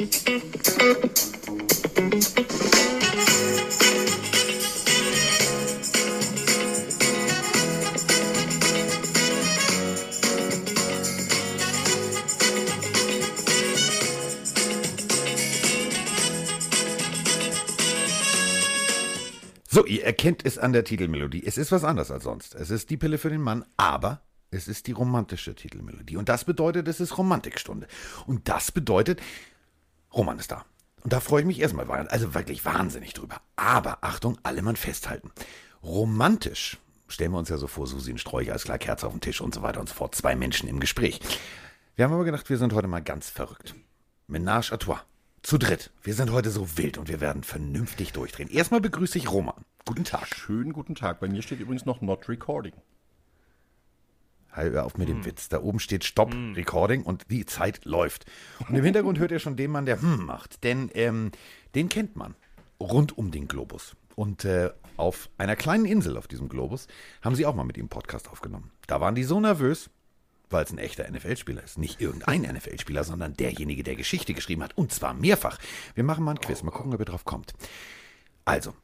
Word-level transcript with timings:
So, 0.00 0.06
ihr 19.84 20.04
erkennt 20.04 20.46
es 20.46 20.56
an 20.56 20.72
der 20.72 20.84
Titelmelodie. 20.84 21.42
Es 21.44 21.58
ist 21.58 21.72
was 21.72 21.84
anderes 21.84 22.10
als 22.10 22.24
sonst. 22.24 22.54
Es 22.54 22.70
ist 22.70 22.88
die 22.88 22.96
Pille 22.96 23.18
für 23.18 23.28
den 23.28 23.42
Mann, 23.42 23.66
aber 23.76 24.22
es 24.50 24.66
ist 24.66 24.86
die 24.86 24.92
romantische 24.92 25.54
Titelmelodie. 25.54 26.16
Und 26.16 26.30
das 26.30 26.46
bedeutet, 26.46 26.88
es 26.88 27.00
ist 27.00 27.18
Romantikstunde. 27.18 27.86
Und 28.26 28.48
das 28.48 28.72
bedeutet, 28.72 29.20
Roman 30.12 30.38
ist 30.38 30.50
da. 30.50 30.64
Und 31.02 31.12
da 31.12 31.20
freue 31.20 31.40
ich 31.40 31.46
mich 31.46 31.60
erstmal, 31.60 31.88
also 32.08 32.34
wirklich 32.34 32.64
wahnsinnig 32.64 33.14
drüber. 33.14 33.40
Aber 33.56 33.98
Achtung, 34.02 34.38
alle 34.42 34.62
mal 34.62 34.76
festhalten. 34.76 35.30
Romantisch 35.82 36.78
stellen 37.08 37.32
wir 37.32 37.38
uns 37.38 37.48
ja 37.48 37.56
so 37.56 37.66
vor, 37.66 37.86
Susi 37.86 38.12
und 38.12 38.18
Sträucher 38.18 38.52
als 38.52 38.64
klar 38.64 38.78
Kerze 38.78 39.06
auf 39.06 39.12
dem 39.12 39.20
Tisch 39.20 39.40
und 39.40 39.54
so 39.54 39.62
weiter 39.62 39.80
und 39.80 39.88
so 39.88 39.94
fort. 39.94 40.14
Zwei 40.14 40.36
Menschen 40.36 40.68
im 40.68 40.80
Gespräch. 40.80 41.20
Wir 41.96 42.04
haben 42.04 42.12
aber 42.12 42.24
gedacht, 42.24 42.48
wir 42.50 42.58
sind 42.58 42.72
heute 42.72 42.88
mal 42.88 43.02
ganz 43.02 43.30
verrückt. 43.30 43.74
Menage 44.26 44.72
à 44.72 44.78
trois. 44.78 45.00
Zu 45.42 45.56
dritt. 45.56 45.90
Wir 46.02 46.14
sind 46.14 46.30
heute 46.32 46.50
so 46.50 46.76
wild 46.76 46.98
und 46.98 47.08
wir 47.08 47.20
werden 47.20 47.42
vernünftig 47.42 48.12
durchdrehen. 48.12 48.50
Erstmal 48.50 48.80
begrüße 48.80 49.16
ich 49.16 49.30
Roman. 49.30 49.64
Guten 49.86 50.04
Tag. 50.04 50.26
Schönen 50.34 50.74
guten 50.74 50.94
Tag. 50.94 51.20
Bei 51.20 51.28
mir 51.28 51.40
steht 51.40 51.60
übrigens 51.60 51.86
noch 51.86 52.02
Not 52.02 52.28
Recording. 52.28 52.74
Hör 54.52 54.84
auf 54.84 54.98
mit 54.98 55.08
dem 55.08 55.18
hm. 55.18 55.24
Witz. 55.26 55.48
Da 55.48 55.60
oben 55.60 55.80
steht 55.80 56.04
Stop 56.04 56.32
hm. 56.32 56.54
Recording 56.54 57.02
und 57.02 57.30
die 57.30 57.46
Zeit 57.46 57.84
läuft. 57.84 58.26
Und 58.68 58.74
im 58.74 58.84
Hintergrund 58.84 59.18
hört 59.18 59.30
ihr 59.30 59.38
schon 59.38 59.56
den 59.56 59.70
Mann, 59.70 59.86
der 59.86 60.00
hm 60.00 60.24
macht. 60.24 60.64
Denn 60.64 60.90
ähm, 60.94 61.30
den 61.74 61.88
kennt 61.88 62.16
man 62.16 62.34
rund 62.80 63.16
um 63.16 63.30
den 63.30 63.48
Globus. 63.48 63.96
Und 64.16 64.44
äh, 64.44 64.70
auf 64.96 65.30
einer 65.38 65.56
kleinen 65.56 65.84
Insel 65.86 66.16
auf 66.16 66.28
diesem 66.28 66.48
Globus 66.48 66.86
haben 67.22 67.34
sie 67.34 67.46
auch 67.46 67.54
mal 67.54 67.64
mit 67.64 67.78
ihm 67.78 67.88
Podcast 67.88 68.28
aufgenommen. 68.28 68.70
Da 68.86 69.00
waren 69.00 69.14
die 69.14 69.24
so 69.24 69.40
nervös, 69.40 69.88
weil 70.50 70.64
es 70.64 70.72
ein 70.72 70.78
echter 70.78 71.08
NFL-Spieler 71.10 71.62
ist. 71.62 71.78
Nicht 71.78 72.00
irgendein 72.00 72.42
NFL-Spieler, 72.42 73.04
sondern 73.04 73.34
derjenige, 73.34 73.82
der 73.82 73.96
Geschichte 73.96 74.34
geschrieben 74.34 74.62
hat. 74.62 74.76
Und 74.76 74.92
zwar 74.92 75.14
mehrfach. 75.14 75.58
Wir 75.94 76.04
machen 76.04 76.24
mal 76.24 76.32
ein 76.32 76.40
Quiz, 76.40 76.62
mal 76.62 76.70
gucken, 76.70 76.92
ob 76.92 77.00
ihr 77.00 77.06
drauf 77.06 77.24
kommt. 77.24 77.54
Also, 78.44 78.74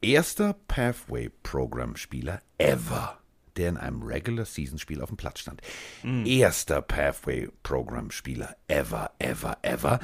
erster 0.00 0.54
Pathway-Programm-Spieler 0.68 2.42
ever, 2.58 3.18
der 3.56 3.68
in 3.68 3.76
einem 3.76 4.02
Regular-Season-Spiel 4.02 5.00
auf 5.02 5.08
dem 5.08 5.16
Platz 5.16 5.40
stand. 5.40 5.60
Mhm. 6.02 6.26
Erster 6.26 6.82
Pathway-Programm-Spieler 6.82 8.56
ever, 8.68 9.10
ever, 9.18 9.58
ever, 9.62 10.00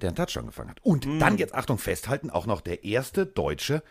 der 0.00 0.08
einen 0.08 0.16
Touchdown 0.16 0.46
gefangen 0.46 0.70
hat. 0.70 0.80
Und 0.82 1.06
mhm. 1.06 1.18
dann 1.18 1.38
jetzt, 1.38 1.54
Achtung, 1.54 1.78
festhalten, 1.78 2.30
auch 2.30 2.46
noch 2.46 2.60
der 2.60 2.84
erste 2.84 3.26
Deutsche, 3.26 3.82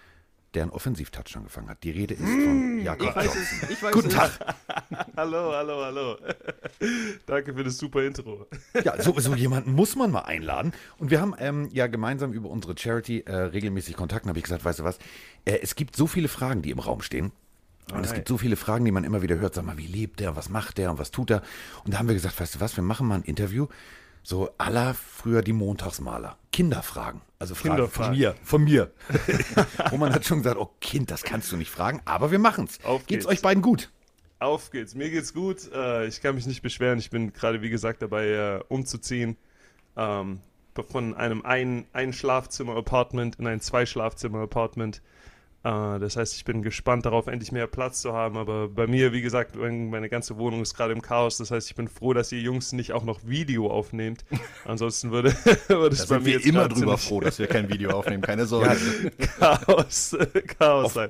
der 0.54 0.64
einen 0.64 0.72
Offensiv-Touchdown 0.72 1.44
gefangen 1.44 1.70
hat. 1.70 1.84
Die 1.84 1.92
Rede 1.92 2.14
ist 2.14 2.24
von 2.24 2.80
Jakob 2.80 3.10
ich 3.10 3.24
Johnson. 3.24 3.44
Es, 3.70 3.92
Guten 3.92 4.10
Tag. 4.10 4.32
hallo, 5.18 5.52
hallo, 5.54 5.84
hallo. 5.84 6.18
Danke 7.26 7.54
für 7.54 7.64
das 7.64 7.78
super 7.78 8.04
Intro. 8.04 8.48
ja, 8.84 9.00
so, 9.02 9.14
so 9.20 9.36
jemanden 9.36 9.74
muss 9.74 9.96
man 9.96 10.10
mal 10.10 10.22
einladen. 10.22 10.74
Und 10.98 11.12
wir 11.12 11.22
haben 11.22 11.36
ähm, 11.38 11.70
ja 11.72 11.88
gemeinsam 11.88 12.34
über 12.34 12.50
unsere 12.50 12.78
Charity 12.78 13.22
äh, 13.22 13.36
regelmäßig 13.36 13.96
Kontakt. 13.96 14.26
Und 14.26 14.30
habe 14.30 14.40
ich 14.40 14.46
gesagt, 14.46 14.64
weißt 14.64 14.80
du 14.80 14.84
was, 14.84 14.98
äh, 15.46 15.60
es 15.62 15.76
gibt 15.76 15.96
so 15.96 16.08
viele 16.08 16.30
Fragen, 16.30 16.62
die 16.62 16.72
im 16.72 16.80
Raum 16.80 17.02
stehen. 17.02 17.32
Und 17.94 18.06
es 18.06 18.14
gibt 18.14 18.28
so 18.28 18.38
viele 18.38 18.56
Fragen, 18.56 18.86
die 18.86 18.92
man 18.92 19.04
immer 19.04 19.22
wieder 19.22 19.38
hört. 19.40 19.56
Sag 19.56 19.66
mal, 19.66 19.78
wie 19.78 19.88
lebt 19.88 20.20
der, 20.20 20.36
was 20.36 20.50
macht 20.50 20.78
der 20.78 20.92
und 20.92 21.00
was 21.00 21.12
tut 21.12 21.32
er? 21.32 21.42
Und 21.86 21.94
da 21.94 22.00
haben 22.00 22.08
wir 22.08 22.16
gesagt, 22.16 22.40
weißt 22.40 22.56
du 22.56 22.60
was, 22.60 22.76
wir 22.76 22.84
machen 22.84 23.08
mal 23.08 23.16
ein 23.16 23.24
Interview 23.24 23.68
so 24.28 24.50
aller 24.58 24.94
früher 24.94 25.42
die 25.42 25.54
Montagsmaler. 25.54 26.38
Kinderfragen. 26.52 27.22
Also 27.40 27.56
Fragen 27.56 27.76
Kinderfragen. 27.76 28.12
von 28.12 28.18
mir. 28.18 28.36
Von 28.44 28.64
mir. 28.66 28.92
Roman 29.92 30.14
hat 30.14 30.26
schon 30.26 30.40
gesagt, 30.40 30.58
oh 30.60 30.70
Kind, 30.82 31.12
das 31.12 31.24
kannst 31.24 31.50
du 31.54 31.56
nicht 31.56 31.72
fragen, 31.72 32.02
aber 32.04 32.30
wir 32.30 32.40
machen's. 32.40 32.80
Auf 32.84 33.06
geht's, 33.06 33.08
geht's 33.08 33.26
euch 33.26 33.42
beiden 33.42 33.64
gut? 33.64 33.90
Auf 34.40 34.70
geht's. 34.70 34.96
Mir 34.96 35.10
geht's 35.10 35.34
gut. 35.34 35.72
Äh, 35.74 36.08
ich 36.08 36.22
kann 36.22 36.36
mich 36.36 36.46
nicht 36.46 36.62
beschweren. 36.62 37.00
Ich 37.00 37.10
bin 37.10 37.32
gerade, 37.32 37.62
wie 37.62 37.70
gesagt, 37.70 38.02
dabei 38.02 38.28
äh, 38.28 38.64
umzuziehen. 38.68 39.38
Ähm, 39.96 40.42
von 40.92 41.16
einem 41.16 41.44
ein, 41.46 41.86
ein 41.94 42.12
Schlafzimmer-Apartment 42.12 43.38
in 43.40 43.48
ein 43.48 43.62
Zwei-Schlafzimmer-Apartment. 43.62 45.02
Uh, 45.64 45.98
das 46.00 46.16
heißt, 46.16 46.36
ich 46.36 46.46
bin 46.46 46.62
gespannt 46.62 47.06
darauf, 47.06 47.28
endlich 47.28 47.52
mehr 47.52 47.68
Platz 47.68 48.02
zu 48.02 48.14
haben. 48.14 48.38
Aber 48.38 48.70
bei 48.70 48.88
mir, 48.88 49.12
wie 49.12 49.22
gesagt, 49.22 49.56
meine 49.56 50.08
ganze 50.08 50.38
Wohnung 50.38 50.62
ist 50.62 50.76
gerade 50.76 50.94
im 50.94 51.02
Chaos. 51.02 51.38
Das 51.38 51.52
heißt, 51.52 51.70
ich 51.70 51.76
bin 51.76 51.88
froh, 51.88 52.14
dass 52.14 52.32
ihr 52.32 52.40
Jungs 52.40 52.72
nicht 52.72 52.94
auch 52.94 53.04
noch 53.04 53.20
Video 53.26 53.70
aufnehmt. 53.70 54.24
Ansonsten 54.66 55.12
würde, 55.12 55.34
würde 55.68 55.96
es 55.96 56.06
bei 56.06 56.20
mir 56.20 56.34
jetzt 56.34 56.46
immer 56.46 56.70
drüber 56.70 56.98
froh, 56.98 57.20
dass 57.20 57.40
wir 57.40 57.48
kein 57.48 57.70
Video 57.70 57.92
aufnehmen. 57.92 58.22
Keine 58.22 58.46
Sorge. 58.48 58.78
Ja, 59.42 59.58
Chaos, 59.58 60.16
Chaos 60.60 60.94
sein. 60.94 61.10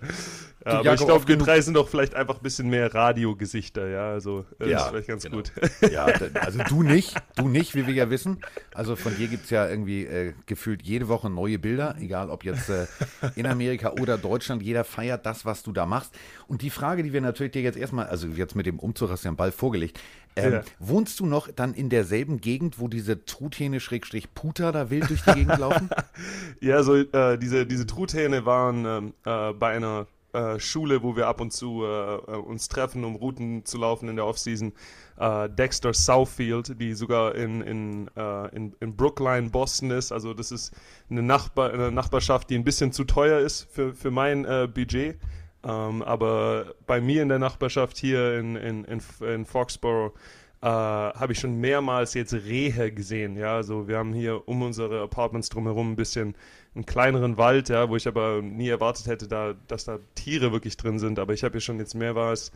Ja, 0.68 0.80
aber 0.80 0.94
ich 0.96 1.06
glaube, 1.06 1.28
wir 1.28 1.38
drei 1.38 1.62
sind 1.62 1.76
doch 1.76 1.88
vielleicht 1.88 2.14
einfach 2.14 2.36
ein 2.36 2.44
bisschen 2.44 2.70
mehr 2.70 2.94
Radiogesichter, 2.94 3.88
ja. 3.88 4.10
Also 4.10 4.46
das 4.60 4.68
ja, 4.68 4.80
ist 4.80 4.88
vielleicht 4.90 5.08
ganz 5.08 5.24
genau. 5.24 5.38
gut. 5.38 5.52
Ja, 5.92 6.06
also 6.06 6.60
du 6.68 6.84
nicht, 6.84 7.16
du 7.36 7.48
nicht, 7.48 7.74
wie 7.76 7.88
wir 7.88 7.94
ja 7.94 8.10
wissen. 8.10 8.40
Also 8.74 8.96
von 8.96 9.16
dir 9.16 9.28
gibt 9.28 9.46
es 9.46 9.50
ja 9.50 9.68
irgendwie 9.68 10.06
äh, 10.06 10.34
gefühlt 10.46 10.82
jede 10.82 11.08
Woche 11.08 11.30
neue 11.30 11.60
Bilder, 11.60 11.96
egal 12.00 12.30
ob 12.30 12.44
jetzt 12.44 12.70
äh, 12.70 12.88
in 13.36 13.46
Amerika 13.46 13.94
oder 13.94 14.18
Deutschland. 14.18 14.62
Jeder 14.62 14.84
feiert 14.84 15.26
das, 15.26 15.46
was 15.46 15.64
du 15.64 15.72
da 15.72 15.86
machst. 15.86 16.14
Und 16.48 16.62
die 16.62 16.70
Frage, 16.70 17.04
die 17.04 17.14
wir 17.14 17.22
natürlich 17.22 17.54
dir 17.54 17.62
jetzt 17.62 17.78
erstmal, 17.78 18.08
also 18.08 18.28
jetzt 18.28 18.56
mit 18.56 18.66
dem 18.66 18.80
Umzug 18.80 19.10
hast 19.10 19.24
du 19.24 19.28
ja 19.28 19.30
einen 19.30 19.38
Ball 19.38 19.52
vorgelegt. 19.52 20.00
Ähm, 20.36 20.54
ja. 20.54 20.62
Wohnst 20.80 21.20
du 21.20 21.26
noch 21.26 21.50
dann 21.52 21.74
in 21.74 21.90
derselben 21.90 22.42
Gegend, 22.42 22.80
wo 22.80 22.88
diese 22.88 23.26
Truthähne-Puter 23.26 24.72
da 24.72 24.90
wild 24.90 25.10
durch 25.10 25.24
die 25.24 25.34
Gegend 25.34 25.58
laufen? 25.58 25.90
ja, 26.62 26.84
so 26.84 26.96
äh, 26.96 27.38
diese, 27.38 27.66
diese 27.66 27.88
Truthähne 27.88 28.46
waren 28.46 28.86
ähm, 28.86 29.14
äh, 29.26 29.54
bei 29.54 29.76
einer 29.76 30.08
äh, 30.38 30.60
Schule, 30.60 31.02
wo 31.02 31.16
wir 31.16 31.28
ab 31.28 31.42
und 31.42 31.52
zu 31.52 31.84
äh, 31.84 32.16
äh, 32.16 32.38
uns 32.38 32.68
treffen, 32.68 33.04
um 33.04 33.16
Routen 33.16 33.66
zu 33.66 33.78
laufen 33.78 34.08
in 34.08 34.16
der 34.16 34.26
Offseason. 34.26 34.74
Äh, 35.18 35.50
Dexter 35.50 35.94
Southfield, 35.94 36.80
die 36.80 36.94
sogar 36.94 37.34
in, 37.36 37.62
in, 37.62 38.08
äh, 38.16 38.56
in, 38.56 38.76
in, 38.80 38.96
Brookline, 38.96 39.50
Boston 39.50 39.92
ist. 39.92 40.12
Also 40.12 40.34
das 40.34 40.52
ist 40.52 40.74
eine, 41.10 41.24
Nachbar, 41.24 41.74
eine 41.74 41.92
Nachbarschaft, 41.92 42.50
die 42.50 42.56
ein 42.56 42.64
bisschen 42.64 42.92
zu 42.92 43.04
teuer 43.04 43.40
ist 43.40 43.68
für, 43.72 43.94
für 43.94 44.12
mein 44.12 44.44
Budget. 44.44 45.18
Ähm, 45.64 46.04
aber 46.04 46.76
bei 46.86 47.02
mir 47.02 47.24
in 47.24 47.30
der 47.30 47.40
Nachbarschaft 47.40 47.98
hier 47.98 48.38
in, 48.38 48.56
in, 48.56 48.86
in, 48.86 49.02
in 49.22 49.46
Foxborough 49.46 50.14
äh, 50.62 50.68
habe 50.68 51.34
ich 51.34 51.40
schon 51.40 51.60
mehrmals 51.60 52.14
jetzt 52.14 52.34
Rehe 52.34 52.92
gesehen. 52.92 53.38
Ja, 53.38 53.56
also 53.56 53.88
wir 53.88 53.98
haben 53.98 54.14
hier 54.14 54.48
um 54.48 54.62
unsere 54.62 55.02
Apartments 55.02 55.50
drumherum 55.50 55.92
ein 55.92 55.96
bisschen 55.96 56.36
einen 56.78 56.86
kleineren 56.86 57.38
Wald, 57.38 57.70
ja, 57.70 57.90
wo 57.90 57.96
ich 57.96 58.08
aber 58.08 58.42
nie 58.42 58.70
erwartet 58.70 59.08
hätte, 59.08 59.28
da, 59.28 59.56
dass 59.68 59.86
da 59.86 60.00
Tiere 60.16 60.52
wirklich 60.52 60.78
drin 60.78 61.00
sind. 61.00 61.20
Aber 61.20 61.34
ich 61.34 61.44
habe 61.44 61.54
hier 61.54 61.62
schon 61.62 61.80
jetzt 61.80 61.96
mehrmals 61.96 62.52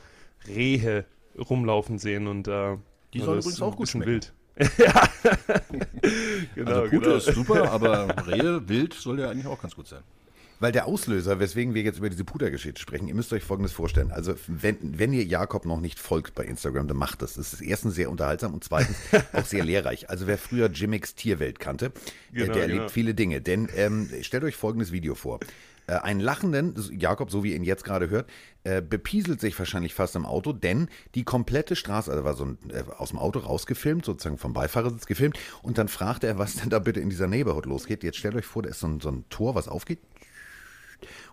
Rehe 0.48 1.06
rumlaufen 1.38 1.98
sehen 1.98 2.28
und 2.28 2.48
äh, 2.48 2.78
die 3.14 3.20
sollen 3.20 3.40
übrigens 3.40 3.62
auch 3.62 3.76
gut 3.76 3.90
schmecken. 3.90 4.12
wild. 4.12 4.34
ja, 4.78 5.10
genau. 6.56 6.72
Also 6.72 6.90
Pute 6.90 7.00
genau. 7.00 7.16
ist 7.16 7.34
super, 7.34 7.72
aber 7.72 8.16
Rehe, 8.28 8.68
wild 8.70 8.94
soll 8.94 9.20
ja 9.20 9.32
eigentlich 9.32 9.48
auch 9.48 9.60
ganz 9.60 9.76
gut 9.76 9.88
sein. 9.88 10.04
Weil 10.62 10.72
der 10.72 10.86
Auslöser, 10.86 11.40
weswegen 11.40 11.74
wir 11.74 11.82
jetzt 11.82 11.98
über 11.98 12.12
diese 12.12 12.24
Pudergeschichte 12.24 12.80
sprechen, 12.80 13.08
ihr 13.08 13.16
müsst 13.16 13.34
euch 13.34 13.44
Folgendes 13.44 13.72
vorstellen. 13.72 14.12
Also, 14.12 14.36
wenn, 14.46 14.78
wenn 15.00 15.12
ihr 15.12 15.24
Jakob 15.24 15.66
noch 15.66 15.82
nicht 15.82 15.98
folgt 15.98 16.36
bei 16.36 16.46
Instagram, 16.46 16.88
dann 16.88 16.98
macht 16.98 17.24
das. 17.24 17.34
Das 17.34 17.52
ist 17.52 17.62
erstens 17.62 17.96
sehr 17.96 18.12
unterhaltsam 18.12 18.54
und 18.54 18.64
zweitens 18.64 18.96
auch 19.34 19.46
sehr 19.46 19.66
lehrreich. 19.66 20.12
Also, 20.12 20.28
wer 20.28 20.38
früher 20.38 20.70
Jimmix 20.70 21.16
Tierwelt 21.16 21.60
kannte, 21.60 21.92
genau, 22.32 22.46
der, 22.46 22.46
der 22.46 22.54
genau. 22.54 22.76
erlebt 22.76 22.92
viele 22.92 23.16
Dinge. 23.16 23.42
Denn 23.42 23.70
ähm, 23.76 24.08
stellt 24.22 24.44
euch 24.44 24.56
folgendes 24.56 24.92
Video 24.92 25.16
vor. 25.16 25.40
Äh, 25.88 25.94
einen 25.94 26.20
lachenden, 26.20 26.76
Jakob, 26.92 27.32
so 27.32 27.44
wie 27.44 27.50
ihr 27.50 27.56
ihn 27.56 27.64
jetzt 27.64 27.84
gerade 27.84 28.12
hört, 28.12 28.30
äh, 28.64 28.84
bepieselt 28.84 29.42
sich 29.42 29.58
wahrscheinlich 29.58 29.96
fast 29.96 30.16
im 30.16 30.28
Auto, 30.28 30.54
denn 30.54 30.90
die 31.16 31.24
komplette 31.24 31.76
Straße, 31.76 32.12
also 32.12 32.24
war 32.24 32.36
so 32.36 32.46
ein, 32.46 32.60
äh, 32.70 32.84
aus 33.00 33.10
dem 33.10 33.18
Auto 33.18 33.40
rausgefilmt, 33.40 34.06
sozusagen 34.06 34.38
vom 34.38 34.54
Beifahrersitz 34.54 35.08
gefilmt, 35.08 35.40
und 35.64 35.80
dann 35.80 35.88
fragt 35.88 36.24
er, 36.24 36.38
was 36.38 36.58
denn 36.58 36.70
da 36.70 36.78
bitte 36.78 37.00
in 37.00 37.10
dieser 37.10 37.26
Neighborhood 37.26 37.66
losgeht. 37.66 38.04
Jetzt 38.04 38.18
stellt 38.18 38.36
euch 38.36 38.46
vor, 38.46 38.62
da 38.62 38.70
ist 38.70 38.80
so 38.80 38.86
ein, 38.86 39.00
so 39.00 39.10
ein 39.10 39.26
Tor, 39.32 39.56
was 39.56 39.68
aufgeht 39.68 39.98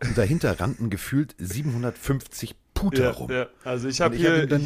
und 0.02 0.16
dahinter 0.16 0.58
rannten 0.60 0.90
gefühlt 0.90 1.34
750 1.38 2.54
Puter 2.74 3.02
ja, 3.02 3.10
rum. 3.10 3.30
Ja. 3.30 3.46
Also 3.64 3.88
ich 3.88 4.00
habe 4.00 4.16
hier, 4.16 4.48
hab 4.50 4.60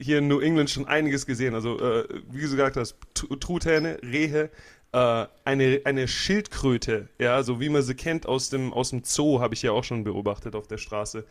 hier 0.00 0.18
in 0.18 0.28
New 0.28 0.40
England 0.40 0.70
schon 0.70 0.86
einiges 0.86 1.24
gesehen. 1.24 1.54
Also 1.54 1.78
äh, 1.80 2.06
wie 2.30 2.42
du 2.42 2.50
gesagt 2.50 2.76
hast, 2.76 2.96
Truthähne, 3.14 3.98
Rehe, 4.02 4.50
äh, 4.92 5.26
eine, 5.44 5.80
eine 5.84 6.06
Schildkröte, 6.06 7.08
ja, 7.18 7.42
so 7.42 7.60
wie 7.60 7.68
man 7.68 7.82
sie 7.82 7.94
kennt 7.94 8.26
aus 8.26 8.50
dem, 8.50 8.72
aus 8.72 8.90
dem 8.90 9.02
Zoo, 9.04 9.40
habe 9.40 9.54
ich 9.54 9.62
ja 9.62 9.72
auch 9.72 9.84
schon 9.84 10.04
beobachtet 10.04 10.54
auf 10.54 10.66
der 10.66 10.78
Straße. 10.78 11.24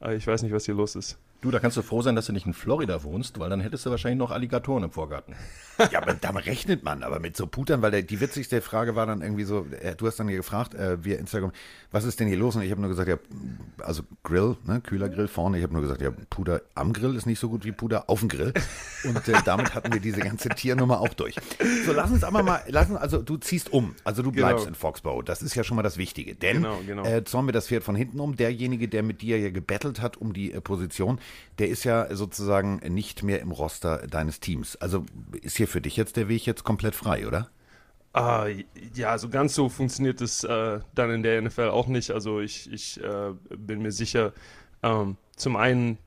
Äh, 0.00 0.16
ich 0.16 0.26
weiß 0.26 0.42
nicht, 0.42 0.52
was 0.52 0.66
hier 0.66 0.74
los 0.74 0.94
ist. 0.94 1.18
Du, 1.40 1.50
da 1.50 1.58
kannst 1.58 1.76
du 1.76 1.82
froh 1.82 2.02
sein, 2.02 2.16
dass 2.16 2.26
du 2.26 2.32
nicht 2.32 2.46
in 2.46 2.52
Florida 2.52 3.02
wohnst, 3.02 3.38
weil 3.38 3.48
dann 3.48 3.60
hättest 3.60 3.86
du 3.86 3.90
wahrscheinlich 3.90 4.18
noch 4.18 4.30
Alligatoren 4.30 4.84
im 4.84 4.90
Vorgarten. 4.90 5.34
Ja, 5.90 6.02
aber 6.02 6.12
damit 6.12 6.44
rechnet 6.44 6.84
man, 6.84 7.02
aber 7.02 7.20
mit 7.20 7.36
so 7.36 7.46
Putern, 7.46 7.80
weil 7.80 7.90
der, 7.90 8.02
die 8.02 8.20
witzigste 8.20 8.60
Frage 8.60 8.96
war 8.96 9.06
dann 9.06 9.22
irgendwie 9.22 9.44
so, 9.44 9.66
äh, 9.80 9.94
du 9.96 10.06
hast 10.06 10.20
dann 10.20 10.28
hier 10.28 10.36
gefragt, 10.36 10.74
äh, 10.74 11.02
via 11.02 11.16
Instagram, 11.16 11.52
was 11.90 12.04
ist 12.04 12.20
denn 12.20 12.28
hier 12.28 12.36
los? 12.36 12.54
Und 12.56 12.62
ich 12.62 12.70
habe 12.70 12.82
nur 12.82 12.90
gesagt, 12.90 13.08
ja, 13.08 13.16
also 13.78 14.02
Grill, 14.22 14.56
ne, 14.66 14.80
kühler 14.80 15.08
Grill 15.08 15.28
vorne. 15.28 15.56
Ich 15.56 15.62
habe 15.62 15.72
nur 15.72 15.82
gesagt, 15.82 16.02
ja, 16.02 16.10
Puder 16.28 16.60
am 16.74 16.92
Grill 16.92 17.16
ist 17.16 17.26
nicht 17.26 17.38
so 17.38 17.48
gut 17.48 17.64
wie 17.64 17.72
Puder 17.72 18.10
auf 18.10 18.20
dem 18.20 18.28
Grill. 18.28 18.52
Und 19.04 19.26
äh, 19.26 19.38
damit 19.44 19.74
hatten 19.74 19.92
wir 19.92 20.00
diese 20.00 20.20
ganze 20.20 20.50
Tiernummer 20.50 21.00
auch 21.00 21.14
durch. 21.14 21.36
So, 21.86 21.92
lass 21.92 22.10
uns 22.10 22.24
aber 22.24 22.42
mal, 22.42 22.62
lass 22.68 22.90
uns, 22.90 22.98
also 22.98 23.22
du 23.22 23.38
ziehst 23.38 23.72
um, 23.72 23.94
also 24.04 24.22
du 24.22 24.32
bleibst 24.32 24.64
genau. 24.64 24.68
in 24.68 24.74
Foxborough. 24.74 25.24
Das 25.24 25.40
ist 25.40 25.54
ja 25.54 25.64
schon 25.64 25.76
mal 25.76 25.82
das 25.82 25.96
Wichtige. 25.96 26.34
Denn 26.34 26.56
genau, 26.58 26.80
genau. 26.86 27.04
Äh, 27.04 27.24
zäumen 27.24 27.48
wir 27.48 27.52
das 27.52 27.68
Pferd 27.68 27.84
von 27.84 27.96
hinten 27.96 28.20
um. 28.20 28.36
Derjenige, 28.36 28.86
der 28.88 29.02
mit 29.02 29.22
dir 29.22 29.38
ja 29.38 29.50
gebettelt 29.50 30.02
hat 30.02 30.18
um 30.18 30.34
die 30.34 30.52
äh, 30.52 30.60
Position, 30.60 31.18
der 31.58 31.68
ist 31.68 31.84
ja 31.84 32.14
sozusagen 32.14 32.76
nicht 32.76 33.22
mehr 33.22 33.40
im 33.40 33.50
Roster 33.50 34.06
deines 34.06 34.40
Teams. 34.40 34.76
Also 34.76 35.04
ist 35.42 35.56
hier 35.56 35.68
für 35.68 35.80
dich 35.80 35.96
jetzt 35.96 36.16
der 36.16 36.28
Weg 36.28 36.46
jetzt 36.46 36.64
komplett 36.64 36.94
frei, 36.94 37.26
oder? 37.26 37.50
Ah, 38.12 38.46
ja, 38.94 39.10
also 39.10 39.28
ganz 39.28 39.54
so 39.54 39.68
funktioniert 39.68 40.20
es 40.20 40.42
äh, 40.42 40.80
dann 40.94 41.10
in 41.10 41.22
der 41.22 41.40
NFL 41.42 41.68
auch 41.68 41.86
nicht. 41.86 42.10
Also 42.10 42.40
ich, 42.40 42.70
ich 42.72 43.00
äh, 43.02 43.32
bin 43.56 43.82
mir 43.82 43.92
sicher, 43.92 44.32
ähm, 44.82 45.16
zum 45.36 45.56
einen, 45.56 45.98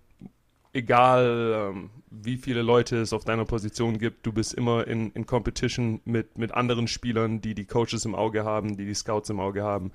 egal 0.73 1.71
ähm, 1.71 1.89
wie 2.09 2.37
viele 2.37 2.61
Leute 2.61 2.97
es 2.97 3.13
auf 3.13 3.23
deiner 3.23 3.45
Position 3.45 3.99
gibt, 3.99 4.25
du 4.25 4.33
bist 4.33 4.53
immer 4.53 4.85
in, 4.85 5.11
in 5.11 5.25
Competition 5.25 6.01
mit, 6.03 6.37
mit 6.37 6.51
anderen 6.53 6.87
Spielern, 6.87 7.39
die 7.39 7.55
die 7.55 7.65
Coaches 7.65 8.05
im 8.05 8.15
Auge 8.15 8.43
haben, 8.43 8.75
die 8.75 8.85
die 8.85 8.93
Scouts 8.93 9.29
im 9.29 9.39
Auge 9.39 9.63
haben. 9.63 9.91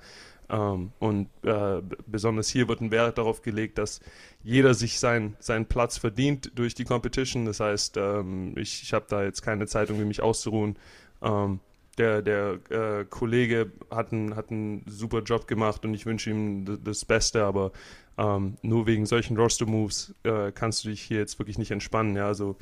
Ähm, 0.49 0.91
und 0.99 1.29
äh, 1.43 1.81
besonders 2.07 2.49
hier 2.49 2.67
wird 2.67 2.81
ein 2.81 2.91
Wert 2.91 3.17
darauf 3.17 3.41
gelegt, 3.41 3.77
dass 3.77 3.99
jeder 4.43 4.73
sich 4.73 4.99
sein, 4.99 5.35
seinen 5.39 5.65
Platz 5.65 5.97
verdient 5.97 6.51
durch 6.55 6.73
die 6.73 6.85
Competition. 6.85 7.45
Das 7.45 7.59
heißt, 7.59 7.97
ähm, 7.97 8.57
ich, 8.57 8.83
ich 8.83 8.93
habe 8.93 9.05
da 9.09 9.23
jetzt 9.23 9.41
keine 9.41 9.67
Zeit, 9.67 9.91
um 9.91 9.97
mich 10.07 10.21
auszuruhen. 10.21 10.77
Ähm, 11.21 11.59
der, 11.97 12.21
der 12.21 12.59
äh, 12.69 13.05
Kollege 13.05 13.71
hat 13.91 14.13
einen, 14.13 14.35
hat 14.35 14.51
einen 14.51 14.85
super 14.87 15.21
Job 15.21 15.47
gemacht 15.47 15.83
und 15.83 15.93
ich 15.93 16.05
wünsche 16.05 16.29
ihm 16.29 16.79
das 16.83 17.03
Beste, 17.03 17.43
aber 17.43 17.71
ähm, 18.17 18.57
nur 18.61 18.87
wegen 18.87 19.05
solchen 19.05 19.37
Roster-Moves 19.37 20.15
äh, 20.23 20.51
kannst 20.53 20.83
du 20.83 20.89
dich 20.89 21.01
hier 21.01 21.19
jetzt 21.19 21.37
wirklich 21.39 21.57
nicht 21.57 21.71
entspannen. 21.71 22.15
Ja? 22.15 22.27
Also 22.27 22.55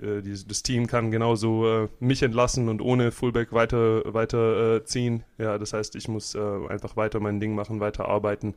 das 0.00 0.62
Team 0.62 0.86
kann 0.86 1.10
genauso 1.10 1.84
äh, 1.84 1.88
mich 2.00 2.22
entlassen 2.22 2.68
und 2.68 2.80
ohne 2.80 3.12
Fullback 3.12 3.52
weiter, 3.52 4.02
weiter 4.12 4.76
äh, 4.76 4.84
ziehen. 4.84 5.24
Ja, 5.38 5.58
das 5.58 5.72
heißt, 5.72 5.96
ich 5.96 6.08
muss 6.08 6.34
äh, 6.34 6.68
einfach 6.68 6.96
weiter 6.96 7.20
mein 7.20 7.40
Ding 7.40 7.54
machen, 7.54 7.80
weiter 7.80 8.08
arbeiten 8.08 8.54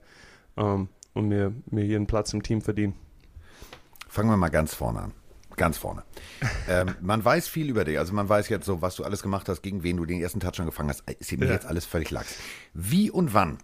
ähm, 0.56 0.90
und 1.14 1.28
mir, 1.28 1.54
mir 1.70 1.84
hier 1.84 1.98
einen 1.98 2.08
Platz 2.08 2.34
im 2.34 2.44
Team 2.44 2.62
verdienen. 2.62 2.94
Fangen 4.08 4.30
wir 4.30 4.38
mal 4.38 4.50
ganz 4.50 4.74
vorne 4.74 5.02
an. 5.02 5.14
Ganz 5.56 5.78
vorne. 5.78 6.04
ähm, 6.70 6.96
man 7.02 7.24
weiß 7.24 7.48
viel 7.48 7.70
über 7.70 7.84
dich. 7.84 7.98
Also 7.98 8.14
man 8.14 8.30
weiß 8.30 8.50
jetzt 8.50 8.66
so, 8.66 8.82
was 8.82 8.96
du 8.96 9.04
alles 9.04 9.24
gemacht 9.24 9.50
hast, 9.50 9.62
gegen 9.62 9.84
wen 9.84 9.98
du 9.98 10.06
den 10.06 10.22
ersten 10.22 10.40
Touchdown 10.40 10.68
gefangen 10.68 10.90
hast. 10.90 11.04
Ist 11.10 11.32
mir 11.38 11.46
ja. 11.46 11.54
jetzt 11.54 11.66
alles 11.66 11.86
völlig 11.86 12.12
lax. 12.12 12.36
Wie 12.74 13.10
und 13.10 13.34
wann 13.34 13.58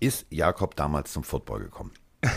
ist 0.00 0.26
Jakob 0.30 0.74
damals 0.74 1.12
zum 1.12 1.22
Football 1.22 1.60
gekommen? 1.60 1.92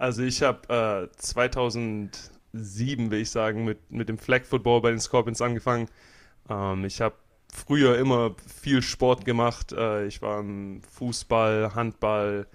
Also 0.00 0.22
ich 0.22 0.42
habe 0.42 1.10
äh, 1.12 1.16
2000 1.18 2.30
sieben, 2.52 3.10
will 3.10 3.20
ich 3.20 3.30
sagen, 3.30 3.64
mit, 3.64 3.90
mit 3.90 4.08
dem 4.08 4.18
Flag 4.18 4.44
Football 4.44 4.80
bei 4.80 4.90
den 4.90 5.00
Scorpions 5.00 5.40
angefangen. 5.40 5.88
Ähm, 6.48 6.84
ich 6.84 7.00
habe 7.00 7.14
früher 7.52 7.98
immer 7.98 8.34
viel 8.46 8.82
Sport 8.82 9.24
gemacht. 9.24 9.72
Äh, 9.72 10.06
ich 10.06 10.22
war 10.22 10.40
im 10.40 10.82
Fußball, 10.82 11.74
Handball, 11.74 12.46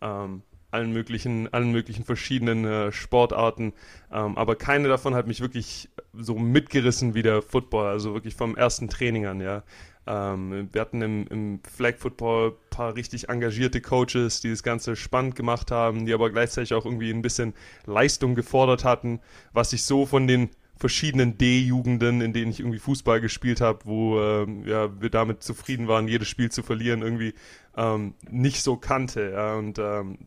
ähm, 0.00 0.42
allen 0.70 0.92
möglichen, 0.92 1.52
allen 1.52 1.70
möglichen 1.70 2.04
verschiedenen 2.04 2.64
äh, 2.64 2.92
Sportarten. 2.92 3.72
Ähm, 4.12 4.36
aber 4.36 4.56
keine 4.56 4.88
davon 4.88 5.14
hat 5.14 5.26
mich 5.26 5.40
wirklich 5.40 5.88
so 6.12 6.36
mitgerissen 6.36 7.14
wie 7.14 7.22
der 7.22 7.42
Football, 7.42 7.86
also 7.86 8.14
wirklich 8.14 8.34
vom 8.34 8.56
ersten 8.56 8.88
Training 8.88 9.26
an, 9.26 9.40
ja. 9.40 9.62
Ähm, 10.06 10.68
wir 10.72 10.80
hatten 10.80 11.02
im, 11.02 11.26
im 11.28 11.60
Flag 11.62 11.96
Football 11.96 12.50
ein 12.50 12.70
paar 12.70 12.94
richtig 12.94 13.28
engagierte 13.28 13.80
Coaches, 13.80 14.40
die 14.40 14.50
das 14.50 14.62
Ganze 14.62 14.96
spannend 14.96 15.36
gemacht 15.36 15.70
haben, 15.70 16.06
die 16.06 16.12
aber 16.12 16.30
gleichzeitig 16.30 16.74
auch 16.74 16.84
irgendwie 16.84 17.10
ein 17.10 17.22
bisschen 17.22 17.54
Leistung 17.86 18.34
gefordert 18.34 18.84
hatten, 18.84 19.20
was 19.52 19.72
ich 19.72 19.84
so 19.84 20.06
von 20.06 20.26
den 20.26 20.50
verschiedenen 20.76 21.38
D-Jugenden, 21.38 22.20
in 22.20 22.32
denen 22.32 22.50
ich 22.50 22.60
irgendwie 22.60 22.78
Fußball 22.78 23.20
gespielt 23.20 23.60
habe, 23.60 23.80
wo 23.84 24.20
ähm, 24.20 24.66
ja, 24.66 25.00
wir 25.00 25.08
damit 25.08 25.42
zufrieden 25.42 25.88
waren, 25.88 26.08
jedes 26.08 26.28
Spiel 26.28 26.50
zu 26.50 26.62
verlieren, 26.62 27.02
irgendwie 27.02 27.34
ähm, 27.76 28.14
nicht 28.28 28.62
so 28.62 28.76
kannte. 28.76 29.30
Ja. 29.32 29.54
Und 29.54 29.78
ähm, 29.78 30.18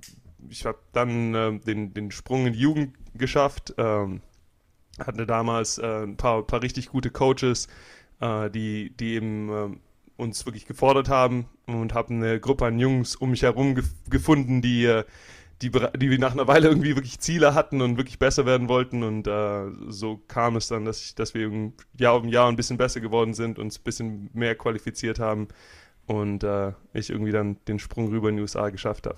ich 0.50 0.66
habe 0.66 0.80
dann 0.94 1.36
äh, 1.36 1.60
den, 1.60 1.94
den 1.94 2.12
Sprung 2.12 2.48
in 2.48 2.54
die 2.54 2.60
Jugend 2.60 2.96
geschafft, 3.14 3.74
ähm, 3.78 4.22
hatte 5.00 5.28
damals 5.28 5.78
äh, 5.78 6.04
ein 6.04 6.18
paar, 6.18 6.42
paar 6.44 6.62
richtig 6.62 6.90
gute 6.90 7.12
Coaches, 7.12 7.68
äh, 8.20 8.50
die, 8.50 8.96
die 8.96 9.14
eben 9.14 9.50
äh, 9.50 9.78
uns 10.18 10.46
wirklich 10.46 10.66
gefordert 10.66 11.10
haben 11.10 11.48
und 11.68 11.94
habe 11.94 12.14
eine 12.14 12.40
Gruppe 12.40 12.66
an 12.66 12.80
Jungs 12.80 13.16
um 13.16 13.32
mich 13.32 13.44
herum 13.44 13.76
gef 13.76 13.90
gefunden, 14.10 14.62
die, 14.62 14.86
äh, 14.86 15.04
die, 15.62 15.72
die 15.72 16.18
nach 16.18 16.34
einer 16.34 16.48
Weile 16.48 16.68
irgendwie 16.68 16.96
wirklich 16.96 17.20
Ziele 17.20 17.54
hatten 17.54 17.82
und 17.82 17.98
wirklich 17.98 18.20
besser 18.20 18.46
werden 18.46 18.68
wollten. 18.68 19.04
Und 19.04 19.28
äh, 19.28 19.66
so 19.88 20.22
kam 20.28 20.56
es 20.56 20.68
dann, 20.68 20.86
dass, 20.86 21.02
ich, 21.02 21.16
dass 21.16 21.34
wir 21.34 21.72
Jahr 21.98 22.16
um 22.16 22.28
Jahr 22.28 22.50
ein 22.50 22.56
bisschen 22.56 22.78
besser 22.78 23.00
geworden 23.00 23.34
sind, 23.34 23.60
uns 23.60 23.80
ein 23.80 23.84
bisschen 23.84 24.30
mehr 24.34 24.56
qualifiziert 24.56 25.20
haben 25.20 25.48
und 26.06 26.44
äh, 26.44 26.74
ich 26.94 27.10
irgendwie 27.10 27.32
dann 27.32 27.58
den 27.68 27.80
Sprung 27.80 28.08
rüber 28.08 28.30
in 28.30 28.38
die 28.38 28.42
USA 28.42 28.70
geschafft 28.70 29.08
habe. 29.08 29.18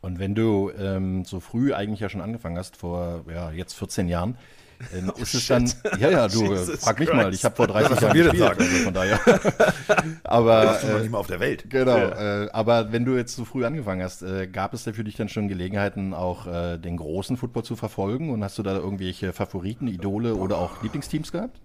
Und 0.00 0.18
wenn 0.18 0.34
du 0.34 0.70
ähm, 0.78 1.24
so 1.24 1.40
früh 1.40 1.74
eigentlich 1.74 2.00
ja 2.00 2.08
schon 2.08 2.20
angefangen 2.20 2.56
hast, 2.56 2.76
vor 2.76 3.24
ja, 3.28 3.50
jetzt 3.50 3.74
14 3.74 4.08
Jahren, 4.08 4.38
ähm, 4.94 5.12
oh, 5.14 5.20
ist 5.20 5.34
es 5.34 5.46
dann, 5.46 5.70
ja, 5.98 6.10
ja, 6.10 6.28
du, 6.28 6.42
Jesus 6.42 6.80
frag 6.80 6.98
mich 6.98 7.08
Christ. 7.08 7.22
mal, 7.22 7.34
ich 7.34 7.44
habe 7.44 7.56
vor 7.56 7.66
30 7.66 8.00
Jahren 8.00 8.12
gespielt, 8.12 8.38
sagen. 8.38 8.60
also 8.60 8.84
von 8.84 8.94
daher. 8.94 9.20
aber, 10.24 10.78
du 10.80 10.86
äh, 10.86 10.92
noch 10.92 11.00
nicht 11.00 11.10
mal 11.10 11.18
auf 11.18 11.26
der 11.26 11.40
Welt. 11.40 11.68
Genau, 11.68 11.96
ja. 11.96 12.44
äh, 12.44 12.50
aber 12.52 12.92
wenn 12.92 13.04
du 13.04 13.16
jetzt 13.16 13.34
so 13.34 13.44
früh 13.44 13.64
angefangen 13.64 14.02
hast, 14.02 14.22
äh, 14.22 14.46
gab 14.46 14.74
es 14.74 14.84
da 14.84 14.92
für 14.92 15.04
dich 15.04 15.16
dann 15.16 15.28
schon 15.28 15.48
Gelegenheiten, 15.48 16.14
auch 16.14 16.46
äh, 16.46 16.78
den 16.78 16.96
großen 16.96 17.36
Football 17.36 17.64
zu 17.64 17.76
verfolgen 17.76 18.30
und 18.30 18.44
hast 18.44 18.58
du 18.58 18.62
da 18.62 18.76
irgendwelche 18.76 19.32
Favoriten, 19.32 19.88
Idole 19.88 20.34
oder 20.34 20.58
auch 20.58 20.82
Lieblingsteams 20.82 21.32
gehabt? 21.32 21.60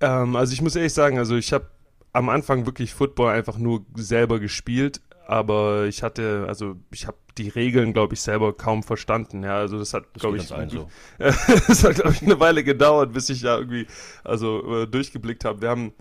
Ähm, 0.00 0.36
also 0.36 0.52
ich 0.52 0.62
muss 0.62 0.76
ehrlich 0.76 0.94
sagen, 0.94 1.18
also 1.18 1.36
ich 1.36 1.52
habe 1.52 1.66
am 2.12 2.28
Anfang 2.28 2.66
wirklich 2.66 2.94
Football 2.94 3.34
einfach 3.34 3.58
nur 3.58 3.84
selber 3.94 4.40
gespielt, 4.40 5.00
aber 5.28 5.84
ich 5.84 6.02
hatte, 6.02 6.46
also 6.48 6.76
ich 6.90 7.06
habe 7.06 7.18
die 7.36 7.50
Regeln, 7.50 7.92
glaube 7.92 8.14
ich, 8.14 8.20
selber 8.22 8.54
kaum 8.54 8.82
verstanden. 8.82 9.44
Ja, 9.44 9.58
also 9.58 9.78
das 9.78 9.92
hat, 9.92 10.14
glaube 10.14 10.38
ich, 10.38 10.44
so. 10.44 10.88
das 11.18 11.84
hat, 11.84 11.96
glaube 11.96 12.12
ich, 12.12 12.22
eine 12.22 12.40
Weile 12.40 12.64
gedauert, 12.64 13.12
bis 13.12 13.28
ich 13.28 13.42
ja 13.42 13.58
irgendwie, 13.58 13.86
also 14.24 14.82
äh, 14.82 14.86
durchgeblickt 14.86 15.44
habe. 15.44 15.60
Wir 15.60 15.68
haben, 15.68 15.92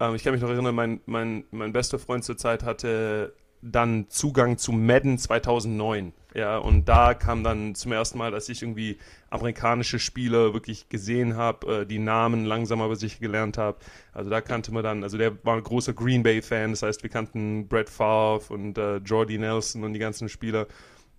ähm, 0.00 0.16
ich 0.16 0.24
kann 0.24 0.32
mich 0.32 0.42
noch 0.42 0.50
erinnern, 0.50 0.74
mein, 0.74 1.00
mein, 1.06 1.44
mein 1.52 1.72
bester 1.72 2.00
Freund 2.00 2.24
zur 2.24 2.36
Zeit 2.36 2.64
hatte 2.64 3.32
dann 3.62 4.08
Zugang 4.08 4.58
zu 4.58 4.72
Madden 4.72 5.18
2009. 5.18 6.12
Ja, 6.34 6.58
und 6.58 6.88
da 6.88 7.14
kam 7.14 7.44
dann 7.44 7.74
zum 7.74 7.92
ersten 7.92 8.18
Mal, 8.18 8.30
dass 8.30 8.48
ich 8.48 8.62
irgendwie 8.62 8.98
amerikanische 9.30 9.98
Spieler 9.98 10.52
wirklich 10.54 10.88
gesehen 10.88 11.36
habe, 11.36 11.82
äh, 11.82 11.86
die 11.86 11.98
Namen 11.98 12.44
langsam 12.44 12.80
aber 12.80 12.96
sicher 12.96 13.20
gelernt 13.20 13.58
habe. 13.58 13.78
Also 14.12 14.30
da 14.30 14.40
kannte 14.40 14.72
man 14.72 14.82
dann, 14.82 15.02
also 15.02 15.18
der 15.18 15.44
war 15.44 15.56
ein 15.56 15.62
großer 15.62 15.92
Green 15.92 16.22
Bay-Fan, 16.22 16.70
das 16.70 16.82
heißt, 16.82 17.02
wir 17.02 17.10
kannten 17.10 17.68
Brett 17.68 17.88
Favre 17.88 18.52
und 18.52 18.78
äh, 18.78 18.96
Jordy 18.96 19.38
Nelson 19.38 19.84
und 19.84 19.92
die 19.92 20.00
ganzen 20.00 20.28
Spieler. 20.28 20.66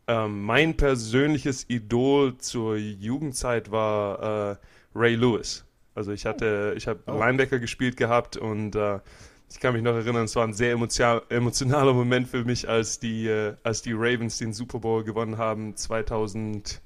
Ähm, 0.07 0.43
mein 0.43 0.75
persönliches 0.75 1.69
Idol 1.69 2.37
zur 2.37 2.75
Jugendzeit 2.75 3.71
war 3.71 4.51
äh, 4.51 4.55
Ray 4.95 5.15
Lewis. 5.15 5.65
Also 5.95 6.11
ich 6.11 6.25
hatte, 6.25 6.73
ich 6.75 6.87
habe 6.87 6.99
oh. 7.07 7.17
Linebacker 7.17 7.59
gespielt 7.59 7.97
gehabt 7.97 8.35
und 8.35 8.75
äh, 8.75 8.99
ich 9.53 9.59
kann 9.59 9.73
mich 9.73 9.83
noch 9.83 9.93
erinnern, 9.93 10.25
es 10.25 10.35
war 10.35 10.45
ein 10.45 10.53
sehr 10.53 10.71
emotionaler 10.71 11.93
Moment 11.93 12.27
für 12.27 12.43
mich, 12.43 12.67
als 12.67 12.99
die, 12.99 13.27
äh, 13.27 13.53
als 13.61 13.83
die 13.83 13.93
Ravens 13.93 14.39
den 14.39 14.51
Super 14.51 14.79
Bowl 14.79 15.03
gewonnen 15.03 15.37
haben. 15.37 15.75
2013 15.75 16.81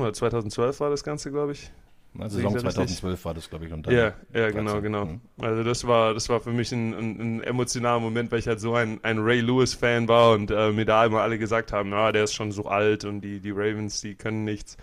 oder 0.00 0.14
2012 0.14 0.80
war 0.80 0.88
das 0.88 1.04
Ganze, 1.04 1.30
glaube 1.30 1.52
ich. 1.52 1.70
Also 2.18 2.38
Saison 2.38 2.58
2012 2.58 3.24
war 3.26 3.34
das, 3.34 3.50
glaube 3.50 3.66
ich. 3.66 3.72
Und 3.74 3.86
ja, 3.88 4.14
ja, 4.32 4.50
genau, 4.50 4.80
genau. 4.80 5.04
Mhm. 5.04 5.20
Also 5.38 5.62
das 5.64 5.86
war, 5.86 6.14
das 6.14 6.30
war 6.30 6.40
für 6.40 6.52
mich 6.52 6.72
ein, 6.72 6.94
ein, 6.94 7.20
ein, 7.20 7.42
emotionaler 7.42 8.00
Moment, 8.00 8.32
weil 8.32 8.38
ich 8.38 8.48
halt 8.48 8.60
so 8.60 8.74
ein, 8.74 8.98
ein 9.04 9.18
Ray 9.18 9.40
Lewis-Fan 9.40 10.08
war 10.08 10.32
und 10.32 10.50
äh, 10.50 10.72
mir 10.72 10.86
da 10.86 11.04
immer 11.04 11.20
alle 11.20 11.38
gesagt 11.38 11.72
haben, 11.72 11.90
na, 11.90 12.10
der 12.10 12.24
ist 12.24 12.32
schon 12.32 12.52
so 12.52 12.64
alt 12.64 13.04
und 13.04 13.20
die, 13.20 13.40
die 13.40 13.50
Ravens, 13.50 14.00
die 14.00 14.14
können 14.14 14.44
nichts. 14.44 14.78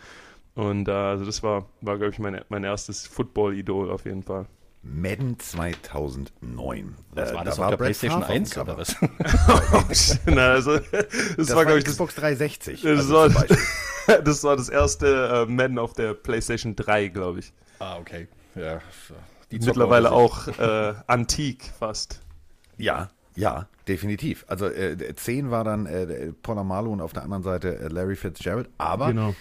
Und 0.54 0.88
äh, 0.88 0.92
also 0.92 1.26
das 1.26 1.42
war, 1.42 1.66
war 1.82 1.98
glaube 1.98 2.12
ich, 2.12 2.20
mein, 2.20 2.42
mein 2.50 2.64
erstes 2.64 3.08
Football-Idol 3.08 3.90
auf 3.90 4.06
jeden 4.06 4.22
Fall. 4.22 4.46
Madden 4.86 5.40
2009. 5.40 6.96
Das 7.16 7.34
war 7.34 7.42
äh, 7.42 7.46
das 7.46 7.56
da 7.56 7.64
auf 7.64 7.70
der 7.72 7.78
PlayStation 7.78 8.24
1 8.24 8.58
oder 8.58 8.78
was? 8.78 8.96
Na, 10.26 10.52
also, 10.52 10.78
das, 10.78 11.08
das 11.38 11.56
war, 11.56 11.66
glaube 11.66 11.80
ich, 11.80 11.86
Xbox 11.86 12.14
360. 12.16 12.82
Das, 12.82 13.00
also 13.00 13.14
war, 13.16 13.46
das 14.24 14.44
war 14.44 14.56
das 14.56 14.70
erste 14.70 15.48
äh, 15.48 15.52
Madden 15.52 15.80
auf 15.80 15.94
der 15.94 16.14
PlayStation 16.14 16.76
3, 16.76 17.08
glaube 17.08 17.40
ich. 17.40 17.52
Ah, 17.80 17.98
okay. 17.98 18.28
Ja. 18.54 18.80
Die 19.52 19.60
Mittlerweile 19.60 20.12
auch 20.12 20.48
äh, 20.48 20.94
antik 21.08 21.72
fast. 21.80 22.22
Ja, 22.78 23.10
ja, 23.36 23.68
definitiv. 23.88 24.46
Also 24.48 24.68
äh, 24.68 25.16
10 25.16 25.50
war 25.50 25.64
dann 25.64 25.88
äh, 25.88 26.32
Polamalu 26.42 26.94
und 26.94 27.02
auf 27.02 27.14
der 27.14 27.24
anderen 27.24 27.44
Seite 27.44 27.80
äh, 27.80 27.88
Larry 27.88 28.16
Fitzgerald. 28.16 28.70
Aber 28.78 29.08
genau. 29.08 29.36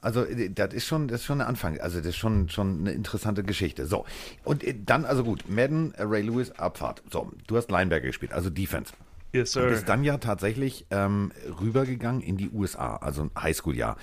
Also 0.00 0.24
äh, 0.24 0.50
das 0.50 0.74
ist 0.74 0.86
schon, 0.86 1.08
das 1.08 1.20
ist 1.20 1.26
schon 1.26 1.40
ein 1.40 1.46
Anfang. 1.46 1.78
Also 1.80 1.98
das 1.98 2.08
ist 2.08 2.16
schon, 2.16 2.48
schon 2.48 2.80
eine 2.80 2.92
interessante 2.92 3.42
Geschichte. 3.42 3.86
So 3.86 4.04
und 4.44 4.64
äh, 4.64 4.74
dann 4.84 5.04
also 5.04 5.24
gut, 5.24 5.48
Madden, 5.48 5.94
Ray 5.98 6.22
Lewis, 6.22 6.50
Abfahrt. 6.52 7.02
So, 7.10 7.32
du 7.46 7.56
hast 7.56 7.70
Linebacker 7.70 8.06
gespielt, 8.06 8.32
also 8.32 8.50
Defense. 8.50 8.92
Yes, 9.32 9.52
sir. 9.52 9.62
Und 9.62 9.68
bist 9.70 9.88
dann 9.88 10.02
ja 10.02 10.18
tatsächlich 10.18 10.86
ähm, 10.90 11.30
rübergegangen 11.60 12.20
in 12.20 12.36
die 12.36 12.50
USA, 12.50 12.96
also 12.96 13.22
ein 13.22 13.30
Highschool-Jahr. 13.40 13.96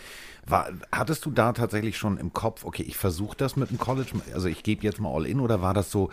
War, 0.46 0.70
hattest 0.92 1.26
du 1.26 1.32
da 1.32 1.52
tatsächlich 1.52 1.98
schon 1.98 2.18
im 2.18 2.32
Kopf, 2.32 2.64
okay, 2.64 2.84
ich 2.84 2.96
versuche 2.96 3.36
das 3.36 3.58
mit 3.58 3.70
dem 3.70 3.78
College, 3.78 4.12
also 4.34 4.48
ich 4.48 4.64
gebe 4.64 4.84
jetzt 4.84 5.02
mal 5.02 5.14
all 5.14 5.26
in, 5.26 5.42
oder 5.42 5.62
war 5.62 5.74
das 5.74 5.92
so, 5.92 6.10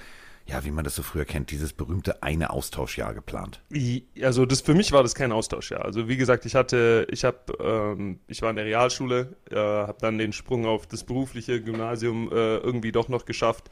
ja, 0.46 0.64
wie 0.64 0.70
man 0.70 0.84
das 0.84 0.94
so 0.94 1.02
früher 1.02 1.24
kennt, 1.24 1.50
dieses 1.50 1.72
berühmte 1.72 2.22
eine 2.22 2.50
Austauschjahr 2.50 3.14
geplant? 3.14 3.62
Also 4.22 4.44
das 4.44 4.60
für 4.60 4.74
mich 4.74 4.92
war 4.92 5.02
das 5.02 5.14
kein 5.14 5.32
Austauschjahr. 5.32 5.84
Also 5.84 6.06
wie 6.06 6.16
gesagt, 6.16 6.44
ich 6.44 6.54
hatte, 6.54 7.06
ich 7.10 7.24
habe, 7.24 7.38
ähm, 7.60 8.20
ich 8.26 8.42
war 8.42 8.50
in 8.50 8.56
der 8.56 8.66
Realschule, 8.66 9.36
äh, 9.50 9.56
habe 9.56 9.96
dann 10.00 10.18
den 10.18 10.32
Sprung 10.32 10.66
auf 10.66 10.86
das 10.86 11.04
berufliche 11.04 11.62
Gymnasium 11.62 12.28
äh, 12.30 12.56
irgendwie 12.58 12.92
doch 12.92 13.08
noch 13.08 13.24
geschafft, 13.24 13.70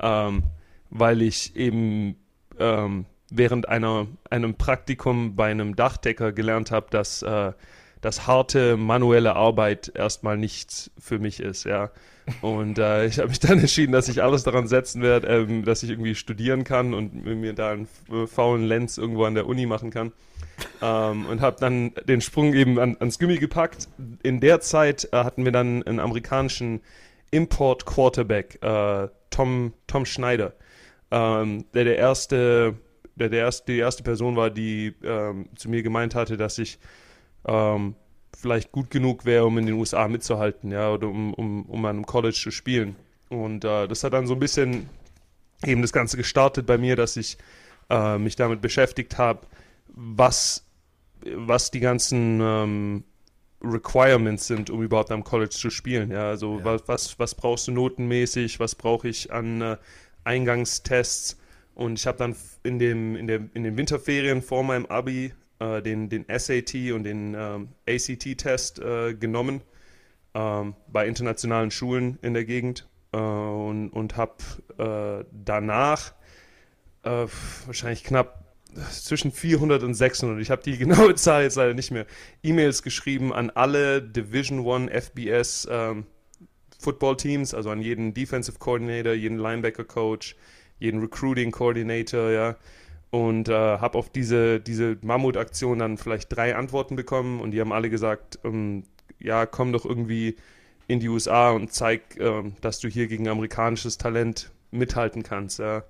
ähm, 0.00 0.42
weil 0.90 1.22
ich 1.22 1.54
eben 1.54 2.16
ähm, 2.58 3.06
während 3.30 3.68
einer, 3.68 4.08
einem 4.28 4.54
Praktikum 4.54 5.36
bei 5.36 5.50
einem 5.50 5.76
Dachdecker 5.76 6.32
gelernt 6.32 6.72
habe, 6.72 6.88
dass, 6.90 7.22
äh, 7.22 7.52
dass 8.00 8.26
harte 8.26 8.76
manuelle 8.76 9.36
Arbeit 9.36 9.92
erstmal 9.94 10.36
nichts 10.36 10.90
für 10.98 11.20
mich 11.20 11.38
ist, 11.38 11.64
ja. 11.64 11.90
Und 12.40 12.78
äh, 12.78 13.06
ich 13.06 13.18
habe 13.18 13.28
mich 13.28 13.40
dann 13.40 13.58
entschieden, 13.58 13.92
dass 13.92 14.08
ich 14.08 14.22
alles 14.22 14.42
daran 14.42 14.68
setzen 14.68 15.02
werde, 15.02 15.28
ähm, 15.28 15.64
dass 15.64 15.82
ich 15.82 15.90
irgendwie 15.90 16.14
studieren 16.14 16.64
kann 16.64 16.94
und 16.94 17.24
mir 17.24 17.52
da 17.52 17.72
einen 17.72 17.88
faulen 18.26 18.64
Lenz 18.64 18.98
irgendwo 18.98 19.24
an 19.24 19.34
der 19.34 19.46
Uni 19.46 19.66
machen 19.66 19.90
kann. 19.90 20.12
Ähm, 20.82 21.26
und 21.26 21.40
habe 21.40 21.56
dann 21.60 21.92
den 22.06 22.20
Sprung 22.20 22.54
eben 22.54 22.78
an, 22.78 22.96
ans 22.98 23.18
Gummi 23.18 23.38
gepackt. 23.38 23.88
In 24.22 24.40
der 24.40 24.60
Zeit 24.60 25.08
äh, 25.12 25.16
hatten 25.16 25.44
wir 25.44 25.52
dann 25.52 25.82
einen 25.84 26.00
amerikanischen 26.00 26.80
Import-Quarterback, 27.30 28.58
äh, 28.62 29.08
Tom, 29.30 29.72
Tom 29.86 30.04
Schneider, 30.06 30.54
ähm, 31.10 31.64
der 31.74 31.84
der 31.84 31.98
erste 31.98 32.74
der, 33.18 33.28
der 33.28 33.40
erste, 33.40 33.72
die 33.72 33.78
erste 33.78 34.02
Person 34.02 34.36
war, 34.36 34.50
die 34.50 34.94
ähm, 35.02 35.48
zu 35.56 35.68
mir 35.68 35.82
gemeint 35.82 36.14
hatte, 36.14 36.36
dass 36.36 36.58
ich 36.58 36.78
ähm, 37.46 37.94
vielleicht 38.36 38.72
gut 38.72 38.90
genug 38.90 39.24
wäre, 39.24 39.44
um 39.46 39.58
in 39.58 39.66
den 39.66 39.74
USA 39.74 40.08
mitzuhalten, 40.08 40.70
ja, 40.70 40.90
oder 40.90 41.08
um, 41.08 41.34
um, 41.34 41.64
um 41.66 41.84
an 41.84 41.96
einem 41.96 42.06
College 42.06 42.36
zu 42.36 42.50
spielen. 42.50 42.96
Und 43.28 43.64
äh, 43.64 43.88
das 43.88 44.04
hat 44.04 44.12
dann 44.12 44.26
so 44.26 44.34
ein 44.34 44.40
bisschen 44.40 44.88
eben 45.64 45.82
das 45.82 45.92
Ganze 45.92 46.16
gestartet 46.16 46.66
bei 46.66 46.78
mir, 46.78 46.96
dass 46.96 47.16
ich 47.16 47.36
äh, 47.90 48.18
mich 48.18 48.36
damit 48.36 48.60
beschäftigt 48.60 49.18
habe, 49.18 49.40
was, 49.88 50.64
was 51.34 51.70
die 51.70 51.80
ganzen 51.80 52.40
ähm, 52.40 53.04
Requirements 53.62 54.46
sind, 54.46 54.70
um 54.70 54.82
überhaupt 54.82 55.10
am 55.10 55.24
College 55.24 55.50
zu 55.50 55.70
spielen. 55.70 56.10
Ja, 56.10 56.28
also 56.28 56.58
ja. 56.58 56.64
Was, 56.64 56.82
was, 56.86 57.18
was 57.18 57.34
brauchst 57.34 57.66
du 57.68 57.72
notenmäßig, 57.72 58.60
was 58.60 58.74
brauche 58.74 59.08
ich 59.08 59.32
an 59.32 59.60
äh, 59.60 59.76
Eingangstests 60.24 61.38
und 61.78 61.96
ich 61.96 62.08
habe 62.08 62.18
dann 62.18 62.34
in, 62.64 62.80
dem, 62.80 63.14
in, 63.14 63.28
der, 63.28 63.40
in 63.54 63.62
den 63.62 63.76
Winterferien 63.76 64.42
vor 64.42 64.64
meinem 64.64 64.86
Abi 64.86 65.32
äh, 65.60 65.82
den, 65.82 66.08
den 66.08 66.24
SAT 66.28 66.74
und 66.92 67.04
den 67.04 67.34
ähm, 67.34 67.68
ACT-Test 67.88 68.78
äh, 68.80 69.14
genommen 69.14 69.62
ähm, 70.34 70.74
bei 70.88 71.06
internationalen 71.06 71.70
Schulen 71.70 72.18
in 72.22 72.34
der 72.34 72.44
Gegend 72.44 72.88
äh, 73.12 73.18
und, 73.18 73.90
und 73.90 74.16
habe 74.16 74.36
äh, 74.78 75.24
danach 75.32 76.12
äh, 77.02 77.26
wahrscheinlich 77.66 78.04
knapp 78.04 78.44
zwischen 78.90 79.32
400 79.32 79.82
und 79.82 79.94
600, 79.94 80.40
ich 80.40 80.50
habe 80.50 80.62
die 80.62 80.78
genaue 80.78 81.14
Zahl 81.14 81.42
jetzt 81.42 81.56
leider 81.56 81.74
nicht 81.74 81.90
mehr, 81.90 82.06
E-Mails 82.42 82.82
geschrieben 82.82 83.32
an 83.32 83.50
alle 83.50 84.02
Division 84.02 84.60
One 84.60 84.90
FBS 84.90 85.66
ähm, 85.70 86.06
Football 86.78 87.16
Teams, 87.16 87.54
also 87.54 87.70
an 87.70 87.82
jeden 87.82 88.14
Defensive 88.14 88.58
Coordinator, 88.58 89.12
jeden 89.12 89.38
Linebacker 89.38 89.84
Coach, 89.84 90.36
jeden 90.78 91.00
Recruiting 91.00 91.50
Coordinator, 91.50 92.30
ja. 92.30 92.56
Und 93.10 93.48
äh, 93.48 93.52
habe 93.52 93.96
auf 93.96 94.10
diese, 94.10 94.60
diese 94.60 94.98
Mammutaktion 95.00 95.78
dann 95.78 95.96
vielleicht 95.96 96.34
drei 96.34 96.54
Antworten 96.54 96.94
bekommen 96.94 97.40
und 97.40 97.52
die 97.52 97.60
haben 97.60 97.72
alle 97.72 97.88
gesagt, 97.88 98.38
ähm, 98.44 98.84
ja, 99.18 99.46
komm 99.46 99.72
doch 99.72 99.86
irgendwie 99.86 100.36
in 100.88 101.00
die 101.00 101.08
USA 101.08 101.50
und 101.50 101.72
zeig, 101.72 102.18
ähm, 102.18 102.54
dass 102.60 102.80
du 102.80 102.88
hier 102.88 103.08
gegen 103.08 103.28
amerikanisches 103.28 103.98
Talent 103.98 104.50
mithalten 104.70 105.22
kannst, 105.22 105.58
ja. 105.58 105.84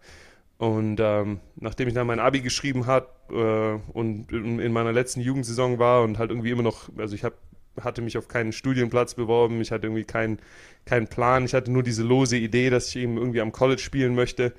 Und 0.59 0.99
ähm, 1.01 1.39
nachdem 1.55 1.87
ich 1.87 1.95
dann 1.95 2.09
mein 2.09 2.19
Abi 2.19 2.41
geschrieben 2.41 2.87
habe 2.87 3.07
äh, 3.31 3.93
und 3.93 4.33
in, 4.33 4.59
in, 4.59 4.73
meiner 4.73 4.93
letzten 4.93 5.21
Jugendsaison 5.21 5.79
war 5.79 6.03
und 6.03 6.19
halt 6.19 6.31
irgendwie 6.31 6.51
immer 6.51 6.65
noch, 6.65 6.89
also 6.99 7.15
ich 7.15 7.23
habe 7.23 7.37
hatte 7.81 8.03
mich 8.03 8.19
auf 8.19 8.27
keinen 8.27 8.51
Studienplatz 8.51 9.15
beworben, 9.15 9.61
ich 9.61 9.71
hatte 9.71 9.87
irgendwie 9.87 10.03
keinen 10.03 10.41
keinen 10.85 11.07
Plan, 11.07 11.45
ich 11.45 11.55
hatte 11.55 11.71
nur 11.71 11.85
diese 11.85 12.03
lose 12.03 12.37
Idee, 12.37 12.71
dass 12.71 12.89
ich 12.89 12.97
eben 12.97 13.17
irgendwie 13.17 13.41
am 13.41 13.53
College 13.53 13.81
spielen 13.81 14.17
möchte 14.17 14.53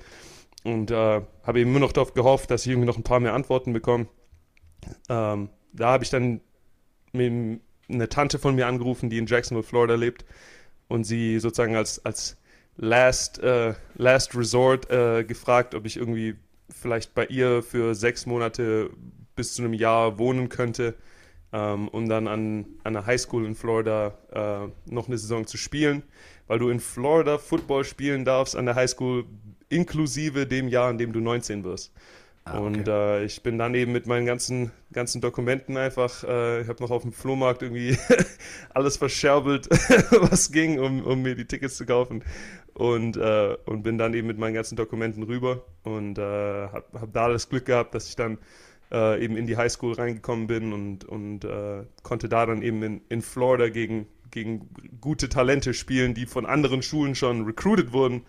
und 0.64 0.90
äh, 0.90 1.22
habe 1.42 1.60
eben 1.60 1.70
immer 1.70 1.80
noch 1.80 1.92
darauf 1.92 2.14
gehofft, 2.14 2.50
dass 2.50 2.62
ich 2.62 2.72
irgendwie 2.72 2.86
noch 2.86 2.96
ein 2.96 3.02
paar 3.02 3.20
mehr 3.20 3.34
Antworten 3.34 3.72
bekomme. 3.72 4.08
Ähm, 5.08 5.50
da 5.72 5.92
habe 5.92 6.04
ich 6.04 6.10
dann 6.10 6.40
eine 7.12 8.08
Tante 8.08 8.38
von 8.38 8.54
mir 8.54 8.66
angerufen, 8.66 9.10
die 9.10 9.18
in 9.18 9.26
Jacksonville, 9.26 9.66
Florida 9.66 9.94
lebt 9.94 10.24
und 10.88 11.04
sie 11.04 11.38
sozusagen 11.38 11.76
als, 11.76 12.04
als 12.04 12.36
Last, 12.76 13.40
äh, 13.40 13.74
Last 13.96 14.36
Resort 14.36 14.90
äh, 14.90 15.24
gefragt, 15.24 15.74
ob 15.74 15.86
ich 15.86 15.96
irgendwie 15.96 16.36
vielleicht 16.68 17.14
bei 17.14 17.26
ihr 17.26 17.62
für 17.62 17.94
sechs 17.94 18.26
Monate 18.26 18.90
bis 19.34 19.54
zu 19.54 19.62
einem 19.62 19.74
Jahr 19.74 20.18
wohnen 20.18 20.48
könnte 20.48 20.94
ähm, 21.52 21.88
um 21.88 22.08
dann 22.08 22.28
an, 22.28 22.66
an 22.84 22.96
einer 22.96 23.06
Highschool 23.06 23.44
in 23.44 23.54
Florida 23.54 24.14
äh, 24.32 24.92
noch 24.92 25.08
eine 25.08 25.18
Saison 25.18 25.46
zu 25.46 25.56
spielen, 25.56 26.02
weil 26.46 26.58
du 26.58 26.68
in 26.68 26.80
Florida 26.80 27.38
Football 27.38 27.84
spielen 27.84 28.24
darfst 28.24 28.56
an 28.56 28.66
der 28.66 28.76
Highschool 28.76 29.24
inklusive 29.70 30.46
dem 30.46 30.68
Jahr, 30.68 30.90
in 30.90 30.98
dem 30.98 31.12
du 31.12 31.20
19 31.20 31.64
wirst. 31.64 31.92
Ah, 32.44 32.58
okay. 32.58 32.66
Und 32.66 32.88
äh, 32.88 33.24
ich 33.24 33.42
bin 33.42 33.58
dann 33.58 33.74
eben 33.74 33.92
mit 33.92 34.06
meinen 34.06 34.26
ganzen, 34.26 34.72
ganzen 34.92 35.20
Dokumenten 35.20 35.76
einfach, 35.76 36.24
äh, 36.24 36.62
ich 36.62 36.68
habe 36.68 36.82
noch 36.82 36.90
auf 36.90 37.02
dem 37.02 37.12
Flohmarkt 37.12 37.62
irgendwie 37.62 37.96
alles 38.74 38.96
verscherbelt, 38.96 39.68
was 40.10 40.50
ging, 40.50 40.78
um, 40.78 41.04
um 41.04 41.22
mir 41.22 41.34
die 41.34 41.44
Tickets 41.44 41.76
zu 41.76 41.86
kaufen. 41.86 42.24
Und, 42.74 43.16
äh, 43.16 43.56
und 43.66 43.82
bin 43.82 43.98
dann 43.98 44.14
eben 44.14 44.26
mit 44.26 44.38
meinen 44.38 44.54
ganzen 44.54 44.76
Dokumenten 44.76 45.22
rüber 45.22 45.64
und 45.82 46.18
äh, 46.18 46.22
habe 46.22 46.84
hab 46.94 47.12
da 47.12 47.28
das 47.28 47.48
Glück 47.48 47.66
gehabt, 47.66 47.94
dass 47.94 48.08
ich 48.08 48.16
dann 48.16 48.38
äh, 48.90 49.22
eben 49.22 49.36
in 49.36 49.46
die 49.46 49.56
Highschool 49.56 49.92
reingekommen 49.92 50.46
bin 50.46 50.72
und, 50.72 51.04
und 51.04 51.44
äh, 51.44 51.84
konnte 52.02 52.28
da 52.28 52.46
dann 52.46 52.62
eben 52.62 52.82
in, 52.82 53.00
in 53.08 53.22
Florida 53.22 53.68
gegen, 53.68 54.06
gegen 54.30 54.70
gute 55.00 55.28
Talente 55.28 55.74
spielen, 55.74 56.14
die 56.14 56.26
von 56.26 56.46
anderen 56.46 56.80
Schulen 56.80 57.14
schon 57.14 57.44
recruited 57.44 57.92
wurden 57.92 58.22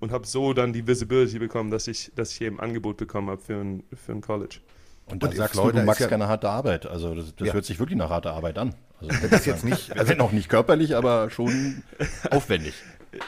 und 0.00 0.12
habe 0.12 0.26
so 0.26 0.52
dann 0.52 0.72
die 0.72 0.86
Visibility 0.86 1.38
bekommen, 1.38 1.70
dass 1.70 1.88
ich, 1.88 2.12
dass 2.14 2.32
ich 2.32 2.40
eben 2.40 2.60
Angebot 2.60 2.96
bekommen 2.96 3.30
habe 3.30 3.40
für 3.40 3.54
ein, 3.54 3.82
für 3.94 4.12
ein 4.12 4.20
College. 4.20 4.58
Und 5.06 5.22
dann 5.22 5.32
sagst 5.32 5.54
Florida 5.54 5.78
du, 5.78 5.80
du 5.80 5.86
magst 5.86 6.00
ja 6.00 6.08
keine 6.08 6.28
harte 6.28 6.48
Arbeit. 6.48 6.86
Also 6.86 7.14
das, 7.14 7.34
das 7.34 7.48
ja. 7.48 7.54
hört 7.54 7.64
sich 7.64 7.78
wirklich 7.78 7.98
nach 7.98 8.10
harter 8.10 8.34
Arbeit 8.34 8.58
an. 8.58 8.74
Also, 9.00 9.28
das 9.28 9.40
ist 9.40 9.46
jetzt 9.46 9.64
nicht, 9.64 9.96
also 9.96 10.14
noch 10.14 10.32
nicht 10.32 10.48
körperlich, 10.48 10.96
aber 10.96 11.30
schon 11.30 11.82
aufwendig. 12.30 12.74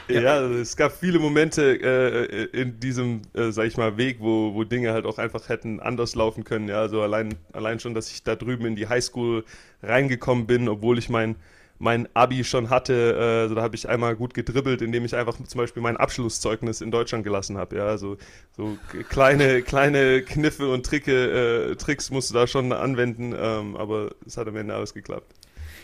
Ja, 0.07 0.21
ja 0.21 0.33
also 0.35 0.55
es 0.55 0.75
gab 0.75 0.91
viele 0.91 1.17
Momente 1.17 1.61
äh, 1.81 2.43
in 2.61 2.79
diesem, 2.79 3.21
äh, 3.33 3.51
sag 3.51 3.65
ich 3.65 3.77
mal, 3.77 3.97
Weg, 3.97 4.17
wo, 4.19 4.53
wo 4.53 4.63
Dinge 4.63 4.91
halt 4.93 5.05
auch 5.05 5.17
einfach 5.17 5.49
hätten 5.49 5.79
anders 5.79 6.15
laufen 6.15 6.43
können. 6.43 6.67
Ja, 6.67 6.81
also 6.81 7.01
allein, 7.01 7.35
allein 7.53 7.79
schon, 7.79 7.93
dass 7.93 8.11
ich 8.11 8.23
da 8.23 8.35
drüben 8.35 8.65
in 8.65 8.75
die 8.75 8.87
Highschool 8.87 9.45
reingekommen 9.81 10.45
bin, 10.45 10.69
obwohl 10.69 10.99
ich 10.99 11.09
mein, 11.09 11.35
mein 11.81 12.07
Abi 12.13 12.43
schon 12.43 12.69
hatte. 12.69 13.17
Also 13.17 13.55
da 13.55 13.61
habe 13.61 13.75
ich 13.75 13.89
einmal 13.89 14.15
gut 14.15 14.33
gedribbelt, 14.33 14.81
indem 14.81 15.03
ich 15.03 15.15
einfach 15.15 15.35
zum 15.35 15.57
Beispiel 15.57 15.81
mein 15.81 15.97
Abschlusszeugnis 15.97 16.81
in 16.81 16.91
Deutschland 16.91 17.23
gelassen 17.23 17.57
habe. 17.57 17.77
Ja, 17.77 17.85
also 17.87 18.17
so 18.55 18.77
kleine, 19.09 19.61
kleine 19.63 20.21
Kniffe 20.21 20.69
und 20.71 20.85
Tricke, 20.85 21.71
äh, 21.71 21.75
Tricks 21.75 22.11
musst 22.11 22.29
du 22.29 22.33
da 22.35 22.47
schon 22.47 22.71
anwenden, 22.71 23.33
ähm, 23.37 23.75
aber 23.75 24.11
es 24.25 24.37
hat 24.37 24.47
am 24.47 24.55
Ende 24.55 24.73
alles 24.75 24.93
geklappt. 24.93 25.33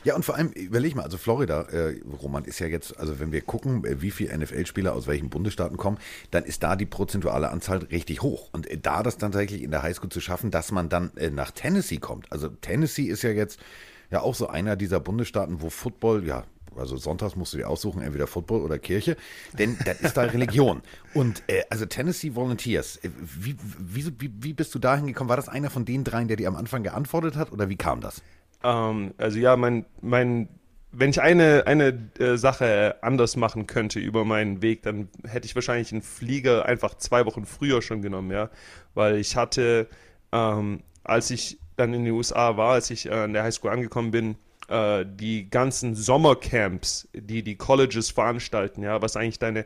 Ja, 0.04 0.16
und 0.16 0.24
vor 0.24 0.36
allem, 0.36 0.52
überleg 0.52 0.96
mal, 0.96 1.04
also 1.04 1.18
Florida, 1.18 1.64
äh, 1.64 2.00
Roman, 2.22 2.46
ist 2.46 2.60
ja 2.60 2.68
jetzt, 2.68 2.98
also 3.00 3.20
wenn 3.20 3.32
wir 3.32 3.42
gucken, 3.42 3.84
äh, 3.84 4.02
wie 4.02 4.12
viele 4.12 4.38
NFL-Spieler 4.38 4.94
aus 4.94 5.08
welchen 5.08 5.30
Bundesstaaten 5.30 5.76
kommen, 5.76 5.98
dann 6.32 6.46
ist 6.46 6.64
da 6.64 6.76
die 6.76 6.86
prozentuale 6.86 7.50
Anzahl 7.50 7.80
richtig 7.80 8.22
hoch. 8.22 8.50
Und 8.54 8.68
äh, 8.68 8.78
da 8.78 9.04
das 9.04 9.18
dann 9.18 9.32
tatsächlich 9.32 9.64
in 9.64 9.72
der 9.72 9.84
Highschool 9.84 10.10
zu 10.10 10.22
schaffen, 10.22 10.52
dass 10.52 10.72
man 10.72 10.88
dann 10.88 11.12
äh, 11.18 11.30
nach 11.30 11.52
Tennessee 11.52 11.98
kommt. 11.98 12.32
Also 12.32 12.48
Tennessee 12.48 13.06
ist 13.06 13.24
ja 13.24 13.32
jetzt 13.32 13.60
ja 14.10 14.22
auch 14.22 14.36
so 14.36 14.48
einer 14.48 14.76
dieser 14.76 15.00
Bundesstaaten, 15.00 15.62
wo 15.62 15.70
Football, 15.70 16.26
ja, 16.26 16.44
also 16.78 16.98
sonntags 16.98 17.36
musst 17.36 17.54
du 17.54 17.58
dir 17.58 17.70
aussuchen, 17.70 18.02
entweder 18.02 18.28
Football 18.28 18.62
oder 18.62 18.78
Kirche, 18.78 19.18
denn 19.58 19.78
das 19.86 20.02
ist 20.02 20.18
da 20.18 20.22
Religion. 20.24 20.82
Und 21.14 21.44
äh, 21.48 21.64
also 21.70 21.86
Tennessee 21.86 22.36
Volunteers, 22.36 22.98
äh, 22.98 23.10
wie, 23.20 23.56
wie, 23.80 24.06
wie, 24.20 24.32
wie 24.40 24.54
bist 24.54 24.74
du 24.76 24.80
dahin 24.80 25.08
gekommen? 25.08 25.30
War 25.30 25.38
das 25.38 25.50
einer 25.50 25.70
von 25.70 25.86
den 25.86 26.04
dreien, 26.04 26.28
der 26.28 26.38
dir 26.38 26.48
am 26.48 26.56
Anfang 26.56 26.84
geantwortet 26.84 27.36
hat 27.36 27.52
oder 27.52 27.70
wie 27.70 27.76
kam 27.76 28.02
das? 28.02 28.22
Ähm, 28.64 29.14
also 29.18 29.40
ja, 29.40 29.56
mein, 29.56 29.86
mein, 30.02 30.50
wenn 30.92 31.10
ich 31.10 31.22
eine, 31.22 31.66
eine 31.68 32.10
äh, 32.20 32.38
Sache 32.38 32.98
anders 33.02 33.36
machen 33.36 33.68
könnte 33.68 34.00
über 34.00 34.26
meinen 34.26 34.62
Weg, 34.62 34.84
dann 34.84 35.10
hätte 35.28 35.46
ich 35.46 35.56
wahrscheinlich 35.56 35.92
einen 35.92 36.02
Flieger 36.02 36.66
einfach 36.66 36.96
zwei 36.96 37.26
Wochen 37.26 37.46
früher 37.46 37.82
schon 37.82 38.02
genommen, 38.02 38.32
ja. 38.32 38.50
Weil 38.94 39.18
ich 39.18 39.36
hatte, 39.36 39.88
ähm, 40.32 40.82
als 41.04 41.30
ich 41.30 41.60
dann 41.78 41.94
in 41.94 42.04
den 42.04 42.14
USA 42.14 42.58
war, 42.58 42.74
als 42.74 42.90
ich 42.90 43.06
äh, 43.06 43.12
an 43.12 43.34
der 43.34 43.44
Highschool 43.44 43.72
angekommen 43.72 44.12
bin 44.12 44.36
äh, 44.68 45.06
die 45.08 45.50
ganzen 45.50 45.96
Sommercamps, 45.96 47.08
die 47.14 47.44
die 47.44 47.56
Colleges 47.56 48.10
veranstalten, 48.10 48.84
ja, 48.84 49.02
was 49.02 49.16
eigentlich 49.16 49.40
deine 49.40 49.66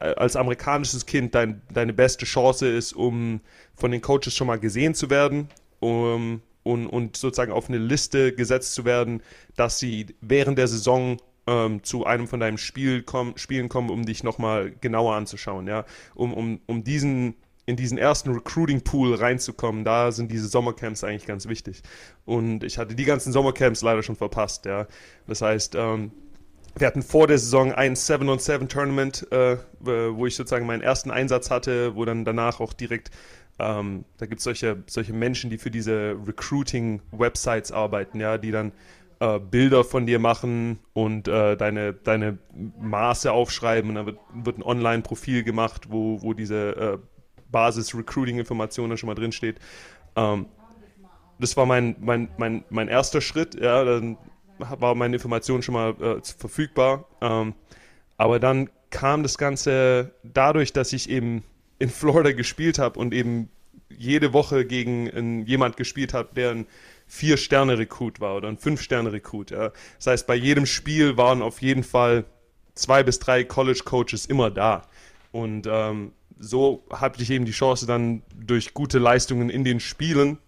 als 0.00 0.34
amerikanisches 0.36 1.06
Kind 1.06 1.34
dein, 1.34 1.62
deine 1.72 1.92
beste 1.92 2.26
Chance 2.26 2.68
ist, 2.68 2.92
um 2.92 3.40
von 3.74 3.90
den 3.92 4.00
Coaches 4.00 4.34
schon 4.34 4.48
mal 4.48 4.58
gesehen 4.58 4.94
zu 4.94 5.10
werden 5.10 5.48
um, 5.78 6.42
und, 6.64 6.86
und 6.88 7.16
sozusagen 7.16 7.52
auf 7.52 7.68
eine 7.68 7.78
Liste 7.78 8.32
gesetzt 8.32 8.74
zu 8.74 8.84
werden, 8.84 9.22
dass 9.54 9.78
sie 9.78 10.06
während 10.20 10.58
der 10.58 10.66
Saison 10.66 11.18
ähm, 11.46 11.84
zu 11.84 12.04
einem 12.04 12.26
von 12.26 12.40
deinen 12.40 12.58
Spiel 12.58 13.02
komm, 13.02 13.36
Spielen 13.36 13.68
kommen, 13.68 13.90
um 13.90 14.04
dich 14.04 14.24
nochmal 14.24 14.72
genauer 14.80 15.14
anzuschauen, 15.14 15.68
ja, 15.68 15.84
um, 16.14 16.34
um, 16.34 16.60
um 16.66 16.82
diesen 16.82 17.36
in 17.66 17.76
diesen 17.76 17.98
ersten 17.98 18.30
Recruiting 18.30 18.82
Pool 18.82 19.14
reinzukommen, 19.14 19.84
da 19.84 20.12
sind 20.12 20.30
diese 20.30 20.46
Sommercamps 20.46 21.02
eigentlich 21.02 21.26
ganz 21.26 21.48
wichtig. 21.48 21.82
Und 22.24 22.62
ich 22.62 22.78
hatte 22.78 22.94
die 22.94 23.04
ganzen 23.04 23.32
Sommercamps 23.32 23.82
leider 23.82 24.04
schon 24.04 24.16
verpasst, 24.16 24.66
ja. 24.66 24.86
Das 25.26 25.42
heißt, 25.42 25.74
ähm, 25.74 26.12
wir 26.78 26.86
hatten 26.86 27.02
vor 27.02 27.26
der 27.26 27.38
Saison 27.38 27.72
ein 27.72 27.94
7-on-7-Tournament, 27.94 29.32
äh, 29.32 29.56
wo 29.80 30.26
ich 30.26 30.36
sozusagen 30.36 30.66
meinen 30.66 30.82
ersten 30.82 31.10
Einsatz 31.10 31.50
hatte, 31.50 31.96
wo 31.96 32.04
dann 32.04 32.24
danach 32.24 32.60
auch 32.60 32.72
direkt, 32.72 33.10
ähm, 33.58 34.04
da 34.18 34.26
gibt 34.26 34.38
es 34.38 34.44
solche, 34.44 34.82
solche 34.86 35.12
Menschen, 35.12 35.50
die 35.50 35.58
für 35.58 35.70
diese 35.70 36.16
Recruiting-Websites 36.24 37.72
arbeiten, 37.72 38.20
ja, 38.20 38.38
die 38.38 38.52
dann 38.52 38.72
äh, 39.18 39.40
Bilder 39.40 39.82
von 39.82 40.06
dir 40.06 40.18
machen 40.18 40.78
und 40.92 41.26
äh, 41.26 41.56
deine, 41.56 41.94
deine 41.94 42.38
Maße 42.78 43.32
aufschreiben 43.32 43.90
und 43.90 43.96
dann 43.96 44.06
wird, 44.06 44.18
wird 44.34 44.58
ein 44.58 44.62
Online-Profil 44.62 45.42
gemacht, 45.42 45.86
wo, 45.90 46.22
wo 46.22 46.34
diese 46.34 46.76
äh, 46.76 46.98
Basis-Recruiting-Informationen 47.50 48.96
schon 48.96 49.08
mal 49.08 49.14
drinsteht. 49.14 49.58
Ähm, 50.16 50.46
das 51.38 51.56
war 51.56 51.66
mein, 51.66 51.96
mein, 52.00 52.28
mein, 52.38 52.64
mein 52.70 52.88
erster 52.88 53.20
Schritt, 53.20 53.54
ja, 53.54 53.84
dann 53.84 54.16
war 54.58 54.94
meine 54.94 55.16
Information 55.16 55.62
schon 55.62 55.74
mal 55.74 55.90
äh, 56.00 56.20
verfügbar. 56.22 57.06
Ähm, 57.20 57.54
aber 58.16 58.40
dann 58.40 58.70
kam 58.90 59.22
das 59.22 59.36
Ganze 59.36 60.12
dadurch, 60.22 60.72
dass 60.72 60.92
ich 60.92 61.10
eben 61.10 61.44
in 61.78 61.90
Florida 61.90 62.32
gespielt 62.32 62.78
habe 62.78 62.98
und 62.98 63.12
eben 63.12 63.50
jede 63.88 64.32
Woche 64.32 64.64
gegen 64.64 65.44
jemand 65.46 65.76
gespielt 65.76 66.14
habe, 66.14 66.34
der 66.34 66.50
ein 66.50 66.66
Vier-Sterne-Rekrut 67.06 68.20
war 68.20 68.36
oder 68.36 68.48
ein 68.48 68.58
Fünf-Sterne-Rekrut. 68.58 69.50
Ja. 69.50 69.72
Das 69.98 70.06
heißt, 70.06 70.26
bei 70.26 70.34
jedem 70.34 70.66
Spiel 70.66 71.16
waren 71.16 71.42
auf 71.42 71.62
jeden 71.62 71.84
Fall 71.84 72.24
zwei 72.74 73.02
bis 73.02 73.18
drei 73.18 73.44
College-Coaches 73.44 74.26
immer 74.26 74.50
da. 74.50 74.82
Und 75.30 75.66
ähm, 75.70 76.12
so 76.38 76.84
hatte 76.90 77.22
ich 77.22 77.30
eben 77.30 77.44
die 77.44 77.52
Chance, 77.52 77.86
dann 77.86 78.22
durch 78.34 78.74
gute 78.74 78.98
Leistungen 78.98 79.50
in 79.50 79.64
den 79.64 79.80
Spielen 79.80 80.38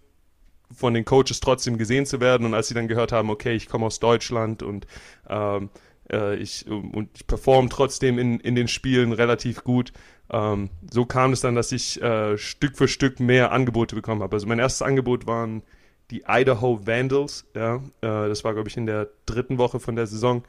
von 0.71 0.93
den 0.93 1.05
Coaches 1.05 1.39
trotzdem 1.39 1.77
gesehen 1.77 2.05
zu 2.05 2.19
werden. 2.19 2.45
Und 2.45 2.53
als 2.53 2.67
sie 2.67 2.73
dann 2.73 2.87
gehört 2.87 3.11
haben, 3.11 3.29
okay, 3.29 3.55
ich 3.55 3.67
komme 3.67 3.85
aus 3.85 3.99
Deutschland 3.99 4.61
und 4.61 4.85
ähm, 5.27 5.69
äh, 6.11 6.35
ich, 6.35 6.67
und 6.67 7.09
ich 7.15 7.25
performe 7.27 7.69
trotzdem 7.69 8.19
in, 8.19 8.39
in 8.39 8.55
den 8.55 8.67
Spielen 8.67 9.11
relativ 9.13 9.63
gut, 9.63 9.93
ähm, 10.31 10.69
so 10.91 11.05
kam 11.05 11.33
es 11.33 11.41
dann, 11.41 11.55
dass 11.55 11.71
ich 11.71 12.01
äh, 12.01 12.37
Stück 12.37 12.77
für 12.77 12.87
Stück 12.87 13.19
mehr 13.19 13.51
Angebote 13.51 13.95
bekommen 13.95 14.21
habe. 14.21 14.35
Also 14.35 14.47
mein 14.47 14.59
erstes 14.59 14.83
Angebot 14.83 15.25
waren 15.25 15.63
die 16.11 16.23
Idaho 16.27 16.85
Vandals. 16.85 17.45
Ja, 17.55 17.77
äh, 17.77 17.81
das 18.01 18.43
war, 18.43 18.53
glaube 18.53 18.69
ich, 18.69 18.77
in 18.77 18.85
der 18.85 19.09
dritten 19.25 19.57
Woche 19.57 19.79
von 19.79 19.95
der 19.95 20.07
Saison. 20.07 20.43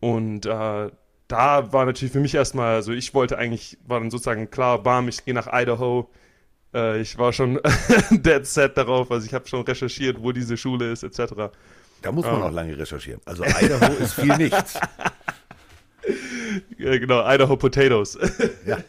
Und 0.00 0.46
äh, 0.46 0.90
da 1.28 1.72
war 1.72 1.84
natürlich 1.84 2.12
für 2.12 2.20
mich 2.20 2.34
erstmal, 2.34 2.74
also 2.74 2.92
ich 2.92 3.14
wollte 3.14 3.38
eigentlich, 3.38 3.78
war 3.86 4.00
dann 4.00 4.10
sozusagen 4.10 4.50
klar, 4.50 4.82
bam, 4.82 5.08
ich 5.08 5.24
gehe 5.24 5.34
nach 5.34 5.48
Idaho. 5.52 6.10
Äh, 6.74 7.00
ich 7.00 7.18
war 7.18 7.32
schon 7.32 7.60
dead 8.10 8.46
set 8.46 8.76
darauf, 8.76 9.10
also 9.10 9.26
ich 9.26 9.34
habe 9.34 9.46
schon 9.46 9.62
recherchiert, 9.62 10.22
wo 10.22 10.32
diese 10.32 10.56
Schule 10.56 10.90
ist, 10.90 11.02
etc. 11.02 11.34
Da 12.02 12.12
muss 12.12 12.24
man. 12.24 12.36
Ähm. 12.36 12.42
auch 12.42 12.52
lange 12.52 12.78
recherchieren. 12.78 13.20
Also 13.26 13.44
Idaho 13.44 13.92
ist 13.94 14.14
viel 14.14 14.36
nichts. 14.36 14.74
ja, 16.78 16.98
genau, 16.98 17.30
Idaho 17.30 17.56
Potatoes. 17.56 18.18
ja. 18.66 18.78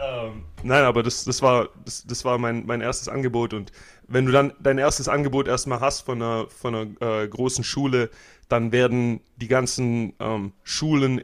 Ähm, 0.00 0.44
nein, 0.62 0.84
aber 0.84 1.02
das, 1.02 1.24
das 1.24 1.42
war, 1.42 1.68
das, 1.84 2.06
das 2.06 2.24
war 2.24 2.38
mein, 2.38 2.66
mein 2.66 2.80
erstes 2.80 3.08
Angebot. 3.08 3.52
Und 3.52 3.72
wenn 4.06 4.26
du 4.26 4.32
dann 4.32 4.52
dein 4.60 4.78
erstes 4.78 5.08
Angebot 5.08 5.48
erstmal 5.48 5.80
hast 5.80 6.02
von 6.02 6.22
einer, 6.22 6.46
von 6.46 6.74
einer 6.74 7.22
äh, 7.22 7.28
großen 7.28 7.64
Schule, 7.64 8.10
dann 8.48 8.72
werden 8.72 9.20
die 9.36 9.48
ganzen 9.48 10.14
ähm, 10.20 10.52
Schulen, 10.62 11.22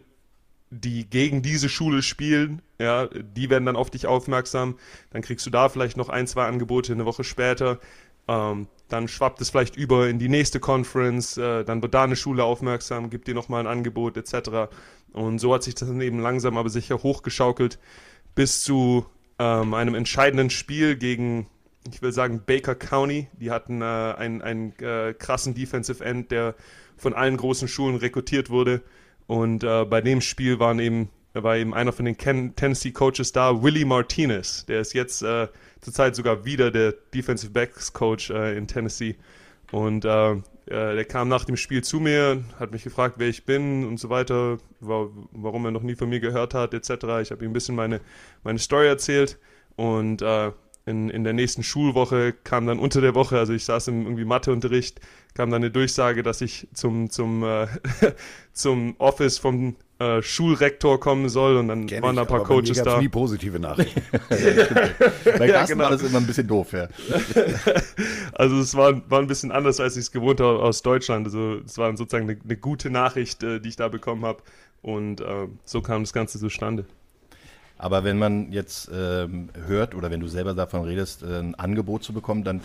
die 0.71 1.09
gegen 1.09 1.43
diese 1.43 1.69
Schule 1.69 2.02
spielen, 2.02 2.61
ja, 2.78 3.07
die 3.07 3.49
werden 3.50 3.64
dann 3.64 3.76
auf 3.76 3.90
dich 3.90 4.07
aufmerksam. 4.07 4.76
Dann 5.11 5.23
kriegst 5.23 5.47
du 5.47 5.50
da 5.50 5.69
vielleicht 5.69 5.97
noch 5.97 6.09
ein, 6.09 6.26
zwei 6.26 6.47
Angebote 6.47 6.93
eine 6.93 7.04
Woche 7.04 7.25
später. 7.25 7.78
Ähm, 8.26 8.67
dann 8.89 9.08
schwappt 9.08 9.41
es 9.41 9.50
vielleicht 9.50 9.76
über 9.76 10.08
in 10.08 10.19
die 10.19 10.28
nächste 10.28 10.60
Conference, 10.60 11.37
äh, 11.37 11.65
dann 11.65 11.82
wird 11.82 11.95
da 11.95 12.04
eine 12.04 12.17
Schule 12.17 12.45
aufmerksam, 12.45 13.10
gibt 13.10 13.28
dir 13.28 13.34
nochmal 13.34 13.60
ein 13.60 13.67
Angebot 13.67 14.17
etc. 14.17 14.73
Und 15.13 15.39
so 15.39 15.54
hat 15.54 15.63
sich 15.63 15.75
das 15.75 15.89
dann 15.89 16.00
eben 16.00 16.21
langsam 16.21 16.56
aber 16.56 16.71
sicher 16.71 17.02
hochgeschaukelt 17.02 17.78
bis 18.34 18.63
zu 18.63 19.06
ähm, 19.39 19.75
einem 19.75 19.95
entscheidenden 19.95 20.50
Spiel 20.50 20.97
gegen, 20.97 21.47
ich 21.91 22.02
will 22.02 22.13
sagen, 22.13 22.43
Baker 22.45 22.75
County. 22.75 23.28
Die 23.32 23.50
hatten 23.50 23.80
äh, 23.80 23.84
einen, 23.84 24.43
einen 24.43 24.78
äh, 24.80 25.15
krassen 25.15 25.54
Defensive 25.54 26.04
End, 26.04 26.30
der 26.30 26.54
von 26.97 27.15
allen 27.15 27.37
großen 27.37 27.69
Schulen 27.69 27.97
rekrutiert 27.97 28.50
wurde. 28.50 28.83
Und 29.26 29.65
äh, 29.65 29.85
bei 29.85 30.00
dem 30.00 30.21
Spiel 30.21 30.59
waren 30.59 30.78
eben, 30.78 31.09
war 31.33 31.57
eben 31.57 31.75
einer 31.75 31.93
von 31.93 32.04
den 32.04 32.17
Ken 32.17 32.54
Tennessee 32.57 32.93
Coaches 32.93 33.33
da, 33.33 33.63
Willie 33.63 33.87
Martinez. 33.87 34.67
Der 34.67 34.80
ist 34.80 34.93
jetzt 34.93 35.23
äh, 35.23 35.49
zurzeit 35.80 36.15
sogar 36.15 36.45
wieder 36.45 36.71
der 36.71 36.93
Defensive 37.15 37.52
Backs 37.52 37.93
Coach 37.93 38.30
äh, 38.30 38.57
in 38.57 38.67
Tennessee. 38.67 39.17
Und 39.73 40.04
äh, 40.04 40.33
äh, 40.33 40.41
der 40.67 41.04
kam 41.04 41.28
nach 41.28 41.45
dem 41.45 41.57
Spiel 41.57 41.83
zu 41.83 42.00
mir, 42.00 42.43
hat 42.59 42.73
mich 42.73 42.85
gefragt, 42.85 43.17
wer 43.19 43.28
ich 43.28 43.45
bin 43.45 43.85
und 43.87 43.99
so 43.99 44.09
weiter, 44.09 44.59
war, 44.80 45.09
warum 45.33 45.65
er 45.65 45.71
noch 45.71 45.83
nie 45.83 45.95
von 45.95 46.09
mir 46.09 46.21
gehört 46.21 46.54
hat, 46.54 46.75
etc. 46.75 46.91
Ich 47.23 47.30
habe 47.30 47.45
ihm 47.45 47.50
ein 47.50 47.52
bisschen 47.52 47.75
meine, 47.75 48.00
meine 48.43 48.59
Story 48.59 48.87
erzählt 48.87 49.39
und 49.76 50.23
äh, 50.23 50.52
in, 50.86 51.08
in 51.08 51.25
der 51.25 51.32
nächsten 51.32 51.62
Schulwoche 51.62 52.34
kam 52.44 52.66
dann 52.66 52.78
unter 52.78 53.00
der 53.00 53.14
Woche, 53.14 53.38
also 53.38 53.52
ich 53.52 53.64
saß 53.64 53.88
im 53.88 54.02
irgendwie 54.02 54.25
Matheunterricht, 54.25 55.00
kam 55.34 55.50
dann 55.50 55.62
eine 55.62 55.70
Durchsage, 55.70 56.23
dass 56.23 56.40
ich 56.40 56.68
zum, 56.75 57.10
zum, 57.10 57.42
äh, 57.42 57.66
zum 58.52 58.94
Office 58.99 59.38
vom 59.38 59.76
äh, 59.99 60.20
Schulrektor 60.20 61.00
kommen 61.00 61.28
soll 61.28 61.56
und 61.56 61.68
dann 61.68 61.86
Kenn 61.86 62.02
waren 62.02 62.16
da 62.16 62.23
ein 62.23 62.28
paar 62.28 62.40
aber 62.40 62.49
Coaches 62.49 62.82
da. 62.82 63.00
nie 63.00 63.08
positive 63.08 63.58
Nachrichten. 63.58 64.02
bei 65.38 65.47
ja, 65.49 65.64
genau. 65.64 65.84
war 65.84 65.90
das 65.90 66.02
immer 66.02 66.18
ein 66.18 66.26
bisschen 66.26 66.49
doof, 66.49 66.73
ja. 66.73 66.88
also 68.34 68.58
es 68.58 68.75
war, 68.75 69.10
war 69.10 69.20
ein 69.20 69.26
bisschen 69.26 69.52
anders, 69.52 69.80
als 69.80 69.97
ich 69.97 70.02
es 70.02 70.12
gewohnt 70.12 70.40
habe 70.40 70.58
aus 70.58 70.82
Deutschland. 70.82 71.26
Also 71.26 71.60
es 71.64 71.78
war 71.78 71.97
sozusagen 71.97 72.28
eine, 72.28 72.38
eine 72.42 72.56
gute 72.58 72.90
Nachricht, 72.90 73.42
äh, 73.42 73.58
die 73.60 73.70
ich 73.70 73.76
da 73.76 73.88
bekommen 73.88 74.25
habe 74.26 74.42
und 74.82 75.23
äh, 75.23 75.49
so 75.64 75.80
kam 75.80 76.02
das 76.02 76.12
Ganze 76.12 76.38
zustande. 76.38 76.84
Aber 77.78 78.04
wenn 78.04 78.19
man 78.19 78.52
jetzt 78.52 78.91
ähm, 78.95 79.49
hört 79.67 79.95
oder 79.95 80.10
wenn 80.10 80.21
du 80.21 80.28
selber 80.28 80.54
davon 80.54 80.84
redest, 80.84 81.23
äh, 81.23 81.39
ein 81.39 81.54
Angebot 81.54 82.04
zu 82.04 82.13
bekommen, 82.13 82.45
dann 82.45 82.60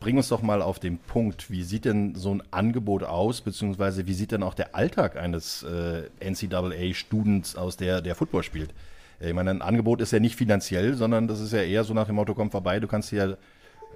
bring 0.00 0.16
uns 0.16 0.28
doch 0.28 0.42
mal 0.42 0.62
auf 0.62 0.78
den 0.78 0.98
Punkt. 0.98 1.50
Wie 1.50 1.62
sieht 1.62 1.84
denn 1.84 2.14
so 2.14 2.34
ein 2.34 2.42
Angebot 2.50 3.04
aus, 3.04 3.40
beziehungsweise 3.40 4.06
wie 4.06 4.14
sieht 4.14 4.32
denn 4.32 4.42
auch 4.42 4.54
der 4.54 4.74
Alltag 4.74 5.16
eines 5.16 5.62
äh, 5.62 6.02
NCAA-Students 6.20 7.56
aus, 7.56 7.76
der, 7.76 8.00
der 8.00 8.14
Football 8.14 8.42
spielt? 8.42 8.74
Äh, 9.20 9.28
ich 9.28 9.34
meine, 9.34 9.50
ein 9.50 9.62
Angebot 9.62 10.00
ist 10.00 10.12
ja 10.12 10.20
nicht 10.20 10.36
finanziell, 10.36 10.94
sondern 10.94 11.26
das 11.26 11.40
ist 11.40 11.52
ja 11.52 11.62
eher 11.62 11.84
so 11.84 11.94
nach 11.94 12.06
dem 12.06 12.16
Motto, 12.16 12.34
komm 12.34 12.50
vorbei, 12.50 12.80
du 12.80 12.86
kannst 12.86 13.10
hier 13.10 13.38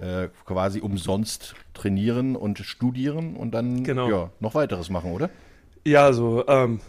äh, 0.01 0.29
quasi 0.45 0.79
umsonst 0.79 1.55
trainieren 1.73 2.35
und 2.35 2.59
studieren 2.59 3.35
und 3.35 3.51
dann 3.51 3.83
genau. 3.83 4.09
ja, 4.09 4.29
noch 4.39 4.55
weiteres 4.55 4.89
machen, 4.89 5.11
oder? 5.11 5.29
Ja, 5.85 6.05
also 6.05 6.45
ähm, 6.47 6.79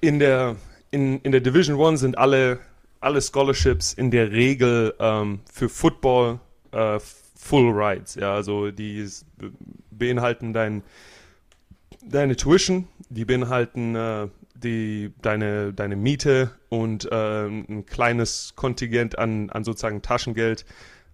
in, 0.00 0.18
der, 0.18 0.56
in, 0.90 1.20
in 1.20 1.32
der 1.32 1.40
Division 1.40 1.76
One 1.76 1.96
sind 1.96 2.18
alle 2.18 2.58
alle 3.06 3.22
Scholarships 3.22 3.92
in 3.92 4.10
der 4.10 4.32
Regel 4.32 4.92
ähm, 4.98 5.38
für 5.50 5.68
Football 5.68 6.40
äh, 6.72 6.98
Full 7.36 7.70
Rides. 7.70 8.16
Ja, 8.16 8.34
also 8.34 8.72
die 8.72 9.08
beinhalten 9.92 10.52
dein, 10.52 10.82
deine 12.04 12.34
Tuition, 12.34 12.88
die 13.08 13.24
beinhalten 13.24 13.94
äh, 13.94 14.26
die, 14.54 15.12
deine, 15.22 15.72
deine 15.72 15.94
Miete 15.94 16.50
und 16.68 17.04
äh, 17.12 17.46
ein 17.46 17.86
kleines 17.86 18.54
Kontingent 18.56 19.16
an, 19.18 19.50
an 19.50 19.62
sozusagen 19.62 20.02
Taschengeld. 20.02 20.66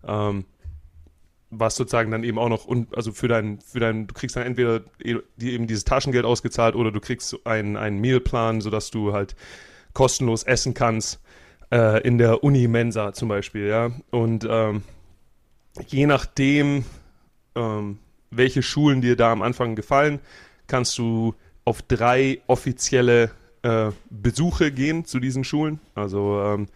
Ähm, 0.06 0.46
was 1.54 1.76
sozusagen 1.76 2.10
dann 2.10 2.24
eben 2.24 2.38
auch 2.38 2.48
noch, 2.48 2.66
also 2.96 3.12
für 3.12 3.28
dein, 3.28 3.60
für 3.60 3.80
dein, 3.80 4.06
du 4.06 4.14
kriegst 4.14 4.36
dann 4.36 4.46
entweder 4.46 4.80
eben 5.04 5.66
dieses 5.66 5.84
Taschengeld 5.84 6.24
ausgezahlt 6.24 6.74
oder 6.74 6.90
du 6.90 7.00
kriegst 7.00 7.46
einen, 7.46 7.76
einen 7.76 8.00
Mealplan, 8.00 8.62
sodass 8.62 8.90
du 8.90 9.12
halt 9.12 9.36
kostenlos 9.92 10.44
essen 10.44 10.72
kannst 10.72 11.20
äh, 11.72 12.06
in 12.06 12.18
der 12.18 12.44
Uni-Mensa 12.44 13.14
zum 13.14 13.28
Beispiel, 13.28 13.66
ja. 13.66 13.90
Und 14.10 14.46
ähm, 14.48 14.82
je 15.88 16.06
nachdem, 16.06 16.84
ähm, 17.54 17.98
welche 18.30 18.62
Schulen 18.62 19.00
dir 19.00 19.16
da 19.16 19.32
am 19.32 19.42
Anfang 19.42 19.74
gefallen, 19.74 20.20
kannst 20.66 20.98
du 20.98 21.34
auf 21.64 21.82
drei 21.82 22.40
offizielle 22.46 23.30
äh, 23.62 23.90
Besuche 24.10 24.70
gehen 24.70 25.04
zu 25.04 25.18
diesen 25.18 25.44
Schulen. 25.44 25.80
Also 25.94 26.42
ähm, 26.42 26.68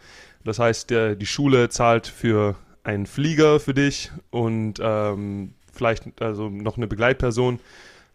das 0.44 0.58
heißt, 0.58 0.90
der, 0.90 1.14
die 1.14 1.26
Schule 1.26 1.68
zahlt 1.68 2.06
für 2.06 2.56
einen 2.84 3.06
Flieger 3.06 3.58
für 3.60 3.74
dich 3.74 4.12
und 4.30 4.74
ähm, 4.80 5.54
vielleicht 5.72 6.22
also 6.22 6.48
noch 6.48 6.76
eine 6.76 6.86
Begleitperson. 6.86 7.58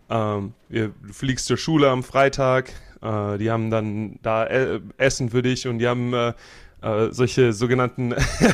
Ähm, 0.09 0.53
du 0.69 0.93
fliegst 1.11 1.45
zur 1.45 1.57
Schule 1.57 1.89
am 1.89 2.03
Freitag, 2.03 2.71
äh, 3.01 3.37
die 3.37 3.51
haben 3.51 3.69
dann 3.69 4.19
da 4.21 4.45
äh, 4.45 4.79
Essen 4.97 5.29
für 5.29 5.41
dich 5.41 5.67
und 5.67 5.79
die 5.79 5.87
haben 5.87 6.13
äh, 6.13 6.33
äh 6.81 7.11
solche 7.11 7.53
sogenannten, 7.53 8.13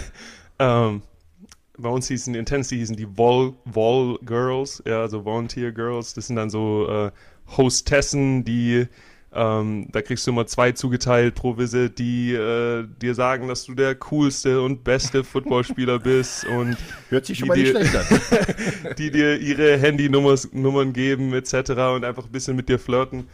ähm, 0.60 1.02
bei 1.78 1.90
uns 1.90 2.08
hießen, 2.08 2.34
in 2.36 2.46
Tennessee 2.46 2.78
hießen 2.78 2.96
die 2.96 3.08
Vol, 3.18 3.54
Vol 3.66 4.18
Girls, 4.26 4.82
ja, 4.86 5.02
also 5.02 5.26
Volunteer 5.26 5.72
Girls, 5.72 6.14
das 6.14 6.28
sind 6.28 6.36
dann 6.36 6.50
so 6.50 6.88
äh, 6.90 7.12
Hostessen, 7.56 8.44
die 8.44 8.88
ähm, 9.34 9.88
da 9.92 10.02
kriegst 10.02 10.26
du 10.26 10.32
immer 10.32 10.48
zwei 10.48 10.72
zugeteilt 10.72 11.36
pro 11.36 11.58
Visit, 11.58 12.00
die 12.00 12.34
äh, 12.34 12.88
dir 13.02 13.14
sagen, 13.14 13.48
dass 13.50 13.66
du 13.66 13.76
der 13.76 13.94
coolste 13.96 14.62
und 14.62 14.84
beste 14.84 15.24
Footballspieler 15.26 16.00
bist 16.00 16.46
und 16.46 16.78
hört 17.10 17.26
sich 17.26 17.38
schon 17.38 17.50
mal 17.50 17.58
nicht 17.58 17.70
schlecht 17.70 17.96
an. 17.96 18.06
die 18.98 19.12
dir 19.12 19.38
ihre 19.40 19.78
Handynummern 19.78 20.94
geben 20.94 21.34
etc. 21.34 21.72
und 21.96 22.06
einfach 22.06 22.26
ein 22.26 22.32
bisschen 22.32 22.56
mit 22.56 22.68
dir 22.68 22.80
flirten. 22.80 23.28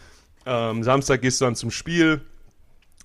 Ähm, 0.46 0.84
Samstag 0.84 1.22
gehst 1.22 1.40
du 1.40 1.46
dann 1.46 1.56
zum 1.56 1.72
Spiel. 1.72 2.22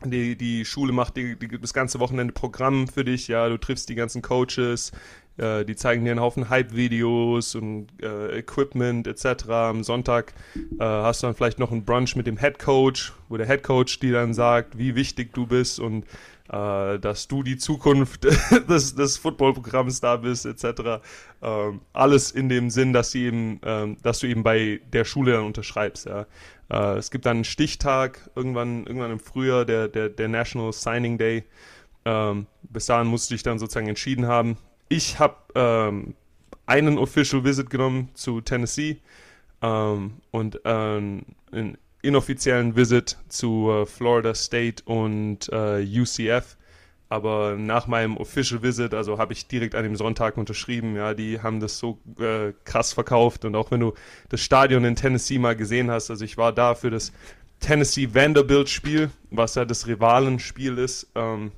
Die, 0.04 0.37
die 0.37 0.64
Schule 0.64 0.92
macht 0.92 1.16
die, 1.16 1.37
die, 1.37 1.61
das 1.61 1.74
ganze 1.74 1.98
Wochenende 1.98 2.32
Programm 2.32 2.87
für 2.87 3.04
dich, 3.04 3.26
ja, 3.26 3.48
du 3.48 3.58
triffst 3.58 3.88
die 3.88 3.96
ganzen 3.96 4.22
Coaches, 4.22 4.92
äh, 5.38 5.64
die 5.64 5.74
zeigen 5.74 6.04
dir 6.04 6.12
einen 6.12 6.20
Haufen 6.20 6.48
Hype-Videos 6.48 7.56
und 7.56 7.88
äh, 8.00 8.38
Equipment 8.38 9.08
etc. 9.08 9.48
Am 9.48 9.82
Sonntag 9.82 10.34
äh, 10.54 10.84
hast 10.84 11.22
du 11.22 11.26
dann 11.26 11.34
vielleicht 11.34 11.58
noch 11.58 11.72
einen 11.72 11.84
Brunch 11.84 12.14
mit 12.14 12.28
dem 12.28 12.38
Head 12.38 12.61
Coach, 12.61 13.12
wo 13.28 13.37
der 13.37 13.46
Head 13.46 13.64
Coach 13.64 13.98
dir 13.98 14.12
dann 14.12 14.34
sagt, 14.34 14.78
wie 14.78 14.94
wichtig 14.94 15.32
du 15.32 15.46
bist 15.46 15.80
und 15.80 16.04
äh, 16.50 16.98
dass 16.98 17.28
du 17.28 17.42
die 17.42 17.56
Zukunft 17.56 18.24
des, 18.68 18.94
des 18.94 19.16
Footballprogramms 19.18 20.00
da 20.00 20.16
bist 20.16 20.46
etc. 20.46 21.02
Ähm, 21.42 21.80
alles 21.92 22.30
in 22.30 22.48
dem 22.48 22.70
Sinn, 22.70 22.92
dass, 22.92 23.11
sie 23.11 23.24
eben, 23.24 23.61
ähm, 23.64 23.96
dass 24.02 24.20
du 24.20 24.26
eben 24.26 24.42
bei 24.42 24.80
der 24.92 25.04
Schule 25.04 25.32
dann 25.32 25.44
unterschreibst. 25.44 26.06
Ja. 26.06 26.26
Äh, 26.70 26.98
es 26.98 27.11
gibt 27.11 27.26
dann 27.26 27.38
einen 27.38 27.44
Stichtag 27.44 28.30
irgendwann, 28.34 28.87
irgendwann 28.87 29.12
im 29.12 29.20
Frühjahr, 29.20 29.64
der, 29.64 29.88
der, 29.88 30.08
der 30.08 30.28
National 30.28 30.72
Signing 30.72 31.18
Day. 31.18 31.44
Ähm, 32.04 32.46
bis 32.62 32.87
dahin 32.87 33.08
musst 33.08 33.30
du 33.30 33.34
dich 33.34 33.42
dann 33.42 33.58
sozusagen 33.58 33.88
entschieden 33.88 34.26
haben, 34.26 34.56
ich 34.88 35.18
habe 35.18 35.37
ähm, 35.54 36.14
einen 36.64 36.98
Official 36.98 37.44
Visit 37.44 37.68
genommen 37.68 38.08
zu 38.14 38.40
Tennessee 38.40 39.00
ähm, 39.61 40.14
und 40.30 40.64
äh, 40.64 40.68
einen 40.68 41.78
inoffiziellen 42.02 42.76
Visit 42.76 43.16
zu 43.28 43.70
äh, 43.70 43.87
Florida 43.87 44.34
State 44.34 44.82
und 44.84 45.48
äh, 45.52 45.82
UCF. 45.82 46.56
Aber 47.11 47.56
nach 47.56 47.87
meinem 47.87 48.18
Official 48.18 48.62
Visit, 48.62 48.92
also 48.92 49.16
habe 49.18 49.32
ich 49.32 49.46
direkt 49.46 49.74
an 49.74 49.82
dem 49.82 49.96
Sonntag 49.96 50.37
unterschrieben, 50.37 50.94
ja, 50.94 51.14
die 51.14 51.40
haben 51.40 51.58
das 51.58 51.78
so 51.78 51.98
äh, 52.20 52.52
krass 52.64 52.92
verkauft. 52.92 53.46
Und 53.46 53.56
auch 53.56 53.70
wenn 53.70 53.80
du 53.80 53.94
das 54.28 54.42
Stadion 54.42 54.84
in 54.84 54.94
Tennessee 54.94 55.38
mal 55.38 55.56
gesehen 55.56 55.90
hast, 55.90 56.11
also 56.11 56.22
ich 56.24 56.37
war 56.37 56.52
da 56.52 56.74
für 56.74 56.90
das 56.90 57.12
Tennessee 57.61 58.14
Vanderbilt 58.14 58.68
Spiel, 58.68 59.11
was 59.30 59.54
ja 59.54 59.64
das 59.64 59.87
Rivalenspiel 59.87 60.76
ist. 60.76 61.11
Ähm, 61.14 61.52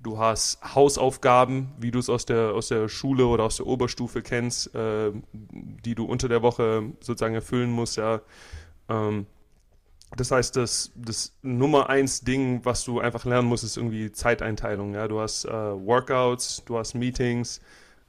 du 0.00 0.18
hast 0.18 0.62
Hausaufgaben, 0.74 1.72
wie 1.78 1.90
du 1.90 1.98
es 1.98 2.08
aus 2.08 2.24
der, 2.24 2.52
aus 2.52 2.68
der 2.68 2.88
Schule 2.88 3.26
oder 3.26 3.44
aus 3.44 3.56
der 3.56 3.66
Oberstufe 3.66 4.22
kennst, 4.22 4.74
äh, 4.74 5.10
die 5.32 5.94
du 5.94 6.04
unter 6.04 6.28
der 6.28 6.42
Woche 6.42 6.92
sozusagen 7.00 7.34
erfüllen 7.34 7.70
musst, 7.70 7.96
ja. 7.96 8.20
Ähm, 8.88 9.26
das 10.16 10.30
heißt, 10.30 10.56
das, 10.56 10.90
das 10.94 11.36
Nummer 11.42 11.90
eins 11.90 12.22
Ding, 12.22 12.64
was 12.64 12.84
du 12.84 13.00
einfach 13.00 13.24
lernen 13.24 13.48
musst, 13.48 13.64
ist 13.64 13.76
irgendwie 13.76 14.10
Zeiteinteilung. 14.10 14.94
Ja? 14.94 15.06
Du 15.06 15.20
hast 15.20 15.44
äh, 15.44 15.50
Workouts, 15.50 16.62
du 16.64 16.78
hast 16.78 16.94
Meetings, 16.94 17.60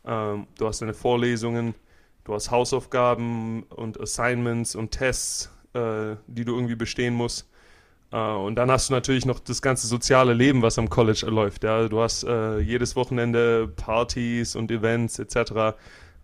ähm, 0.05 0.47
du 0.57 0.67
hast 0.67 0.81
deine 0.81 0.93
Vorlesungen, 0.93 1.75
du 2.23 2.33
hast 2.33 2.51
Hausaufgaben 2.51 3.63
und 3.63 3.99
Assignments 3.99 4.75
und 4.75 4.91
Tests, 4.91 5.51
äh, 5.73 6.15
die 6.27 6.45
du 6.45 6.55
irgendwie 6.55 6.75
bestehen 6.75 7.15
musst. 7.15 7.49
Äh, 8.11 8.17
und 8.17 8.55
dann 8.55 8.71
hast 8.71 8.89
du 8.89 8.93
natürlich 8.93 9.25
noch 9.25 9.39
das 9.39 9.61
ganze 9.61 9.87
soziale 9.87 10.33
Leben, 10.33 10.61
was 10.61 10.79
am 10.79 10.89
College 10.89 11.25
läuft. 11.27 11.65
Ja? 11.65 11.89
Du 11.89 11.99
hast 11.99 12.23
äh, 12.23 12.59
jedes 12.59 12.95
Wochenende 12.95 13.67
Partys 13.67 14.55
und 14.55 14.71
Events 14.71 15.19
etc. 15.19 15.77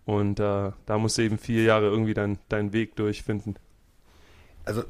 Und 0.06 0.40
äh, 0.40 0.72
da 0.86 0.98
musst 0.98 1.18
du 1.18 1.22
eben 1.22 1.36
vier 1.36 1.64
Jahre 1.64 1.86
irgendwie 1.86 2.14
dein, 2.14 2.38
deinen 2.48 2.72
Weg 2.72 2.96
durchfinden. 2.96 3.58
Also 4.64 4.82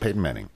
Peyton 0.00 0.22
Manning, 0.22 0.48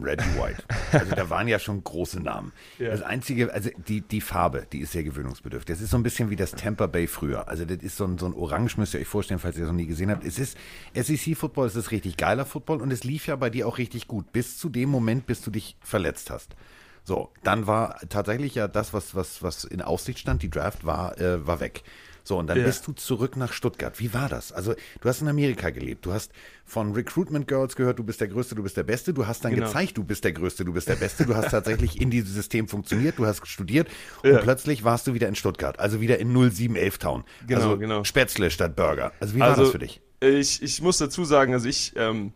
Reggie 0.00 0.24
White. 0.38 0.62
Also 0.92 1.14
da 1.14 1.28
waren 1.28 1.48
ja 1.48 1.58
schon 1.58 1.84
große 1.84 2.20
Namen. 2.20 2.52
Ja. 2.78 2.90
Das 2.90 3.02
einzige, 3.02 3.52
also 3.52 3.68
die, 3.88 4.00
die 4.00 4.20
Farbe, 4.20 4.66
die 4.72 4.80
ist 4.80 4.92
sehr 4.92 5.04
gewöhnungsbedürftig. 5.04 5.74
Das 5.74 5.82
ist 5.82 5.90
so 5.90 5.98
ein 5.98 6.02
bisschen 6.02 6.30
wie 6.30 6.36
das 6.36 6.52
Tampa 6.52 6.86
Bay 6.86 7.06
früher. 7.06 7.48
Also 7.48 7.64
das 7.66 7.78
ist 7.78 7.96
so 7.96 8.04
ein, 8.04 8.16
so 8.16 8.26
ein 8.26 8.32
Orange, 8.32 8.78
müsst 8.78 8.94
ihr 8.94 9.00
euch 9.00 9.06
vorstellen, 9.06 9.38
falls 9.38 9.56
ihr 9.56 9.62
das 9.62 9.70
noch 9.70 9.76
nie 9.76 9.86
gesehen 9.86 10.10
habt. 10.10 10.24
Es 10.24 10.38
ist 10.38 10.56
SEC-Football, 10.94 11.66
es 11.66 11.76
ist 11.76 11.90
richtig 11.90 12.16
geiler 12.16 12.46
Football 12.46 12.80
und 12.80 12.90
es 12.90 13.04
lief 13.04 13.26
ja 13.26 13.36
bei 13.36 13.50
dir 13.50 13.68
auch 13.68 13.78
richtig 13.78 14.08
gut, 14.08 14.32
bis 14.32 14.56
zu 14.56 14.68
dem 14.70 14.88
Moment, 14.88 15.26
bis 15.26 15.42
du 15.42 15.50
dich 15.50 15.76
verletzt 15.80 16.30
hast. 16.30 16.56
So, 17.04 17.30
dann 17.42 17.66
war 17.66 18.00
tatsächlich 18.08 18.54
ja 18.54 18.68
das, 18.68 18.92
was, 18.92 19.14
was, 19.14 19.42
was 19.42 19.64
in 19.64 19.80
Aussicht 19.82 20.18
stand, 20.18 20.42
die 20.42 20.50
Draft 20.50 20.84
war, 20.84 21.18
äh, 21.18 21.46
war 21.46 21.60
weg. 21.60 21.82
So, 22.28 22.36
und 22.36 22.46
dann 22.46 22.58
ja. 22.58 22.64
bist 22.66 22.86
du 22.86 22.92
zurück 22.92 23.38
nach 23.38 23.54
Stuttgart. 23.54 23.98
Wie 24.00 24.12
war 24.12 24.28
das? 24.28 24.52
Also, 24.52 24.74
du 25.00 25.08
hast 25.08 25.22
in 25.22 25.28
Amerika 25.28 25.70
gelebt. 25.70 26.04
Du 26.04 26.12
hast 26.12 26.30
von 26.66 26.92
Recruitment 26.92 27.48
Girls 27.48 27.74
gehört, 27.74 27.98
du 27.98 28.04
bist 28.04 28.20
der 28.20 28.28
Größte, 28.28 28.54
du 28.54 28.62
bist 28.62 28.76
der 28.76 28.82
Beste. 28.82 29.14
Du 29.14 29.26
hast 29.26 29.46
dann 29.46 29.54
genau. 29.54 29.66
gezeigt, 29.66 29.96
du 29.96 30.04
bist 30.04 30.24
der 30.24 30.32
Größte, 30.32 30.66
du 30.66 30.74
bist 30.74 30.90
der 30.90 30.96
Beste. 30.96 31.24
Du 31.24 31.34
hast 31.34 31.52
tatsächlich 31.52 32.02
in 32.02 32.10
diesem 32.10 32.28
System 32.28 32.68
funktioniert, 32.68 33.18
du 33.18 33.24
hast 33.24 33.46
studiert 33.46 33.88
ja. 34.22 34.32
und 34.32 34.42
plötzlich 34.42 34.84
warst 34.84 35.06
du 35.06 35.14
wieder 35.14 35.26
in 35.26 35.36
Stuttgart. 35.36 35.80
Also 35.80 36.02
wieder 36.02 36.18
in 36.18 36.34
0711 36.34 36.98
Town. 36.98 37.24
Genau, 37.46 37.60
also 37.62 37.78
genau. 37.78 38.04
Spätzle 38.04 38.50
statt 38.50 38.76
Burger. 38.76 39.10
Also, 39.20 39.34
wie 39.34 39.40
war 39.40 39.48
also, 39.48 39.62
das 39.62 39.70
für 39.72 39.78
dich? 39.78 40.02
Ich, 40.20 40.62
ich 40.62 40.82
muss 40.82 40.98
dazu 40.98 41.24
sagen, 41.24 41.54
also 41.54 41.66
ich, 41.66 41.94
ähm, 41.96 42.34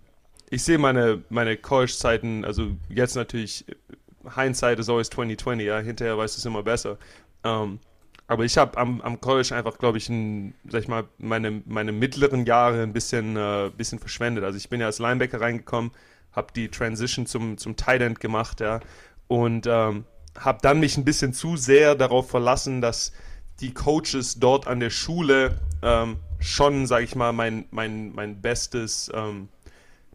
ich 0.49 0.65
sehe 0.65 0.79
meine, 0.79 1.23
meine 1.29 1.59
College-Zeiten, 1.59 2.47
also 2.47 2.71
jetzt 2.89 3.15
natürlich, 3.15 3.67
Hindsight 4.35 4.79
is 4.79 4.89
always 4.89 5.11
2020, 5.11 5.67
ja, 5.67 5.81
hinterher 5.81 6.17
weißt 6.17 6.35
du 6.35 6.39
es 6.39 6.47
immer 6.47 6.63
besser. 6.63 6.97
Ähm, 7.45 7.79
aber 8.33 8.45
ich 8.45 8.57
habe 8.57 8.79
am, 8.79 9.03
am 9.03 9.21
College 9.21 9.55
einfach, 9.55 9.77
glaube 9.77 9.99
ich, 9.99 10.09
ein, 10.09 10.55
sag 10.67 10.81
ich 10.83 10.89
mal, 10.89 11.05
meine, 11.19 11.63
meine 11.67 11.93
mittleren 11.93 12.47
Jahre 12.47 12.83
ein 12.83 12.95
bisschen, 12.95 13.37
äh, 13.37 13.71
bisschen 13.77 13.99
verschwendet. 13.99 14.43
Also 14.43 14.57
ich 14.57 14.71
bin 14.71 14.81
ja 14.81 14.87
als 14.87 14.99
Linebacker 14.99 15.41
reingekommen, 15.41 15.91
habe 16.33 16.51
die 16.57 16.69
Transition 16.69 17.27
zum, 17.27 17.59
zum 17.59 17.77
Tight 17.77 18.01
End 18.01 18.21
gemacht, 18.21 18.61
ja, 18.61 18.81
und 19.29 19.67
ähm, 19.69 20.05
habe 20.39 20.59
dann 20.63 20.81
mich 20.81 20.97
ein 20.97 21.05
bisschen 21.05 21.35
zu 21.35 21.59
sehr 21.59 21.95
darauf 21.95 22.31
verlassen, 22.31 22.81
dass 22.81 23.13
die 23.61 23.75
Coaches 23.75 24.41
dort 24.41 24.67
an 24.67 24.81
der 24.81 24.91
Schule 24.91 25.61
ähm, 25.83 26.17
schon, 26.41 26.87
sage 26.87 27.05
ich 27.05 27.15
mal, 27.15 27.35
mein, 27.35 27.67
mein, 27.71 28.13
mein 28.15 28.41
bestes, 28.41 29.11
ähm, 29.15 29.49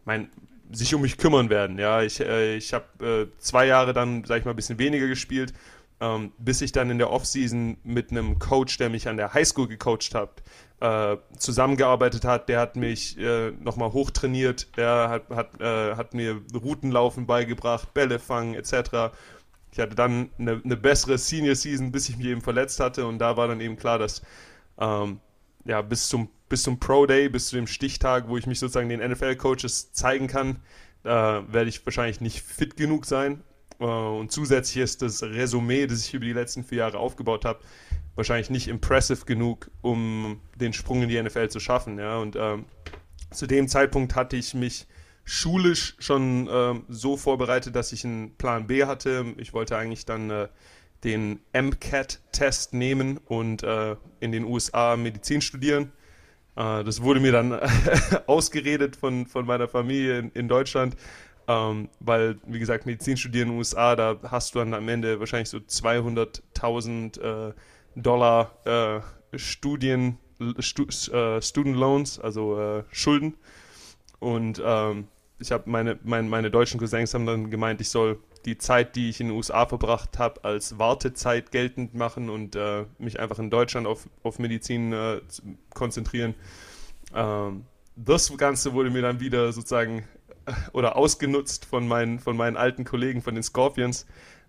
mein, 0.04 0.28
sich 0.72 0.92
um 0.92 1.02
mich 1.02 1.18
kümmern 1.18 1.50
werden. 1.50 1.78
Ja, 1.78 2.02
ich, 2.02 2.20
äh, 2.20 2.56
ich 2.56 2.74
habe 2.74 3.30
äh, 3.30 3.38
zwei 3.38 3.66
Jahre 3.66 3.92
dann, 3.92 4.24
sage 4.24 4.40
ich 4.40 4.44
mal, 4.44 4.52
ein 4.52 4.56
bisschen 4.56 4.80
weniger 4.80 5.06
gespielt 5.06 5.54
ähm, 6.00 6.32
bis 6.38 6.60
ich 6.60 6.72
dann 6.72 6.90
in 6.90 6.98
der 6.98 7.10
Offseason 7.10 7.78
mit 7.82 8.10
einem 8.10 8.38
Coach, 8.38 8.78
der 8.78 8.88
mich 8.88 9.08
an 9.08 9.16
der 9.16 9.34
Highschool 9.34 9.66
gecoacht 9.66 10.14
hat, 10.14 10.42
äh, 10.80 11.16
zusammengearbeitet 11.36 12.24
hat. 12.24 12.48
Der 12.48 12.60
hat 12.60 12.76
mich 12.76 13.18
äh, 13.18 13.50
nochmal 13.50 13.92
hochtrainiert, 13.92 14.76
der 14.76 15.08
hat, 15.08 15.30
hat, 15.30 15.60
äh, 15.60 15.96
hat 15.96 16.14
mir 16.14 16.40
Routenlaufen 16.54 17.26
beigebracht, 17.26 17.94
Bälle 17.94 18.18
fangen 18.18 18.54
etc. 18.54 19.12
Ich 19.72 19.80
hatte 19.80 19.96
dann 19.96 20.30
eine, 20.38 20.60
eine, 20.64 20.76
bessere 20.76 21.18
Senior 21.18 21.56
Season, 21.56 21.90
bis 21.90 22.08
ich 22.08 22.16
mich 22.16 22.26
eben 22.26 22.42
verletzt 22.42 22.80
hatte 22.80 23.06
und 23.06 23.18
da 23.18 23.36
war 23.36 23.48
dann 23.48 23.60
eben 23.60 23.76
klar, 23.76 23.98
dass 23.98 24.22
ähm, 24.78 25.20
ja, 25.64 25.82
bis 25.82 26.08
zum, 26.08 26.30
bis 26.48 26.62
zum 26.62 26.78
Pro 26.78 27.06
Day, 27.06 27.28
bis 27.28 27.48
zu 27.48 27.56
dem 27.56 27.66
Stichtag, 27.66 28.28
wo 28.28 28.36
ich 28.36 28.46
mich 28.46 28.60
sozusagen 28.60 28.88
den 28.88 29.00
NFL-Coaches 29.00 29.92
zeigen 29.92 30.28
kann, 30.28 30.62
äh, 31.04 31.08
werde 31.08 31.68
ich 31.68 31.84
wahrscheinlich 31.84 32.20
nicht 32.20 32.40
fit 32.40 32.76
genug 32.76 33.04
sein 33.04 33.42
und 33.84 34.32
zusätzlich 34.32 34.82
ist 34.82 35.02
das 35.02 35.22
Resümee, 35.22 35.86
das 35.86 36.06
ich 36.06 36.14
über 36.14 36.24
die 36.24 36.32
letzten 36.32 36.64
vier 36.64 36.78
Jahre 36.78 36.98
aufgebaut 36.98 37.44
habe, 37.44 37.60
wahrscheinlich 38.16 38.50
nicht 38.50 38.68
impressive 38.68 39.24
genug, 39.24 39.70
um 39.80 40.40
den 40.56 40.72
Sprung 40.72 41.02
in 41.02 41.08
die 41.08 41.22
NFL 41.22 41.48
zu 41.48 41.60
schaffen. 41.60 41.98
Ja? 41.98 42.18
Und 42.18 42.36
ähm, 42.36 42.64
zu 43.30 43.46
dem 43.46 43.68
Zeitpunkt 43.68 44.16
hatte 44.16 44.36
ich 44.36 44.54
mich 44.54 44.86
schulisch 45.24 45.94
schon 45.98 46.48
ähm, 46.50 46.84
so 46.88 47.16
vorbereitet, 47.16 47.76
dass 47.76 47.92
ich 47.92 48.04
einen 48.04 48.34
Plan 48.36 48.66
B 48.66 48.84
hatte. 48.84 49.34
Ich 49.36 49.52
wollte 49.52 49.76
eigentlich 49.76 50.06
dann 50.06 50.30
äh, 50.30 50.48
den 51.04 51.40
MCAT-Test 51.52 52.74
nehmen 52.74 53.18
und 53.18 53.62
äh, 53.62 53.96
in 54.20 54.32
den 54.32 54.44
USA 54.44 54.96
Medizin 54.96 55.40
studieren. 55.40 55.92
Äh, 56.56 56.82
das 56.82 57.02
wurde 57.02 57.20
mir 57.20 57.32
dann 57.32 57.60
ausgeredet 58.26 58.96
von, 58.96 59.26
von 59.26 59.46
meiner 59.46 59.68
Familie 59.68 60.18
in, 60.18 60.30
in 60.32 60.48
Deutschland, 60.48 60.96
ähm, 61.48 61.88
weil, 62.00 62.38
wie 62.46 62.58
gesagt, 62.58 62.84
Medizin 62.84 63.16
studieren 63.16 63.48
in 63.48 63.54
den 63.54 63.58
USA, 63.58 63.96
da 63.96 64.18
hast 64.22 64.54
du 64.54 64.58
dann 64.58 64.74
am 64.74 64.86
Ende 64.88 65.18
wahrscheinlich 65.18 65.48
so 65.48 65.56
200.000 65.56 67.20
äh, 67.20 67.54
Dollar 67.96 68.52
äh, 68.66 69.38
Studien, 69.38 70.18
Stu, 70.60 70.84
äh, 70.84 71.40
Student 71.40 71.76
Loans, 71.76 72.20
also 72.20 72.60
äh, 72.60 72.84
Schulden. 72.90 73.34
Und 74.20 74.62
ähm, 74.62 75.08
ich 75.38 75.50
habe 75.50 75.70
meine, 75.70 75.98
mein, 76.02 76.28
meine 76.28 76.50
deutschen 76.50 76.78
Cousins 76.78 77.14
haben 77.14 77.24
dann 77.24 77.50
gemeint, 77.50 77.80
ich 77.80 77.88
soll 77.88 78.18
die 78.44 78.58
Zeit, 78.58 78.94
die 78.94 79.08
ich 79.08 79.20
in 79.20 79.28
den 79.28 79.36
USA 79.36 79.64
verbracht 79.64 80.18
habe, 80.18 80.44
als 80.44 80.78
Wartezeit 80.78 81.50
geltend 81.50 81.94
machen 81.94 82.28
und 82.28 82.56
äh, 82.56 82.84
mich 82.98 83.20
einfach 83.20 83.38
in 83.38 83.48
Deutschland 83.48 83.86
auf, 83.86 84.06
auf 84.22 84.38
Medizin 84.38 84.92
äh, 84.92 85.20
konzentrieren. 85.72 86.34
Ähm, 87.14 87.64
das 87.96 88.36
Ganze 88.36 88.74
wurde 88.74 88.90
mir 88.90 89.02
dann 89.02 89.18
wieder 89.18 89.50
sozusagen 89.52 90.04
oder 90.72 90.96
ausgenutzt 90.96 91.64
von 91.64 91.86
meinen, 91.88 92.18
von 92.18 92.36
meinen 92.36 92.56
alten 92.56 92.84
Kollegen 92.84 93.22
von 93.22 93.34
den 93.34 93.42
Scorpions, 93.42 94.06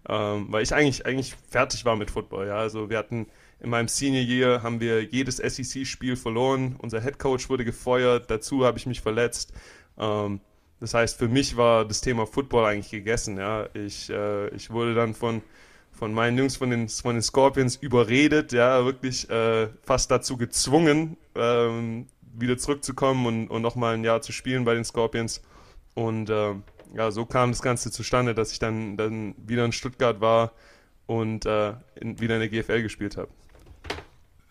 ähm, 0.08 0.48
weil 0.50 0.64
ich 0.64 0.74
eigentlich, 0.74 1.06
eigentlich 1.06 1.36
fertig 1.50 1.86
war 1.86 1.96
mit 1.96 2.12
Football. 2.12 2.48
Ja? 2.48 2.58
Also 2.58 2.90
wir 2.90 2.98
hatten 2.98 3.28
in 3.62 3.70
meinem 3.70 3.90
Senior 3.90 4.24
Year 4.24 4.64
haben 4.64 4.80
wir 4.80 5.04
jedes 5.04 5.38
SEC-Spiel 5.38 6.16
verloren. 6.16 6.76
Unser 6.80 7.02
Head 7.02 7.20
Coach 7.20 7.50
wurde 7.50 7.66
gefeuert. 7.66 8.32
Dazu 8.32 8.66
habe 8.66 8.78
ich 8.78 8.86
mich 8.86 9.02
verletzt. 9.02 9.52
Ähm, 9.98 10.40
das 10.80 10.94
heißt, 10.94 11.18
für 11.18 11.28
mich 11.28 11.58
war 11.58 11.84
das 11.86 12.00
Thema 12.00 12.26
Football 12.26 12.66
eigentlich 12.66 12.92
gegessen. 12.92 13.38
Ja. 13.38 13.68
Ich, 13.74 14.10
äh, 14.10 14.48
ich 14.56 14.70
wurde 14.70 14.96
dann 14.96 15.14
von, 15.14 15.42
von 15.92 16.14
meinen 16.14 16.38
Jungs 16.38 16.56
von 16.56 16.70
den, 16.70 16.88
von 16.88 17.16
den 17.16 17.22
Scorpions 17.22 17.76
überredet, 17.76 18.54
ja, 18.54 18.86
wirklich 18.86 19.30
äh, 19.30 19.68
fast 19.84 20.10
dazu 20.10 20.38
gezwungen, 20.38 21.18
ähm, 21.36 22.08
wieder 22.22 22.58
zurückzukommen 22.58 23.26
und, 23.26 23.48
und 23.50 23.62
nochmal 23.62 23.96
ein 23.96 24.06
Jahr 24.06 24.22
zu 24.22 24.32
spielen 24.32 24.64
bei 24.64 24.74
den 24.74 24.86
Scorpions. 24.86 25.42
Und 25.94 26.30
äh, 26.30 26.56
ja, 26.96 27.12
so 27.12 27.26
kam 27.26 27.52
das 27.52 27.62
Ganze 27.62 27.92
zustande, 27.92 28.34
dass 28.34 28.52
ich 28.52 28.60
dann, 28.60 28.98
dann 28.98 29.36
wieder 29.38 29.66
in 29.66 29.72
Stuttgart 29.72 30.22
war 30.22 30.52
und 31.06 31.46
äh, 31.46 31.74
in, 31.96 32.20
wieder 32.20 32.36
in 32.36 32.42
der 32.42 32.50
GFL 32.50 32.82
gespielt 32.82 33.18
habe. 33.18 33.30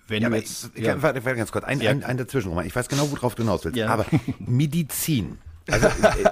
Wenn 0.06 0.22
ja, 0.22 0.30
du 0.30 0.36
jetzt, 0.36 0.70
ich, 0.74 0.84
ja. 0.84 1.02
warte, 1.02 1.24
warte 1.24 1.36
ganz 1.36 1.52
kurz, 1.52 1.64
ein, 1.64 1.80
ja. 1.80 1.90
ein, 1.90 2.02
ein 2.02 2.16
dazwischen, 2.16 2.58
Ich 2.64 2.74
weiß 2.74 2.88
genau, 2.88 3.10
worauf 3.10 3.34
du 3.34 3.42
hinaus 3.42 3.64
willst. 3.64 3.76
Ja. 3.76 3.88
Aber 3.88 4.06
Medizin, 4.38 5.38
also, 5.70 5.86
äh, 5.86 6.24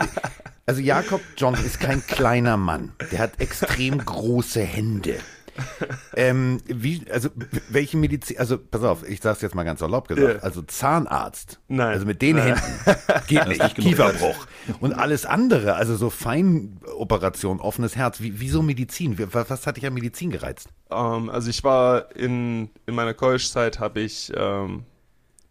also 0.65 0.81
Jakob 0.81 1.21
John 1.37 1.55
ist 1.55 1.79
kein 1.79 2.05
kleiner 2.07 2.57
Mann. 2.57 2.93
Der 3.13 3.19
hat 3.19 3.39
extrem 3.41 3.99
große 3.99 4.63
Hände. 4.63 5.19
ähm, 6.17 6.61
wie, 6.67 7.05
also 7.11 7.29
welche 7.69 7.97
Medizin, 7.97 8.39
also 8.39 8.59
pass 8.59 8.83
auf, 8.83 9.09
ich 9.09 9.21
sag's 9.21 9.43
jetzt 9.43 9.55
mal 9.55 9.65
ganz 9.65 9.81
erlaubt 9.81 10.09
gesagt, 10.09 10.27
yeah. 10.27 10.43
also 10.43 10.63
Zahnarzt, 10.63 11.61
Nein. 11.69 11.89
also 11.89 12.07
mit 12.07 12.23
den 12.23 12.37
Nein. 12.37 12.57
Händen 12.57 13.01
geht 13.27 13.49
nicht, 13.49 13.75
Kieferbruch 13.77 14.47
und 14.81 14.93
alles 14.93 15.27
andere, 15.27 15.75
also 15.75 15.97
so 15.97 16.11
Feinoperation, 16.11 17.61
offenes 17.61 17.97
Herz, 17.97 18.21
wie, 18.21 18.41
wieso 18.41 18.63
Medizin? 18.63 19.19
Was, 19.33 19.51
was 19.51 19.67
hat 19.67 19.77
dich 19.77 19.87
an 19.87 19.95
Medizin 19.95 20.31
gereizt? 20.31 20.69
Um, 20.89 20.97
ähm, 20.97 21.31
also 21.31 21.51
ich 21.51 21.63
war 21.65 22.15
in, 22.17 22.71
in 22.87 22.95
meiner 22.95 23.15
College-Zeit 23.15 23.81
habe 23.81 24.01
ich 24.01 24.33
ähm, 24.37 24.85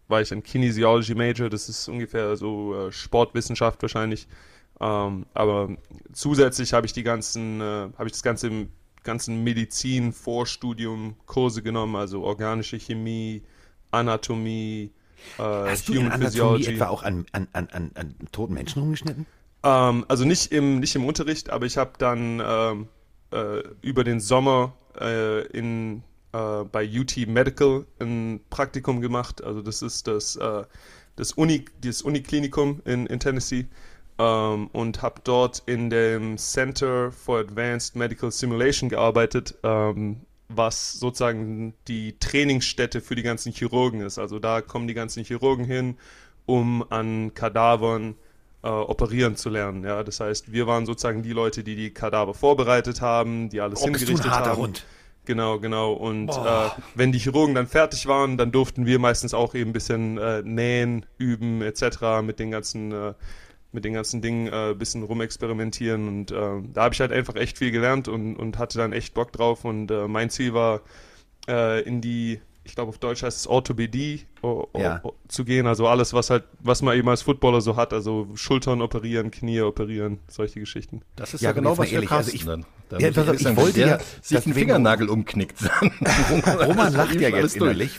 war 0.08 0.20
ich 0.20 0.32
ein 0.32 0.42
Kinesiology 0.42 1.14
Major, 1.14 1.48
das 1.50 1.68
ist 1.68 1.88
ungefähr 1.88 2.36
so 2.36 2.88
äh, 2.88 2.92
Sportwissenschaft 2.92 3.82
wahrscheinlich. 3.82 4.28
Ähm, 4.80 5.26
aber 5.34 5.70
zusätzlich 6.12 6.72
habe 6.72 6.86
ich 6.86 6.92
die 6.92 7.02
ganzen, 7.02 7.60
äh, 7.60 7.64
habe 7.96 8.06
ich 8.06 8.12
das 8.12 8.22
ganze 8.22 8.68
ganzen 9.06 9.42
Medizin 9.42 10.12
Vorstudium 10.12 11.16
Kurse 11.24 11.62
genommen, 11.62 11.96
also 11.96 12.22
organische 12.22 12.78
Chemie, 12.78 13.42
Anatomie, 13.90 14.90
äh, 15.38 15.42
Hast 15.42 15.88
Human 15.88 16.10
du 16.10 16.16
in 16.16 16.22
Physiology. 16.22 16.74
etwa 16.74 16.88
auch 16.88 17.02
an, 17.02 17.24
an, 17.32 17.48
an, 17.52 17.90
an 17.94 18.14
toten 18.32 18.52
Menschen 18.52 18.82
rumgeschnitten? 18.82 19.26
Ähm, 19.62 20.04
also 20.08 20.24
nicht 20.24 20.52
im, 20.52 20.80
nicht 20.80 20.94
im 20.94 21.04
Unterricht, 21.06 21.50
aber 21.50 21.66
ich 21.66 21.78
habe 21.78 21.92
dann 21.98 22.42
ähm, 22.44 22.88
äh, 23.32 23.62
über 23.80 24.04
den 24.04 24.20
Sommer 24.20 24.74
äh, 25.00 25.46
in 25.46 26.02
äh, 26.32 26.64
bei 26.64 26.88
UT 26.88 27.16
Medical 27.26 27.86
ein 28.00 28.40
Praktikum 28.50 29.00
gemacht. 29.00 29.42
Also 29.42 29.62
das 29.62 29.82
ist 29.82 30.06
das, 30.06 30.36
äh, 30.36 30.64
das, 31.16 31.32
Uni, 31.32 31.64
das 31.80 32.02
Uniklinikum 32.02 32.82
in, 32.84 33.06
in 33.06 33.20
Tennessee. 33.20 33.66
Ähm, 34.18 34.68
und 34.72 35.02
habe 35.02 35.20
dort 35.24 35.62
in 35.66 35.90
dem 35.90 36.38
Center 36.38 37.12
for 37.12 37.38
Advanced 37.38 37.96
Medical 37.96 38.30
Simulation 38.30 38.88
gearbeitet, 38.88 39.56
ähm, 39.62 40.22
was 40.48 40.94
sozusagen 40.94 41.74
die 41.88 42.18
Trainingsstätte 42.18 43.00
für 43.00 43.14
die 43.14 43.22
ganzen 43.22 43.52
Chirurgen 43.52 44.00
ist. 44.00 44.18
Also 44.18 44.38
da 44.38 44.60
kommen 44.62 44.88
die 44.88 44.94
ganzen 44.94 45.24
Chirurgen 45.24 45.64
hin, 45.64 45.96
um 46.46 46.84
an 46.90 47.34
Kadavern 47.34 48.14
äh, 48.62 48.68
operieren 48.68 49.36
zu 49.36 49.50
lernen. 49.50 49.84
Ja, 49.84 50.02
das 50.02 50.20
heißt, 50.20 50.52
wir 50.52 50.66
waren 50.66 50.86
sozusagen 50.86 51.22
die 51.22 51.32
Leute, 51.32 51.62
die 51.62 51.76
die 51.76 51.90
Kadaver 51.90 52.34
vorbereitet 52.34 53.00
haben, 53.00 53.48
die 53.48 53.60
alles 53.60 53.82
oh, 53.82 53.84
hingerichtet 53.84 54.30
haben. 54.30 54.56
Hund. 54.56 54.86
Genau, 55.26 55.58
genau. 55.58 55.92
Und 55.92 56.30
äh, 56.30 56.70
wenn 56.94 57.12
die 57.12 57.18
Chirurgen 57.18 57.54
dann 57.54 57.66
fertig 57.66 58.06
waren, 58.06 58.36
dann 58.36 58.52
durften 58.52 58.86
wir 58.86 58.98
meistens 59.00 59.34
auch 59.34 59.54
eben 59.54 59.70
ein 59.70 59.72
bisschen 59.72 60.18
äh, 60.18 60.42
nähen, 60.42 61.04
üben 61.18 61.62
etc. 61.62 62.22
mit 62.22 62.38
den 62.38 62.52
ganzen, 62.52 62.92
äh, 62.92 63.14
mit 63.76 63.84
den 63.84 63.92
ganzen 63.92 64.20
Dingen 64.22 64.52
ein 64.52 64.72
äh, 64.72 64.74
bisschen 64.74 65.04
rumexperimentieren. 65.04 66.08
Und 66.08 66.32
äh, 66.32 66.62
da 66.72 66.82
habe 66.82 66.94
ich 66.94 67.00
halt 67.00 67.12
einfach 67.12 67.36
echt 67.36 67.58
viel 67.58 67.70
gelernt 67.70 68.08
und, 68.08 68.34
und 68.34 68.58
hatte 68.58 68.78
dann 68.78 68.92
echt 68.92 69.14
Bock 69.14 69.30
drauf. 69.30 69.64
Und 69.64 69.90
äh, 69.92 70.08
mein 70.08 70.30
Ziel 70.30 70.52
war, 70.52 70.82
in 71.48 72.00
die 72.00 72.40
ich 72.66 72.74
glaube 72.74 72.88
auf 72.88 72.98
Deutsch 72.98 73.22
heißt 73.22 73.38
es 73.38 73.46
Orthopädie 73.46 74.26
ja. 74.76 75.02
zu 75.28 75.44
gehen, 75.44 75.66
also 75.66 75.86
alles, 75.86 76.12
was 76.12 76.30
halt, 76.30 76.44
was 76.60 76.82
man 76.82 76.96
eben 76.96 77.08
als 77.08 77.22
Footballer 77.22 77.60
so 77.60 77.76
hat, 77.76 77.92
also 77.92 78.28
Schultern 78.34 78.82
operieren, 78.82 79.30
Knie 79.30 79.60
operieren, 79.60 80.18
solche 80.28 80.60
Geschichten. 80.60 81.02
Das 81.16 81.34
ist 81.34 81.40
ja, 81.40 81.50
ja 81.50 81.52
genau 81.52 81.76
was 81.78 81.90
ehrlich, 81.90 82.10
also 82.10 82.32
ich, 82.32 82.44
dann. 82.44 82.64
dann 82.88 83.00
ja, 83.00 83.08
ich, 83.08 83.46
ich 83.46 83.56
wollte 83.56 83.80
ja 83.80 83.98
sich 84.22 84.44
einen 84.44 84.54
Fingernagel 84.54 85.08
umknickt. 85.08 85.58
Roman 86.66 86.92
lacht 86.92 87.20
ja 87.20 87.28
jetzt 87.28 87.56
innerlich, 87.56 87.98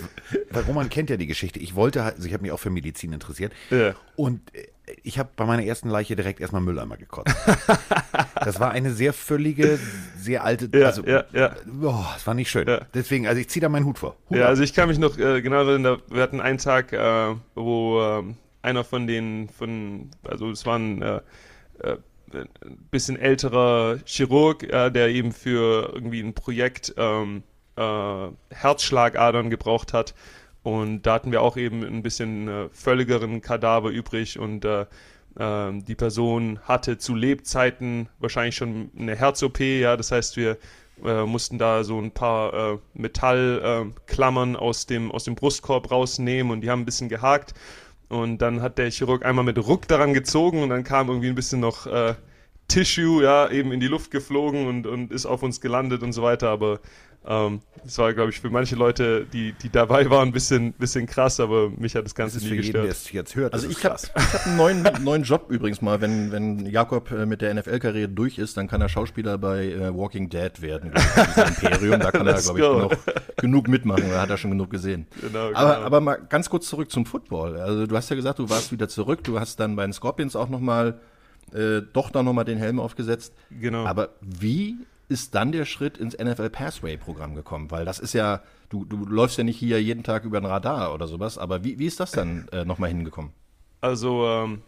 weil 0.52 0.64
Roman 0.64 0.90
kennt 0.90 1.10
ja 1.10 1.18
die 1.18 1.28
Geschichte. 1.28 1.60
Ich 1.60 1.76
wollte, 1.76 2.04
also 2.04 2.28
ich 2.28 2.34
habe 2.34 2.44
mich 2.44 2.52
auch 2.52 2.60
für 2.60 2.70
Medizin 2.70 3.14
interessiert 3.14 3.54
ja. 3.70 3.96
und 4.16 4.42
äh, 4.54 4.68
ich 5.04 5.20
habe 5.20 5.30
bei 5.36 5.46
meiner 5.46 5.64
ersten 5.64 5.90
Leiche 5.90 6.16
direkt 6.16 6.40
erstmal 6.40 6.62
Mülleimer 6.62 6.98
gekotzt. 6.98 7.36
das 8.36 8.60
war 8.60 8.72
eine 8.72 8.94
sehr 8.94 9.12
völlige, 9.14 9.80
sehr 10.18 10.44
alte, 10.44 10.70
ja, 10.78 10.86
also, 10.86 11.04
ja, 11.06 11.26
ja. 11.34 11.56
Boah, 11.66 12.12
das 12.14 12.26
war 12.26 12.34
nicht 12.34 12.50
schön. 12.50 12.68
Ja. 12.68 12.82
Deswegen, 12.94 13.28
also 13.28 13.40
ich 13.40 13.50
ziehe 13.50 13.62
da 13.62 13.70
meinen 13.70 13.86
Hut 13.86 14.00
vor. 14.00 14.16
Hut 14.30 14.38
ja, 14.38 14.44
ab. 14.44 14.50
also 14.50 14.64
ich 14.64 14.74
kann 14.74 14.88
mich 14.88 14.98
noch 14.98 15.18
äh, 15.18 15.42
genau 15.42 15.68
erinnern, 15.68 16.02
wir 16.10 16.22
hatten 16.22 16.37
einen 16.42 16.58
Tag, 16.58 16.94
äh, 16.94 17.36
wo 17.56 18.02
äh, 18.02 18.24
einer 18.62 18.84
von 18.84 19.08
den, 19.08 19.50
von, 19.50 20.10
also 20.24 20.50
es 20.50 20.66
war 20.66 20.78
ein 20.78 21.02
äh, 21.02 21.22
äh, 21.80 21.98
bisschen 22.92 23.18
älterer 23.18 24.00
Chirurg, 24.06 24.68
der 24.68 25.08
eben 25.08 25.32
für 25.32 25.94
irgendwie 25.94 26.20
ein 26.20 26.34
Projekt 26.34 26.94
ähm, 26.98 27.44
äh, 27.78 28.28
Herzschlagadern 28.50 29.50
gebraucht 29.50 29.94
hat. 29.94 30.14
Und 30.64 31.04
da 31.04 31.14
hatten 31.14 31.32
wir 31.32 31.42
auch 31.42 31.56
eben 31.56 31.84
ein 31.84 32.04
bisschen 32.04 32.50
äh, 32.50 32.70
völligeren 32.70 33.42
Kadaver 33.42 33.90
übrig. 33.90 34.38
Und 34.38 34.66
äh, 34.66 34.82
äh, 35.40 35.72
die 35.72 35.96
Person 35.96 36.60
hatte 36.64 36.98
zu 36.98 37.16
Lebzeiten 37.16 38.10
wahrscheinlich 38.20 38.56
schon 38.56 38.92
eine 38.98 39.16
Herz-OP, 39.16 39.60
ja, 39.60 39.96
das 39.96 40.12
heißt, 40.12 40.36
wir 40.36 40.58
äh, 41.04 41.26
mussten 41.26 41.58
da 41.58 41.84
so 41.84 42.00
ein 42.00 42.12
paar 42.12 42.54
äh, 42.54 42.78
Metallklammern 42.94 44.56
aus, 44.56 44.86
dem, 44.86 45.12
aus 45.12 45.24
dem 45.24 45.36
Brustkorb 45.36 45.92
rausnehmen 45.92 46.52
und 46.52 46.62
die 46.62 46.70
haben 46.70 46.82
ein 46.82 46.86
bisschen 46.86 47.10
gehakt. 47.10 47.54
Und 48.10 48.38
dann 48.40 48.62
hat 48.62 48.78
der 48.78 48.90
Chirurg 48.90 49.26
einmal 49.26 49.44
mit 49.44 49.58
Ruck 49.58 49.88
daran 49.88 50.14
gezogen 50.14 50.64
und 50.64 50.70
dann 50.70 50.84
kam 50.84 51.10
irgendwie 51.10 51.28
ein 51.28 51.36
bisschen 51.36 51.60
noch 51.60 51.88
äh, 51.88 52.16
Tissue, 52.68 53.24
ja, 53.24 53.50
eben 53.50 53.72
in 53.72 53.80
die 53.80 53.88
Luft 53.88 54.12
geflogen 54.12 54.68
und, 54.68 54.88
und 54.88 55.12
ist 55.12 55.26
auf 55.26 55.44
uns 55.44 55.62
gelandet 55.62 56.04
und 56.04 56.14
so 56.14 56.22
weiter. 56.22 56.50
Aber 56.50 56.80
ähm, 57.28 57.62
das 57.84 57.98
war, 57.98 58.14
glaube 58.14 58.32
ich, 58.32 58.40
für 58.40 58.50
manche 58.50 58.76
Leute, 58.76 59.26
die, 59.26 59.54
die 59.54 59.70
dabei 59.70 60.10
waren, 60.10 60.30
ein 60.30 60.32
bisschen, 60.32 60.74
bisschen 60.74 61.06
krass, 61.06 61.40
aber 61.40 61.70
mich 61.70 61.96
hat 61.96 62.06
das 62.06 62.16
Ganze 62.16 62.40
das 62.40 62.50
nie 62.50 62.58
gestört. 62.58 62.86
Jeden, 62.86 63.16
jetzt 63.16 63.36
hört, 63.36 63.54
also 63.54 63.68
ich 63.70 63.84
habe 63.86 63.96
hab 63.96 64.46
einen 64.46 64.58
neuen, 64.58 64.88
neuen 65.04 65.24
Job 65.24 65.50
übrigens 65.50 65.82
mal, 65.82 66.02
wenn, 66.02 66.32
wenn 66.32 66.66
Jakob 66.66 67.12
äh, 67.12 67.26
mit 67.26 67.42
der 67.42 67.54
NFL-Karriere 67.54 68.10
durch 68.10 68.38
ist, 68.38 68.58
dann 68.58 68.68
kann 68.68 68.82
er 68.82 68.90
Schauspieler 68.90 69.38
bei 69.38 69.66
äh, 69.66 69.96
Walking 69.96 70.30
Dead 70.30 70.62
werden. 70.62 70.92
Imperium, 71.36 72.00
da 72.00 72.12
kann 72.12 72.28
er, 72.28 72.42
glaube 72.42 72.60
ich, 72.60 72.66
genug, 72.66 72.98
genug 73.38 73.68
mitmachen, 73.68 74.10
da 74.10 74.22
hat 74.22 74.30
er 74.30 74.38
schon 74.38 74.52
genug 74.52 74.70
gesehen. 74.70 75.08
Genau, 75.22 75.50
genau. 75.50 75.60
Aber, 75.60 75.78
aber 75.80 76.02
mal 76.02 76.16
ganz 76.16 76.50
kurz 76.50 76.68
zurück 76.68 76.92
zum 76.92 77.06
Football. 77.06 77.58
Also 77.58 77.88
du 77.88 77.96
hast 77.96 78.10
ja 78.10 78.16
gesagt, 78.16 78.40
du 78.40 78.50
warst 78.50 78.72
wieder 78.72 78.88
zurück, 78.88 79.24
du 79.24 79.40
hast 79.40 79.60
dann 79.60 79.76
bei 79.76 79.84
den 79.84 79.94
Scorpions 79.94 80.36
auch 80.36 80.50
nochmal 80.50 81.00
äh, 81.54 81.82
doch 81.94 82.10
dann 82.10 82.26
nochmal 82.26 82.46
den 82.46 82.58
Helm 82.58 82.80
aufgesetzt. 82.80 83.34
Genau. 83.50 83.86
Aber 83.86 84.10
wie 84.22 84.78
ist 85.10 85.36
dann 85.36 85.52
der 85.52 85.66
Schritt 85.66 85.98
ins 85.98 86.18
NFL 86.18 86.50
Pathway 86.50 86.98
Programm 86.98 87.36
gekommen? 87.36 87.72
Weil 87.72 87.86
das 87.86 88.00
ist 88.00 88.14
ja, 88.14 88.42
du, 88.70 88.86
du 88.86 89.06
läufst 89.06 89.38
ja 89.38 89.44
nicht 89.44 89.58
hier 89.58 89.82
jeden 89.82 90.04
Tag 90.04 90.26
über 90.26 90.40
den 90.40 90.46
Radar 90.46 90.94
oder 90.94 91.08
sowas, 91.08 91.38
aber 91.38 91.64
wie, 91.64 91.80
wie 91.80 91.86
ist 91.86 92.00
das 92.00 92.12
dann 92.12 92.48
äh, 92.52 92.66
nochmal 92.66 92.90
hingekommen? 92.90 93.32
Also 93.82 94.28
ähm, 94.28 94.62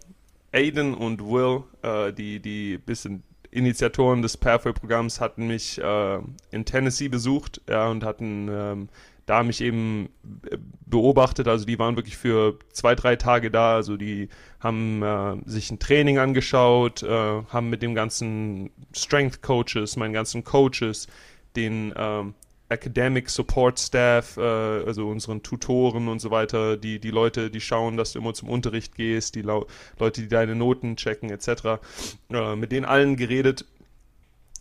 Aiden 0.53 0.93
und 0.93 1.21
Will, 1.21 1.63
äh, 1.81 2.13
die, 2.13 2.39
die 2.39 2.77
bisschen 2.77 3.23
Initiatoren 3.51 4.21
des 4.21 4.37
Pathway-Programms, 4.37 5.19
hatten 5.19 5.47
mich 5.47 5.79
äh, 5.81 6.19
in 6.51 6.65
Tennessee 6.65 7.07
besucht 7.07 7.61
ja, 7.67 7.87
und 7.87 8.03
hatten 8.03 8.47
ähm, 8.49 8.89
da 9.29 9.43
mich 9.43 9.61
eben 9.61 10.09
äh, 10.49 10.57
beobachtet. 10.85 11.47
Also 11.47 11.65
die 11.65 11.77
waren 11.77 11.95
wirklich 11.95 12.17
für 12.17 12.57
zwei, 12.71 12.95
drei 12.95 13.15
Tage 13.15 13.51
da. 13.51 13.75
Also 13.75 13.95
die 13.95 14.29
haben 14.59 15.03
äh, 15.03 15.35
sich 15.45 15.69
ein 15.71 15.79
Training 15.79 16.17
angeschaut, 16.17 17.03
äh, 17.03 17.07
haben 17.09 17.69
mit 17.69 17.81
dem 17.81 17.93
ganzen 17.93 18.71
Strength 18.93 19.41
Coaches, 19.41 19.95
meinen 19.97 20.13
ganzen 20.13 20.43
Coaches, 20.43 21.07
den 21.55 21.93
ähm, 21.95 22.33
Academic 22.69 23.29
Support 23.29 23.79
Staff, 23.79 24.37
äh, 24.37 24.41
also 24.41 25.07
unseren 25.07 25.43
Tutoren 25.43 26.07
und 26.07 26.19
so 26.19 26.31
weiter, 26.31 26.77
die, 26.77 26.99
die 26.99 27.11
Leute, 27.11 27.49
die 27.49 27.61
schauen, 27.61 27.97
dass 27.97 28.13
du 28.13 28.19
immer 28.19 28.33
zum 28.33 28.49
Unterricht 28.49 28.95
gehst, 28.95 29.35
die 29.35 29.41
Leute, 29.41 29.67
die 30.21 30.27
deine 30.27 30.55
Noten 30.55 30.95
checken, 30.95 31.29
etc. 31.29 31.79
Äh, 32.31 32.55
mit 32.55 32.71
denen 32.71 32.85
allen 32.85 33.15
geredet, 33.15 33.65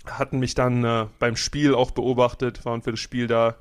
hatten 0.07 0.39
mich 0.39 0.55
dann 0.55 0.85
äh, 0.85 1.07
beim 1.19 1.37
Spiel 1.37 1.75
auch 1.75 1.91
beobachtet, 1.91 2.65
waren 2.65 2.83
für 2.83 2.93
das 2.93 3.01
Spiel 3.01 3.27
da 3.27 3.57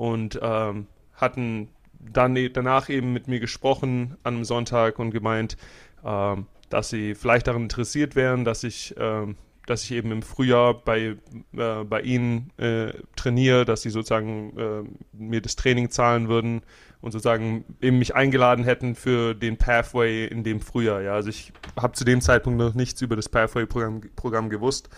und 0.00 0.40
ähm, 0.42 0.86
hatten 1.12 1.68
dann 1.98 2.34
e-, 2.34 2.48
danach 2.48 2.88
eben 2.88 3.12
mit 3.12 3.28
mir 3.28 3.38
gesprochen 3.38 4.16
an 4.22 4.36
einem 4.36 4.44
Sonntag 4.44 4.98
und 4.98 5.10
gemeint, 5.10 5.58
ähm, 6.02 6.46
dass 6.70 6.88
sie 6.88 7.14
vielleicht 7.14 7.48
daran 7.48 7.64
interessiert 7.64 8.16
wären, 8.16 8.46
dass 8.46 8.64
ich 8.64 8.94
ähm, 8.96 9.36
dass 9.66 9.84
ich 9.84 9.92
eben 9.92 10.10
im 10.10 10.22
Frühjahr 10.22 10.72
bei, 10.72 11.16
äh, 11.52 11.84
bei 11.84 12.00
ihnen 12.00 12.50
äh, 12.56 12.94
trainiere, 13.14 13.66
dass 13.66 13.82
sie 13.82 13.90
sozusagen 13.90 14.58
äh, 14.58 14.82
mir 15.12 15.42
das 15.42 15.54
Training 15.54 15.90
zahlen 15.90 16.28
würden 16.28 16.62
und 17.02 17.12
sozusagen 17.12 17.64
eben 17.80 17.98
mich 17.98 18.14
eingeladen 18.14 18.64
hätten 18.64 18.94
für 18.94 19.34
den 19.34 19.58
Pathway 19.58 20.26
in 20.26 20.42
dem 20.42 20.60
Frühjahr. 20.60 21.02
Ja, 21.02 21.12
also 21.12 21.28
ich 21.28 21.52
habe 21.76 21.92
zu 21.92 22.04
dem 22.04 22.22
Zeitpunkt 22.22 22.58
noch 22.58 22.74
nichts 22.74 23.02
über 23.02 23.16
das 23.16 23.28
Pathway-Programm 23.28 24.00
Programm 24.16 24.48
gewusst. 24.48 24.88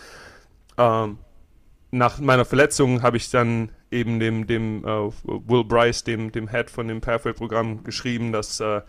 Ähm, 0.77 1.19
nach 1.91 2.19
meiner 2.19 2.45
Verletzung 2.45 3.03
habe 3.03 3.17
ich 3.17 3.29
dann 3.29 3.69
eben 3.93 4.19
dem, 4.19 4.47
dem 4.47 4.83
uh, 4.83 5.13
Will 5.23 5.63
Bryce, 5.63 6.03
dem, 6.03 6.31
dem 6.31 6.49
Head 6.49 6.69
von 6.69 6.87
dem 6.87 6.99
Pathway-Programm, 6.99 7.83
geschrieben, 7.83 8.31
dass 8.31 8.59
uh, 8.59 8.81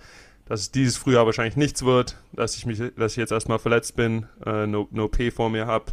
dass 0.47 0.61
es 0.61 0.71
dieses 0.71 0.97
Frühjahr 0.97 1.27
wahrscheinlich 1.27 1.57
nichts 1.57 1.85
wird, 1.85 2.17
dass 2.33 2.57
ich 2.57 2.67
mich, 2.67 2.79
dass 2.97 3.13
ich 3.13 3.17
jetzt 3.17 3.33
erstmal 3.33 3.59
verletzt 3.59 3.97
bin, 3.97 4.27
äh, 4.45 4.67
no, 4.67 4.89
no 4.91 5.09
P 5.09 5.31
vor 5.31 5.49
mir 5.49 5.67
habe 5.67 5.93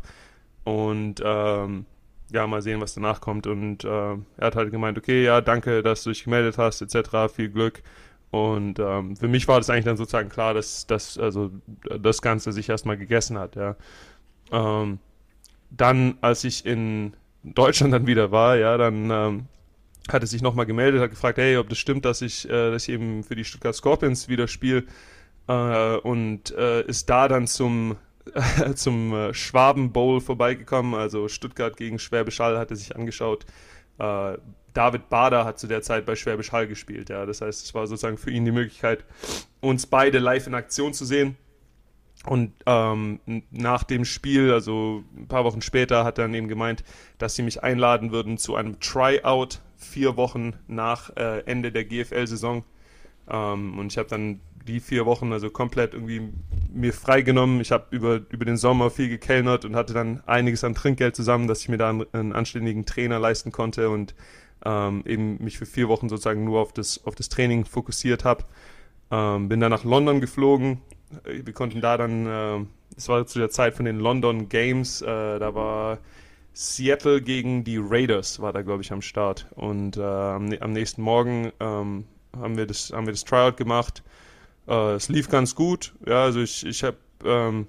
und 0.63 1.21
ähm, 1.24 1.86
ja, 2.32 2.47
mal 2.47 2.62
sehen, 2.62 2.82
was 2.82 2.93
danach 2.93 3.21
kommt. 3.21 3.47
Und 3.47 3.84
äh, 3.84 3.88
er 3.88 4.17
hat 4.39 4.56
halt 4.56 4.71
gemeint, 4.71 4.97
okay, 4.97 5.24
ja, 5.24 5.41
danke, 5.41 5.84
dass 5.84 6.04
du 6.04 6.10
dich 6.10 6.24
gemeldet 6.24 6.58
hast, 6.58 6.82
etc., 6.82 7.34
viel 7.34 7.50
Glück. 7.50 7.82
Und 8.30 8.80
ähm, 8.80 9.17
für 9.17 9.28
mich 9.28 9.47
war 9.47 9.60
das 9.60 9.69
eigentlich 9.69 9.86
dann 9.86 9.97
sozusagen 9.97 10.30
klar, 10.30 10.54
dass, 10.54 10.88
dass 10.88 11.17
also 11.17 11.52
das 12.00 12.21
Ganze 12.21 12.54
sich 12.54 12.69
erstmal 12.69 12.97
gegessen 12.97 13.38
hat, 13.38 13.56
ja. 13.56 13.76
Ähm, 14.52 15.00
dann, 15.69 16.17
als 16.21 16.43
ich 16.43 16.65
in 16.65 17.13
Deutschland 17.43 17.93
dann 17.93 18.08
wieder 18.08 18.32
war, 18.32 18.58
ja, 18.58 18.77
dann 18.77 19.10
ähm, 19.10 19.45
hatte 20.10 20.27
sich 20.27 20.41
nochmal 20.41 20.65
gemeldet, 20.65 21.01
hat 21.01 21.10
gefragt, 21.10 21.38
hey, 21.38 21.58
ob 21.58 21.69
das 21.69 21.77
stimmt, 21.77 22.06
dass 22.06 22.21
ich, 22.21 22.47
äh, 22.49 22.71
dass 22.71 22.88
ich 22.88 22.93
eben 22.93 23.23
für 23.23 23.36
die 23.36 23.45
Stuttgart 23.45 23.75
Scorpions 23.75 24.27
wieder 24.27 24.47
spiele 24.47 24.86
äh, 25.47 25.95
und 25.97 26.51
äh, 26.51 26.84
ist 26.84 27.10
da 27.10 27.27
dann 27.27 27.47
zum, 27.47 27.97
zum 28.75 29.13
äh, 29.13 29.34
Schwaben 29.34 29.91
Bowl 29.91 30.21
vorbeigekommen, 30.21 30.93
also 30.93 31.27
Stuttgart 31.27 31.75
gegen 31.77 31.99
Schwäbisch 31.99 32.39
Hall 32.39 32.58
hatte 32.58 32.75
sich 32.75 32.95
angeschaut. 32.95 33.45
Äh, 33.97 34.38
David 34.73 35.10
Bader 35.10 35.43
hat 35.43 35.60
zu 35.60 35.67
der 35.67 35.82
Zeit 35.82 36.06
bei 36.06 36.15
Schwäbisch 36.15 36.51
Hall 36.51 36.67
gespielt, 36.67 37.10
ja, 37.10 37.25
das 37.25 37.41
heißt, 37.41 37.65
es 37.65 37.73
war 37.73 37.88
sozusagen 37.88 38.17
für 38.17 38.32
ihn 38.32 38.45
die 38.45 38.51
Möglichkeit, 38.51 39.04
uns 39.60 39.86
beide 39.86 40.19
live 40.19 40.47
in 40.47 40.56
Aktion 40.56 40.93
zu 40.93 41.06
sehen. 41.06 41.36
Und 42.26 42.54
ähm, 42.68 43.20
nach 43.50 43.84
dem 43.84 44.06
Spiel, 44.06 44.52
also 44.52 45.04
ein 45.18 45.28
paar 45.28 45.44
Wochen 45.44 45.62
später, 45.62 46.04
hat 46.04 46.20
er 46.20 46.26
dann 46.26 46.34
eben 46.36 46.48
gemeint, 46.48 46.84
dass 47.18 47.36
sie 47.36 47.42
mich 47.42 47.64
einladen 47.64 48.12
würden 48.12 48.38
zu 48.38 48.56
einem 48.56 48.80
Tryout 48.80 49.60
vier 49.76 50.18
Wochen 50.18 50.54
nach 50.68 51.16
äh, 51.16 51.40
Ende 51.46 51.72
der 51.72 51.86
GFL-Saison. 51.86 52.64
Ähm, 53.28 53.80
und 53.80 53.92
ich 53.92 53.98
habe 53.98 54.10
dann 54.10 54.40
die 54.68 54.80
vier 54.80 55.08
Wochen 55.08 55.34
also 55.34 55.50
komplett 55.50 55.96
irgendwie 55.96 56.30
mir 56.72 56.94
freigenommen. 56.94 57.60
Ich 57.62 57.72
habe 57.72 57.88
über, 57.90 58.22
über 58.30 58.46
den 58.46 58.58
Sommer 58.58 58.92
viel 58.92 59.10
gekellnert 59.10 59.66
und 59.66 59.76
hatte 59.76 59.94
dann 59.94 60.22
einiges 60.28 60.64
an 60.64 60.76
Trinkgeld 60.76 61.16
zusammen, 61.16 61.48
dass 61.48 61.62
ich 61.62 61.70
mir 61.70 61.78
da 61.78 61.90
einen, 61.90 62.06
einen 62.14 62.34
anständigen 62.34 62.86
Trainer 62.86 63.18
leisten 63.18 63.52
konnte 63.52 63.90
und 63.90 64.14
ähm, 64.64 65.04
eben 65.06 65.44
mich 65.44 65.58
für 65.58 65.66
vier 65.66 65.88
Wochen 65.88 66.10
sozusagen 66.10 66.44
nur 66.44 66.60
auf 66.60 66.74
das, 66.74 67.04
auf 67.06 67.16
das 67.16 67.30
Training 67.30 67.66
fokussiert 67.66 68.24
habe. 68.24 68.46
Ähm, 69.10 69.50
bin 69.50 69.60
dann 69.60 69.72
nach 69.72 69.84
London 69.84 70.22
geflogen. 70.22 70.82
Wir 71.26 71.54
konnten 71.54 71.82
da 71.82 71.97
dann, 71.97 72.26
äh, 72.26 72.65
es 72.97 73.08
war 73.10 73.26
zu 73.26 73.39
der 73.39 73.50
Zeit 73.50 73.76
von 73.76 73.86
den 73.86 74.00
London 74.00 74.50
Games, 74.50 75.02
äh, 75.02 75.06
da 75.06 75.54
war 75.56 76.00
Seattle 76.54 77.21
gegen 77.21 77.63
die 77.63 77.78
Raiders 77.78 78.41
war 78.41 78.52
da, 78.52 78.62
glaube 78.62 78.84
ich, 78.84 78.91
am 78.91 79.02
Start. 79.02 79.47
Und 79.56 79.97
äh, 79.97 80.02
am, 80.02 80.74
nächsten 80.74 81.02
Morgen 81.02 81.52
ähm, 81.60 82.06
haben, 82.38 82.58
wir 82.58 82.65
das, 82.65 82.91
haben 82.91 83.06
wir 83.06 83.13
das 83.13 83.24
Tryout 83.24 83.56
gemacht. 83.56 84.04
Äh, 84.67 84.93
es 84.93 85.08
lief 85.08 85.30
ganz 85.30 85.56
gut. 85.56 85.93
Ja, 86.06 86.24
also 86.24 86.41
ich, 86.41 86.65
ich 86.65 86.84
habe 86.84 86.97
ähm, 87.24 87.67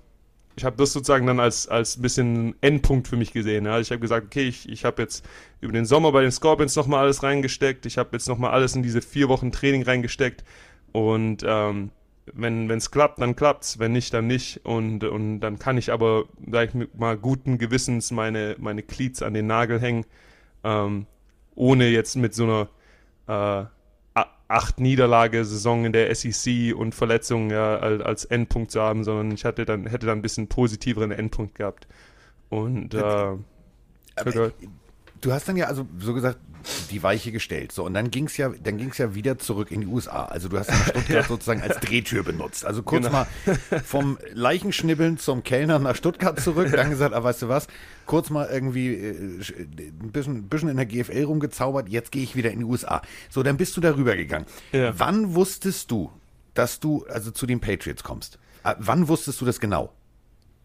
ich 0.57 0.65
habe 0.65 0.77
das 0.77 0.93
sozusagen 0.93 1.27
dann 1.27 1.41
als, 1.41 1.67
als 1.67 2.01
bisschen 2.01 2.55
Endpunkt 2.61 3.09
für 3.09 3.17
mich 3.17 3.33
gesehen. 3.33 3.65
Ja. 3.65 3.81
Ich 3.81 3.91
habe 3.91 4.01
gesagt, 4.01 4.27
okay, 4.27 4.49
ich, 4.49 4.69
ich 4.69 4.85
habe 4.85 5.01
jetzt 5.03 5.25
über 5.61 5.73
den 5.73 5.87
Sommer 5.87 6.13
bei 6.13 6.23
den 6.23 6.31
Scorpions 6.31 6.77
nochmal 6.77 7.05
alles 7.05 7.23
reingesteckt. 7.23 7.87
Ich 7.87 7.97
habe 7.99 8.11
jetzt 8.13 8.29
nochmal 8.29 8.51
alles 8.51 8.77
in 8.77 8.83
diese 8.83 9.01
vier 9.01 9.29
Wochen 9.29 9.51
Training 9.51 9.83
reingesteckt. 9.83 10.45
Und 10.93 11.43
ähm, 11.47 11.91
wenn 12.27 12.71
es 12.71 12.91
klappt, 12.91 13.21
dann 13.21 13.37
klappt's, 13.37 13.79
wenn 13.79 13.93
nicht, 13.93 14.15
dann 14.15 14.27
nicht. 14.27 14.65
Und, 14.65 15.05
und 15.05 15.41
dann 15.41 15.59
kann 15.59 15.79
ich 15.79 15.93
aber, 15.93 16.25
sag 16.51 16.69
ich 16.75 16.89
mal, 16.95 17.17
guten 17.17 17.59
Gewissens 17.59 18.11
meine, 18.11 18.57
meine 18.59 18.83
Cleats 18.83 19.23
an 19.23 19.35
den 19.35 19.47
Nagel 19.47 19.81
hängen, 19.81 20.05
ähm, 20.65 21.07
ohne 21.55 21.89
jetzt 21.89 22.17
mit 22.17 22.35
so 22.35 22.69
einer 23.27 23.67
äh, 23.67 23.67
acht 24.49 24.81
Niederlage-Saison 24.81 25.87
in 25.87 25.93
der 25.93 26.15
SEC 26.15 26.75
und 26.77 26.95
Verletzungen 26.95 27.51
ja, 27.51 27.79
als 27.79 28.25
Endpunkt 28.27 28.71
zu 28.71 28.81
haben, 28.81 29.03
sondern 29.03 29.33
ich 29.33 29.45
hatte 29.45 29.65
dann, 29.65 29.87
hätte 29.87 30.07
dann 30.07 30.19
ein 30.19 30.23
bisschen 30.23 30.49
positiveren 30.49 31.11
Endpunkt 31.11 31.55
gehabt. 31.55 31.89
Und 32.51 32.95
äh, 32.95 32.99
du 35.23 35.33
hast 35.33 35.49
dann 35.49 35.57
ja 35.57 35.67
also 35.67 35.87
so 35.99 36.13
gesagt 36.13 36.39
die 36.91 37.03
Weiche 37.03 37.33
gestellt. 37.33 37.73
So, 37.73 37.85
und 37.85 37.95
dann 37.95 38.11
ging 38.11 38.27
es 38.27 38.37
ja, 38.37 38.51
dann 38.51 38.77
ging 38.77 38.93
ja 38.97 39.15
wieder 39.15 39.39
zurück 39.39 39.71
in 39.71 39.81
die 39.83 39.87
USA. 39.87 40.25
Also 40.25 40.49
du 40.49 40.59
hast 40.59 40.69
dann 40.69 40.77
Stuttgart 40.77 41.09
ja. 41.09 41.23
sozusagen 41.23 41.63
als 41.63 41.81
Drehtür 41.81 42.23
benutzt. 42.23 42.65
Also 42.65 42.83
kurz 42.83 43.07
genau. 43.07 43.27
mal 43.47 43.81
vom 43.85 44.19
Leichenschnibbeln 44.33 45.19
zum 45.19 45.43
Kellner 45.43 45.79
nach 45.79 45.97
Stuttgart 45.97 46.39
zurück, 46.41 46.71
dann 46.73 46.91
gesagt, 46.91 47.15
ah, 47.15 47.23
weißt 47.23 47.43
du 47.43 47.49
was, 47.49 47.67
kurz 48.07 48.31
mal 48.31 48.49
irgendwie 48.51 48.95
äh, 48.95 49.41
ein 49.79 50.13
bisschen, 50.13 50.49
bisschen 50.49 50.69
in 50.69 50.77
der 50.77 50.87
GFL 50.87 51.25
rumgezaubert, 51.25 51.89
jetzt 51.89 52.13
gehe 52.13 52.23
ich 52.23 52.37
wieder 52.37 52.51
in 52.51 52.61
die 52.61 52.65
USA. 52.65 53.03
So, 53.31 53.43
dann 53.43 53.57
bist 53.57 53.77
du 53.77 53.81
darüber 53.81 54.17
gegangen. 54.17 54.47
Ja. 54.73 54.93
Wann 54.99 55.35
wusstest 55.35 55.91
du, 55.91 56.13
dass 56.55 56.81
du 56.81 57.05
also 57.09 57.31
zu 57.31 57.47
den 57.47 57.61
Patriots 57.61 58.05
kommst? 58.05 58.39
Äh, 58.65 58.75
wann 58.79 59.09
wusstest 59.09 59.41
du 59.41 59.45
das 59.45 59.59
genau? 59.59 59.93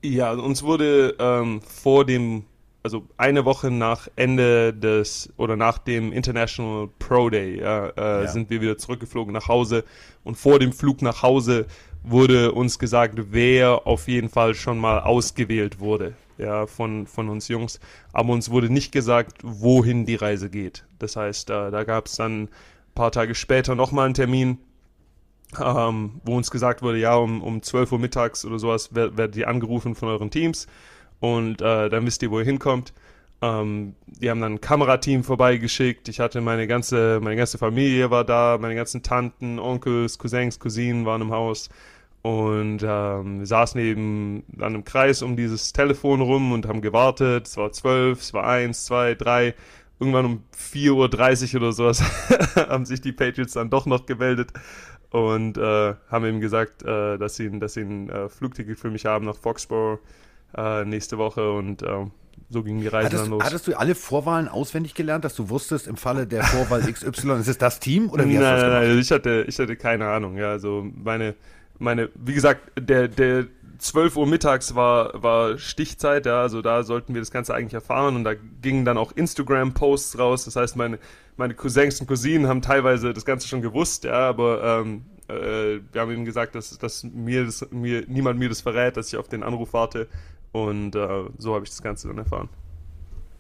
Ja, 0.04 0.32
uns 0.32 0.62
wurde 0.62 1.16
ähm, 1.18 1.62
vor 1.62 2.06
dem 2.06 2.46
also 2.88 3.06
eine 3.18 3.44
Woche 3.44 3.70
nach 3.70 4.08
Ende 4.16 4.74
des 4.74 5.34
oder 5.36 5.58
nach 5.58 5.78
dem 5.78 6.14
International 6.14 6.88
Pro 7.00 7.30
Day 7.30 7.60
ja, 7.60 7.88
äh, 7.90 8.24
ja. 8.24 8.28
sind 8.28 8.50
wir 8.50 8.62
wieder 8.62 8.78
zurückgeflogen 8.78 9.34
nach 9.34 9.50
Hause 9.50 9.84
und 10.24 10.38
vor 10.38 10.58
dem 10.58 10.72
Flug 10.72 11.02
nach 11.02 11.22
Hause 11.22 11.66
wurde 12.02 12.54
uns 12.54 12.80
gesagt, 12.80 13.16
wer 13.32 13.86
auf 13.86 14.08
jeden 14.08 14.30
Fall 14.30 14.56
schon 14.56 14.78
mal 14.78 15.02
ausgewählt 15.02 15.82
wurde 15.82 16.14
ja, 16.38 16.66
von, 16.66 17.08
von 17.08 17.28
uns 17.28 17.50
Jungs. 17.50 17.82
Aber 18.14 18.32
uns 18.32 18.52
wurde 18.52 18.70
nicht 18.70 18.94
gesagt, 18.94 19.40
wohin 19.44 20.06
die 20.06 20.16
Reise 20.16 20.50
geht. 20.50 20.86
Das 20.98 21.18
heißt, 21.18 21.50
äh, 21.50 21.72
da 21.72 21.84
gab 21.84 22.06
es 22.06 22.16
dann 22.16 22.44
ein 22.44 22.50
paar 22.96 23.12
Tage 23.12 23.36
später 23.36 23.76
nochmal 23.76 24.06
einen 24.06 24.14
Termin, 24.14 24.60
ähm, 25.62 26.22
wo 26.24 26.38
uns 26.38 26.52
gesagt 26.52 26.82
wurde, 26.82 27.00
ja, 27.00 27.16
um, 27.16 27.44
um 27.44 27.62
12 27.62 27.92
Uhr 27.92 28.00
mittags 28.00 28.46
oder 28.46 28.60
sowas 28.60 28.96
werdet 28.96 29.36
ihr 29.36 29.50
angerufen 29.50 29.94
von 29.94 30.08
euren 30.08 30.32
Teams 30.32 30.68
und 31.20 31.62
äh, 31.62 31.90
dann 31.90 32.06
wisst 32.06 32.22
ihr, 32.24 32.32
wo 32.32 32.40
ihr 32.40 32.46
hinkommt. 32.46 32.94
Ähm, 33.42 33.96
die 34.08 34.30
haben 34.30 34.42
dann 34.42 34.54
ein 34.54 34.62
Kamerateam 34.62 35.24
vorbeigeschickt. 35.24 36.08
Ich 36.10 36.20
hatte 36.20 36.42
meine 36.42 36.68
ganze, 36.68 37.20
meine 37.22 37.36
ganze 37.36 37.58
Familie 37.58 38.10
war 38.10 38.24
da, 38.24 38.58
meine 38.60 38.76
ganzen 38.76 39.04
Tanten, 39.04 39.60
Onkels, 39.60 40.18
Cousins, 40.18 40.60
Cousinen 40.60 41.06
waren 41.06 41.22
im 41.22 41.32
Haus. 41.32 41.70
Und 42.24 42.80
ähm, 42.84 43.46
saßen 43.46 43.80
eben 43.80 44.44
dann 44.48 44.76
im 44.76 44.84
Kreis 44.84 45.22
um 45.22 45.38
dieses 45.38 45.72
Telefon 45.72 46.20
rum 46.22 46.52
und 46.52 46.68
haben 46.68 46.82
gewartet. 46.82 47.48
Es 47.48 47.58
war 47.58 47.72
zwölf, 47.72 48.20
es 48.20 48.34
war 48.34 48.46
eins, 48.46 48.86
zwei, 48.86 49.16
drei. 49.16 49.54
Irgendwann 50.00 50.26
um 50.26 50.44
4.30 50.56 51.56
Uhr 51.56 51.62
oder 51.62 51.72
sowas 51.72 52.04
haben 52.56 52.86
sich 52.86 53.02
die 53.02 53.14
Patriots 53.14 53.54
dann 53.54 53.70
doch 53.70 53.86
noch 53.86 54.06
gemeldet. 54.06 54.52
und 55.12 55.58
äh, 55.58 55.94
haben 56.10 56.26
ihm 56.26 56.42
gesagt, 56.42 56.84
äh, 56.84 57.18
dass 57.18 57.36
sie, 57.36 57.50
dass 57.60 57.76
sie 57.76 57.82
ein 57.82 58.10
äh, 58.10 58.30
Flugticket 58.30 58.78
für 58.78 58.92
mich 58.92 59.06
haben 59.06 59.26
nach 59.26 59.38
Foxborough 59.38 60.00
äh, 60.56 60.86
nächste 60.86 61.18
Woche 61.18 61.52
und 61.52 61.82
äh, 61.82 62.06
so 62.50 62.64
ging 62.64 62.80
die 62.80 62.88
Reise 62.88 63.08
hattest, 63.08 63.24
dann 63.24 63.32
los. 63.32 63.44
Hattest 63.44 63.68
du 63.68 63.78
alle 63.78 63.96
Vorwahlen 63.96 64.48
auswendig 64.48 64.94
gelernt, 64.94 65.26
dass 65.26 65.36
du 65.36 65.50
wusstest, 65.50 65.88
im 65.88 65.98
Falle 65.98 66.28
der 66.28 66.44
Vorwahl 66.44 66.82
XY 66.92 67.40
ist 67.40 67.48
es 67.48 67.58
das 67.58 67.80
Team 67.80 68.10
oder 68.10 68.28
wie 68.28 68.36
nein, 68.36 68.46
hast 68.46 68.50
du 68.50 68.56
das 68.56 68.64
gemacht? 68.64 68.84
Nein, 68.88 69.00
ich 69.00 69.12
hatte, 69.12 69.46
ich 69.48 69.60
hatte 69.60 69.76
keine 69.76 70.08
Ahnung. 70.08 70.38
Ja, 70.38 70.52
also 70.52 70.86
meine, 70.96 71.36
meine, 71.78 72.10
wie 72.16 72.34
gesagt, 72.34 72.72
der, 72.80 73.08
der 73.08 73.48
12 73.80 74.16
Uhr 74.16 74.28
mittags 74.28 74.76
war, 74.76 75.22
war 75.22 75.58
Stichzeit, 75.58 76.26
ja, 76.26 76.42
also 76.42 76.62
da 76.62 76.84
sollten 76.84 77.14
wir 77.14 77.22
das 77.22 77.32
Ganze 77.32 77.54
eigentlich 77.54 77.74
erfahren 77.74 78.16
und 78.16 78.24
da 78.24 78.34
gingen 78.62 78.86
dann 78.86 78.98
auch 78.98 79.12
Instagram-Posts 79.12 80.18
raus. 80.18 80.46
Das 80.46 80.56
heißt, 80.56 80.76
meine, 80.76 81.00
meine 81.36 81.54
Cousins 81.54 82.00
und 82.00 82.08
Cousinen 82.08 82.48
haben 82.48 82.62
teilweise 82.62 83.14
das 83.14 83.26
Ganze 83.26 83.48
schon 83.48 83.62
gewusst, 83.62 84.06
ja, 84.06 84.30
aber 84.30 84.82
ähm, 84.82 85.06
äh, 85.28 85.82
wir 85.92 86.02
haben 86.02 86.12
ihm 86.12 86.26
gesagt, 86.26 86.56
dass, 86.56 86.78
dass 86.78 87.04
mir, 87.04 87.46
das, 87.46 87.68
mir 87.72 88.06
niemand 88.08 88.40
mir 88.40 88.50
das 88.50 88.62
verrät, 88.62 88.98
dass 88.98 89.10
ich 89.10 89.18
auf 89.18 89.28
den 89.28 89.44
Anruf 89.44 89.74
warte 89.74 90.08
und 90.66 90.96
äh, 90.96 91.26
so 91.38 91.54
habe 91.54 91.64
ich 91.64 91.70
das 91.70 91.82
Ganze 91.82 92.08
dann 92.08 92.18
erfahren. 92.18 92.50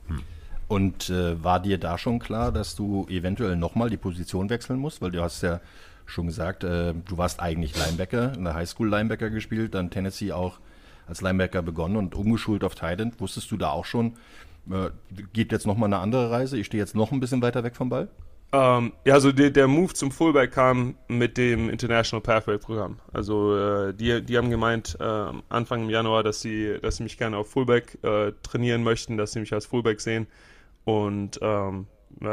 Hm. 0.08 0.22
Und 0.68 1.10
äh, 1.10 1.44
war 1.44 1.60
dir 1.60 1.78
da 1.78 1.98
schon 1.98 2.20
klar, 2.20 2.52
dass 2.52 2.76
du 2.76 3.06
eventuell 3.10 3.56
nochmal 3.56 3.90
die 3.90 3.98
Position 3.98 4.50
wechseln 4.50 4.80
musst? 4.80 5.02
Weil 5.02 5.12
du 5.12 5.22
hast 5.22 5.42
ja 5.42 5.62
schon 6.06 6.28
gesagt, 6.28 6.64
äh, 6.64 6.94
du 6.94 7.18
warst 7.18 7.40
eigentlich 7.40 7.78
Linebacker, 7.78 8.34
in 8.34 8.44
der 8.44 8.54
Highschool 8.54 8.90
Linebacker 8.90 9.30
gespielt, 9.30 9.76
dann 9.76 9.90
Tennessee 9.90 10.32
auch 10.32 10.60
als 11.08 11.22
Linebacker 11.22 11.62
begonnen 11.62 11.98
und 11.98 12.16
umgeschult 12.16 12.64
auf 12.64 12.76
Titan. 12.76 13.14
Wusstest 13.18 13.52
du 13.52 13.58
da 13.58 13.70
auch 13.70 13.86
schon, 13.86 14.14
äh, 14.70 14.90
geht 15.34 15.52
jetzt 15.52 15.66
nochmal 15.66 15.88
eine 15.88 16.00
andere 16.00 16.32
Reise, 16.32 16.58
ich 16.58 16.66
stehe 16.66 16.82
jetzt 16.82 16.96
noch 16.96 17.12
ein 17.12 17.20
bisschen 17.20 17.42
weiter 17.42 17.64
weg 17.64 17.76
vom 17.76 17.90
Ball? 17.90 18.10
Ähm, 18.54 18.94
ja, 19.04 19.14
also 19.16 19.32
der, 19.34 19.50
der 19.50 19.68
Move 19.68 19.94
zum 19.94 20.12
Fullback 20.12 20.54
kam 20.54 20.96
mit 21.10 21.38
dem 21.38 21.70
International 21.70 22.22
Pathway 22.22 22.58
Programm. 22.58 23.00
Also 23.12 23.58
äh, 23.58 23.94
die, 23.94 24.22
die 24.22 24.38
haben 24.38 24.50
gemeint 24.50 24.98
äh, 25.00 25.32
Anfang 25.50 25.84
im 25.84 25.90
Januar, 25.90 26.24
dass 26.24 26.42
sie, 26.42 26.80
dass 26.82 26.98
sie 26.98 27.04
mich 27.04 27.18
gerne 27.18 27.38
auf 27.38 27.50
Fullback 27.50 27.98
äh, 28.04 28.32
trainieren 28.44 28.84
möchten, 28.84 29.18
dass 29.18 29.34
sie 29.34 29.42
mich 29.42 29.54
als 29.54 29.66
Fullback 29.66 30.00
sehen. 30.00 30.28
Und 30.86 31.40
ähm, 31.42 31.88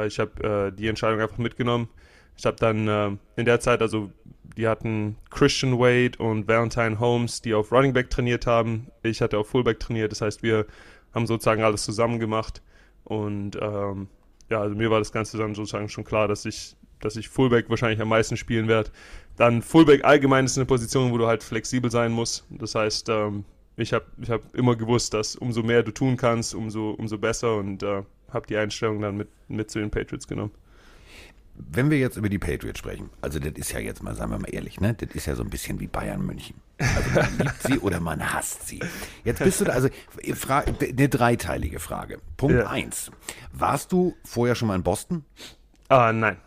ich 0.07 0.21
habe 0.21 0.71
äh, 0.73 0.77
die 0.77 0.87
Entscheidung 0.87 1.21
einfach 1.21 1.39
mitgenommen. 1.39 1.89
Ich 2.37 2.47
habe 2.47 2.57
dann 2.57 2.87
äh, 2.89 3.11
in 3.37 3.45
der 3.45 3.59
Zeit, 3.59 3.83
also 3.83 4.11
die 4.57 4.69
hatten 4.69 5.17
Christian 5.31 5.81
Wade 5.81 6.19
und 6.19 6.47
Valentine 6.47 7.01
Holmes, 7.01 7.43
die 7.43 7.55
auf 7.55 7.73
Running 7.73 7.93
Back 7.93 8.11
trainiert 8.11 8.47
haben. 8.47 8.87
Ich 9.03 9.21
hatte 9.21 9.37
auf 9.39 9.49
Fullback 9.49 9.81
trainiert. 9.81 10.13
Das 10.13 10.21
heißt, 10.21 10.45
wir 10.45 10.67
haben 11.13 11.27
sozusagen 11.27 11.65
alles 11.65 11.85
zusammen 11.85 12.21
gemacht 12.21 12.63
und 13.03 13.59
ähm, 13.61 14.09
ja, 14.51 14.61
also 14.61 14.75
mir 14.75 14.91
war 14.91 14.99
das 14.99 15.13
Ganze 15.13 15.39
dann 15.39 15.55
sozusagen 15.55 15.89
schon 15.89 16.05
klar, 16.05 16.29
dass 16.29 16.45
ich, 16.45 16.77
dass 17.01 17.17
ich 17.17 17.29
Fullback 17.29 17.71
wahrscheinlich 17.71 18.01
am 18.01 18.09
meisten 18.09 18.37
spielen 18.37 18.69
werde. 18.69 18.91
Dann 19.37 19.63
Fullback 19.63 20.05
allgemein 20.05 20.45
ist 20.45 20.57
eine 20.57 20.67
Position, 20.67 21.13
wo 21.13 21.19
du 21.19 21.27
halt 21.27 21.43
flexibel 21.43 21.91
sein 21.91 22.13
musst. 22.13 22.45
Das 22.51 22.75
heißt, 22.75 23.09
ähm, 23.09 23.45
ich 23.77 23.93
habe 23.93 24.05
ich 24.21 24.31
hab 24.31 24.55
immer 24.55 24.77
gewusst, 24.77 25.15
dass 25.15 25.37
umso 25.37 25.63
mehr 25.63 25.83
du 25.83 25.93
tun 25.93 26.17
kannst, 26.17 26.55
umso, 26.55 26.91
umso 26.91 27.19
besser 27.19 27.57
und 27.57 27.83
äh, 27.83 28.03
habe 28.33 28.47
die 28.47 28.57
Einstellung 28.57 29.01
dann 29.01 29.17
mit, 29.17 29.29
mit 29.49 29.71
zu 29.71 29.81
den 29.81 29.91
Patriots 29.91 30.29
genommen. 30.29 30.53
Wenn 31.57 31.91
wir 31.91 31.99
jetzt 31.99 32.17
über 32.17 32.29
die 32.29 32.39
Patriots 32.39 32.81
sprechen, 32.81 33.11
also 33.21 33.39
das 33.39 33.53
ist 33.53 33.73
ja 33.73 33.79
jetzt 33.79 34.03
mal, 34.03 34.15
sagen 34.15 34.33
wir 34.33 34.39
mal 34.39 34.53
ehrlich, 34.53 34.81
ne? 34.81 34.95
Das 34.95 35.11
ist 35.15 35.27
ja 35.27 35.37
so 35.37 35.43
ein 35.43 35.51
bisschen 35.51 35.79
wie 35.79 35.87
Bayern 35.87 36.25
München. 36.25 36.57
Also 36.79 37.11
man 37.15 37.39
liebt 37.39 37.63
sie 37.63 37.79
oder 37.79 38.01
man 38.01 38.33
hasst 38.33 38.67
sie. 38.67 38.81
Jetzt 39.23 39.43
bist 39.43 39.61
du 39.61 39.65
da, 39.65 39.73
also 39.73 39.89
eine 40.23 41.09
dreiteilige 41.09 41.79
Frage. 41.79 42.19
Punkt 42.37 42.59
ja. 42.59 42.67
eins. 42.69 43.11
Warst 43.53 43.93
du 43.93 44.17
vorher 44.25 44.57
schon 44.57 44.69
mal 44.69 44.75
in 44.75 44.83
Boston? 44.83 45.25
Ah, 45.89 46.13
nein. 46.13 46.39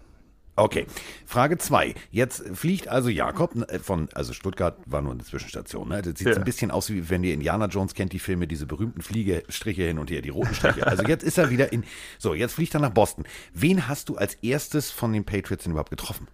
Okay. 0.60 0.88
Frage 1.28 1.60
2. 1.60 1.94
Jetzt 2.10 2.44
fliegt 2.58 2.88
also 2.88 3.10
Jakob 3.10 3.56
äh, 3.70 3.78
von, 3.78 4.10
also 4.16 4.34
Stuttgart 4.34 4.76
war 4.88 5.04
nur 5.04 5.12
eine 5.12 5.24
Zwischenstation. 5.24 5.88
Ne? 5.88 6.02
Das 6.02 6.18
sieht 6.18 6.28
ja. 6.28 6.36
ein 6.36 6.44
bisschen 6.44 6.72
aus, 6.72 6.90
wie 6.90 7.10
wenn 7.12 7.24
ihr 7.24 7.36
Indiana 7.36 7.68
Jones 7.68 7.94
kennt, 7.94 8.12
die 8.12 8.20
Filme, 8.20 8.48
diese 8.48 8.66
berühmten 8.66 9.04
Fliegestriche 9.04 9.84
hin 9.84 10.00
und 10.00 10.10
her, 10.10 10.24
die 10.24 10.30
roten 10.30 10.56
Striche. 10.56 10.88
Also 10.88 11.04
jetzt 11.04 11.24
ist 11.24 11.38
er 11.38 11.52
wieder 11.52 11.72
in, 11.72 11.84
so, 12.18 12.34
jetzt 12.34 12.54
fliegt 12.54 12.74
er 12.74 12.80
nach 12.80 12.90
Boston. 12.90 13.26
Wen 13.54 13.88
hast 13.88 14.10
du 14.10 14.18
als 14.18 14.34
erstes 14.36 14.90
von 14.90 15.14
den 15.14 15.26
Patriots 15.26 15.64
denn 15.64 15.74
überhaupt 15.74 15.92
getroffen? 15.92 16.28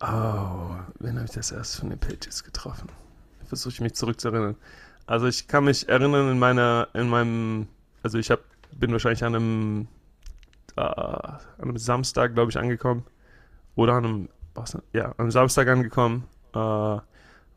Oh, 0.00 0.74
wen 0.98 1.14
habe 1.14 1.26
ich 1.26 1.30
das 1.30 1.52
erst 1.52 1.76
von 1.76 1.90
den 1.90 1.98
Patriots 2.00 2.42
getroffen? 2.42 2.88
Versuche 3.46 3.72
ich 3.72 3.80
mich 3.80 3.94
zurückzuerinnern. 3.94 4.56
Also 5.06 5.28
ich 5.28 5.46
kann 5.46 5.64
mich 5.64 5.88
erinnern 5.88 6.28
in 6.28 6.40
meiner, 6.40 6.88
in 6.92 7.08
meinem, 7.08 7.68
also 8.02 8.18
ich 8.18 8.32
hab, 8.32 8.40
bin 8.72 8.90
wahrscheinlich 8.90 9.22
an 9.22 9.36
einem, 9.36 9.88
äh, 10.76 10.80
an 10.80 11.38
einem 11.62 11.78
Samstag, 11.78 12.34
glaube 12.34 12.50
ich, 12.50 12.58
angekommen 12.58 13.04
oder 13.78 13.94
an 13.94 14.04
einem, 14.04 14.28
ja, 14.92 15.14
am 15.18 15.30
Samstag 15.30 15.68
angekommen, 15.68 16.24
äh, 16.52 16.96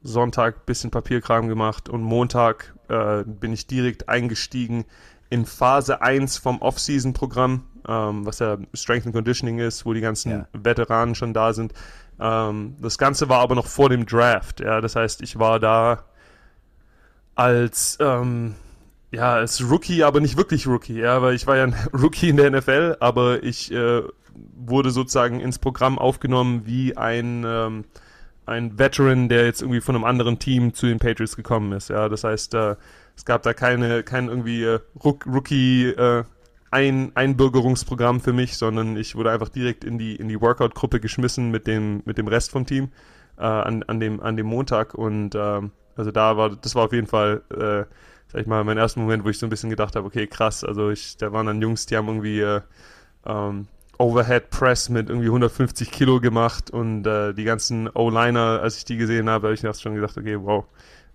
Sonntag 0.04 0.68
bisschen 0.68 0.92
Papierkram 0.92 1.48
gemacht 1.48 1.90
und 1.90 2.04
Montag 2.04 2.76
äh, 2.90 3.24
bin 3.24 3.52
ich 3.54 3.66
direkt 3.66 4.08
eingestiegen 4.08 4.86
in 5.32 5.48
Phase 5.48 6.04
1 6.04 6.38
vom 6.38 6.62
Off-Season-Programm, 6.62 7.64
ähm, 7.88 8.26
was 8.26 8.38
ja 8.38 8.58
Strength 8.76 9.08
and 9.08 9.16
Conditioning 9.16 9.58
ist, 9.58 9.84
wo 9.84 9.94
die 9.94 10.02
ganzen 10.02 10.32
ja. 10.32 10.48
Veteranen 10.54 11.16
schon 11.16 11.34
da 11.34 11.54
sind. 11.54 11.74
Ähm, 12.20 12.76
das 12.80 13.00
Ganze 13.00 13.28
war 13.28 13.40
aber 13.40 13.56
noch 13.56 13.66
vor 13.66 13.90
dem 13.90 14.06
Draft, 14.06 14.60
ja, 14.60 14.80
das 14.80 14.96
heißt, 14.96 15.24
ich 15.24 15.40
war 15.40 15.60
da 15.60 16.04
als 17.34 17.98
ähm, 18.00 18.54
ja, 19.12 19.34
als 19.34 19.68
Rookie, 19.68 20.04
aber 20.04 20.22
nicht 20.22 20.38
wirklich 20.38 20.68
Rookie, 20.68 21.00
ja, 21.00 21.22
weil 21.24 21.34
ich 21.34 21.48
war 21.48 21.58
ja 21.58 21.64
ein 21.64 21.76
Rookie 21.94 22.30
in 22.30 22.38
der 22.38 22.52
NFL, 22.52 22.98
aber 23.00 23.42
ich 23.42 23.72
äh, 23.72 24.04
wurde 24.56 24.92
sozusagen 24.92 25.40
ins 25.40 25.60
Programm 25.60 26.00
aufgenommen 26.00 26.64
wie 26.66 26.98
ein, 26.98 27.44
ähm, 27.46 27.86
ein 28.46 28.78
Veteran, 28.78 29.30
der 29.30 29.46
jetzt 29.46 29.62
irgendwie 29.62 29.82
von 29.82 29.96
einem 29.96 30.06
anderen 30.06 30.40
Team 30.40 30.74
zu 30.74 30.88
den 30.88 31.00
Patriots 31.00 31.36
gekommen 31.36 31.72
ist. 31.74 31.90
Ja, 31.90 32.10
das 32.10 32.24
heißt, 32.24 32.54
äh, 32.54 32.76
es 33.16 33.26
gab 33.26 33.44
da 33.44 33.54
keine, 33.54 34.04
kein 34.04 34.28
irgendwie 34.28 34.64
äh, 34.64 34.80
Rookie 35.04 35.88
äh, 35.88 36.24
ein 36.72 37.12
Einbürgerungsprogramm 37.16 38.22
für 38.22 38.34
mich, 38.34 38.58
sondern 38.58 38.96
ich 38.96 39.16
wurde 39.16 39.32
einfach 39.32 39.50
direkt 39.50 39.84
in 39.84 39.98
die 39.98 40.16
in 40.16 40.30
die 40.30 40.40
Workout-Gruppe 40.40 41.02
geschmissen 41.02 41.52
mit 41.52 41.68
dem 41.68 42.02
mit 42.06 42.18
dem 42.18 42.28
Rest 42.28 42.52
vom 42.52 42.66
Team 42.66 42.90
äh, 43.38 43.44
an, 43.44 43.84
an 43.84 44.00
dem 44.00 44.22
an 44.22 44.38
dem 44.38 44.48
Montag 44.48 44.94
und 44.94 45.36
äh, 45.36 45.62
also 45.98 46.12
da 46.12 46.38
war 46.38 46.56
das 46.56 46.74
war 46.74 46.86
auf 46.86 46.94
jeden 46.94 47.08
Fall 47.08 47.42
äh, 47.52 47.84
sag 48.32 48.42
ich 48.42 48.48
mal 48.48 48.64
mein 48.64 48.78
erster 48.78 49.02
Moment, 49.02 49.26
wo 49.26 49.30
ich 49.30 49.38
so 49.38 49.46
ein 49.46 49.50
bisschen 49.50 49.70
gedacht 49.70 49.98
habe, 49.98 50.08
okay 50.08 50.28
krass, 50.28 50.64
also 50.64 50.90
ich 50.90 51.18
da 51.18 51.34
waren 51.34 51.46
dann 51.46 51.62
Jungs, 51.62 51.86
die 51.86 51.98
haben 51.98 52.08
irgendwie 52.08 52.40
äh, 52.40 52.62
ähm, 53.26 53.68
Overhead 54.02 54.50
Press 54.50 54.90
mit 54.90 55.10
irgendwie 55.10 55.28
150 55.28 55.92
Kilo 55.92 56.20
gemacht 56.20 56.72
und 56.72 57.06
äh, 57.06 57.34
die 57.34 57.44
ganzen 57.44 57.88
O-Liner, 57.88 58.60
als 58.62 58.78
ich 58.78 58.86
die 58.86 58.98
gesehen 58.98 59.30
habe, 59.30 59.48
habe 59.48 59.54
ich 59.54 59.62
mir 59.62 59.74
schon 59.76 59.94
gesagt, 59.94 60.18
okay, 60.18 60.38
wow, 60.42 60.66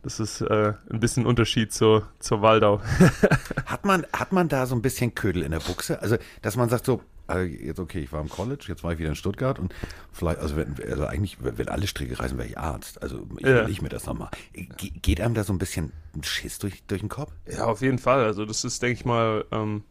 das 0.02 0.20
ist 0.20 0.40
äh, 0.40 0.72
ein 0.88 1.00
bisschen 1.00 1.26
Unterschied 1.26 1.72
zur, 1.72 2.08
zur 2.20 2.42
Waldau. 2.42 2.80
hat, 3.66 3.84
man, 3.84 4.06
hat 4.12 4.30
man 4.30 4.48
da 4.48 4.66
so 4.66 4.76
ein 4.76 4.82
bisschen 4.82 5.16
Ködel 5.16 5.42
in 5.42 5.50
der 5.50 5.58
Buchse? 5.58 6.00
Also, 6.00 6.16
dass 6.42 6.54
man 6.56 6.68
sagt 6.68 6.86
so, 6.86 7.02
also 7.26 7.42
jetzt 7.42 7.80
okay, 7.80 7.98
ich 7.98 8.12
war 8.12 8.20
im 8.20 8.28
College, 8.28 8.66
jetzt 8.68 8.84
war 8.84 8.92
ich 8.92 9.00
wieder 9.00 9.08
in 9.08 9.16
Stuttgart 9.16 9.58
und 9.58 9.74
vielleicht, 10.12 10.38
also, 10.38 10.56
wenn, 10.56 10.76
also 10.88 11.06
eigentlich, 11.06 11.38
wenn 11.40 11.68
alle 11.68 11.88
Stricke 11.88 12.20
reisen, 12.20 12.38
wäre 12.38 12.48
ich 12.48 12.56
Arzt. 12.56 13.02
Also 13.02 13.26
ich 13.38 13.46
ja. 13.46 13.66
ich 13.66 13.82
mir 13.82 13.88
das 13.88 14.06
nochmal. 14.06 14.30
Ge 14.52 14.92
geht 15.02 15.20
einem 15.20 15.34
da 15.34 15.42
so 15.42 15.52
ein 15.52 15.58
bisschen 15.58 15.92
ein 16.14 16.22
Schiss 16.22 16.60
durch, 16.60 16.84
durch 16.86 17.00
den 17.00 17.08
Kopf? 17.08 17.32
Ja, 17.50 17.64
auf 17.64 17.82
jeden 17.82 17.98
Fall. 17.98 18.22
Also 18.22 18.44
das 18.44 18.62
ist, 18.62 18.80
denke 18.80 19.00
ich 19.00 19.04
mal, 19.04 19.44
ähm, 19.50 19.82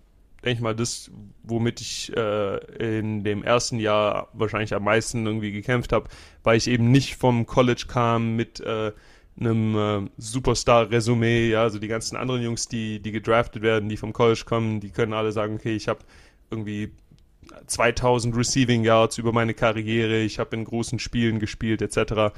denke 0.46 0.60
ich 0.60 0.62
mal, 0.62 0.76
das, 0.76 1.12
womit 1.44 1.82
ich 1.82 2.16
äh, 2.16 3.00
in 3.00 3.24
dem 3.24 3.44
ersten 3.44 3.80
Jahr 3.80 4.30
wahrscheinlich 4.34 4.74
am 4.74 4.84
meisten 4.84 5.26
irgendwie 5.26 5.52
gekämpft 5.52 5.92
habe, 5.92 6.10
weil 6.44 6.58
ich 6.58 6.68
eben 6.68 6.92
nicht 6.92 7.16
vom 7.16 7.46
College 7.46 7.86
kam 7.88 8.36
mit 8.36 8.60
äh, 8.60 8.92
einem 9.40 9.76
äh, 9.76 10.10
Superstar-Resümee. 10.18 11.50
Ja, 11.50 11.64
also 11.64 11.80
die 11.80 11.88
ganzen 11.88 12.16
anderen 12.16 12.42
Jungs, 12.42 12.68
die, 12.68 13.00
die 13.00 13.12
gedraftet 13.12 13.62
werden, 13.62 13.90
die 13.90 13.98
vom 13.98 14.14
College 14.14 14.44
kommen, 14.46 14.80
die 14.80 14.92
können 14.92 15.14
alle 15.14 15.32
sagen, 15.32 15.56
okay, 15.56 15.76
ich 15.76 15.88
habe 15.88 16.00
irgendwie 16.50 16.92
2000 17.68 18.36
Receiving 18.36 18.84
Yards 18.84 19.18
über 19.18 19.32
meine 19.32 19.54
Karriere, 19.54 20.22
ich 20.22 20.40
habe 20.40 20.56
in 20.56 20.66
großen 20.66 21.00
Spielen 21.00 21.40
gespielt, 21.40 21.82
etc. 21.82 22.34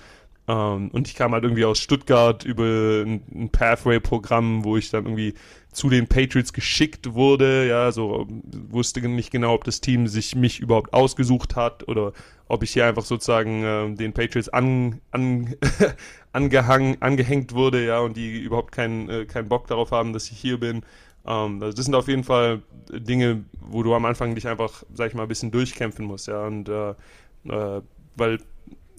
Ähm, 0.48 0.90
und 0.92 1.08
ich 1.08 1.16
kam 1.16 1.34
halt 1.34 1.44
irgendwie 1.44 1.66
aus 1.66 1.80
Stuttgart 1.80 2.46
über 2.46 3.04
ein, 3.06 3.22
ein 3.36 3.50
Pathway-Programm, 3.50 4.64
wo 4.64 4.78
ich 4.78 4.90
dann 4.90 5.06
irgendwie 5.06 5.34
zu 5.74 5.90
den 5.90 6.08
Patriots 6.08 6.54
geschickt 6.54 7.14
wurde. 7.14 7.68
Ja, 7.68 7.92
so 7.92 8.28
wusste 8.70 9.02
nicht 9.08 9.32
genau, 9.32 9.54
ob 9.54 9.66
das 9.66 9.82
Team 9.82 10.08
sich 10.08 10.36
mich 10.36 10.60
überhaupt 10.60 10.94
ausgesucht 10.94 11.56
hat 11.56 11.88
oder 11.88 12.14
ob 12.48 12.64
ich 12.64 12.72
hier 12.72 12.86
einfach 12.86 13.04
sozusagen 13.04 13.64
äh, 13.64 13.94
den 13.94 14.14
Patriots 14.14 14.48
an, 14.50 15.02
an, 15.12 15.56
angehang, 16.32 16.98
angehängt 17.02 17.54
wurde, 17.54 17.86
ja, 17.86 18.00
und 18.00 18.16
die 18.16 18.40
überhaupt 18.40 18.72
keinen 18.72 19.10
äh, 19.10 19.26
keinen 19.26 19.50
Bock 19.50 19.68
darauf 19.68 19.92
haben, 19.92 20.14
dass 20.14 20.32
ich 20.32 20.38
hier 20.38 20.60
bin. 20.60 20.78
Ähm, 21.26 21.62
also 21.62 21.76
das 21.76 21.86
sind 21.86 21.96
auf 21.96 22.08
jeden 22.08 22.24
Fall 22.24 22.62
Dinge, 22.90 23.44
wo 23.60 23.84
du 23.84 23.94
am 23.94 24.06
Anfang 24.06 24.34
dich 24.34 24.48
einfach, 24.48 24.84
sag 24.94 25.10
ich 25.10 25.14
mal, 25.14 25.24
ein 25.24 25.28
bisschen 25.28 25.52
durchkämpfen 25.52 26.06
musst, 26.06 26.28
ja, 26.28 26.48
und 26.48 26.70
äh, 26.70 26.92
äh 27.50 27.82
weil 28.16 28.40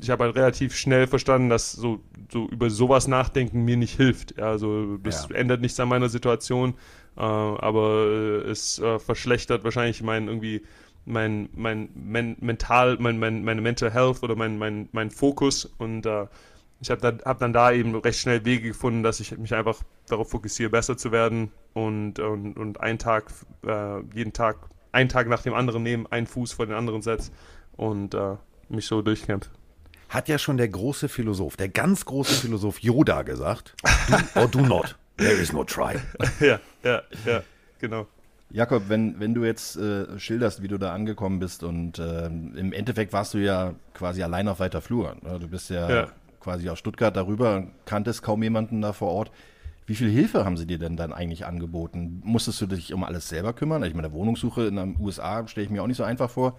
ich 0.00 0.10
habe 0.10 0.24
halt 0.24 0.36
relativ 0.36 0.76
schnell 0.76 1.06
verstanden, 1.06 1.48
dass 1.48 1.72
so, 1.72 2.00
so 2.30 2.48
über 2.48 2.70
sowas 2.70 3.08
nachdenken 3.08 3.64
mir 3.64 3.76
nicht 3.76 3.96
hilft. 3.96 4.38
Also 4.38 4.96
das 4.98 5.28
ja. 5.28 5.36
ändert 5.36 5.60
nichts 5.60 5.80
an 5.80 5.88
meiner 5.88 6.08
Situation, 6.08 6.74
äh, 7.16 7.20
aber 7.20 8.06
äh, 8.06 8.50
es 8.50 8.78
äh, 8.78 8.98
verschlechtert 8.98 9.64
wahrscheinlich 9.64 10.02
mein 10.02 10.28
irgendwie 10.28 10.62
mein, 11.04 11.48
mein, 11.54 11.88
mein 11.94 12.36
mental, 12.40 12.98
mein, 13.00 13.18
mein, 13.18 13.42
meine 13.42 13.62
Mental 13.62 13.90
Health 13.90 14.22
oder 14.22 14.36
mein, 14.36 14.58
mein, 14.58 14.88
mein 14.92 15.10
Fokus 15.10 15.64
und 15.64 16.04
äh, 16.04 16.26
ich 16.80 16.90
habe 16.90 17.00
dann, 17.00 17.20
hab 17.24 17.38
dann 17.38 17.52
da 17.52 17.72
eben 17.72 17.94
recht 17.96 18.20
schnell 18.20 18.44
Wege 18.44 18.68
gefunden, 18.68 19.02
dass 19.02 19.18
ich 19.18 19.36
mich 19.36 19.54
einfach 19.54 19.82
darauf 20.06 20.30
fokussiere, 20.30 20.70
besser 20.70 20.96
zu 20.96 21.10
werden 21.10 21.50
und, 21.72 22.20
und, 22.20 22.56
und 22.56 22.80
einen 22.80 22.98
Tag, 22.98 23.32
äh, 23.66 24.00
jeden 24.14 24.32
Tag, 24.32 24.58
einen 24.92 25.08
Tag 25.08 25.28
nach 25.28 25.42
dem 25.42 25.54
anderen 25.54 25.82
nehmen, 25.82 26.06
einen 26.06 26.26
Fuß 26.26 26.52
vor 26.52 26.66
den 26.66 26.76
anderen 26.76 27.02
setze 27.02 27.32
und 27.76 28.14
äh, 28.14 28.36
mich 28.68 28.86
so 28.86 29.02
durchkämpfe. 29.02 29.50
Hat 30.08 30.28
ja 30.28 30.38
schon 30.38 30.56
der 30.56 30.68
große 30.68 31.08
Philosoph, 31.08 31.56
der 31.56 31.68
ganz 31.68 32.04
große 32.04 32.34
Philosoph 32.34 32.80
Yoda 32.80 33.22
gesagt, 33.22 33.74
do 34.08 34.40
or 34.40 34.48
do 34.48 34.60
not, 34.60 34.96
there 35.18 35.32
is 35.32 35.52
no 35.52 35.64
try. 35.64 35.96
ja, 36.40 36.60
ja, 36.82 37.02
ja, 37.26 37.42
genau. 37.78 38.06
Jakob, 38.50 38.84
wenn, 38.88 39.20
wenn 39.20 39.34
du 39.34 39.44
jetzt 39.44 39.76
äh, 39.76 40.18
schilderst, 40.18 40.62
wie 40.62 40.68
du 40.68 40.78
da 40.78 40.94
angekommen 40.94 41.38
bist 41.38 41.62
und 41.62 41.98
äh, 41.98 42.26
im 42.26 42.72
Endeffekt 42.72 43.12
warst 43.12 43.34
du 43.34 43.38
ja 43.38 43.74
quasi 43.92 44.22
allein 44.22 44.48
auf 44.48 44.60
weiter 44.60 44.80
Flur. 44.80 45.16
Ne? 45.22 45.38
Du 45.38 45.48
bist 45.48 45.68
ja, 45.68 45.90
ja, 45.90 46.08
quasi 46.40 46.68
aus 46.70 46.78
Stuttgart 46.78 47.14
darüber, 47.14 47.66
kanntest 47.84 48.22
kaum 48.22 48.42
jemanden 48.42 48.80
da 48.80 48.94
vor 48.94 49.10
Ort. 49.10 49.30
Wie 49.84 49.94
viel 49.94 50.10
Hilfe 50.10 50.44
haben 50.44 50.56
sie 50.56 50.66
dir 50.66 50.78
denn 50.78 50.96
dann 50.96 51.12
eigentlich 51.12 51.44
angeboten? 51.44 52.22
Musstest 52.24 52.60
du 52.60 52.66
dich 52.66 52.94
um 52.94 53.04
alles 53.04 53.28
selber 53.28 53.52
kümmern? 53.52 53.82
Ich 53.84 53.94
meine, 53.94 54.12
Wohnungssuche 54.12 54.66
in 54.66 54.76
den 54.76 54.96
USA 54.98 55.46
stelle 55.46 55.66
ich 55.66 55.70
mir 55.70 55.82
auch 55.82 55.86
nicht 55.86 55.96
so 55.96 56.04
einfach 56.04 56.30
vor. 56.30 56.58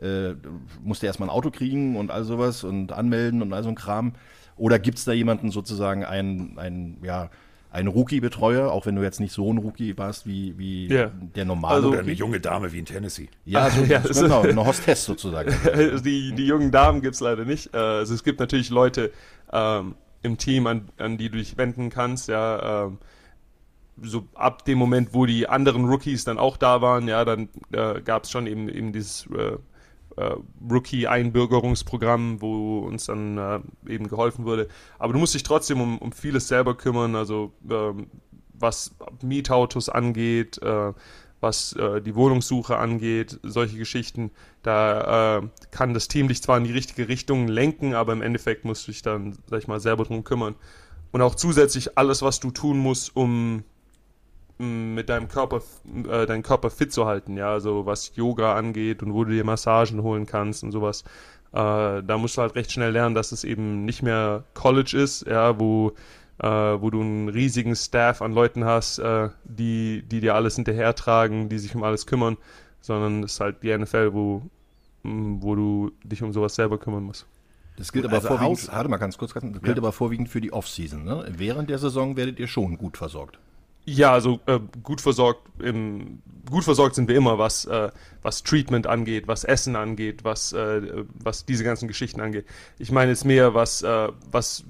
Äh, 0.00 0.34
musste 0.82 1.06
erstmal 1.06 1.28
ein 1.28 1.34
Auto 1.34 1.50
kriegen 1.50 1.96
und 1.96 2.10
all 2.10 2.24
sowas 2.24 2.64
und 2.64 2.92
anmelden 2.92 3.42
und 3.42 3.52
all 3.52 3.62
so 3.62 3.68
ein 3.68 3.74
Kram. 3.74 4.14
Oder 4.56 4.78
gibt 4.78 4.98
es 4.98 5.04
da 5.04 5.12
jemanden 5.12 5.50
sozusagen, 5.50 6.04
einen, 6.04 6.58
einen 6.58 6.98
ja, 7.02 7.30
ein 7.74 7.88
Rookie-Betreuer, 7.88 8.70
auch 8.70 8.86
wenn 8.86 8.94
du 8.94 9.02
jetzt 9.02 9.18
nicht 9.18 9.32
so 9.32 9.52
ein 9.52 9.58
Rookie 9.58 9.98
warst 9.98 10.26
wie, 10.26 10.56
wie 10.56 10.88
yeah. 10.88 11.10
der 11.34 11.44
normale. 11.44 11.74
Also, 11.74 11.88
Oder 11.88 11.98
eine 12.00 12.12
junge 12.12 12.38
Dame 12.38 12.72
wie 12.72 12.78
in 12.78 12.84
Tennessee. 12.84 13.28
Ja, 13.44 13.68
so, 13.68 13.82
ja 13.82 13.98
genau, 14.12 14.42
eine 14.42 14.64
Hostess 14.64 15.04
sozusagen. 15.04 15.52
die, 16.04 16.32
die 16.32 16.46
jungen 16.46 16.70
Damen 16.70 17.02
gibt 17.02 17.16
es 17.16 17.20
leider 17.20 17.44
nicht. 17.44 17.74
Äh, 17.74 17.78
also 17.78 18.14
es 18.14 18.22
gibt 18.22 18.38
natürlich 18.38 18.70
Leute 18.70 19.10
ähm, 19.52 19.96
im 20.22 20.38
Team, 20.38 20.68
an, 20.68 20.88
an 20.98 21.18
die 21.18 21.30
du 21.30 21.38
dich 21.38 21.56
wenden 21.56 21.90
kannst, 21.90 22.28
ja. 22.28 22.84
Ähm, 22.86 22.98
so 24.02 24.26
ab 24.34 24.64
dem 24.64 24.78
Moment, 24.78 25.12
wo 25.12 25.26
die 25.26 25.48
anderen 25.48 25.84
Rookies 25.84 26.24
dann 26.24 26.38
auch 26.38 26.56
da 26.56 26.80
waren, 26.80 27.08
ja, 27.08 27.24
dann 27.24 27.48
äh, 27.72 28.00
gab 28.02 28.24
es 28.24 28.30
schon 28.30 28.46
eben, 28.46 28.68
eben 28.68 28.92
dieses 28.92 29.26
äh, 29.26 29.56
äh, 30.16 30.34
Rookie-Einbürgerungsprogramm, 30.70 32.40
wo 32.40 32.80
uns 32.80 33.06
dann 33.06 33.38
äh, 33.38 33.60
eben 33.88 34.08
geholfen 34.08 34.44
wurde. 34.44 34.68
Aber 34.98 35.12
du 35.12 35.18
musst 35.18 35.34
dich 35.34 35.42
trotzdem 35.42 35.80
um, 35.80 35.98
um 35.98 36.12
vieles 36.12 36.48
selber 36.48 36.76
kümmern, 36.76 37.16
also 37.16 37.52
ähm, 37.70 38.06
was 38.52 38.94
Mietautos 39.22 39.88
angeht, 39.88 40.60
äh, 40.62 40.92
was 41.40 41.74
äh, 41.74 42.00
die 42.00 42.14
Wohnungssuche 42.14 42.78
angeht, 42.78 43.38
solche 43.42 43.76
Geschichten. 43.76 44.30
Da 44.62 45.38
äh, 45.38 45.48
kann 45.70 45.94
das 45.94 46.08
Team 46.08 46.28
dich 46.28 46.42
zwar 46.42 46.56
in 46.56 46.64
die 46.64 46.72
richtige 46.72 47.08
Richtung 47.08 47.48
lenken, 47.48 47.94
aber 47.94 48.12
im 48.12 48.22
Endeffekt 48.22 48.64
musst 48.64 48.86
du 48.86 48.92
dich 48.92 49.02
dann, 49.02 49.36
sag 49.46 49.58
ich 49.58 49.68
mal, 49.68 49.80
selber 49.80 50.04
drum 50.04 50.24
kümmern. 50.24 50.54
Und 51.12 51.22
auch 51.22 51.34
zusätzlich 51.34 51.98
alles, 51.98 52.22
was 52.22 52.40
du 52.40 52.50
tun 52.50 52.78
musst, 52.78 53.14
um 53.14 53.62
mit 54.58 55.08
deinem 55.08 55.28
Körper, 55.28 55.62
äh, 56.08 56.26
deinen 56.26 56.42
Körper 56.42 56.70
fit 56.70 56.92
zu 56.92 57.06
halten, 57.06 57.36
ja, 57.36 57.50
also 57.50 57.86
was 57.86 58.14
Yoga 58.14 58.54
angeht 58.54 59.02
und 59.02 59.12
wo 59.12 59.24
du 59.24 59.32
dir 59.32 59.44
Massagen 59.44 60.02
holen 60.02 60.26
kannst 60.26 60.62
und 60.62 60.72
sowas. 60.72 61.02
Äh, 61.52 62.02
da 62.02 62.18
musst 62.18 62.36
du 62.36 62.42
halt 62.42 62.54
recht 62.54 62.72
schnell 62.72 62.92
lernen, 62.92 63.14
dass 63.14 63.32
es 63.32 63.44
eben 63.44 63.84
nicht 63.84 64.02
mehr 64.02 64.44
College 64.54 64.96
ist, 64.96 65.26
ja, 65.26 65.58
wo, 65.58 65.92
äh, 66.38 66.46
wo 66.48 66.90
du 66.90 67.00
einen 67.00 67.28
riesigen 67.28 67.74
Staff 67.74 68.22
an 68.22 68.32
Leuten 68.32 68.64
hast, 68.64 68.98
äh, 68.98 69.30
die, 69.44 70.02
die 70.02 70.20
dir 70.20 70.34
alles 70.34 70.56
hinterhertragen, 70.56 71.48
die 71.48 71.58
sich 71.58 71.74
um 71.74 71.82
alles 71.82 72.06
kümmern, 72.06 72.36
sondern 72.80 73.24
es 73.24 73.34
ist 73.34 73.40
halt 73.40 73.62
die 73.62 73.76
NFL, 73.76 74.12
wo, 74.14 74.42
wo 75.02 75.54
du 75.54 75.92
dich 76.04 76.22
um 76.22 76.32
sowas 76.32 76.54
selber 76.54 76.78
kümmern 76.78 77.02
musst. 77.04 77.26
Das 77.76 77.90
gilt 77.92 78.04
aber 78.04 78.16
also 78.16 78.28
vorwiegend, 78.28 78.68
warte 78.72 78.88
mal 78.88 78.98
ganz 78.98 79.18
kurz, 79.18 79.32
das 79.32 79.42
gilt 79.42 79.64
ja. 79.64 79.76
aber 79.76 79.90
vorwiegend 79.90 80.28
für 80.28 80.40
die 80.40 80.52
Offseason. 80.52 81.04
Ne? 81.04 81.24
Während 81.28 81.70
der 81.70 81.78
Saison 81.78 82.16
werdet 82.16 82.38
ihr 82.38 82.46
schon 82.46 82.78
gut 82.78 82.96
versorgt. 82.96 83.38
Ja, 83.86 84.12
also 84.12 84.40
äh, 84.46 84.60
gut 84.82 85.00
versorgt 85.00 85.42
im, 85.60 86.22
gut 86.50 86.64
versorgt 86.64 86.94
sind 86.94 87.08
wir 87.08 87.16
immer, 87.16 87.38
was, 87.38 87.66
äh, 87.66 87.90
was 88.22 88.42
Treatment 88.42 88.86
angeht, 88.86 89.28
was 89.28 89.44
Essen 89.44 89.76
angeht, 89.76 90.24
was, 90.24 90.52
äh, 90.52 91.04
was 91.22 91.44
diese 91.44 91.64
ganzen 91.64 91.86
Geschichten 91.88 92.20
angeht. 92.20 92.46
Ich 92.78 92.90
meine 92.90 93.10
jetzt 93.10 93.24
mehr, 93.24 93.54
was, 93.54 93.82
äh, 93.82 94.08
was 94.30 94.64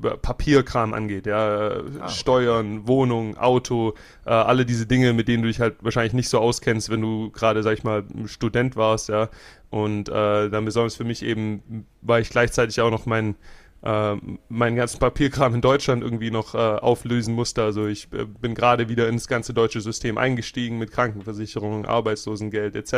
Papierkram 0.00 0.94
angeht, 0.94 1.26
ja, 1.26 1.82
ah. 2.00 2.08
Steuern, 2.08 2.86
Wohnung, 2.86 3.36
Auto, 3.36 3.94
äh, 4.24 4.30
alle 4.30 4.64
diese 4.64 4.86
Dinge, 4.86 5.12
mit 5.12 5.28
denen 5.28 5.42
du 5.42 5.48
dich 5.48 5.60
halt 5.60 5.76
wahrscheinlich 5.82 6.14
nicht 6.14 6.28
so 6.28 6.38
auskennst, 6.38 6.90
wenn 6.90 7.02
du 7.02 7.30
gerade, 7.30 7.62
sag 7.62 7.74
ich 7.74 7.84
mal, 7.84 8.04
Student 8.26 8.76
warst, 8.76 9.08
ja. 9.08 9.28
Und 9.68 10.08
äh, 10.08 10.48
dann 10.48 10.64
besonders 10.64 10.96
für 10.96 11.04
mich 11.04 11.22
eben, 11.22 11.86
weil 12.02 12.22
ich 12.22 12.30
gleichzeitig 12.30 12.80
auch 12.80 12.90
noch 12.90 13.06
mein 13.06 13.36
äh, 13.82 14.16
meinen 14.48 14.76
ganzen 14.76 14.98
Papierkram 14.98 15.54
in 15.54 15.60
Deutschland 15.60 16.02
irgendwie 16.02 16.30
noch 16.30 16.54
äh, 16.54 16.58
auflösen 16.58 17.34
musste. 17.34 17.62
Also 17.62 17.86
ich 17.86 18.12
äh, 18.12 18.24
bin 18.24 18.54
gerade 18.54 18.88
wieder 18.88 19.08
ins 19.08 19.26
ganze 19.26 19.54
deutsche 19.54 19.80
System 19.80 20.18
eingestiegen 20.18 20.78
mit 20.78 20.90
Krankenversicherung, 20.90 21.86
Arbeitslosengeld 21.86 22.76
etc. 22.76 22.92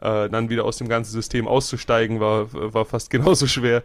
Äh, 0.00 0.28
dann 0.28 0.48
wieder 0.48 0.64
aus 0.64 0.78
dem 0.78 0.88
ganzen 0.88 1.12
System 1.12 1.46
auszusteigen 1.46 2.20
war, 2.20 2.52
war 2.52 2.84
fast 2.84 3.10
genauso 3.10 3.46
schwer. 3.46 3.82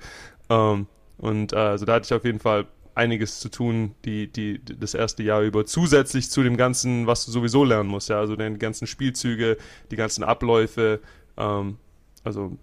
Ähm, 0.50 0.88
und 1.18 1.54
äh, 1.54 1.58
also 1.58 1.86
da 1.86 1.94
hatte 1.96 2.06
ich 2.06 2.14
auf 2.14 2.26
jeden 2.26 2.40
Fall 2.40 2.68
einiges 2.96 3.40
zu 3.40 3.50
tun, 3.50 3.96
die, 4.06 4.28
die, 4.28 4.62
das 4.64 4.94
erste 4.94 5.24
Jahr 5.24 5.42
über, 5.42 5.66
zusätzlich 5.66 6.30
zu 6.30 6.44
dem 6.44 6.58
Ganzen, 6.58 7.08
was 7.08 7.26
du 7.26 7.32
sowieso 7.32 7.64
lernen 7.64 7.90
musst, 7.90 8.10
ja, 8.10 8.20
also 8.20 8.36
den 8.36 8.60
ganzen 8.60 8.88
Spielzüge, 8.88 9.58
die 9.92 9.96
ganzen 9.96 10.24
Abläufe, 10.24 11.00
ähm, 11.38 11.78
also 12.24 12.58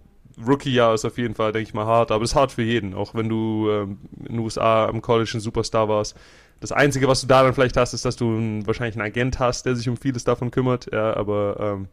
Rookie-Jahr 0.47 0.95
ist 0.95 1.05
auf 1.05 1.19
jeden 1.19 1.35
Fall, 1.35 1.53
denke 1.53 1.69
ich 1.69 1.75
mal, 1.75 1.87
hart, 1.87 2.11
aber 2.11 2.25
es 2.25 2.31
ist 2.31 2.37
hart 2.37 2.53
für 2.53 2.63
jeden, 2.63 2.95
auch 2.95 3.15
wenn 3.15 3.29
du 3.29 3.69
ähm, 3.71 3.99
in 4.19 4.37
den 4.37 4.39
USA 4.39 4.87
am 4.87 5.03
College 5.03 5.31
ein 5.35 5.41
Superstar 5.41 5.89
warst. 5.89 6.17
Das 6.61 6.73
Einzige, 6.73 7.07
was 7.09 7.21
du 7.21 7.27
da 7.27 7.43
dann 7.43 7.55
vielleicht 7.55 7.77
hast, 7.77 7.93
ist, 7.93 8.05
dass 8.05 8.17
du 8.17 8.27
einen, 8.35 8.67
wahrscheinlich 8.67 8.97
einen 8.97 9.07
Agent 9.07 9.39
hast, 9.39 9.67
der 9.67 9.77
sich 9.77 9.89
um 9.89 9.97
vieles 9.97 10.25
davon 10.25 10.51
kümmert, 10.51 10.91
ja, 10.93 11.17
aber 11.17 11.57
ähm, 11.61 11.89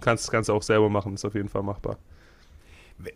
kannst 0.00 0.24
das 0.24 0.30
Ganze 0.30 0.52
auch 0.52 0.62
selber 0.62 0.88
machen, 0.88 1.14
ist 1.14 1.24
auf 1.24 1.34
jeden 1.34 1.48
Fall 1.48 1.62
machbar. 1.62 1.98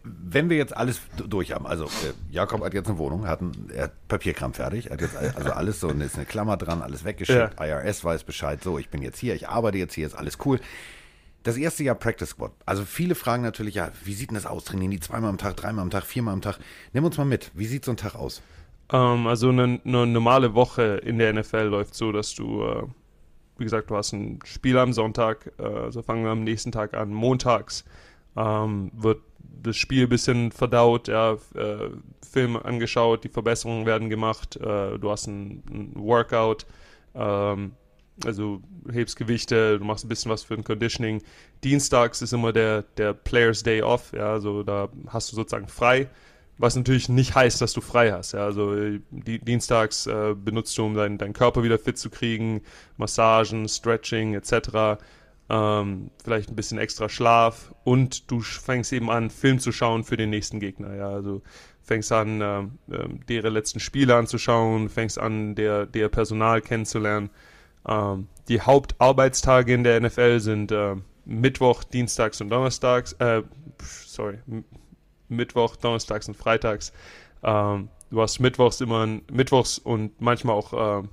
Wenn 0.04 0.48
wir 0.48 0.56
jetzt 0.56 0.76
alles 0.76 1.00
durch 1.16 1.52
haben, 1.52 1.66
also 1.66 1.86
äh, 1.86 2.12
Jakob 2.30 2.62
hat 2.62 2.72
jetzt 2.72 2.88
eine 2.88 2.98
Wohnung, 2.98 3.26
hat, 3.26 3.40
ein, 3.40 3.68
er 3.74 3.84
hat 3.84 4.08
Papierkram 4.08 4.54
fertig, 4.54 4.90
hat 4.90 5.00
jetzt 5.00 5.16
also 5.16 5.50
alles 5.50 5.80
so, 5.80 5.88
ist 5.88 6.16
eine 6.16 6.24
Klammer 6.24 6.56
dran, 6.56 6.82
alles 6.82 7.04
weggeschickt, 7.04 7.58
ja. 7.58 7.66
IRS 7.66 8.04
weiß 8.04 8.24
Bescheid, 8.24 8.62
so, 8.62 8.78
ich 8.78 8.90
bin 8.90 9.02
jetzt 9.02 9.18
hier, 9.18 9.34
ich 9.34 9.48
arbeite 9.48 9.78
jetzt 9.78 9.94
hier, 9.94 10.06
ist 10.06 10.14
alles 10.14 10.38
cool 10.44 10.60
das 11.42 11.56
erste 11.56 11.82
Jahr 11.84 11.94
Practice 11.94 12.30
Squad. 12.30 12.52
Also 12.66 12.84
viele 12.84 13.14
fragen 13.14 13.42
natürlich, 13.42 13.74
ja, 13.74 13.90
wie 14.04 14.14
sieht 14.14 14.30
denn 14.30 14.36
das 14.36 14.46
aus? 14.46 14.64
Trainieren 14.64 14.90
die 14.90 15.00
zweimal 15.00 15.30
am 15.30 15.38
Tag, 15.38 15.56
dreimal 15.56 15.82
am 15.82 15.90
Tag, 15.90 16.04
viermal 16.04 16.34
am 16.34 16.42
Tag? 16.42 16.58
Nimm 16.92 17.04
uns 17.04 17.16
mal 17.18 17.24
mit. 17.24 17.50
Wie 17.54 17.66
sieht 17.66 17.84
so 17.84 17.92
ein 17.92 17.96
Tag 17.96 18.14
aus? 18.14 18.42
Ähm, 18.92 19.26
also 19.26 19.48
eine, 19.48 19.80
eine, 19.84 20.06
normale 20.06 20.54
Woche 20.54 21.00
in 21.04 21.18
der 21.18 21.32
NFL 21.32 21.64
läuft 21.64 21.94
so, 21.94 22.12
dass 22.12 22.34
du, 22.34 22.62
äh, 22.62 22.82
wie 23.58 23.64
gesagt, 23.64 23.90
du 23.90 23.96
hast 23.96 24.12
ein 24.12 24.38
Spiel 24.44 24.78
am 24.78 24.92
Sonntag, 24.92 25.52
äh, 25.58 25.62
also 25.62 26.02
fangen 26.02 26.24
wir 26.24 26.30
am 26.30 26.44
nächsten 26.44 26.72
Tag 26.72 26.94
an. 26.94 27.12
Montags 27.12 27.84
ähm, 28.36 28.92
wird 28.94 29.20
das 29.62 29.76
Spiel 29.76 30.04
ein 30.04 30.08
bisschen 30.08 30.52
verdaut, 30.52 31.08
ja, 31.08 31.32
äh, 31.54 31.90
Film 32.30 32.56
angeschaut, 32.56 33.24
die 33.24 33.28
Verbesserungen 33.28 33.84
werden 33.84 34.08
gemacht, 34.08 34.58
du 34.58 35.10
hast 35.10 35.26
ein, 35.26 35.62
ein 35.70 35.92
Workout. 35.96 36.64
Ähm, 37.14 37.72
also 38.24 38.60
hebst 38.90 39.16
Gewichte, 39.16 39.78
du 39.78 39.84
machst 39.84 40.04
ein 40.04 40.08
bisschen 40.08 40.30
was 40.30 40.42
für 40.42 40.54
ein 40.54 40.64
Conditioning. 40.64 41.22
Dienstags 41.64 42.22
ist 42.22 42.32
immer 42.32 42.52
der, 42.52 42.82
der 42.96 43.12
Players 43.12 43.62
Day 43.62 43.82
Off, 43.82 44.12
ja, 44.12 44.32
also 44.32 44.62
da 44.62 44.88
hast 45.08 45.32
du 45.32 45.36
sozusagen 45.36 45.68
frei, 45.68 46.08
was 46.58 46.76
natürlich 46.76 47.08
nicht 47.08 47.34
heißt, 47.34 47.60
dass 47.60 47.72
du 47.72 47.80
frei 47.80 48.12
hast, 48.12 48.32
ja, 48.32 48.44
also 48.44 48.74
die, 49.10 49.38
dienstags 49.38 50.06
äh, 50.06 50.34
benutzt 50.34 50.76
du, 50.78 50.84
um 50.84 50.94
deinen 50.94 51.18
dein 51.18 51.32
Körper 51.32 51.62
wieder 51.62 51.78
fit 51.78 51.98
zu 51.98 52.10
kriegen, 52.10 52.62
Massagen, 52.96 53.68
Stretching 53.68 54.34
etc., 54.34 55.00
ähm, 55.48 56.10
vielleicht 56.22 56.50
ein 56.50 56.56
bisschen 56.56 56.78
extra 56.78 57.08
Schlaf 57.08 57.74
und 57.84 58.30
du 58.30 58.40
fängst 58.40 58.92
eben 58.92 59.10
an, 59.10 59.28
Film 59.28 59.58
zu 59.58 59.72
schauen 59.72 60.04
für 60.04 60.16
den 60.16 60.30
nächsten 60.30 60.60
Gegner, 60.60 60.94
ja, 60.94 61.08
also 61.10 61.42
fängst 61.82 62.12
an, 62.12 62.40
äh, 62.40 62.60
äh, 62.94 63.08
deren 63.28 63.52
letzten 63.52 63.80
Spiele 63.80 64.14
anzuschauen, 64.16 64.88
fängst 64.88 65.18
an, 65.18 65.54
der, 65.54 65.86
der 65.86 66.08
Personal 66.08 66.62
kennenzulernen, 66.62 67.30
ähm, 67.86 68.28
die 68.48 68.60
Hauptarbeitstage 68.60 69.74
in 69.74 69.84
der 69.84 70.00
NFL 70.00 70.40
sind 70.40 70.72
äh, 70.72 70.96
Mittwoch, 71.24 71.84
Dienstags 71.84 72.40
und 72.40 72.50
Donnerstags. 72.50 73.12
Äh, 73.14 73.42
sorry, 73.80 74.38
Mittwoch, 75.28 75.76
Donnerstags 75.76 76.28
und 76.28 76.36
Freitags. 76.36 76.92
Ähm, 77.42 77.88
du 78.10 78.20
hast 78.20 78.40
Mittwochs 78.40 78.80
immer 78.80 79.06
Mittwochs 79.30 79.78
und 79.78 80.20
manchmal 80.20 80.56
auch 80.56 81.02
äh, 81.02 81.08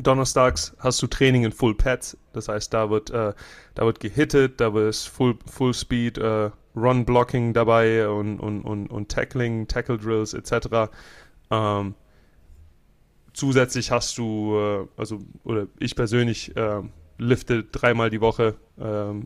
Donnerstags 0.00 0.76
hast 0.78 1.02
du 1.02 1.06
Training 1.06 1.44
in 1.44 1.52
Full 1.52 1.74
Pads. 1.74 2.16
Das 2.32 2.48
heißt, 2.48 2.72
da 2.72 2.90
wird 2.90 3.10
äh, 3.10 3.32
da 3.74 3.86
wird 3.86 4.00
gehittet, 4.00 4.60
da 4.60 4.74
wird 4.74 4.94
Full 4.94 5.38
Full 5.46 5.74
Speed 5.74 6.18
äh, 6.18 6.50
Run 6.76 7.04
Blocking 7.04 7.52
dabei 7.52 8.08
und 8.08 8.38
und 8.40 8.62
und, 8.62 8.88
und 8.88 9.08
Tackling, 9.08 9.66
Tackle 9.66 9.98
Drills 9.98 10.34
etc. 10.34 10.90
Ähm, 11.50 11.94
zusätzlich 13.38 13.90
hast 13.90 14.18
du, 14.18 14.56
äh, 14.56 14.86
also, 14.96 15.20
oder 15.44 15.68
ich 15.78 15.94
persönlich 15.94 16.56
äh, 16.56 16.82
lifte 17.18 17.64
dreimal 17.64 18.10
die 18.10 18.20
Woche, 18.20 18.56
äh, 18.78 19.24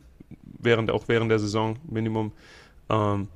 während, 0.58 0.90
auch 0.90 1.08
während 1.08 1.30
der 1.30 1.38
Saison, 1.38 1.78
Minimum. 1.88 2.32
Ähm, 2.90 3.28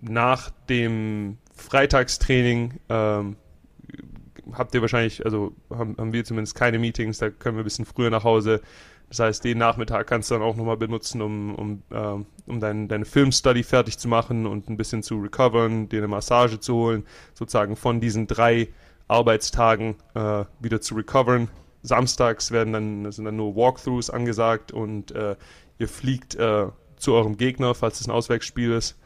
nach 0.00 0.50
dem 0.68 1.38
Freitagstraining 1.54 2.74
ähm, 2.88 3.36
habt 4.52 4.74
ihr 4.74 4.80
wahrscheinlich, 4.80 5.24
also 5.24 5.52
haben, 5.70 5.96
haben 5.98 6.12
wir 6.12 6.24
zumindest 6.24 6.54
keine 6.54 6.78
Meetings, 6.78 7.18
da 7.18 7.30
können 7.30 7.56
wir 7.56 7.62
ein 7.62 7.64
bisschen 7.64 7.84
früher 7.86 8.10
nach 8.10 8.24
Hause. 8.24 8.60
Das 9.08 9.20
heißt, 9.20 9.44
den 9.44 9.58
Nachmittag 9.58 10.06
kannst 10.08 10.30
du 10.30 10.34
dann 10.34 10.42
auch 10.42 10.56
nochmal 10.56 10.76
benutzen, 10.76 11.22
um, 11.22 11.54
um, 11.54 11.82
ähm, 11.92 12.26
um 12.46 12.60
dein, 12.60 12.88
deine 12.88 13.04
Filmstudy 13.04 13.62
fertig 13.62 13.98
zu 13.98 14.08
machen 14.08 14.46
und 14.46 14.68
ein 14.68 14.76
bisschen 14.76 15.02
zu 15.02 15.20
recovern, 15.20 15.88
dir 15.88 15.98
eine 15.98 16.08
Massage 16.08 16.58
zu 16.60 16.74
holen, 16.74 17.04
sozusagen 17.34 17.76
von 17.76 18.00
diesen 18.00 18.26
drei 18.26 18.68
Arbeitstagen 19.08 19.96
äh, 20.14 20.44
wieder 20.60 20.80
zu 20.80 20.94
recovern. 20.94 21.48
Samstags 21.82 22.50
werden 22.50 22.72
dann, 22.72 23.12
sind 23.12 23.24
dann 23.24 23.36
nur 23.36 23.54
Walkthroughs 23.54 24.10
angesagt 24.10 24.72
und 24.72 25.12
äh, 25.12 25.36
ihr 25.78 25.88
fliegt 25.88 26.34
äh, 26.34 26.66
zu 26.96 27.12
eurem 27.12 27.36
Gegner, 27.36 27.74
falls 27.74 28.00
es 28.00 28.08
ein 28.08 28.12
Auswärtsspiel 28.12 28.72
ist. 28.72 28.96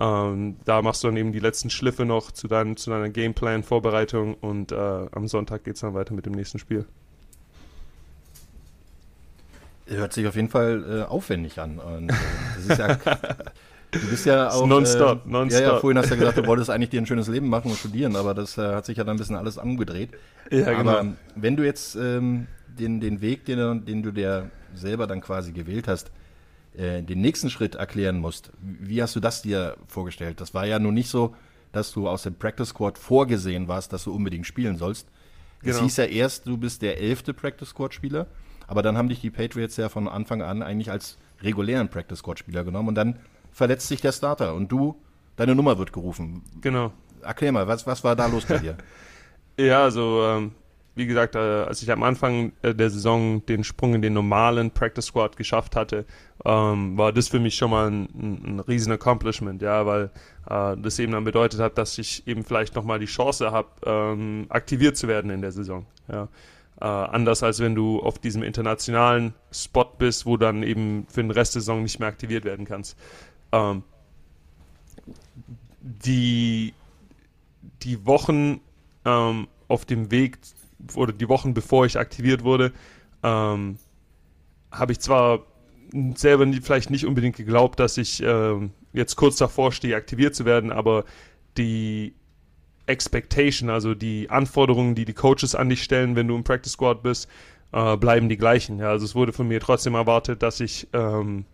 Ähm, 0.00 0.56
da 0.64 0.82
machst 0.82 1.04
du 1.04 1.08
dann 1.08 1.16
eben 1.16 1.32
die 1.32 1.40
letzten 1.40 1.70
Schliffe 1.70 2.04
noch 2.04 2.32
zu, 2.32 2.48
dein, 2.48 2.76
zu 2.76 2.90
deiner 2.90 3.10
Gameplan-Vorbereitung 3.10 4.34
und 4.34 4.72
äh, 4.72 4.76
am 4.76 5.28
Sonntag 5.28 5.64
geht 5.64 5.74
es 5.74 5.80
dann 5.82 5.94
weiter 5.94 6.14
mit 6.14 6.26
dem 6.26 6.32
nächsten 6.32 6.58
Spiel. 6.58 6.86
Hört 9.86 10.14
sich 10.14 10.26
auf 10.26 10.34
jeden 10.34 10.48
Fall 10.48 11.02
äh, 11.02 11.02
aufwendig 11.02 11.60
an. 11.60 11.78
Und, 11.78 12.10
äh, 12.10 12.14
das 12.56 12.66
ist 12.66 12.78
ja, 12.78 12.98
du 14.00 14.08
bist 14.08 14.26
ja 14.26 14.50
auch. 14.50 14.66
Nonstop, 14.66 15.26
äh, 15.26 15.28
nonstop. 15.30 15.62
Ja, 15.62 15.72
ja, 15.72 15.78
vorhin 15.78 15.98
hast 15.98 16.10
du 16.10 16.14
ja 16.14 16.20
gesagt, 16.20 16.38
du 16.38 16.46
wolltest 16.46 16.70
eigentlich 16.70 16.90
dir 16.90 17.00
ein 17.00 17.06
schönes 17.06 17.28
Leben 17.28 17.48
machen 17.48 17.70
und 17.70 17.76
studieren, 17.76 18.16
aber 18.16 18.34
das 18.34 18.58
äh, 18.58 18.74
hat 18.74 18.86
sich 18.86 18.98
ja 18.98 19.04
dann 19.04 19.16
ein 19.16 19.18
bisschen 19.18 19.36
alles 19.36 19.58
umgedreht. 19.58 20.10
Ja, 20.50 20.72
genau. 20.72 20.90
aber 20.90 21.00
genau. 21.00 21.14
wenn 21.36 21.56
du 21.56 21.64
jetzt 21.64 21.96
ähm, 21.96 22.46
den, 22.66 23.00
den 23.00 23.20
Weg, 23.20 23.44
den, 23.44 23.84
den 23.84 24.02
du 24.02 24.10
dir 24.10 24.50
selber 24.74 25.06
dann 25.06 25.20
quasi 25.20 25.52
gewählt 25.52 25.88
hast, 25.88 26.10
äh, 26.76 27.02
den 27.02 27.20
nächsten 27.20 27.50
Schritt 27.50 27.76
erklären 27.76 28.18
musst, 28.18 28.50
wie 28.60 29.02
hast 29.02 29.14
du 29.16 29.20
das 29.20 29.42
dir 29.42 29.76
vorgestellt? 29.86 30.40
Das 30.40 30.54
war 30.54 30.66
ja 30.66 30.78
nun 30.78 30.94
nicht 30.94 31.08
so, 31.08 31.34
dass 31.72 31.92
du 31.92 32.08
aus 32.08 32.22
dem 32.22 32.34
Practice 32.34 32.68
Squad 32.68 32.98
vorgesehen 32.98 33.68
warst, 33.68 33.92
dass 33.92 34.04
du 34.04 34.14
unbedingt 34.14 34.46
spielen 34.46 34.76
sollst. 34.76 35.08
Es 35.60 35.76
genau. 35.76 35.82
hieß 35.82 35.96
ja 35.96 36.04
erst, 36.04 36.46
du 36.46 36.56
bist 36.56 36.82
der 36.82 37.00
elfte 37.00 37.32
Practice 37.32 37.70
Squad 37.70 37.94
Spieler, 37.94 38.26
aber 38.66 38.82
dann 38.82 38.96
haben 38.96 39.08
dich 39.08 39.20
die 39.20 39.30
Patriots 39.30 39.76
ja 39.76 39.88
von 39.88 40.08
Anfang 40.08 40.42
an 40.42 40.62
eigentlich 40.62 40.90
als 40.90 41.18
regulären 41.42 41.88
Practice 41.88 42.18
Squad 42.18 42.38
Spieler 42.38 42.64
genommen 42.64 42.88
und 42.88 42.94
dann 42.94 43.18
verletzt 43.54 43.88
sich 43.88 44.02
der 44.02 44.12
Starter 44.12 44.54
und 44.54 44.70
du, 44.70 45.00
deine 45.36 45.54
Nummer 45.54 45.78
wird 45.78 45.92
gerufen. 45.92 46.42
Genau. 46.60 46.92
Erklär 47.22 47.52
mal, 47.52 47.66
was, 47.66 47.86
was 47.86 48.04
war 48.04 48.14
da 48.14 48.26
los 48.26 48.44
bei 48.44 48.58
dir? 48.58 48.76
ja, 49.56 49.84
also 49.84 50.22
ähm, 50.24 50.52
wie 50.96 51.06
gesagt, 51.06 51.36
äh, 51.36 51.38
als 51.38 51.82
ich 51.82 51.90
am 51.90 52.02
Anfang 52.02 52.52
äh, 52.62 52.74
der 52.74 52.90
Saison 52.90 53.44
den 53.46 53.64
Sprung 53.64 53.94
in 53.94 54.02
den 54.02 54.12
normalen 54.12 54.70
Practice 54.70 55.06
Squad 55.06 55.36
geschafft 55.36 55.76
hatte, 55.76 56.04
ähm, 56.44 56.98
war 56.98 57.12
das 57.12 57.28
für 57.28 57.40
mich 57.40 57.54
schon 57.54 57.70
mal 57.70 57.90
ein, 57.90 58.08
ein, 58.14 58.42
ein 58.44 58.60
riesen 58.60 58.92
Accomplishment, 58.92 59.62
ja, 59.62 59.86
weil 59.86 60.10
äh, 60.50 60.76
das 60.76 60.98
eben 60.98 61.12
dann 61.12 61.24
bedeutet 61.24 61.60
hat, 61.60 61.78
dass 61.78 61.96
ich 61.96 62.26
eben 62.26 62.44
vielleicht 62.44 62.74
nochmal 62.74 62.98
die 62.98 63.06
Chance 63.06 63.52
habe, 63.52 63.68
ähm, 63.86 64.46
aktiviert 64.50 64.96
zu 64.96 65.08
werden 65.08 65.30
in 65.30 65.40
der 65.40 65.52
Saison. 65.52 65.86
Ja. 66.10 66.28
Äh, 66.80 66.86
anders 66.86 67.42
als 67.42 67.60
wenn 67.60 67.74
du 67.74 68.00
auf 68.00 68.18
diesem 68.18 68.42
internationalen 68.42 69.32
Spot 69.52 69.84
bist, 69.96 70.26
wo 70.26 70.36
dann 70.36 70.62
eben 70.62 71.06
für 71.08 71.22
den 71.22 71.30
Rest 71.30 71.54
der 71.54 71.62
Saison 71.62 71.82
nicht 71.82 72.00
mehr 72.00 72.08
aktiviert 72.08 72.44
werden 72.44 72.66
kannst. 72.66 72.96
Ähm, 73.54 73.82
die, 75.80 76.74
die 77.82 78.06
Wochen 78.06 78.60
ähm, 79.04 79.48
auf 79.68 79.84
dem 79.84 80.10
Weg 80.10 80.38
oder 80.94 81.12
die 81.12 81.28
Wochen 81.28 81.54
bevor 81.54 81.86
ich 81.86 81.98
aktiviert 81.98 82.42
wurde, 82.42 82.72
ähm, 83.22 83.78
habe 84.70 84.92
ich 84.92 85.00
zwar 85.00 85.40
selber 86.16 86.46
nie, 86.46 86.60
vielleicht 86.60 86.90
nicht 86.90 87.06
unbedingt 87.06 87.36
geglaubt, 87.36 87.78
dass 87.78 87.96
ich 87.96 88.22
äh, 88.22 88.68
jetzt 88.92 89.16
kurz 89.16 89.36
davor 89.36 89.72
stehe, 89.72 89.96
aktiviert 89.96 90.34
zu 90.34 90.44
werden, 90.44 90.72
aber 90.72 91.04
die 91.56 92.14
Expectation, 92.86 93.70
also 93.70 93.94
die 93.94 94.28
Anforderungen, 94.30 94.94
die 94.94 95.04
die 95.04 95.14
Coaches 95.14 95.54
an 95.54 95.68
dich 95.68 95.82
stellen, 95.82 96.16
wenn 96.16 96.28
du 96.28 96.34
im 96.34 96.44
Practice 96.44 96.72
Squad 96.72 97.02
bist, 97.02 97.28
äh, 97.72 97.96
bleiben 97.96 98.28
die 98.28 98.36
gleichen. 98.36 98.78
Ja, 98.78 98.90
also 98.90 99.04
es 99.04 99.14
wurde 99.14 99.32
von 99.32 99.48
mir 99.48 99.60
trotzdem 99.60 99.94
erwartet, 99.94 100.42
dass 100.42 100.60
ich 100.60 100.88
ähm, 100.92 101.44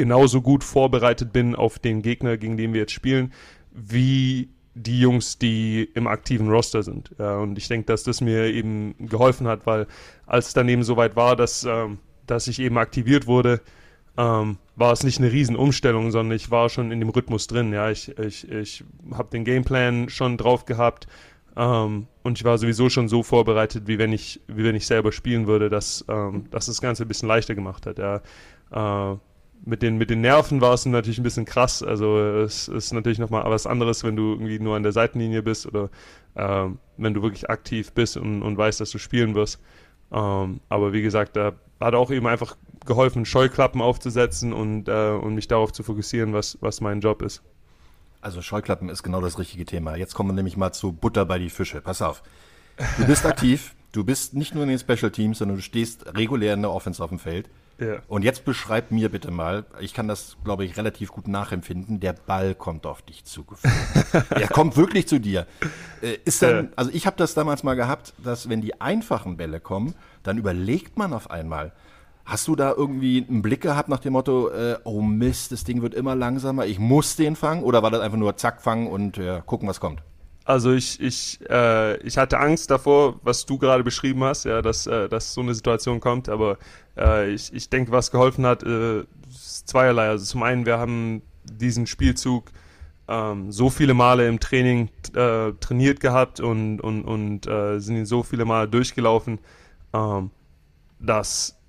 genauso 0.00 0.40
gut 0.40 0.64
vorbereitet 0.64 1.30
bin 1.30 1.54
auf 1.54 1.78
den 1.78 2.00
Gegner, 2.00 2.38
gegen 2.38 2.56
den 2.56 2.72
wir 2.72 2.80
jetzt 2.80 2.92
spielen, 2.92 3.34
wie 3.70 4.48
die 4.74 4.98
Jungs, 4.98 5.36
die 5.36 5.90
im 5.94 6.06
aktiven 6.06 6.48
Roster 6.48 6.82
sind. 6.82 7.14
Ja, 7.18 7.36
und 7.36 7.58
ich 7.58 7.68
denke, 7.68 7.84
dass 7.84 8.02
das 8.02 8.22
mir 8.22 8.46
eben 8.46 8.94
geholfen 8.98 9.46
hat, 9.46 9.66
weil 9.66 9.86
als 10.24 10.48
es 10.48 10.54
dann 10.54 10.70
eben 10.70 10.84
soweit 10.84 11.16
war, 11.16 11.36
dass, 11.36 11.64
ähm, 11.64 11.98
dass 12.26 12.48
ich 12.48 12.60
eben 12.60 12.78
aktiviert 12.78 13.26
wurde, 13.26 13.60
ähm, 14.16 14.56
war 14.74 14.92
es 14.92 15.04
nicht 15.04 15.18
eine 15.18 15.30
Riesenumstellung, 15.30 16.10
sondern 16.10 16.34
ich 16.34 16.50
war 16.50 16.70
schon 16.70 16.92
in 16.92 17.00
dem 17.00 17.10
Rhythmus 17.10 17.46
drin. 17.46 17.74
Ja, 17.74 17.90
ich, 17.90 18.16
ich, 18.16 18.50
ich 18.50 18.82
habe 19.12 19.28
den 19.28 19.44
Gameplan 19.44 20.08
schon 20.08 20.38
drauf 20.38 20.64
gehabt 20.64 21.08
ähm, 21.58 22.06
und 22.22 22.38
ich 22.38 22.44
war 22.44 22.56
sowieso 22.56 22.88
schon 22.88 23.10
so 23.10 23.22
vorbereitet, 23.22 23.82
wie 23.86 23.98
wenn 23.98 24.14
ich, 24.14 24.40
wie 24.46 24.64
wenn 24.64 24.76
ich 24.76 24.86
selber 24.86 25.12
spielen 25.12 25.46
würde, 25.46 25.68
dass, 25.68 26.06
ähm, 26.08 26.44
dass 26.50 26.66
das 26.66 26.80
Ganze 26.80 27.02
ein 27.04 27.08
bisschen 27.08 27.28
leichter 27.28 27.54
gemacht 27.54 27.84
hat. 27.84 27.98
Ja. 27.98 28.22
Äh, 29.12 29.18
mit 29.64 29.82
den, 29.82 29.98
mit 29.98 30.10
den 30.10 30.20
Nerven 30.20 30.60
war 30.60 30.74
es 30.74 30.86
natürlich 30.86 31.18
ein 31.18 31.22
bisschen 31.22 31.44
krass. 31.44 31.82
Also 31.82 32.18
es 32.18 32.68
ist 32.68 32.92
natürlich 32.92 33.18
nochmal 33.18 33.44
was 33.50 33.66
anderes, 33.66 34.04
wenn 34.04 34.16
du 34.16 34.32
irgendwie 34.32 34.58
nur 34.58 34.76
an 34.76 34.82
der 34.82 34.92
Seitenlinie 34.92 35.42
bist 35.42 35.66
oder 35.66 35.90
ähm, 36.36 36.78
wenn 36.96 37.14
du 37.14 37.22
wirklich 37.22 37.50
aktiv 37.50 37.92
bist 37.92 38.16
und, 38.16 38.42
und 38.42 38.56
weißt, 38.56 38.80
dass 38.80 38.90
du 38.90 38.98
spielen 38.98 39.34
wirst. 39.34 39.60
Ähm, 40.12 40.60
aber 40.68 40.92
wie 40.92 41.02
gesagt, 41.02 41.36
da 41.36 41.52
hat 41.80 41.94
auch 41.94 42.10
eben 42.10 42.26
einfach 42.26 42.56
geholfen, 42.86 43.24
Scheuklappen 43.24 43.80
aufzusetzen 43.80 44.52
und, 44.52 44.88
äh, 44.88 45.10
und 45.10 45.34
mich 45.34 45.48
darauf 45.48 45.72
zu 45.72 45.82
fokussieren, 45.82 46.32
was, 46.32 46.58
was 46.60 46.80
mein 46.80 47.00
Job 47.00 47.22
ist. 47.22 47.42
Also 48.22 48.42
Scheuklappen 48.42 48.88
ist 48.88 49.02
genau 49.02 49.20
das 49.20 49.38
richtige 49.38 49.64
Thema. 49.64 49.96
Jetzt 49.96 50.14
kommen 50.14 50.30
wir 50.30 50.34
nämlich 50.34 50.56
mal 50.56 50.72
zu 50.72 50.92
Butter 50.92 51.24
bei 51.24 51.38
die 51.38 51.50
Fische. 51.50 51.80
Pass 51.80 52.02
auf. 52.02 52.22
Du 52.98 53.06
bist 53.06 53.24
aktiv, 53.26 53.74
du 53.92 54.04
bist 54.04 54.34
nicht 54.34 54.54
nur 54.54 54.64
in 54.64 54.70
den 54.70 54.78
Special 54.78 55.10
Teams, 55.10 55.38
sondern 55.38 55.56
du 55.56 55.62
stehst 55.62 56.14
regulär 56.16 56.54
in 56.54 56.62
der 56.62 56.70
Offense 56.70 57.02
auf 57.02 57.10
dem 57.10 57.18
Feld. 57.18 57.48
Ja. 57.80 57.96
Und 58.08 58.22
jetzt 58.22 58.44
beschreib 58.44 58.90
mir 58.90 59.08
bitte 59.08 59.30
mal, 59.30 59.64
ich 59.80 59.94
kann 59.94 60.06
das, 60.06 60.36
glaube 60.44 60.64
ich, 60.64 60.76
relativ 60.76 61.10
gut 61.12 61.28
nachempfinden, 61.28 61.98
der 61.98 62.12
Ball 62.12 62.54
kommt 62.54 62.86
auf 62.86 63.02
dich 63.02 63.24
zugeflogen. 63.24 63.80
er 64.30 64.48
kommt 64.48 64.76
wirklich 64.76 65.08
zu 65.08 65.18
dir. 65.18 65.46
Äh, 66.02 66.18
ist 66.24 66.42
dann, 66.42 66.66
ja. 66.66 66.70
also 66.76 66.90
ich 66.92 67.06
habe 67.06 67.16
das 67.16 67.34
damals 67.34 67.62
mal 67.62 67.74
gehabt, 67.74 68.12
dass 68.18 68.48
wenn 68.48 68.60
die 68.60 68.80
einfachen 68.80 69.36
Bälle 69.36 69.60
kommen, 69.60 69.94
dann 70.22 70.38
überlegt 70.38 70.98
man 70.98 71.12
auf 71.12 71.30
einmal, 71.30 71.72
Hast 72.30 72.46
du 72.46 72.54
da 72.54 72.72
irgendwie 72.72 73.26
einen 73.28 73.42
Blick 73.42 73.62
gehabt 73.62 73.88
nach 73.88 73.98
dem 73.98 74.12
Motto, 74.12 74.50
äh, 74.50 74.76
oh 74.84 75.00
Mist, 75.00 75.50
das 75.50 75.64
Ding 75.64 75.82
wird 75.82 75.94
immer 75.94 76.14
langsamer, 76.14 76.64
ich 76.64 76.78
muss 76.78 77.16
den 77.16 77.34
fangen? 77.34 77.64
Oder 77.64 77.82
war 77.82 77.90
das 77.90 78.00
einfach 78.02 78.18
nur 78.18 78.36
zack, 78.36 78.62
fangen 78.62 78.86
und 78.86 79.18
äh, 79.18 79.42
gucken, 79.44 79.68
was 79.68 79.80
kommt? 79.80 80.00
Also 80.44 80.72
ich, 80.72 81.00
ich, 81.00 81.38
äh, 81.48 81.96
ich 81.98 82.18
hatte 82.18 82.38
Angst 82.38 82.70
davor, 82.70 83.20
was 83.22 83.46
du 83.46 83.58
gerade 83.58 83.84
beschrieben 83.84 84.24
hast, 84.24 84.44
ja, 84.44 84.62
dass, 84.62 84.86
äh, 84.86 85.08
dass 85.08 85.34
so 85.34 85.42
eine 85.42 85.54
Situation 85.54 86.00
kommt, 86.00 86.28
aber 86.28 86.58
äh, 86.96 87.30
ich, 87.30 87.52
ich 87.52 87.68
denke, 87.68 87.92
was 87.92 88.10
geholfen 88.10 88.46
hat, 88.46 88.62
äh, 88.62 89.00
ist 89.28 89.68
zweierlei. 89.68 90.08
Also 90.08 90.24
zum 90.24 90.42
einen, 90.42 90.66
wir 90.66 90.78
haben 90.78 91.22
diesen 91.44 91.86
Spielzug 91.86 92.50
ähm, 93.06 93.52
so 93.52 93.70
viele 93.70 93.92
Male 93.92 94.26
im 94.28 94.40
Training 94.40 94.88
äh, 95.14 95.52
trainiert 95.60 96.00
gehabt 96.00 96.40
und, 96.40 96.80
und, 96.80 97.04
und 97.04 97.46
äh, 97.46 97.78
sind 97.78 97.96
ihn 97.96 98.06
so 98.06 98.22
viele 98.22 98.44
Male 98.44 98.68
durchgelaufen, 98.68 99.38
ähm, 99.92 100.30
dass 101.00 101.59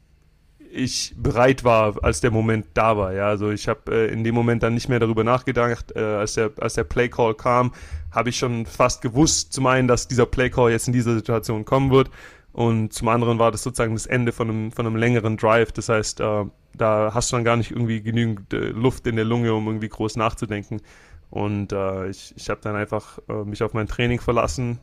ich 0.72 1.14
bereit 1.18 1.64
war, 1.64 2.04
als 2.04 2.22
der 2.22 2.32
Moment 2.32 2.68
da 2.74 2.98
war. 2.98 3.14
Ja, 3.14 3.28
also 3.28 3.52
ich 3.52 3.68
habe 3.68 3.92
äh, 3.92 4.12
in 4.14 4.24
dem 4.24 4.36
Moment 4.36 4.64
dann 4.64 4.74
nicht 4.74 4.90
mehr 4.90 5.00
darüber 5.00 5.24
nachgedacht, 5.24 5.96
äh, 5.96 6.00
als 6.00 6.34
der 6.34 6.52
als 6.60 6.76
der 6.76 6.84
Play 6.84 7.10
Call 7.10 7.36
kam, 7.36 7.74
habe 8.12 8.30
ich 8.30 8.38
schon 8.38 8.66
fast 8.66 9.02
gewusst, 9.02 9.54
zum 9.54 9.68
einen, 9.68 9.88
dass 9.88 10.08
dieser 10.08 10.26
Play 10.26 10.50
Call 10.50 10.72
jetzt 10.72 10.88
in 10.88 10.94
dieser 10.94 11.14
Situation 11.14 11.66
kommen 11.66 11.92
wird 11.92 12.10
und 12.54 12.94
zum 12.94 13.08
anderen 13.08 13.40
war 13.40 13.52
das 13.52 13.64
sozusagen 13.64 13.94
das 13.94 14.06
Ende 14.06 14.32
von 14.32 14.50
einem 14.50 14.72
von 14.72 14.86
einem 14.86 14.96
längeren 14.96 15.38
Drive. 15.38 15.72
Das 15.72 15.90
heißt, 15.90 16.20
äh, 16.22 16.46
da 16.74 17.12
hast 17.14 17.32
du 17.32 17.36
dann 17.36 17.46
gar 17.46 17.58
nicht 17.58 17.72
irgendwie 17.72 18.02
genügend 18.02 18.54
äh, 18.54 18.70
Luft 18.70 19.08
in 19.08 19.16
der 19.16 19.26
Lunge, 19.26 19.54
um 19.54 19.68
irgendwie 19.68 19.90
groß 19.90 20.16
nachzudenken. 20.18 20.82
Und 21.30 21.72
äh, 21.72 22.10
ich, 22.10 22.34
ich 22.36 22.50
habe 22.50 22.60
dann 22.62 22.76
einfach 22.76 23.20
äh, 23.30 23.46
mich 23.46 23.64
auf 23.64 23.74
mein 23.74 23.88
Training 23.88 24.20
verlassen. 24.20 24.80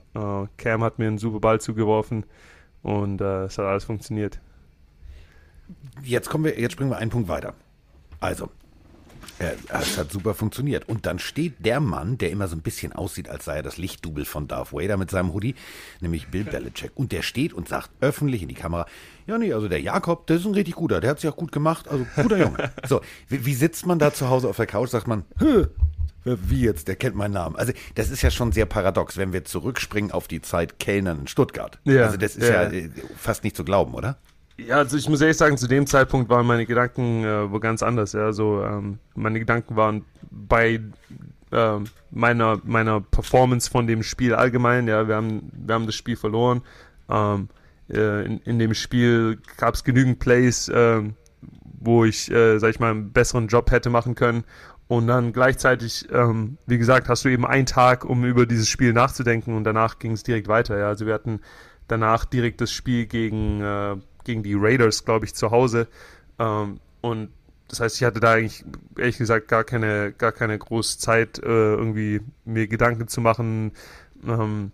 Cam 0.57 0.83
hat 0.83 0.99
mir 0.99 1.07
einen 1.07 1.19
super 1.19 1.41
Ball 1.41 1.61
zugeworfen 1.61 2.25
und 2.83 3.21
es 3.21 3.59
hat 3.59 3.67
alles 3.67 3.85
funktioniert 3.85 4.41
jetzt 6.03 6.29
kommen 6.29 6.45
wir, 6.45 6.59
jetzt 6.59 6.73
springen 6.73 6.91
wir 6.91 6.99
einen 6.99 7.11
Punkt 7.11 7.29
weiter. 7.29 7.55
Also, 8.21 8.51
äh, 9.39 9.53
es 9.69 9.97
hat 9.97 10.11
super 10.11 10.35
funktioniert. 10.35 10.89
Und 10.89 11.07
dann 11.07 11.19
steht 11.19 11.65
der 11.65 11.81
Mann, 11.81 12.19
der 12.19 12.31
immer 12.31 12.49
so 12.49 12.57
ein 12.57 12.63
bisschen 12.63 12.93
aussieht, 12.93 13.29
als 13.29 13.45
sei 13.45 13.57
er 13.57 13.63
das 13.63 13.77
Lichtdubel 13.77 14.25
von 14.25 14.49
Darth 14.49 14.73
Vader 14.73 14.97
mit 14.97 15.11
seinem 15.11 15.33
Hoodie, 15.33 15.55
nämlich 16.01 16.29
Bill 16.29 16.45
Belichick. 16.45 16.93
Und 16.95 17.13
der 17.13 17.23
steht 17.23 17.53
und 17.53 17.69
sagt 17.69 17.91
öffentlich 18.01 18.43
in 18.43 18.49
die 18.49 18.55
Kamera, 18.55 18.87
ja 19.27 19.39
nee, 19.39 19.53
also 19.53 19.69
der 19.69 19.81
Jakob, 19.81 20.27
der 20.27 20.37
ist 20.37 20.47
ein 20.47 20.55
richtig 20.55 20.75
guter, 20.75 21.01
der 21.01 21.11
hat 21.11 21.21
sich 21.21 21.31
auch 21.31 21.37
gut 21.37 21.53
gemacht, 21.53 21.89
also 21.89 22.07
guter 22.17 22.39
Junge. 22.39 22.71
So, 22.87 23.01
wie, 23.29 23.45
wie 23.45 23.55
sitzt 23.55 23.87
man 23.87 23.99
da 23.99 24.13
zu 24.13 24.29
Hause 24.29 24.49
auf 24.49 24.57
der 24.57 24.67
Couch, 24.67 24.91
sagt 24.91 25.07
man, 25.07 25.25
Hö, 25.39 25.67
wie 26.25 26.63
jetzt, 26.63 26.89
der 26.89 26.97
kennt 26.97 27.17
meinen 27.17 27.33
Namen. 27.33 27.57
Also 27.57 27.73
das 27.95 28.11
ist 28.11 28.23
ja 28.23 28.31
schon 28.31 28.53
sehr 28.53 28.67
paradox, 28.67 29.17
wenn 29.17 29.33
wir 29.33 29.45
zurückspringen 29.45 30.11
auf 30.11 30.29
die 30.29 30.41
Zeit 30.41 30.79
Kellnern 30.79 31.21
in 31.21 31.27
Stuttgart. 31.27 31.79
Ja, 31.85 32.05
also 32.05 32.17
das 32.17 32.37
ist 32.37 32.49
ja, 32.49 32.71
ja 32.71 32.89
fast 33.17 33.45
nicht 33.45 33.57
zu 33.57 33.65
glauben, 33.65 33.95
oder? 33.95 34.19
Ja, 34.59 34.77
also 34.77 34.97
ich 34.97 35.09
muss 35.09 35.21
ehrlich 35.21 35.37
sagen, 35.37 35.57
zu 35.57 35.69
dem 35.69 35.87
Zeitpunkt 35.87 36.29
waren 36.29 36.47
meine 36.47 36.67
Gedanken 36.67 37.25
äh, 37.25 37.51
wo 37.51 37.61
ganz 37.61 37.83
anders. 37.83 38.13
Ja, 38.13 38.33
so 38.33 38.63
ähm, 38.63 38.99
meine 39.15 39.39
Gedanken 39.39 39.77
waren 39.77 40.05
bei 40.31 40.81
äh, 41.53 41.79
meiner 42.11 42.61
meiner 42.65 43.01
Performance 43.01 43.71
von 43.71 43.87
dem 43.87 44.03
Spiel 44.03 44.35
allgemein. 44.35 44.89
Ja, 44.89 45.07
wir 45.07 45.17
haben 45.17 45.51
wir 45.53 45.75
haben 45.75 45.87
das 45.87 45.95
Spiel 45.95 46.17
verloren. 46.17 46.63
Ähm, 47.09 47.49
äh, 47.91 48.25
in, 48.25 48.39
in 48.41 48.59
dem 48.59 48.75
Spiel 48.75 49.39
gab 49.57 49.75
es 49.75 49.85
genügend 49.85 50.19
Plays, 50.19 50.69
äh, 50.69 51.03
wo 51.81 52.05
ich, 52.05 52.31
äh, 52.31 52.59
sag 52.59 52.71
ich 52.71 52.81
mal, 52.81 52.91
einen 52.91 53.13
besseren 53.13 53.49
Job 53.49 53.71
hätte 53.71 53.91
machen 53.91 54.15
können. 54.15 54.45
Und 54.89 55.07
dann 55.07 55.33
gleichzeitig, 55.33 56.09
ähm, 56.13 56.57
wie 56.67 56.79
gesagt, 56.79 57.09
hast 57.09 57.25
du 57.25 57.29
eben 57.29 57.47
einen 57.47 57.67
Tag, 57.67 58.05
um 58.05 58.25
über 58.25 58.47
dieses 58.47 58.69
Spiel 58.69 58.93
nachzudenken 58.93 59.55
und 59.55 59.65
danach 59.65 59.99
ging 59.99 60.13
es 60.13 60.23
direkt 60.23 60.49
weiter. 60.49 60.79
Ja. 60.79 60.89
Also 60.89 61.07
wir 61.07 61.15
hatten 61.15 61.41
danach 61.89 62.25
direkt 62.25 62.61
das 62.61 62.73
Spiel 62.73 63.07
gegen, 63.07 63.61
äh, 63.61 63.97
gegen 64.25 64.43
die 64.43 64.55
Raiders, 64.55 65.05
glaube 65.05 65.27
ich, 65.27 65.35
zu 65.35 65.51
Hause. 65.51 65.89
Ähm, 66.39 66.81
und 67.01 67.31
das 67.69 67.81
heißt, 67.81 67.97
ich 67.97 68.05
hatte 68.05 68.21
da 68.21 68.33
eigentlich, 68.33 68.65
ehrlich 68.97 69.19
gesagt, 69.19 69.49
gar 69.49 69.65
keine, 69.65 70.13
gar 70.13 70.33
keine 70.33 70.59
große 70.59 70.99
Zeit, 70.99 71.39
äh, 71.39 71.75
irgendwie 71.75 72.21
mir 72.45 72.67
Gedanken 72.67 73.09
zu 73.09 73.21
machen, 73.21 73.73
ähm, 74.27 74.73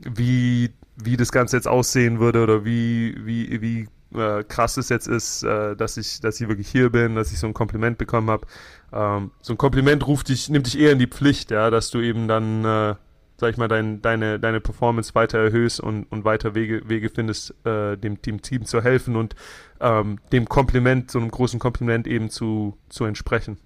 wie, 0.00 0.72
wie 0.96 1.16
das 1.16 1.32
Ganze 1.32 1.56
jetzt 1.56 1.68
aussehen 1.68 2.20
würde 2.20 2.42
oder 2.42 2.64
wie, 2.64 3.16
wie, 3.24 3.60
wie 3.60 3.88
äh, 4.14 4.44
krass 4.44 4.76
es 4.76 4.88
jetzt 4.88 5.08
ist, 5.08 5.42
äh, 5.42 5.74
dass 5.74 5.96
ich, 5.96 6.20
dass 6.20 6.40
ich 6.40 6.48
wirklich 6.48 6.68
hier 6.68 6.90
bin, 6.90 7.16
dass 7.16 7.32
ich 7.32 7.38
so 7.38 7.46
ein 7.46 7.54
Kompliment 7.54 7.98
bekommen 7.98 8.30
habe. 8.30 8.46
Ähm, 8.92 9.32
so 9.40 9.54
ein 9.54 9.58
Kompliment 9.58 10.06
ruft 10.06 10.28
dich, 10.28 10.48
nimmt 10.48 10.66
dich 10.66 10.78
eher 10.78 10.92
in 10.92 10.98
die 10.98 11.08
Pflicht, 11.08 11.50
ja, 11.50 11.70
dass 11.70 11.90
du 11.90 12.00
eben 12.00 12.28
dann, 12.28 12.64
äh, 12.64 12.94
sag 13.38 13.50
ich 13.50 13.56
mal, 13.56 13.68
dein, 13.68 14.00
deine, 14.00 14.40
deine 14.40 14.60
Performance 14.60 15.14
weiter 15.14 15.38
erhöhst 15.38 15.80
und, 15.80 16.04
und 16.04 16.24
weiter 16.24 16.54
Wege, 16.54 16.88
Wege 16.88 17.10
findest, 17.10 17.54
äh, 17.66 17.96
dem 17.96 18.22
Team, 18.22 18.40
Team 18.42 18.64
zu 18.64 18.82
helfen 18.82 19.16
und 19.16 19.34
ähm, 19.80 20.18
dem 20.32 20.48
Kompliment, 20.48 21.10
so 21.10 21.18
einem 21.18 21.30
großen 21.30 21.58
Kompliment 21.60 22.06
eben 22.06 22.30
zu, 22.30 22.78
zu 22.88 23.04
entsprechen. 23.04 23.58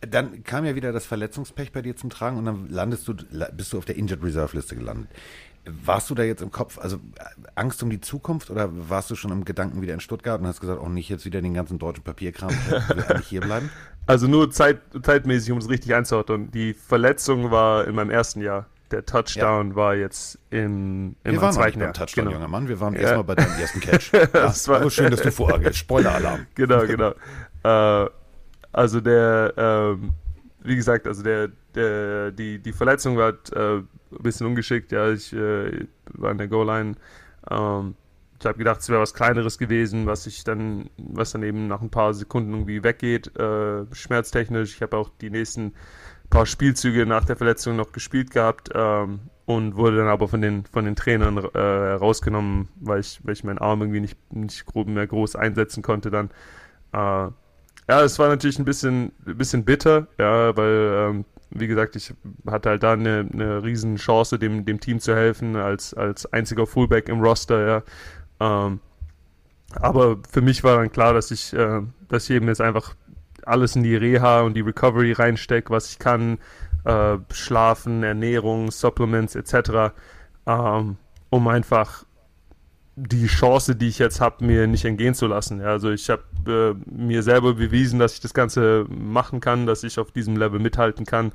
Dann 0.00 0.44
kam 0.44 0.64
ja 0.64 0.74
wieder 0.74 0.92
das 0.92 1.06
Verletzungspech 1.06 1.72
bei 1.72 1.82
dir 1.82 1.96
zum 1.96 2.10
Tragen 2.10 2.36
und 2.36 2.44
dann 2.44 2.68
landest 2.68 3.08
du, 3.08 3.14
bist 3.56 3.72
du 3.72 3.78
auf 3.78 3.84
der 3.84 3.96
Injured 3.96 4.22
Reserve 4.22 4.56
Liste 4.56 4.76
gelandet. 4.76 5.08
Warst 5.64 6.08
du 6.08 6.14
da 6.14 6.22
jetzt 6.22 6.40
im 6.40 6.50
Kopf, 6.50 6.78
also 6.78 6.98
Angst 7.54 7.82
um 7.82 7.90
die 7.90 8.00
Zukunft 8.00 8.50
oder 8.50 8.70
warst 8.88 9.10
du 9.10 9.16
schon 9.16 9.32
im 9.32 9.44
Gedanken 9.44 9.82
wieder 9.82 9.94
in 9.94 10.00
Stuttgart 10.00 10.40
und 10.40 10.46
hast 10.46 10.60
gesagt, 10.60 10.80
auch 10.80 10.88
nicht 10.88 11.08
jetzt 11.08 11.26
wieder 11.26 11.42
den 11.42 11.52
ganzen 11.52 11.78
deutschen 11.78 12.04
Papierkram, 12.04 12.50
ich 12.50 12.70
will 12.96 13.04
eigentlich 13.08 13.26
hier 13.26 13.40
bleiben? 13.40 13.70
Also 14.08 14.26
nur 14.26 14.50
zeit, 14.50 14.80
zeitmäßig, 15.02 15.52
um 15.52 15.58
es 15.58 15.68
richtig 15.68 15.94
einzuordnen. 15.94 16.50
Die 16.50 16.72
Verletzung 16.72 17.50
war 17.50 17.86
in 17.86 17.94
meinem 17.94 18.10
ersten 18.10 18.40
Jahr. 18.40 18.64
Der 18.90 19.04
Touchdown 19.04 19.70
ja. 19.70 19.76
war 19.76 19.94
jetzt 19.96 20.38
im, 20.48 21.14
im 21.24 21.32
Wir 21.32 21.42
waren 21.42 21.52
zweiten 21.52 21.78
Jahr. 21.78 21.92
Touchdown, 21.92 22.24
genau. 22.24 22.36
junger 22.36 22.48
Mann. 22.48 22.68
Wir 22.68 22.80
waren 22.80 22.94
ja. 22.94 23.00
erstmal 23.00 23.24
bei 23.24 23.34
deinem 23.34 23.60
ersten 23.60 23.80
Catch. 23.80 24.12
das 24.32 24.64
ja, 24.64 24.72
war 24.72 24.80
nur 24.80 24.90
schön, 24.90 25.10
dass 25.10 25.20
du 25.20 25.30
vorher 25.30 25.74
Spoiler-Alarm. 25.74 26.46
genau, 26.54 26.86
genau. 26.86 27.12
äh, 27.64 28.10
also 28.72 29.02
der, 29.02 29.52
ähm, 29.58 30.12
wie 30.62 30.76
gesagt, 30.76 31.06
also 31.06 31.22
der, 31.22 31.50
der, 31.74 32.30
die, 32.30 32.60
die 32.60 32.72
Verletzung 32.72 33.18
war 33.18 33.34
äh, 33.52 33.76
ein 33.76 33.88
bisschen 34.22 34.46
ungeschickt. 34.46 34.90
Ja, 34.90 35.10
ich 35.10 35.34
äh, 35.34 35.86
war 36.14 36.30
in 36.30 36.38
der 36.38 36.48
Goal-Line. 36.48 36.94
Ähm, 37.50 37.94
ich 38.40 38.46
habe 38.46 38.58
gedacht, 38.58 38.80
es 38.80 38.88
wäre 38.88 39.00
was 39.00 39.14
Kleineres 39.14 39.58
gewesen, 39.58 40.06
was 40.06 40.26
ich 40.26 40.44
dann, 40.44 40.90
was 40.96 41.32
dann 41.32 41.42
eben 41.42 41.66
nach 41.66 41.80
ein 41.80 41.90
paar 41.90 42.14
Sekunden 42.14 42.52
irgendwie 42.52 42.84
weggeht, 42.84 43.36
äh, 43.36 43.84
schmerztechnisch. 43.92 44.76
Ich 44.76 44.82
habe 44.82 44.96
auch 44.96 45.10
die 45.20 45.30
nächsten 45.30 45.74
paar 46.30 46.46
Spielzüge 46.46 47.06
nach 47.06 47.24
der 47.24 47.36
Verletzung 47.36 47.76
noch 47.76 47.90
gespielt 47.90 48.30
gehabt 48.30 48.70
ähm, 48.74 49.20
und 49.46 49.76
wurde 49.76 49.96
dann 49.96 50.08
aber 50.08 50.28
von 50.28 50.40
den 50.40 50.66
von 50.66 50.84
den 50.84 50.94
Trainern 50.94 51.38
äh, 51.38 51.58
rausgenommen, 51.58 52.68
weil 52.76 53.00
ich, 53.00 53.20
weil 53.24 53.32
ich 53.32 53.44
meinen 53.44 53.58
Arm 53.58 53.80
irgendwie 53.80 54.00
nicht, 54.00 54.16
nicht 54.32 54.64
mehr 54.86 55.06
groß 55.06 55.34
einsetzen 55.36 55.82
konnte 55.82 56.10
dann. 56.10 56.30
Äh, 56.92 57.30
ja, 57.88 58.02
es 58.02 58.18
war 58.18 58.28
natürlich 58.28 58.58
ein 58.58 58.66
bisschen, 58.66 59.12
ein 59.26 59.38
bisschen 59.38 59.64
bitter, 59.64 60.08
ja, 60.18 60.54
weil, 60.56 61.08
ähm, 61.10 61.24
wie 61.50 61.66
gesagt, 61.66 61.96
ich 61.96 62.12
hatte 62.46 62.68
halt 62.68 62.82
da 62.82 62.92
eine, 62.92 63.26
eine 63.32 63.62
riesen 63.64 63.96
Chance, 63.96 64.38
dem, 64.38 64.66
dem 64.66 64.78
Team 64.78 65.00
zu 65.00 65.16
helfen, 65.16 65.56
als, 65.56 65.94
als 65.94 66.30
einziger 66.30 66.66
Fullback 66.66 67.08
im 67.08 67.20
Roster, 67.20 67.66
ja. 67.66 67.82
Ähm, 68.40 68.80
aber 69.74 70.18
für 70.30 70.40
mich 70.40 70.64
war 70.64 70.76
dann 70.76 70.90
klar, 70.90 71.14
dass 71.14 71.30
ich, 71.30 71.52
äh, 71.52 71.82
dass 72.08 72.24
ich 72.24 72.36
eben 72.36 72.48
jetzt 72.48 72.60
einfach 72.60 72.94
alles 73.44 73.76
in 73.76 73.82
die 73.82 73.96
Reha 73.96 74.40
und 74.42 74.54
die 74.54 74.60
Recovery 74.60 75.12
reinstecke, 75.12 75.70
was 75.70 75.90
ich 75.90 75.98
kann, 75.98 76.38
äh, 76.84 77.18
Schlafen, 77.32 78.02
Ernährung, 78.02 78.70
Supplements 78.70 79.34
etc., 79.34 79.92
ähm, 80.46 80.96
um 81.30 81.48
einfach 81.48 82.04
die 82.96 83.26
Chance, 83.26 83.76
die 83.76 83.88
ich 83.88 83.98
jetzt 83.98 84.20
habe, 84.20 84.44
mir 84.44 84.66
nicht 84.66 84.84
entgehen 84.84 85.14
zu 85.14 85.26
lassen. 85.28 85.60
Ja, 85.60 85.66
also 85.66 85.90
ich 85.90 86.10
habe 86.10 86.22
äh, 86.46 86.90
mir 86.90 87.22
selber 87.22 87.54
bewiesen, 87.54 88.00
dass 88.00 88.14
ich 88.14 88.20
das 88.20 88.34
Ganze 88.34 88.86
machen 88.88 89.40
kann, 89.40 89.66
dass 89.66 89.84
ich 89.84 89.98
auf 90.00 90.10
diesem 90.10 90.36
Level 90.36 90.58
mithalten 90.58 91.06
kann, 91.06 91.32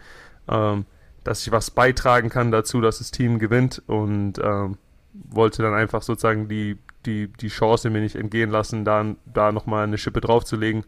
ähm, 0.49 0.85
dass 1.23 1.45
ich 1.45 1.53
was 1.53 1.71
beitragen 1.71 2.29
kann 2.29 2.51
dazu, 2.51 2.81
dass 2.81 2.97
das 2.97 3.11
Team 3.11 3.39
gewinnt 3.39 3.81
und 3.87 4.39
ähm, 4.43 4.77
wollte 5.13 5.61
dann 5.63 5.73
einfach 5.73 6.01
sozusagen 6.01 6.49
die, 6.49 6.77
die, 7.05 7.27
die 7.27 7.47
Chance 7.47 7.89
mir 7.89 8.01
nicht 8.01 8.15
entgehen 8.15 8.49
lassen, 8.49 8.85
da, 8.85 9.15
da 9.25 9.51
nochmal 9.51 9.83
eine 9.83 9.97
Schippe 9.97 10.21
draufzulegen. 10.21 10.83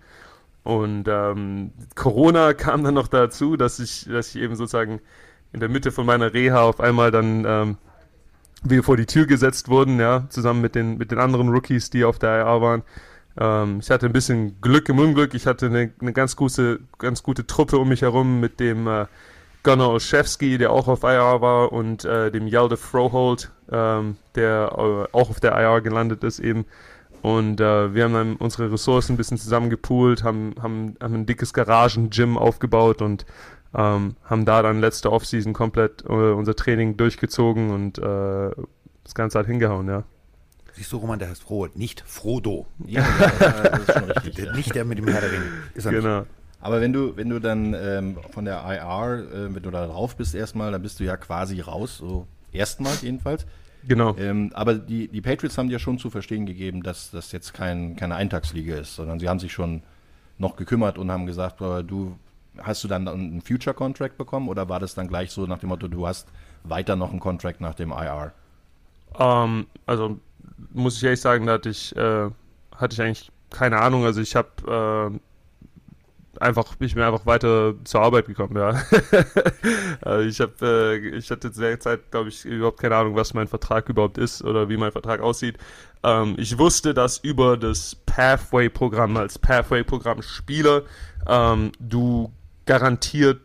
Und 0.63 1.07
ähm, 1.07 1.71
Corona 1.95 2.53
kam 2.55 2.83
dann 2.83 2.95
noch 2.95 3.07
dazu, 3.07 3.57
dass 3.57 3.79
ich, 3.79 4.05
dass 4.05 4.33
ich 4.33 4.41
eben 4.41 4.55
sozusagen 4.55 4.99
in 5.53 5.59
der 5.59 5.69
Mitte 5.69 5.91
von 5.91 6.05
meiner 6.05 6.33
Reha 6.33 6.63
auf 6.63 6.79
einmal 6.79 7.11
dann 7.11 7.45
ähm, 7.45 7.77
wir 8.63 8.83
vor 8.83 8.97
die 8.97 9.05
Tür 9.05 9.27
gesetzt 9.27 9.69
wurden, 9.69 9.99
ja, 9.99 10.25
zusammen 10.29 10.61
mit 10.61 10.75
den, 10.75 10.97
mit 10.97 11.11
den 11.11 11.19
anderen 11.19 11.49
Rookies, 11.49 11.91
die 11.91 12.03
auf 12.03 12.19
der 12.19 12.39
IR 12.39 12.61
waren. 12.61 12.83
Ähm, 13.37 13.79
ich 13.79 13.89
hatte 13.89 14.07
ein 14.07 14.13
bisschen 14.13 14.59
Glück 14.61 14.89
im 14.89 14.99
Unglück. 14.99 15.33
Ich 15.33 15.45
hatte 15.45 15.67
eine, 15.67 15.91
eine 16.01 16.13
ganz, 16.13 16.35
gute, 16.35 16.79
ganz 16.97 17.23
gute 17.23 17.45
Truppe 17.45 17.77
um 17.77 17.89
mich 17.89 18.01
herum 18.01 18.39
mit 18.39 18.59
dem 18.59 18.87
äh, 18.87 19.05
Gunnar 19.65 19.89
Olszewski, 19.89 20.57
der 20.57 20.71
auch 20.71 20.87
auf 20.87 21.03
IR 21.03 21.41
war, 21.41 21.73
und 21.73 22.05
äh, 22.05 22.31
dem 22.31 22.47
Yalde 22.47 22.77
Froholt, 22.77 23.51
ähm, 23.71 24.15
der 24.35 24.69
äh, 24.71 25.15
auch 25.17 25.29
auf 25.29 25.39
der 25.39 25.53
IR 25.59 25.81
gelandet 25.81 26.23
ist 26.23 26.39
eben. 26.39 26.65
Und 27.23 27.59
äh, 27.59 27.93
wir 27.93 28.03
haben 28.03 28.13
dann 28.13 28.35
unsere 28.35 28.71
Ressourcen 28.71 29.13
ein 29.13 29.17
bisschen 29.17 29.39
zusammengepoolt, 29.39 30.23
haben, 30.23 30.53
haben, 30.61 30.95
haben 31.01 31.15
ein 31.15 31.25
dickes 31.25 31.53
Garagen-Gym 31.53 32.37
aufgebaut 32.37 33.01
und 33.01 33.25
ähm, 33.73 34.15
haben 34.23 34.45
da 34.45 34.61
dann 34.61 34.79
letzte 34.79 35.11
Offseason 35.11 35.53
komplett 35.53 36.03
äh, 36.05 36.13
unser 36.13 36.55
Training 36.55 36.95
durchgezogen 36.95 37.71
und 37.71 37.97
äh, 37.97 38.51
das 39.03 39.15
Ganze 39.15 39.39
hat 39.39 39.47
hingehauen, 39.47 39.87
ja. 39.87 40.03
Siehst 40.73 40.91
du, 40.91 40.97
Roman, 40.97 41.17
der 41.17 41.29
heißt 41.29 41.41
Froholt, 41.41 41.75
nicht 41.75 42.03
Frodo. 42.05 42.67
Ja, 42.85 43.01
ja 43.39 43.69
das 43.69 43.79
ist 43.79 43.93
schon 43.93 44.11
richtig. 44.11 44.53
nicht 44.53 44.75
der 44.75 44.85
mit 44.85 44.99
dem 44.99 45.07
Herr 45.07 45.21
der 45.21 45.31
Ringe. 45.31 45.45
genau. 45.73 46.19
Nicht. 46.19 46.29
Aber 46.65 46.81
wenn 46.81 46.93
du, 46.93 47.15
wenn 47.15 47.29
du 47.29 47.39
dann 47.39 47.75
ähm, 47.75 48.17
von 48.31 48.43
der 48.43 48.63
IR, 48.65 49.19
äh, 49.31 49.53
wenn 49.53 49.61
du 49.61 49.69
da 49.69 49.85
drauf 49.85 50.15
bist 50.15 50.33
erstmal, 50.33 50.71
dann 50.71 50.81
bist 50.81 50.99
du 50.99 51.03
ja 51.03 51.15
quasi 51.15 51.59
raus, 51.61 51.97
so 51.97 52.25
erstmals 52.51 53.03
jedenfalls. 53.03 53.45
Genau. 53.87 54.17
Ähm, 54.17 54.49
aber 54.55 54.73
die, 54.73 55.07
die 55.07 55.21
Patriots 55.21 55.59
haben 55.59 55.69
dir 55.69 55.77
schon 55.77 55.99
zu 55.99 56.09
verstehen 56.09 56.47
gegeben, 56.47 56.81
dass 56.81 57.11
das 57.11 57.31
jetzt 57.31 57.53
kein, 57.53 57.95
keine 57.95 58.15
Eintagsfliege 58.15 58.73
ist, 58.73 58.95
sondern 58.95 59.19
sie 59.19 59.29
haben 59.29 59.37
sich 59.37 59.53
schon 59.53 59.83
noch 60.39 60.55
gekümmert 60.55 60.97
und 60.97 61.11
haben 61.11 61.27
gesagt, 61.27 61.61
du 61.61 62.17
hast 62.57 62.83
du 62.83 62.87
dann 62.87 63.07
einen 63.07 63.41
Future 63.41 63.75
Contract 63.75 64.17
bekommen 64.17 64.49
oder 64.49 64.67
war 64.67 64.79
das 64.79 64.95
dann 64.95 65.07
gleich 65.07 65.29
so 65.29 65.45
nach 65.45 65.59
dem 65.59 65.69
Motto, 65.69 65.87
du 65.87 66.07
hast 66.07 66.27
weiter 66.63 66.95
noch 66.95 67.11
einen 67.11 67.19
Contract 67.19 67.61
nach 67.61 67.75
dem 67.75 67.91
IR? 67.91 68.33
Um, 69.13 69.21
ähm, 69.21 69.67
also 69.85 70.19
muss 70.73 70.97
ich 70.97 71.03
ehrlich 71.03 71.21
sagen, 71.21 71.45
da 71.45 71.53
hatte 71.53 71.69
ich, 71.69 71.95
äh, 71.95 72.31
hatte 72.75 72.93
ich 72.93 73.01
eigentlich 73.03 73.31
keine 73.51 73.77
Ahnung. 73.81 74.03
Also 74.03 74.19
ich 74.19 74.35
habe 74.35 75.13
äh, 75.13 75.19
einfach, 76.41 76.75
ich 76.79 76.93
bin 76.95 77.03
einfach 77.03 77.25
weiter 77.25 77.73
zur 77.83 78.01
Arbeit 78.01 78.27
gekommen, 78.27 78.55
ja. 78.57 78.69
also 80.01 80.27
ich 80.27 80.39
habe, 80.39 80.53
äh, 80.61 81.17
ich 81.17 81.29
hatte 81.31 81.51
zu 81.51 81.61
der 81.61 81.79
Zeit, 81.79 82.11
glaube 82.11 82.29
ich, 82.29 82.45
überhaupt 82.45 82.79
keine 82.79 82.95
Ahnung, 82.95 83.15
was 83.15 83.33
mein 83.33 83.47
Vertrag 83.47 83.89
überhaupt 83.89 84.17
ist 84.17 84.43
oder 84.43 84.69
wie 84.69 84.77
mein 84.77 84.91
Vertrag 84.91 85.21
aussieht. 85.21 85.57
Ähm, 86.03 86.35
ich 86.37 86.57
wusste, 86.57 86.93
dass 86.93 87.17
über 87.17 87.57
das 87.57 87.95
Pathway-Programm 88.05 89.17
als 89.17 89.39
Pathway-Programm-Spieler 89.39 90.83
ähm, 91.27 91.71
du 91.79 92.31
garantiert 92.65 93.41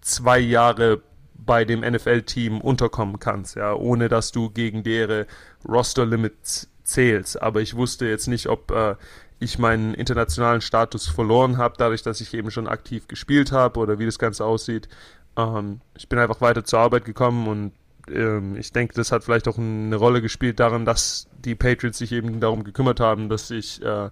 zwei 0.00 0.38
Jahre 0.38 1.02
bei 1.34 1.64
dem 1.64 1.80
NFL-Team 1.80 2.60
unterkommen 2.60 3.18
kannst, 3.18 3.56
ja, 3.56 3.74
ohne 3.74 4.08
dass 4.08 4.32
du 4.32 4.50
gegen 4.50 4.82
deren 4.82 5.26
Roster-Limits 5.66 6.70
zählst. 6.84 7.40
Aber 7.40 7.60
ich 7.60 7.76
wusste 7.76 8.06
jetzt 8.06 8.26
nicht, 8.26 8.48
ob 8.48 8.70
äh, 8.70 8.96
ich 9.40 9.58
meinen 9.58 9.94
internationalen 9.94 10.60
Status 10.60 11.08
verloren 11.08 11.58
habe, 11.58 11.74
dadurch, 11.78 12.02
dass 12.02 12.20
ich 12.20 12.34
eben 12.34 12.50
schon 12.50 12.68
aktiv 12.68 13.08
gespielt 13.08 13.52
habe 13.52 13.80
oder 13.80 13.98
wie 13.98 14.06
das 14.06 14.18
Ganze 14.18 14.44
aussieht. 14.44 14.88
Ähm, 15.36 15.80
ich 15.96 16.08
bin 16.08 16.18
einfach 16.18 16.40
weiter 16.40 16.64
zur 16.64 16.78
Arbeit 16.78 17.04
gekommen 17.04 17.48
und 17.48 17.72
ähm, 18.08 18.56
ich 18.56 18.72
denke, 18.72 18.94
das 18.94 19.12
hat 19.12 19.24
vielleicht 19.24 19.48
auch 19.48 19.58
eine 19.58 19.96
Rolle 19.96 20.22
gespielt 20.22 20.60
daran, 20.60 20.84
dass 20.84 21.26
die 21.38 21.54
Patriots 21.54 21.98
sich 21.98 22.12
eben 22.12 22.40
darum 22.40 22.64
gekümmert 22.64 23.00
haben, 23.00 23.28
dass 23.28 23.50
ich 23.50 23.82
äh, 23.82 24.10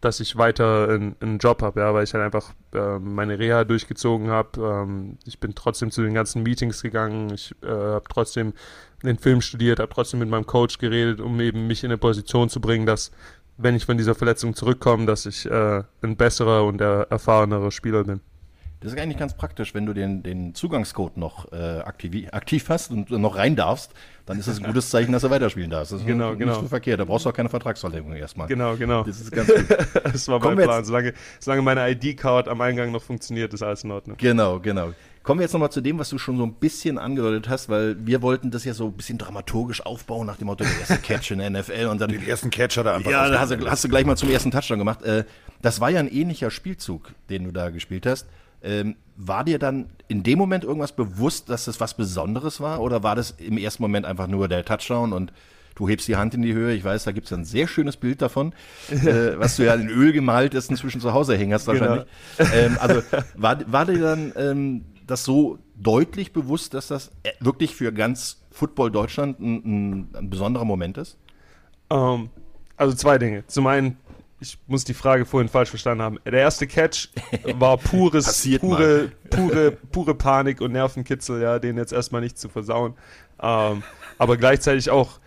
dass 0.00 0.20
ich 0.20 0.36
weiter 0.36 0.88
einen, 0.88 1.16
einen 1.20 1.38
Job 1.38 1.60
habe, 1.62 1.80
ja, 1.80 1.92
weil 1.92 2.04
ich 2.04 2.14
halt 2.14 2.22
einfach 2.22 2.54
äh, 2.72 2.98
meine 3.00 3.38
Reha 3.38 3.64
durchgezogen 3.64 4.30
habe. 4.30 4.60
Ähm, 4.60 5.18
ich 5.24 5.40
bin 5.40 5.54
trotzdem 5.54 5.90
zu 5.90 6.02
den 6.02 6.14
ganzen 6.14 6.44
Meetings 6.44 6.82
gegangen, 6.82 7.30
ich 7.34 7.52
äh, 7.62 7.68
habe 7.68 8.04
trotzdem 8.08 8.52
den 9.02 9.18
Film 9.18 9.40
studiert, 9.40 9.80
habe 9.80 9.92
trotzdem 9.92 10.20
mit 10.20 10.28
meinem 10.28 10.46
Coach 10.46 10.78
geredet, 10.78 11.20
um 11.20 11.40
eben 11.40 11.66
mich 11.66 11.82
in 11.82 11.90
eine 11.90 11.98
Position 11.98 12.48
zu 12.48 12.60
bringen, 12.60 12.86
dass 12.86 13.10
wenn 13.58 13.74
ich 13.74 13.84
von 13.84 13.98
dieser 13.98 14.14
Verletzung 14.14 14.54
zurückkomme, 14.54 15.04
dass 15.04 15.26
ich 15.26 15.44
äh, 15.44 15.82
ein 16.02 16.16
besserer 16.16 16.64
und 16.64 16.80
erfahrenerer 16.80 17.70
Spieler 17.70 18.04
bin. 18.04 18.20
Das 18.80 18.92
ist 18.92 18.98
eigentlich 18.98 19.18
ganz 19.18 19.36
praktisch, 19.36 19.74
wenn 19.74 19.86
du 19.86 19.92
den, 19.92 20.22
den 20.22 20.54
Zugangscode 20.54 21.16
noch 21.16 21.50
äh, 21.50 21.80
aktiv, 21.80 22.28
aktiv 22.30 22.68
hast 22.68 22.92
und 22.92 23.10
noch 23.10 23.36
rein 23.36 23.56
darfst, 23.56 23.92
dann 24.24 24.38
ist 24.38 24.46
das 24.46 24.58
ein 24.58 24.66
gutes 24.66 24.88
Zeichen, 24.90 25.10
dass 25.10 25.22
du 25.22 25.30
weiterspielen 25.30 25.70
darfst. 25.70 25.92
Das 25.92 26.00
ist 26.00 26.06
genau, 26.06 26.30
nicht 26.30 26.38
genau. 26.38 26.60
so 26.60 26.68
verkehrt. 26.68 27.00
Da 27.00 27.04
brauchst 27.04 27.24
du 27.24 27.30
auch 27.30 27.34
keine 27.34 27.48
Vertragsverlängerung 27.48 28.14
erstmal. 28.14 28.46
Genau, 28.46 28.76
genau. 28.76 29.02
Das 29.02 29.20
ist 29.20 29.32
ganz 29.32 29.48
gut. 29.48 29.66
das 30.04 30.28
war 30.28 30.38
mein 30.38 30.56
Plan. 30.56 30.84
Solange, 30.84 31.12
solange 31.40 31.62
meine 31.62 31.90
ID-Card 31.90 32.46
am 32.46 32.60
Eingang 32.60 32.92
noch 32.92 33.02
funktioniert, 33.02 33.52
ist 33.52 33.64
alles 33.64 33.82
in 33.82 33.90
Ordnung. 33.90 34.16
Genau, 34.16 34.60
genau. 34.60 34.92
Kommen 35.28 35.40
wir 35.40 35.44
jetzt 35.44 35.52
nochmal 35.52 35.70
zu 35.70 35.82
dem, 35.82 35.98
was 35.98 36.08
du 36.08 36.16
schon 36.16 36.38
so 36.38 36.42
ein 36.42 36.54
bisschen 36.54 36.96
angedeutet 36.96 37.50
hast, 37.50 37.68
weil 37.68 37.98
wir 38.06 38.22
wollten 38.22 38.50
das 38.50 38.64
ja 38.64 38.72
so 38.72 38.86
ein 38.86 38.94
bisschen 38.94 39.18
dramaturgisch 39.18 39.84
aufbauen 39.84 40.26
nach 40.26 40.38
dem 40.38 40.46
Motto, 40.46 40.64
der 40.64 40.72
erste 40.80 40.96
Catch 40.96 41.32
in 41.32 41.40
der 41.40 41.50
NFL 41.50 41.88
und 41.90 42.00
dann. 42.00 42.10
Den 42.10 42.26
ersten 42.26 42.48
Catch 42.48 42.78
hat 42.78 42.86
er 42.86 42.94
einfach. 42.94 43.10
Ja, 43.10 43.28
da 43.28 43.38
hast 43.38 43.52
du, 43.52 43.70
hast 43.70 43.84
du 43.84 43.90
gleich 43.90 44.06
mal 44.06 44.16
zum 44.16 44.30
ersten 44.30 44.50
Touchdown 44.50 44.78
gemacht. 44.78 45.02
Äh, 45.02 45.24
das 45.60 45.82
war 45.82 45.90
ja 45.90 46.00
ein 46.00 46.10
ähnlicher 46.10 46.50
Spielzug, 46.50 47.12
den 47.28 47.44
du 47.44 47.52
da 47.52 47.68
gespielt 47.68 48.06
hast. 48.06 48.26
Ähm, 48.62 48.96
war 49.16 49.44
dir 49.44 49.58
dann 49.58 49.90
in 50.08 50.22
dem 50.22 50.38
Moment 50.38 50.64
irgendwas 50.64 50.92
bewusst, 50.92 51.50
dass 51.50 51.66
das 51.66 51.78
was 51.78 51.92
Besonderes 51.92 52.62
war? 52.62 52.80
Oder 52.80 53.02
war 53.02 53.14
das 53.14 53.32
im 53.32 53.58
ersten 53.58 53.82
Moment 53.82 54.06
einfach 54.06 54.28
nur 54.28 54.48
der 54.48 54.64
Touchdown 54.64 55.12
und 55.12 55.34
du 55.74 55.90
hebst 55.90 56.08
die 56.08 56.16
Hand 56.16 56.32
in 56.32 56.40
die 56.40 56.54
Höhe? 56.54 56.72
Ich 56.72 56.84
weiß, 56.84 57.04
da 57.04 57.12
gibt 57.12 57.26
es 57.26 57.34
ein 57.34 57.44
sehr 57.44 57.68
schönes 57.68 57.98
Bild 57.98 58.22
davon, 58.22 58.54
äh, 58.88 59.32
was 59.36 59.56
du 59.56 59.66
ja 59.66 59.74
in 59.74 59.90
Öl 59.90 60.14
gemalt 60.14 60.54
ist, 60.54 60.70
inzwischen 60.70 61.02
zu 61.02 61.12
Hause 61.12 61.36
hängen 61.36 61.52
hast 61.52 61.66
wahrscheinlich. 61.66 62.06
Genau. 62.38 62.50
Ähm, 62.54 62.78
also 62.80 63.02
war, 63.34 63.58
war 63.70 63.84
dir 63.84 64.00
dann 64.00 64.32
ähm, 64.34 64.84
das 65.10 65.24
so 65.24 65.58
deutlich 65.76 66.32
bewusst, 66.32 66.74
dass 66.74 66.88
das 66.88 67.10
äh, 67.22 67.32
wirklich 67.40 67.74
für 67.74 67.92
ganz 67.92 68.42
Football 68.50 68.90
Deutschland 68.90 69.40
ein, 69.40 70.10
ein, 70.14 70.30
besonderer 70.30 70.64
Moment 70.64 70.98
ist? 70.98 71.18
Um, 71.88 71.98
ähm, 71.98 72.30
also 72.76 72.94
zwei 72.94 73.18
Dinge. 73.18 73.46
Zum 73.46 73.66
einen 73.66 73.96
ich 74.40 74.58
muss 74.66 74.84
die 74.84 74.94
Frage 74.94 75.24
vorhin 75.24 75.48
falsch 75.48 75.70
verstanden 75.70 76.02
haben. 76.02 76.18
Der 76.24 76.40
erste 76.40 76.66
Catch 76.66 77.08
war 77.58 77.76
pures, 77.76 78.48
pure, 78.60 79.10
pure, 79.30 79.72
pure 79.72 80.14
Panik 80.14 80.60
und 80.60 80.72
Nervenkitzel, 80.72 81.42
ja, 81.42 81.58
den 81.58 81.76
jetzt 81.76 81.92
erstmal 81.92 82.20
nicht 82.20 82.38
zu 82.38 82.48
versauen. 82.48 82.94
Ähm, 83.40 83.82
aber 84.16 84.36
gleichzeitig 84.36 84.90
auch, 84.90 85.18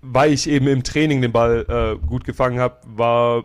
weil 0.00 0.32
ich 0.32 0.48
eben 0.48 0.68
im 0.68 0.82
Training 0.82 1.20
den 1.20 1.32
Ball 1.32 1.66
äh, 1.68 2.06
gut 2.06 2.24
gefangen 2.24 2.58
habe, 2.58 2.78
war, 2.86 3.44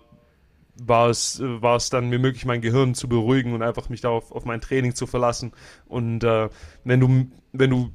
war, 0.88 1.10
es, 1.10 1.42
war 1.42 1.76
es 1.76 1.90
dann 1.90 2.10
mir 2.10 2.20
möglich, 2.20 2.46
mein 2.46 2.62
Gehirn 2.62 2.96
zu 2.96 3.08
beruhigen 3.08 3.54
und 3.54 3.62
einfach 3.62 3.90
mich 3.90 4.02
darauf 4.02 4.32
auf 4.32 4.46
mein 4.46 4.62
Training 4.62 4.96
zu 4.96 5.08
verlassen. 5.08 5.52
Und 5.88 6.24
äh, 6.24 6.50
wenn 6.84 7.00
du, 7.00 7.28
wenn 7.52 7.70
du 7.70 7.92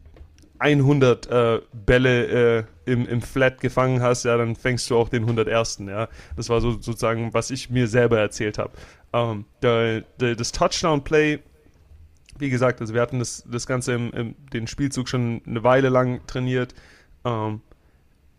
100 0.58 1.26
äh, 1.26 1.60
Bälle 1.72 2.58
äh, 2.58 2.64
im, 2.90 3.06
im 3.06 3.20
Flat 3.20 3.60
gefangen 3.60 4.00
hast, 4.00 4.24
ja, 4.24 4.36
dann 4.36 4.56
fängst 4.56 4.88
du 4.90 4.96
auch 4.96 5.08
den 5.08 5.22
101. 5.24 5.82
Ja, 5.86 6.08
das 6.36 6.48
war 6.48 6.60
so 6.60 6.72
sozusagen, 6.72 7.34
was 7.34 7.50
ich 7.50 7.70
mir 7.70 7.88
selber 7.88 8.18
erzählt 8.18 8.58
habe. 8.58 8.72
Ähm, 9.12 9.44
der, 9.62 10.02
der, 10.20 10.36
das 10.36 10.52
Touchdown-Play, 10.52 11.40
wie 12.38 12.50
gesagt, 12.50 12.80
also 12.80 12.94
wir 12.94 13.00
hatten 13.00 13.18
das, 13.18 13.44
das 13.50 13.66
Ganze 13.66 13.94
im, 13.94 14.12
im, 14.12 14.34
den 14.52 14.66
Spielzug 14.66 15.08
schon 15.08 15.42
eine 15.46 15.62
Weile 15.62 15.88
lang 15.88 16.26
trainiert. 16.26 16.74
Ähm, 17.24 17.60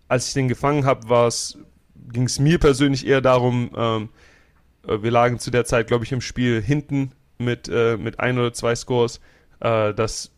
als 0.07 0.29
ich 0.29 0.33
den 0.33 0.47
gefangen 0.47 0.85
habe, 0.85 1.29
ging 2.11 2.23
es 2.23 2.39
mir 2.39 2.59
persönlich 2.59 3.05
eher 3.05 3.21
darum, 3.21 3.71
ähm, 3.75 4.03
äh, 4.03 4.07
wir 4.88 5.11
lagen 5.11 5.39
zu 5.39 5.51
der 5.51 5.65
Zeit, 5.65 5.88
glaube 5.88 6.05
ich, 6.05 6.11
im 6.11 6.21
Spiel 6.21 6.61
hinten 6.61 7.11
mit, 7.38 7.69
äh, 7.69 7.97
mit 7.97 8.19
ein 8.19 8.38
oder 8.38 8.53
zwei 8.53 8.75
Scores, 8.75 9.19
äh, 9.59 9.93
dass 9.93 10.31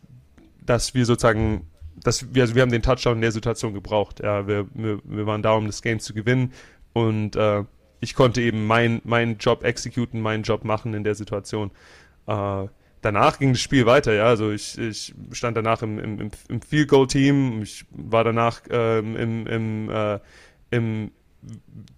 dass 0.66 0.94
wir 0.94 1.04
sozusagen 1.06 1.66
dass 2.02 2.34
wir, 2.34 2.42
also 2.42 2.54
wir 2.54 2.62
haben 2.62 2.70
den 2.70 2.82
Touchdown 2.82 3.16
in 3.16 3.20
der 3.20 3.32
Situation 3.32 3.74
gebraucht. 3.74 4.20
Ja, 4.20 4.46
wir, 4.46 4.66
wir, 4.74 5.00
wir 5.04 5.26
waren 5.26 5.42
da, 5.42 5.52
um 5.52 5.66
das 5.66 5.82
Game 5.82 6.00
zu 6.00 6.14
gewinnen 6.14 6.52
und 6.92 7.36
äh, 7.36 7.64
ich 8.00 8.14
konnte 8.14 8.40
eben 8.40 8.66
meinen 8.66 9.02
mein 9.04 9.36
Job 9.38 9.64
exekuten, 9.64 10.20
meinen 10.20 10.42
Job 10.42 10.64
machen 10.64 10.94
in 10.94 11.04
der 11.04 11.14
Situation. 11.14 11.70
Äh, 12.26 12.66
danach 13.02 13.38
ging 13.38 13.52
das 13.52 13.60
Spiel 13.60 13.86
weiter, 13.86 14.14
ja. 14.14 14.24
Also 14.24 14.50
ich, 14.50 14.78
ich 14.78 15.14
stand 15.32 15.56
danach 15.56 15.82
im, 15.82 15.98
im, 15.98 16.30
im 16.48 16.62
Field 16.62 16.88
Goal 16.88 17.06
Team, 17.06 17.62
ich 17.62 17.84
war 17.90 18.24
danach 18.24 18.62
ähm, 18.70 19.16
im, 19.16 19.46
im, 19.46 19.90
äh, 19.90 20.18
im 20.70 21.10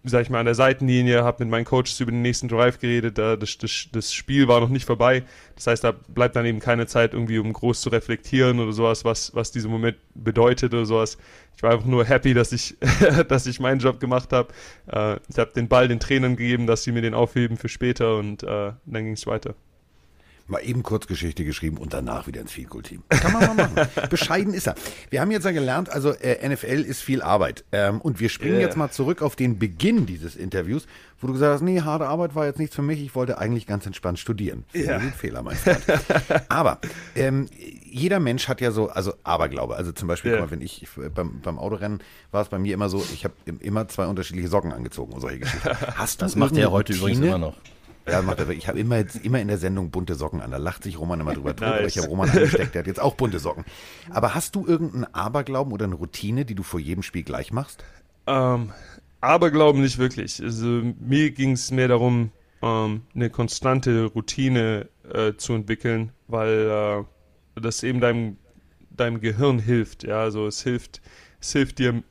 sag 0.04 0.22
ich 0.22 0.30
mal, 0.30 0.40
an 0.40 0.46
der 0.46 0.54
Seitenlinie, 0.54 1.24
habe 1.24 1.44
mit 1.44 1.50
meinen 1.50 1.64
Coaches 1.64 1.98
über 2.00 2.10
den 2.10 2.22
nächsten 2.22 2.48
Drive 2.48 2.78
geredet. 2.78 3.18
Da, 3.18 3.36
das, 3.36 3.58
das, 3.58 3.88
das, 3.92 4.12
Spiel 4.12 4.48
war 4.48 4.60
noch 4.60 4.68
nicht 4.68 4.84
vorbei. 4.84 5.24
Das 5.56 5.66
heißt, 5.66 5.84
da 5.84 5.92
bleibt 5.92 6.36
dann 6.36 6.46
eben 6.46 6.60
keine 6.60 6.86
Zeit, 6.86 7.12
irgendwie 7.12 7.38
um 7.38 7.52
groß 7.52 7.80
zu 7.80 7.88
reflektieren 7.88 8.60
oder 8.60 8.72
sowas, 8.72 9.04
was, 9.04 9.34
was 9.34 9.50
dieser 9.50 9.68
Moment 9.68 9.96
bedeutet 10.14 10.72
oder 10.74 10.86
sowas. 10.86 11.18
Ich 11.56 11.62
war 11.62 11.72
einfach 11.72 11.86
nur 11.86 12.04
happy, 12.04 12.34
dass 12.34 12.52
ich, 12.52 12.76
dass 13.28 13.46
ich 13.46 13.58
meinen 13.58 13.80
Job 13.80 13.98
gemacht 14.00 14.32
habe. 14.32 14.48
Äh, 14.86 15.18
ich 15.28 15.38
habe 15.38 15.52
den 15.54 15.68
Ball 15.68 15.88
den 15.88 16.00
Trainern 16.00 16.36
gegeben, 16.36 16.66
dass 16.66 16.84
sie 16.84 16.92
mir 16.92 17.02
den 17.02 17.14
aufheben 17.14 17.56
für 17.56 17.68
später 17.68 18.16
und 18.16 18.42
äh, 18.42 18.72
dann 18.86 19.04
ging 19.04 19.12
es 19.12 19.26
weiter 19.26 19.54
mal 20.46 20.58
eben 20.60 20.82
Kurzgeschichte 20.82 21.44
geschrieben 21.44 21.76
und 21.78 21.92
danach 21.92 22.26
wieder 22.26 22.40
ins 22.40 22.52
Field 22.52 22.70
Goal 22.70 22.82
Team. 22.82 23.02
Kann 23.08 23.32
man 23.32 23.56
mal 23.56 23.68
machen. 23.68 23.88
Bescheiden 24.10 24.54
ist 24.54 24.66
er. 24.66 24.74
Wir 25.10 25.20
haben 25.20 25.30
jetzt 25.30 25.44
ja 25.44 25.50
gelernt, 25.52 25.90
also 25.90 26.12
äh, 26.12 26.48
NFL 26.48 26.82
ist 26.82 27.02
viel 27.02 27.22
Arbeit. 27.22 27.64
Ähm, 27.72 28.00
und 28.00 28.20
wir 28.20 28.28
springen 28.28 28.54
yeah. 28.54 28.62
jetzt 28.62 28.76
mal 28.76 28.90
zurück 28.90 29.22
auf 29.22 29.36
den 29.36 29.58
Beginn 29.58 30.06
dieses 30.06 30.36
Interviews, 30.36 30.86
wo 31.20 31.26
du 31.26 31.32
gesagt 31.32 31.54
hast, 31.54 31.62
nee, 31.62 31.80
harte 31.80 32.06
Arbeit 32.06 32.34
war 32.34 32.46
jetzt 32.46 32.58
nichts 32.58 32.74
für 32.74 32.82
mich, 32.82 33.00
ich 33.00 33.14
wollte 33.14 33.38
eigentlich 33.38 33.66
ganz 33.66 33.86
entspannt 33.86 34.18
studieren. 34.18 34.64
Ja. 34.72 34.98
Ein 34.98 35.12
Fehler, 35.12 35.42
mein 35.42 35.56
Freund. 35.56 35.82
Aber 36.48 36.78
ähm, 37.14 37.48
jeder 37.84 38.20
Mensch 38.20 38.48
hat 38.48 38.60
ja 38.60 38.70
so, 38.70 38.88
also 38.88 39.14
Aberglaube. 39.22 39.76
Also 39.76 39.92
zum 39.92 40.08
Beispiel, 40.08 40.32
yeah. 40.32 40.40
mal, 40.40 40.50
wenn 40.50 40.60
ich 40.60 40.86
beim, 41.14 41.40
beim 41.40 41.58
Autorennen 41.58 42.00
war 42.30 42.42
es 42.42 42.48
bei 42.48 42.58
mir 42.58 42.74
immer 42.74 42.88
so, 42.88 43.04
ich 43.12 43.24
habe 43.24 43.34
immer 43.60 43.88
zwei 43.88 44.06
unterschiedliche 44.06 44.48
Socken 44.48 44.72
angezogen 44.72 45.12
und 45.12 45.20
solche 45.20 45.40
Geschichten. 45.40 45.68
Hast 45.94 46.20
du 46.20 46.24
das 46.24 46.36
macht 46.36 46.56
er 46.56 46.70
heute 46.70 46.92
Routine? 46.94 47.12
übrigens 47.12 47.26
immer 47.26 47.38
noch. 47.38 47.56
Ja, 48.06 48.22
macht 48.22 48.40
er 48.40 48.48
Ich 48.50 48.68
habe 48.68 48.78
immer, 48.78 49.04
immer 49.22 49.40
in 49.40 49.48
der 49.48 49.58
Sendung 49.58 49.90
bunte 49.90 50.14
Socken 50.14 50.40
an. 50.40 50.50
Da 50.50 50.56
lacht 50.56 50.82
sich 50.82 50.98
Roman 50.98 51.20
immer 51.20 51.34
drüber 51.34 51.54
tot, 51.54 51.68
nice. 51.68 51.94
ich 51.94 51.98
habe 51.98 52.08
Roman 52.08 52.30
angesteckt, 52.30 52.74
der 52.74 52.80
hat 52.80 52.86
jetzt 52.86 53.00
auch 53.00 53.14
bunte 53.14 53.38
Socken. 53.38 53.64
Aber 54.10 54.34
hast 54.34 54.54
du 54.56 54.66
irgendeinen 54.66 55.04
Aberglauben 55.14 55.72
oder 55.72 55.84
eine 55.84 55.94
Routine, 55.94 56.44
die 56.44 56.54
du 56.54 56.62
vor 56.62 56.80
jedem 56.80 57.02
Spiel 57.02 57.22
gleich 57.22 57.52
machst? 57.52 57.84
Ähm, 58.26 58.72
Aberglauben 59.20 59.82
nicht 59.82 59.98
wirklich. 59.98 60.42
Also 60.42 60.66
mir 60.66 61.30
ging 61.30 61.52
es 61.52 61.70
mehr 61.70 61.88
darum, 61.88 62.32
ähm, 62.60 63.02
eine 63.14 63.30
konstante 63.30 64.04
Routine 64.06 64.88
äh, 65.12 65.34
zu 65.34 65.54
entwickeln, 65.54 66.12
weil 66.28 67.04
äh, 67.56 67.60
das 67.60 67.82
eben 67.82 68.00
deinem, 68.00 68.36
deinem 68.90 69.20
Gehirn 69.20 69.58
hilft. 69.58 70.04
Ja, 70.04 70.22
also 70.22 70.46
es 70.46 70.62
hilft, 70.62 71.00
es 71.40 71.52
hilft 71.52 71.78
dir 71.78 72.02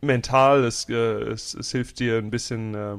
mental, 0.00 0.64
es, 0.64 0.88
äh, 0.88 0.94
es, 0.94 1.54
es 1.54 1.72
hilft 1.72 1.98
dir 1.98 2.18
ein 2.18 2.30
bisschen 2.30 2.74
äh, 2.74 2.96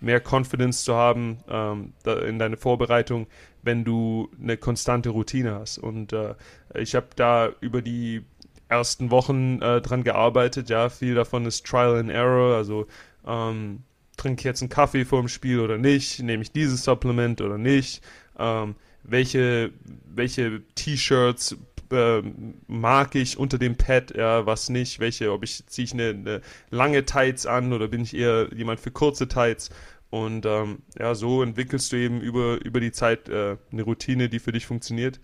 mehr 0.00 0.20
Confidence 0.20 0.84
zu 0.84 0.94
haben 0.94 1.38
ähm, 1.48 1.92
in 2.26 2.38
deine 2.38 2.56
Vorbereitung, 2.56 3.26
wenn 3.62 3.84
du 3.84 4.30
eine 4.40 4.56
konstante 4.56 5.10
Routine 5.10 5.54
hast. 5.54 5.78
Und 5.78 6.12
äh, 6.12 6.34
ich 6.74 6.94
habe 6.94 7.08
da 7.16 7.50
über 7.60 7.82
die 7.82 8.24
ersten 8.68 9.10
Wochen 9.10 9.60
äh, 9.62 9.80
dran 9.80 10.04
gearbeitet. 10.04 10.70
Ja, 10.70 10.88
viel 10.88 11.14
davon 11.14 11.46
ist 11.46 11.66
Trial 11.66 11.98
and 11.98 12.10
Error. 12.10 12.54
Also 12.54 12.86
ähm, 13.26 13.82
trinke 14.16 14.40
ich 14.40 14.44
jetzt 14.44 14.62
einen 14.62 14.68
Kaffee 14.68 15.04
vor 15.04 15.20
dem 15.20 15.28
Spiel 15.28 15.60
oder 15.60 15.78
nicht? 15.78 16.22
Nehme 16.22 16.42
ich 16.42 16.52
dieses 16.52 16.84
Supplement 16.84 17.40
oder 17.40 17.58
nicht? 17.58 18.02
Ähm, 18.38 18.76
welche 19.02 19.72
welche 20.04 20.62
T-Shirts 20.74 21.56
äh, 21.92 22.22
mag 22.66 23.14
ich 23.14 23.38
unter 23.38 23.58
dem 23.58 23.76
Pad, 23.76 24.16
ja, 24.16 24.46
was 24.46 24.68
nicht, 24.68 25.00
welche, 25.00 25.32
ob 25.32 25.44
ich 25.44 25.66
ziehe 25.66 25.84
ich 25.84 25.92
eine, 25.92 26.10
eine, 26.10 26.40
lange 26.70 27.04
Tights 27.04 27.46
an 27.46 27.72
oder 27.72 27.88
bin 27.88 28.02
ich 28.02 28.14
eher 28.14 28.48
jemand 28.54 28.80
für 28.80 28.90
kurze 28.90 29.28
Tights 29.28 29.70
und 30.10 30.46
ähm, 30.46 30.82
ja, 30.98 31.14
so 31.14 31.42
entwickelst 31.42 31.92
du 31.92 31.96
eben 31.96 32.20
über, 32.20 32.64
über 32.64 32.80
die 32.80 32.92
Zeit 32.92 33.28
äh, 33.28 33.56
eine 33.70 33.82
Routine, 33.82 34.28
die 34.28 34.38
für 34.38 34.52
dich 34.52 34.66
funktioniert. 34.66 35.20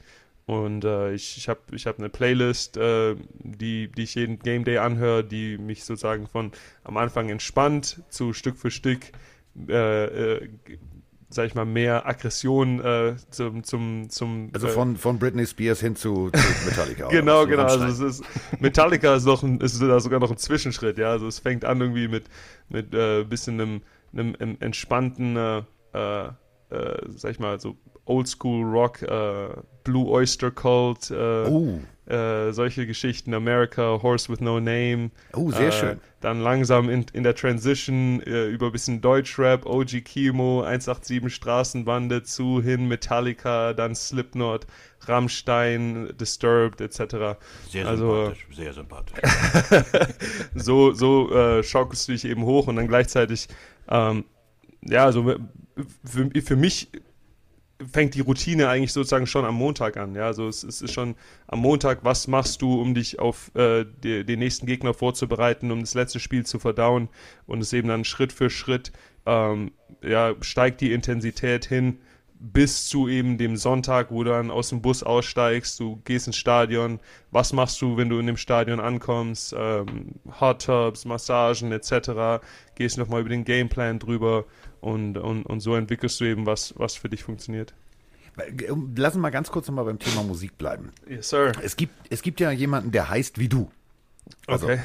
Und 0.46 0.84
äh, 0.84 1.14
ich, 1.14 1.38
ich 1.38 1.48
habe 1.48 1.60
ich 1.72 1.86
hab 1.86 1.98
eine 1.98 2.10
Playlist, 2.10 2.76
äh, 2.76 3.16
die, 3.38 3.88
die 3.88 4.02
ich 4.02 4.14
jeden 4.14 4.38
Game 4.40 4.64
Day 4.64 4.76
anhöre, 4.76 5.24
die 5.24 5.56
mich 5.56 5.84
sozusagen 5.84 6.26
von 6.26 6.52
am 6.82 6.98
Anfang 6.98 7.30
entspannt 7.30 8.02
zu 8.10 8.34
Stück 8.34 8.58
für 8.58 8.70
Stück 8.70 9.12
äh, 9.68 10.04
äh, 10.04 10.48
sag 11.34 11.46
ich 11.46 11.54
mal, 11.54 11.64
mehr 11.64 12.06
Aggression 12.06 12.80
äh, 12.80 13.16
zum, 13.30 13.64
zum, 13.64 14.08
zum 14.08 14.50
Also 14.52 14.68
von, 14.68 14.96
von 14.96 15.18
Britney 15.18 15.46
Spears 15.46 15.80
hin 15.80 15.96
zu, 15.96 16.30
zu 16.30 16.66
Metallica. 16.66 17.08
genau, 17.10 17.46
genau. 17.46 17.64
Also 17.64 17.84
es 17.84 18.18
ist, 18.18 18.24
Metallica 18.60 19.14
ist, 19.14 19.24
noch 19.24 19.42
ein, 19.42 19.60
ist 19.60 19.74
sogar 19.78 20.20
noch 20.20 20.30
ein 20.30 20.36
Zwischenschritt, 20.36 20.98
ja. 20.98 21.10
Also 21.10 21.26
es 21.26 21.38
fängt 21.38 21.64
an 21.64 21.80
irgendwie 21.80 22.08
mit, 22.08 22.24
mit 22.68 22.94
äh, 22.94 23.24
bisschen 23.24 23.60
einem, 23.60 23.82
einem, 24.12 24.36
einem 24.38 24.56
entspannten, 24.60 25.36
äh, 25.36 25.58
äh, 25.98 26.30
sag 27.16 27.30
ich 27.30 27.38
mal, 27.38 27.60
so 27.60 27.76
Oldschool 28.04 28.64
Rock, 28.64 29.02
äh, 29.02 29.48
Blue 29.82 30.08
Oyster 30.08 30.50
Cult, 30.50 31.10
äh, 31.10 31.44
oh. 31.48 31.80
Äh, 32.06 32.52
solche 32.52 32.86
Geschichten, 32.86 33.32
America, 33.32 34.02
Horse 34.02 34.30
with 34.30 34.40
No 34.40 34.60
Name. 34.60 35.10
Oh, 35.32 35.50
sehr 35.50 35.68
äh, 35.68 35.72
schön. 35.72 36.00
Dann 36.20 36.40
langsam 36.40 36.90
in, 36.90 37.06
in 37.14 37.22
der 37.22 37.34
Transition 37.34 38.20
äh, 38.22 38.46
über 38.46 38.66
ein 38.66 38.72
bisschen 38.72 39.00
Deutschrap, 39.00 39.64
OG 39.64 40.04
Kimo, 40.04 40.62
187 40.62 41.34
Straßenbande 41.34 42.22
zu 42.22 42.60
hin, 42.62 42.88
Metallica, 42.88 43.72
dann 43.72 43.94
Slipknot, 43.94 44.66
Rammstein, 45.06 46.14
Disturbed 46.20 46.82
etc. 46.82 47.38
Sehr 47.70 47.88
also, 47.88 48.26
sympathisch, 48.26 48.46
sehr 48.52 48.72
sympathisch. 48.74 49.18
so 50.54 50.92
so 50.92 51.32
äh, 51.32 51.62
schaukelst 51.62 52.06
du 52.08 52.12
dich 52.12 52.26
eben 52.26 52.42
hoch 52.42 52.66
und 52.66 52.76
dann 52.76 52.86
gleichzeitig 52.88 53.48
ähm, 53.88 54.24
ja, 54.82 55.06
also 55.06 55.36
für, 56.04 56.30
für 56.42 56.56
mich 56.56 56.90
fängt 57.92 58.14
die 58.14 58.20
Routine 58.20 58.68
eigentlich 58.68 58.92
sozusagen 58.92 59.26
schon 59.26 59.44
am 59.44 59.54
Montag 59.54 59.96
an. 59.96 60.14
Ja, 60.14 60.26
also 60.26 60.48
es, 60.48 60.62
es 60.62 60.82
ist 60.82 60.92
schon 60.92 61.14
am 61.46 61.60
Montag, 61.60 62.04
was 62.04 62.28
machst 62.28 62.62
du, 62.62 62.80
um 62.80 62.94
dich 62.94 63.18
auf 63.18 63.54
äh, 63.54 63.84
die, 64.02 64.24
den 64.24 64.38
nächsten 64.38 64.66
Gegner 64.66 64.94
vorzubereiten, 64.94 65.70
um 65.70 65.80
das 65.80 65.94
letzte 65.94 66.20
Spiel 66.20 66.44
zu 66.44 66.58
verdauen 66.58 67.08
und 67.46 67.60
es 67.60 67.72
eben 67.72 67.88
dann 67.88 68.04
Schritt 68.04 68.32
für 68.32 68.50
Schritt 68.50 68.92
ähm, 69.26 69.72
ja, 70.02 70.34
steigt 70.40 70.80
die 70.80 70.92
Intensität 70.92 71.64
hin 71.64 71.98
bis 72.52 72.88
zu 72.88 73.08
eben 73.08 73.38
dem 73.38 73.56
Sonntag, 73.56 74.10
wo 74.10 74.22
du 74.22 74.30
dann 74.30 74.50
aus 74.50 74.68
dem 74.68 74.82
Bus 74.82 75.02
aussteigst, 75.02 75.80
du 75.80 76.00
gehst 76.04 76.26
ins 76.26 76.36
Stadion, 76.36 77.00
was 77.30 77.54
machst 77.54 77.80
du, 77.80 77.96
wenn 77.96 78.10
du 78.10 78.18
in 78.18 78.26
dem 78.26 78.36
Stadion 78.36 78.80
ankommst, 78.80 79.54
ähm, 79.56 80.16
Hot 80.40 80.66
Tubs, 80.66 81.06
Massagen 81.06 81.72
etc., 81.72 82.44
gehst 82.74 82.98
nochmal 82.98 83.20
über 83.20 83.30
den 83.30 83.44
Gameplan 83.44 83.98
drüber 83.98 84.44
und, 84.84 85.16
und, 85.16 85.46
und 85.46 85.60
so 85.60 85.74
entwickelst 85.74 86.20
du 86.20 86.24
eben 86.26 86.44
was, 86.44 86.74
was 86.76 86.94
für 86.94 87.08
dich 87.08 87.24
funktioniert. 87.24 87.72
Lass 88.96 89.14
uns 89.14 89.22
mal 89.22 89.30
ganz 89.30 89.50
kurz 89.50 89.66
nochmal 89.66 89.86
beim 89.86 89.98
Thema 89.98 90.22
Musik 90.22 90.58
bleiben. 90.58 90.92
Yes, 91.08 91.30
sir. 91.30 91.52
Es 91.62 91.76
gibt, 91.76 91.94
es 92.10 92.20
gibt 92.20 92.38
ja 92.38 92.50
jemanden, 92.50 92.90
der 92.90 93.08
heißt 93.08 93.38
wie 93.38 93.48
du. 93.48 93.70
Also 94.46 94.66
okay. 94.66 94.80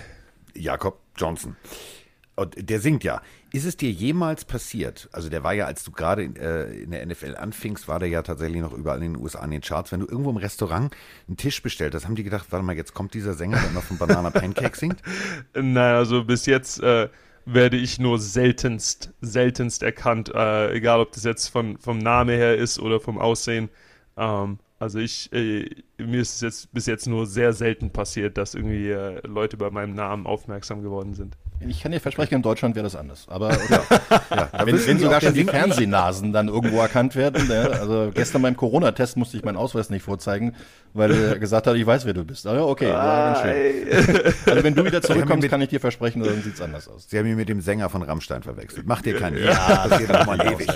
Jakob 0.54 1.00
Johnson. 1.18 1.58
Und 2.36 2.70
der 2.70 2.80
singt 2.80 3.04
ja. 3.04 3.22
Ist 3.52 3.66
es 3.66 3.76
dir 3.76 3.92
jemals 3.92 4.46
passiert, 4.46 5.10
also 5.12 5.28
der 5.28 5.44
war 5.44 5.54
ja, 5.54 5.66
als 5.66 5.84
du 5.84 5.92
gerade 5.92 6.24
in, 6.24 6.36
äh, 6.36 6.66
in, 6.72 6.92
der 6.92 7.06
NFL 7.06 7.36
anfingst, 7.36 7.88
war 7.88 8.00
der 8.00 8.08
ja 8.08 8.22
tatsächlich 8.22 8.62
noch 8.62 8.74
überall 8.74 9.04
in 9.04 9.14
den 9.14 9.22
USA 9.22 9.44
in 9.44 9.52
den 9.52 9.62
Charts, 9.62 9.92
wenn 9.92 10.00
du 10.00 10.06
irgendwo 10.06 10.30
im 10.30 10.38
Restaurant 10.38 10.96
einen 11.28 11.36
Tisch 11.36 11.62
bestellt 11.62 11.96
hast, 11.96 12.06
haben 12.06 12.16
die 12.16 12.24
gedacht, 12.24 12.46
warte 12.52 12.64
mal, 12.64 12.78
jetzt 12.78 12.94
kommt 12.94 13.16
dieser 13.16 13.34
Sänger, 13.34 13.58
der 13.58 13.72
immer 13.72 13.82
von 13.82 13.98
Banana 13.98 14.30
Pancake 14.30 14.78
singt? 14.78 15.02
Naja, 15.54 15.98
also 15.98 16.24
bis 16.24 16.46
jetzt 16.46 16.80
äh, 16.82 17.10
werde 17.54 17.78
ich 17.78 18.00
nur 18.00 18.20
seltenst, 18.20 19.14
seltenst 19.22 19.84
erkannt, 19.84 20.30
äh, 20.34 20.74
egal 20.74 21.00
ob 21.00 21.12
das 21.12 21.24
jetzt 21.24 21.48
von, 21.48 21.78
vom 21.78 21.98
Namen 21.98 22.36
her 22.36 22.58
ist 22.58 22.80
oder 22.80 23.00
vom 23.00 23.18
Aussehen. 23.18 23.70
Ähm, 24.18 24.60
also 24.80 25.00
ich, 25.00 25.32
äh, 25.34 25.70
mir 25.98 26.22
ist 26.22 26.36
es 26.36 26.42
jetzt 26.42 26.74
bis 26.74 26.86
jetzt 26.86 27.08
nur 27.08 27.26
sehr 27.26 27.54
selten 27.54 27.92
passiert, 27.92 28.38
dass 28.38 28.56
irgendwie 28.56 28.90
äh, 28.90 29.26
Leute 29.28 29.58
bei 29.58 29.70
meinem 29.70 29.94
Namen 29.94 30.26
aufmerksam 30.26 30.82
geworden 30.82 31.14
sind. 31.14 31.38
Ich 31.68 31.82
kann 31.82 31.92
dir 31.92 32.00
versprechen, 32.00 32.36
in 32.36 32.42
Deutschland 32.42 32.76
wäre 32.76 32.84
das 32.84 32.96
anders. 32.96 33.28
Aber 33.28 33.52
ja, 33.52 33.82
ja, 34.32 34.50
wenn, 34.66 34.88
wenn 34.88 35.00
sogar 35.00 35.20
schon 35.20 35.34
die 35.34 35.44
Fernsehnasen 35.44 36.32
dann 36.32 36.48
irgendwo 36.48 36.80
erkannt 36.80 37.16
werden. 37.16 37.50
Ja, 37.50 37.64
ne? 37.64 37.72
also 37.72 38.12
gestern 38.14 38.42
beim 38.42 38.56
Corona-Test 38.56 39.18
musste 39.18 39.36
ich 39.36 39.44
meinen 39.44 39.58
Ausweis 39.58 39.90
nicht 39.90 40.04
vorzeigen, 40.04 40.56
weil 40.94 41.12
er 41.12 41.38
gesagt 41.38 41.68
hat, 41.68 41.76
ich 41.76 41.86
weiß, 41.86 42.06
wer 42.06 42.14
du 42.14 42.24
bist. 42.24 42.48
Aber 42.48 42.68
okay, 42.68 42.88
schön. 43.42 44.34
Also 44.50 44.64
wenn 44.64 44.74
du 44.74 44.86
wieder 44.86 45.02
zurückkommst, 45.02 45.48
kann 45.50 45.62
ich 45.62 45.70
dir 45.70 45.80
versprechen, 45.80 46.24
dann 46.24 46.42
sieht 46.42 46.56
es 46.56 46.62
anders 46.62 46.88
aus. 46.88 47.08
Sie 47.10 47.18
haben 47.20 47.28
ihn 47.28 47.36
mit 47.36 47.50
dem 47.50 47.62
Sänger 47.62 47.90
von 47.90 48.02
Rammstein 48.04 48.42
verwechselt. 48.42 48.88
Macht 48.88 49.06
dir 49.06 49.18
keinen 49.18 49.44
Ja, 49.44 49.88
das 49.88 50.00
geht 50.00 50.10
nochmal 50.10 50.40
ewig. 50.42 50.70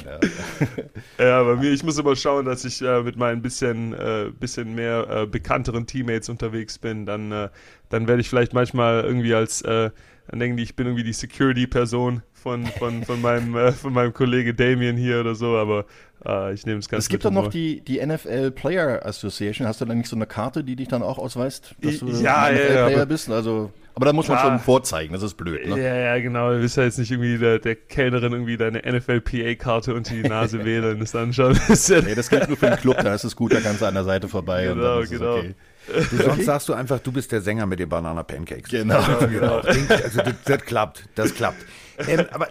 Ja, 1.17 1.43
bei 1.43 1.55
mir, 1.55 1.71
ich 1.71 1.83
muss 1.83 1.97
immer 1.97 2.15
schauen, 2.15 2.45
dass 2.45 2.65
ich 2.65 2.81
äh, 2.81 3.01
mit 3.01 3.15
meinen 3.15 3.41
bisschen, 3.41 3.93
äh, 3.93 4.31
bisschen 4.37 4.75
mehr 4.75 5.07
äh, 5.09 5.25
bekannteren 5.25 5.87
Teammates 5.87 6.29
unterwegs 6.29 6.77
bin. 6.77 7.05
Dann, 7.05 7.31
äh, 7.31 7.49
dann 7.89 8.07
werde 8.07 8.21
ich 8.21 8.29
vielleicht 8.29 8.53
manchmal 8.53 9.03
irgendwie 9.03 9.33
als 9.33 9.61
äh, 9.61 9.91
dann 10.27 10.39
denken 10.39 10.57
die, 10.57 10.63
ich 10.63 10.75
bin 10.75 10.87
irgendwie 10.87 11.03
die 11.03 11.13
Security-Person 11.13 12.23
von, 12.33 12.65
von, 12.65 13.03
von, 13.03 13.21
meinem, 13.21 13.55
äh, 13.55 13.71
von 13.71 13.93
meinem 13.93 14.13
Kollege 14.13 14.53
Damien 14.53 14.97
hier 14.97 15.19
oder 15.19 15.35
so, 15.35 15.57
aber 15.57 15.85
äh, 16.25 16.53
ich 16.53 16.65
nehme 16.65 16.79
es 16.79 16.89
ganz 16.89 17.05
Es 17.05 17.09
gibt 17.09 17.25
doch 17.25 17.31
noch 17.31 17.49
die, 17.49 17.81
die 17.81 18.05
NFL 18.05 18.51
Player 18.51 19.05
Association. 19.05 19.67
Hast 19.67 19.81
du 19.81 19.85
da 19.85 19.93
nicht 19.93 20.09
so 20.09 20.15
eine 20.15 20.25
Karte, 20.25 20.63
die 20.63 20.75
dich 20.75 20.87
dann 20.87 21.03
auch 21.03 21.17
ausweist, 21.17 21.75
dass 21.81 21.99
du 21.99 22.07
ja, 22.07 22.43
ein 22.43 22.55
NFL-Player 22.55 22.97
ja, 22.97 23.05
bist? 23.05 23.29
Also, 23.29 23.71
aber 23.95 24.05
da 24.05 24.13
muss 24.13 24.27
man 24.27 24.39
schon 24.39 24.59
vorzeigen, 24.59 25.13
das 25.13 25.23
ist 25.23 25.35
blöd. 25.35 25.67
Ne? 25.67 25.77
Ja, 25.77 25.95
ja, 25.95 26.19
genau. 26.19 26.51
Du 26.53 26.59
bist 26.59 26.77
ja 26.77 26.83
jetzt 26.83 26.97
nicht 26.97 27.11
irgendwie 27.11 27.37
der, 27.37 27.59
der 27.59 27.75
Kellnerin 27.75 28.31
irgendwie 28.31 28.57
deine 28.57 28.79
NFL-PA-Karte 28.79 29.93
unter 29.93 30.15
die 30.15 30.23
Nase 30.23 30.65
wählen. 30.65 30.99
Das 30.99 31.11
dann 31.11 31.33
schon. 31.33 31.53
nee, 31.53 32.15
das 32.15 32.29
gilt 32.29 32.47
nur 32.47 32.57
für 32.57 32.67
den 32.67 32.77
Club, 32.77 32.97
da 33.03 33.13
ist 33.13 33.23
es 33.23 33.35
gut, 33.35 33.53
da 33.53 33.59
kannst 33.59 33.81
du 33.81 33.85
an 33.85 33.93
der 33.93 34.03
Seite 34.03 34.27
vorbei. 34.27 34.63
Genau, 34.73 35.01
genau. 35.01 35.37
Okay. 35.37 35.55
Du, 35.87 36.17
sonst 36.17 36.45
sagst 36.45 36.69
du 36.69 36.73
einfach, 36.73 36.99
du 36.99 37.11
bist 37.11 37.31
der 37.31 37.41
Sänger 37.41 37.65
mit 37.65 37.79
den 37.79 37.89
Banana 37.89 38.23
Pancakes. 38.23 38.69
Genau. 38.69 39.01
genau. 39.19 39.57
Also 39.57 40.21
das, 40.21 40.35
das, 40.45 40.61
klappt, 40.61 41.05
das 41.15 41.33
klappt. 41.33 41.65
Ähm, 42.07 42.25
aber 42.31 42.47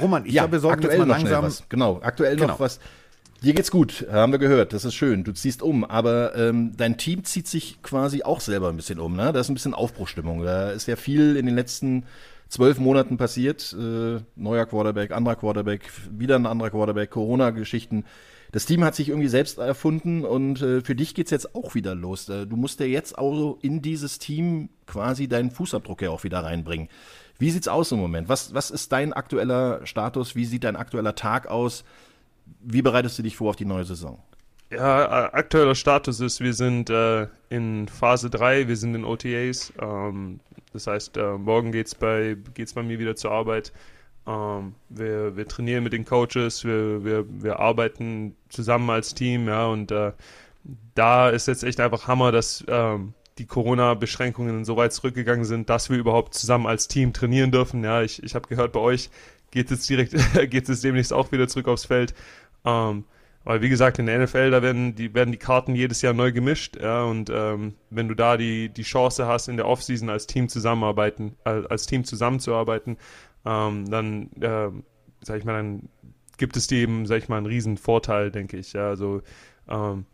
Roman, 0.00 0.26
ich 0.26 0.32
ja, 0.32 0.42
glaube, 0.42 0.52
wir 0.52 0.60
sollten 0.60 0.78
aktuell 0.80 0.98
jetzt 0.98 1.06
mal 1.06 1.14
langsam. 1.14 1.44
Was. 1.44 1.64
Genau, 1.68 2.00
aktuell 2.02 2.36
genau. 2.36 2.48
noch 2.48 2.60
was. 2.60 2.80
Dir 3.42 3.54
geht's 3.54 3.72
gut, 3.72 4.06
haben 4.10 4.30
wir 4.30 4.38
gehört, 4.38 4.72
das 4.72 4.84
ist 4.84 4.94
schön. 4.94 5.24
Du 5.24 5.32
ziehst 5.32 5.62
um, 5.62 5.84
aber 5.84 6.36
ähm, 6.36 6.76
dein 6.76 6.96
Team 6.96 7.24
zieht 7.24 7.48
sich 7.48 7.82
quasi 7.82 8.22
auch 8.22 8.40
selber 8.40 8.68
ein 8.68 8.76
bisschen 8.76 9.00
um. 9.00 9.16
Ne? 9.16 9.32
Da 9.32 9.40
ist 9.40 9.48
ein 9.48 9.54
bisschen 9.54 9.74
Aufbruchstimmung. 9.74 10.44
Da 10.44 10.70
ist 10.70 10.86
ja 10.86 10.94
viel 10.94 11.36
in 11.36 11.46
den 11.46 11.56
letzten 11.56 12.04
zwölf 12.48 12.78
Monaten 12.78 13.16
passiert. 13.16 13.74
Äh, 13.76 14.20
neuer 14.36 14.66
Quarterback, 14.66 15.10
anderer 15.10 15.34
Quarterback, 15.34 15.82
wieder 16.10 16.36
ein 16.36 16.46
anderer 16.46 16.70
Quarterback, 16.70 17.10
Corona-Geschichten 17.10 18.04
das 18.52 18.66
Team 18.66 18.84
hat 18.84 18.94
sich 18.94 19.08
irgendwie 19.08 19.28
selbst 19.28 19.58
erfunden 19.58 20.24
und 20.24 20.60
äh, 20.60 20.82
für 20.82 20.94
dich 20.94 21.14
geht 21.14 21.26
es 21.26 21.30
jetzt 21.30 21.54
auch 21.54 21.74
wieder 21.74 21.94
los. 21.94 22.28
Äh, 22.28 22.46
du 22.46 22.56
musst 22.56 22.80
ja 22.80 22.86
jetzt 22.86 23.16
auch 23.16 23.56
in 23.62 23.80
dieses 23.80 24.18
Team 24.18 24.68
quasi 24.86 25.26
deinen 25.26 25.50
Fußabdruck 25.50 26.02
ja 26.02 26.10
auch 26.10 26.22
wieder 26.22 26.44
reinbringen. 26.44 26.88
Wie 27.38 27.50
sieht's 27.50 27.66
aus 27.66 27.90
im 27.92 27.98
Moment? 27.98 28.28
Was, 28.28 28.52
was 28.52 28.70
ist 28.70 28.92
dein 28.92 29.14
aktueller 29.14 29.84
Status? 29.86 30.36
Wie 30.36 30.44
sieht 30.44 30.64
dein 30.64 30.76
aktueller 30.76 31.14
Tag 31.14 31.46
aus? 31.46 31.82
Wie 32.60 32.82
bereitest 32.82 33.18
du 33.18 33.22
dich 33.22 33.36
vor 33.36 33.50
auf 33.50 33.56
die 33.56 33.64
neue 33.64 33.84
Saison? 33.84 34.22
Ja, 34.70 35.32
aktueller 35.32 35.74
Status 35.74 36.20
ist, 36.20 36.40
wir 36.40 36.54
sind 36.54 36.88
äh, 36.90 37.28
in 37.48 37.88
Phase 37.88 38.30
3, 38.30 38.68
wir 38.68 38.76
sind 38.76 38.94
in 38.94 39.04
OTAs. 39.04 39.72
Ähm, 39.80 40.40
das 40.74 40.86
heißt, 40.86 41.16
äh, 41.16 41.38
morgen 41.38 41.72
geht's 41.72 41.94
bei, 41.94 42.36
geht's 42.54 42.74
bei 42.74 42.82
mir 42.82 42.98
wieder 42.98 43.16
zur 43.16 43.32
Arbeit. 43.32 43.72
Ähm, 44.26 44.74
wir, 44.88 45.36
wir 45.36 45.48
trainieren 45.48 45.84
mit 45.84 45.92
den 45.92 46.04
Coaches, 46.04 46.64
wir, 46.64 47.04
wir, 47.04 47.24
wir 47.28 47.58
arbeiten 47.58 48.36
zusammen 48.48 48.88
als 48.90 49.14
Team, 49.14 49.48
ja, 49.48 49.66
und 49.66 49.90
äh, 49.90 50.12
da 50.94 51.30
ist 51.30 51.48
jetzt 51.48 51.64
echt 51.64 51.80
einfach 51.80 52.06
Hammer, 52.06 52.30
dass 52.30 52.64
ähm, 52.68 53.14
die 53.38 53.46
Corona-Beschränkungen 53.46 54.64
so 54.64 54.76
weit 54.76 54.92
zurückgegangen 54.92 55.44
sind, 55.44 55.70
dass 55.70 55.90
wir 55.90 55.98
überhaupt 55.98 56.34
zusammen 56.34 56.66
als 56.66 56.86
Team 56.86 57.12
trainieren 57.12 57.50
dürfen. 57.50 57.82
Ja, 57.82 58.02
ich, 58.02 58.22
ich 58.22 58.34
habe 58.34 58.48
gehört, 58.48 58.72
bei 58.72 58.80
euch 58.80 59.10
geht 59.50 59.70
es 59.70 59.86
direkt, 59.86 60.14
geht 60.50 60.68
es 60.68 60.80
demnächst 60.82 61.12
auch 61.12 61.32
wieder 61.32 61.48
zurück 61.48 61.68
aufs 61.68 61.86
Feld. 61.86 62.14
Ähm, 62.64 63.04
weil 63.44 63.60
wie 63.60 63.68
gesagt, 63.68 63.98
in 63.98 64.06
der 64.06 64.20
NFL, 64.20 64.52
da 64.52 64.62
werden 64.62 64.94
die, 64.94 65.14
werden 65.14 65.32
die 65.32 65.38
Karten 65.38 65.74
jedes 65.74 66.00
Jahr 66.00 66.12
neu 66.12 66.30
gemischt, 66.30 66.76
ja, 66.80 67.02
und 67.02 67.28
ähm, 67.28 67.74
wenn 67.90 68.06
du 68.06 68.14
da 68.14 68.36
die, 68.36 68.68
die 68.68 68.84
Chance 68.84 69.26
hast, 69.26 69.48
in 69.48 69.56
der 69.56 69.66
Offseason 69.66 70.10
als 70.10 70.28
Team 70.28 70.48
zusammenarbeiten, 70.48 71.34
als, 71.42 71.66
als 71.66 71.86
Team 71.86 72.04
zusammenzuarbeiten, 72.04 72.98
ähm, 73.44 73.90
dann, 73.90 74.30
äh, 74.40 74.70
sag 75.20 75.38
ich 75.38 75.44
mal, 75.44 75.54
dann 75.54 75.88
gibt 76.38 76.56
es 76.56 76.66
dir 76.66 76.78
eben, 76.78 77.06
sag 77.06 77.18
ich 77.18 77.28
mal, 77.28 77.38
einen 77.38 77.46
riesen 77.46 77.76
Vorteil, 77.76 78.30
denke 78.30 78.56
ich. 78.56 78.72
Ja, 78.72 78.88
also 78.88 79.22
ähm, 79.68 80.06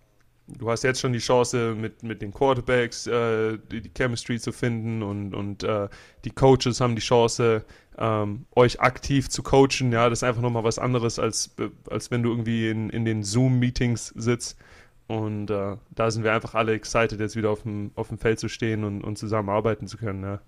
du 0.47 0.71
hast 0.71 0.83
jetzt 0.85 1.01
schon 1.01 1.13
die 1.13 1.19
Chance, 1.19 1.75
mit, 1.75 2.03
mit 2.03 2.23
den 2.23 2.33
Quarterbacks 2.33 3.07
äh, 3.07 3.59
die, 3.71 3.81
die, 3.83 3.91
Chemistry 3.97 4.39
zu 4.39 4.53
finden 4.53 5.03
und, 5.03 5.35
und 5.35 5.63
äh, 5.63 5.89
die 6.25 6.31
Coaches 6.31 6.81
haben 6.81 6.95
die 6.95 7.03
Chance, 7.03 7.65
ähm, 7.99 8.47
euch 8.55 8.81
aktiv 8.81 9.29
zu 9.29 9.43
coachen. 9.43 9.93
Ja, 9.93 10.09
das 10.09 10.21
ist 10.21 10.23
einfach 10.25 10.43
nochmal 10.43 10.65
was 10.65 10.79
anderes, 10.79 11.19
als, 11.19 11.55
als 11.91 12.11
wenn 12.11 12.23
du 12.23 12.31
irgendwie 12.31 12.71
in, 12.71 12.91
in 12.91 13.05
den 13.05 13.23
Zoom-Meetings 13.23 14.15
sitzt. 14.17 14.59
Und 15.07 15.51
äh, 15.51 15.77
da 15.91 16.11
sind 16.11 16.23
wir 16.23 16.33
einfach 16.33 16.55
alle 16.55 16.75
excited, 16.75 17.19
jetzt 17.19 17.35
wieder 17.35 17.51
auf 17.51 17.63
dem, 17.63 17.91
auf 17.95 18.09
dem 18.09 18.19
Feld 18.19 18.39
zu 18.39 18.49
stehen 18.49 18.85
und, 18.85 19.03
und 19.03 19.17
zusammen 19.17 19.49
arbeiten 19.49 19.87
zu 19.87 19.97
können. 19.97 20.23
Ja. 20.23 20.41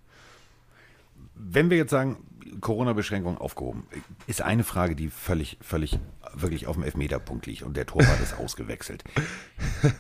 Wenn 1.43 1.71
wir 1.71 1.77
jetzt 1.77 1.91
sagen, 1.91 2.19
Corona-Beschränkungen 2.61 3.39
aufgehoben, 3.39 3.87
ist 4.27 4.43
eine 4.43 4.65
Frage, 4.65 4.95
die 4.95 5.09
völlig, 5.09 5.59
völlig 5.61 5.99
wirklich 6.35 6.67
auf 6.67 6.77
dem 6.77 6.85
Elfmeterpunkt 6.85 7.47
liegt 7.47 7.63
und 7.63 7.77
der 7.77 7.87
Torwart 7.87 8.21
ist 8.21 8.35
ausgewechselt. 8.39 9.05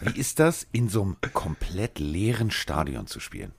Wie 0.01 0.19
ist 0.19 0.39
das, 0.39 0.67
in 0.73 0.89
so 0.89 1.03
einem 1.03 1.17
komplett 1.33 1.99
leeren 1.99 2.51
Stadion 2.51 3.07
zu 3.07 3.21
spielen? 3.21 3.53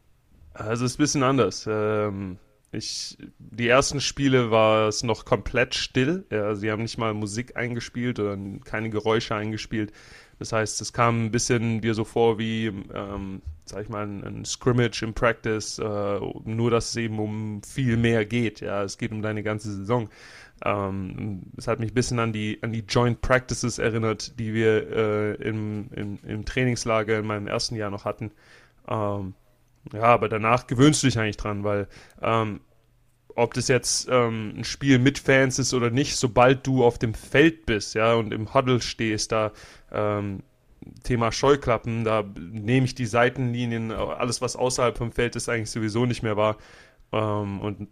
Also 0.54 0.86
es 0.86 0.92
ist 0.92 1.00
ein 1.00 1.04
bisschen 1.04 1.24
anders. 1.24 1.66
Ähm, 1.70 2.38
ich, 2.72 3.18
die 3.40 3.68
ersten 3.68 4.00
Spiele 4.00 4.52
war 4.52 4.88
es 4.88 5.04
noch 5.04 5.26
komplett 5.26 5.76
still. 5.76 6.26
Ja, 6.32 6.56
sie 6.56 6.72
haben 6.72 6.84
nicht 6.84 6.98
mal 6.98 7.14
Musik 7.14 7.58
eingespielt 7.58 8.20
oder 8.20 8.38
keine 8.64 8.90
Geräusche 8.90 9.36
eingespielt. 9.36 9.92
Das 10.42 10.54
heißt, 10.54 10.82
es 10.82 10.92
kam 10.92 11.26
ein 11.26 11.32
bisschen 11.32 11.82
dir 11.82 11.94
so 11.94 12.04
vor 12.04 12.40
wie, 12.40 12.66
ähm, 12.66 13.44
sag 13.66 13.84
ich 13.84 13.90
mal, 13.90 14.08
ein, 14.08 14.24
ein 14.24 14.44
Scrimmage 14.44 15.04
im 15.04 15.14
Practice, 15.14 15.78
äh, 15.78 16.20
nur 16.46 16.72
dass 16.72 16.90
es 16.90 16.96
eben 16.96 17.20
um 17.20 17.62
viel 17.62 17.96
mehr 17.96 18.26
geht. 18.26 18.60
Ja, 18.60 18.82
es 18.82 18.98
geht 18.98 19.12
um 19.12 19.22
deine 19.22 19.44
ganze 19.44 19.72
Saison. 19.72 20.10
Ähm, 20.66 21.44
es 21.58 21.68
hat 21.68 21.80
mich 21.80 21.92
ein 21.92 21.94
bisschen 21.94 22.18
an 22.18 22.34
die, 22.34 22.58
an 22.64 22.72
die 22.74 22.84
Joint 22.90 23.22
Practices 23.22 23.78
erinnert, 23.78 24.40
die 24.40 24.56
wir 24.56 24.90
äh, 24.92 25.34
im, 25.48 25.92
im, 25.92 26.18
im, 26.26 26.44
Trainingslager 26.44 27.20
in 27.20 27.28
meinem 27.28 27.46
ersten 27.46 27.76
Jahr 27.76 27.92
noch 27.92 28.06
hatten. 28.06 28.32
Ähm, 28.88 29.36
ja, 29.94 30.06
aber 30.06 30.28
danach 30.28 30.66
gewöhnst 30.66 31.04
du 31.04 31.08
dich 31.08 31.20
eigentlich 31.20 31.38
dran, 31.38 31.64
weil 31.64 31.88
ähm, 32.20 32.62
ob 33.36 33.54
das 33.54 33.68
jetzt 33.68 34.08
ähm, 34.10 34.54
ein 34.58 34.64
Spiel 34.64 35.00
mit 35.00 35.20
Fans 35.20 35.60
ist 35.60 35.74
oder 35.74 35.90
nicht, 35.90 36.16
sobald 36.16 36.66
du 36.66 36.84
auf 36.84 36.98
dem 36.98 37.14
Feld 37.14 37.66
bist, 37.66 37.96
ja, 37.96 38.14
und 38.14 38.34
im 38.34 38.54
Huddle 38.54 38.82
stehst, 38.82 39.32
da 39.32 39.52
ähm, 39.92 40.44
Thema 41.04 41.32
Scheuklappen, 41.32 42.04
da 42.04 42.24
nehme 42.38 42.86
ich 42.86 42.96
die 42.96 43.06
Seitenlinien, 43.06 43.92
alles 43.92 44.42
was 44.42 44.56
außerhalb 44.56 44.98
vom 44.98 45.12
Feld 45.12 45.36
ist, 45.36 45.50
eigentlich 45.50 45.70
sowieso 45.70 46.06
nicht 46.06 46.24
mehr 46.24 46.38
wahr. 46.38 46.58
Ähm, 47.12 47.60
und 47.62 47.88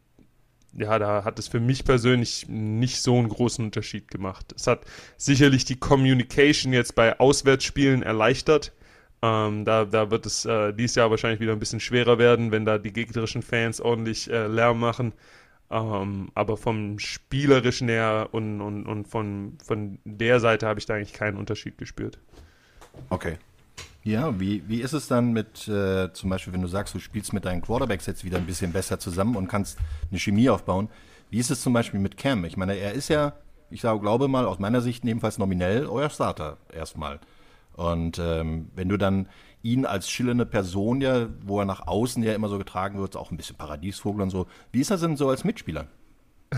ja, 0.78 1.00
da 1.00 1.24
hat 1.24 1.40
es 1.40 1.48
für 1.48 1.60
mich 1.60 1.84
persönlich 1.84 2.48
nicht 2.48 3.02
so 3.02 3.18
einen 3.18 3.30
großen 3.30 3.66
Unterschied 3.66 4.10
gemacht. 4.10 4.54
Es 4.56 4.68
hat 4.68 4.86
sicherlich 5.18 5.66
die 5.66 5.78
Communication 5.78 6.74
jetzt 6.74 6.96
bei 6.96 7.20
Auswärtsspielen 7.20 8.04
erleichtert. 8.04 8.74
Ähm, 9.22 9.66
da, 9.66 9.86
da 9.86 10.12
wird 10.12 10.26
es 10.26 10.46
äh, 10.46 10.74
dieses 10.74 10.96
Jahr 10.96 11.12
wahrscheinlich 11.12 11.40
wieder 11.40 11.52
ein 11.52 11.60
bisschen 11.60 11.80
schwerer 11.80 12.18
werden, 12.18 12.52
wenn 12.52 12.66
da 12.66 12.78
die 12.78 12.94
gegnerischen 12.94 13.42
Fans 13.42 13.82
ordentlich 13.82 14.30
äh, 14.30 14.48
Lärm 14.48 14.80
machen. 14.80 15.14
Ähm, 15.72 16.32
aber 16.34 16.58
vom 16.58 16.98
Spielerischen 17.00 17.90
her 17.90 18.30
und, 18.32 18.62
und, 18.62 18.86
und 18.86 19.08
von, 19.08 19.58
von 19.64 20.00
der 20.04 20.40
Seite 20.40 20.68
habe 20.68 20.80
ich 20.80 20.86
da 20.86 20.96
eigentlich 20.96 21.14
keinen 21.14 21.38
Unterschied 21.38 21.78
gespürt. 21.78 22.18
Okay. 23.10 23.38
Ja, 24.04 24.40
wie, 24.40 24.64
wie 24.68 24.82
ist 24.82 24.94
es 24.94 25.08
dann 25.08 25.34
mit, 25.34 25.68
äh, 25.68 26.12
zum 26.14 26.30
Beispiel, 26.30 26.54
wenn 26.54 26.62
du 26.62 26.68
sagst, 26.68 26.96
du 26.96 27.00
spielst 27.00 27.34
mit 27.34 27.46
deinen 27.46 27.62
Quarterbacks 27.62 28.06
jetzt 28.06 28.24
wieder 28.24 28.38
ein 28.38 28.46
bisschen 28.46 28.72
besser 28.72 28.98
zusammen 28.98 29.36
und 29.36 29.48
kannst 29.48 29.78
eine 30.10 30.20
Chemie 30.20 30.50
aufbauen? 30.50 30.90
Wie 31.30 31.38
ist 31.38 31.52
es 31.52 31.62
zum 31.62 31.74
Beispiel 31.74 32.00
mit 32.00 32.18
Cam? 32.18 32.46
Ich 32.46 32.58
meine, 32.58 32.76
er 32.76 32.94
ist 32.94 33.10
ja, 33.10 33.34
ich 33.70 33.82
glaube 33.82 34.28
mal, 34.28 34.46
aus 34.46 34.58
meiner 34.58 34.82
Sicht 34.82 35.04
jedenfalls 35.04 35.38
nominell 35.38 35.86
euer 35.86 36.10
Starter 36.10 36.58
erstmal. 36.74 37.20
Und 37.74 38.20
ähm, 38.20 38.70
wenn 38.76 38.90
du 38.90 38.98
dann 38.98 39.28
ihn 39.62 39.86
als 39.86 40.10
schillernde 40.10 40.46
Person 40.46 41.02
ja, 41.02 41.28
wo 41.42 41.60
er 41.60 41.66
nach 41.66 41.88
außen 41.88 42.24
ja 42.24 42.34
immer 42.34 42.50
so 42.50 42.58
getragen 42.58 43.00
wird, 43.00 43.16
auch 43.16 43.32
ein 43.32 43.38
bisschen 43.38 43.58
Paradiesvogel 43.58 44.22
und 44.22 44.30
so, 44.30 44.48
wie 44.72 44.82
ist 44.82 44.90
er 44.90 44.98
denn 44.98 45.18
so 45.18 45.30
als 45.30 45.44
Mitspieler? 45.44 45.88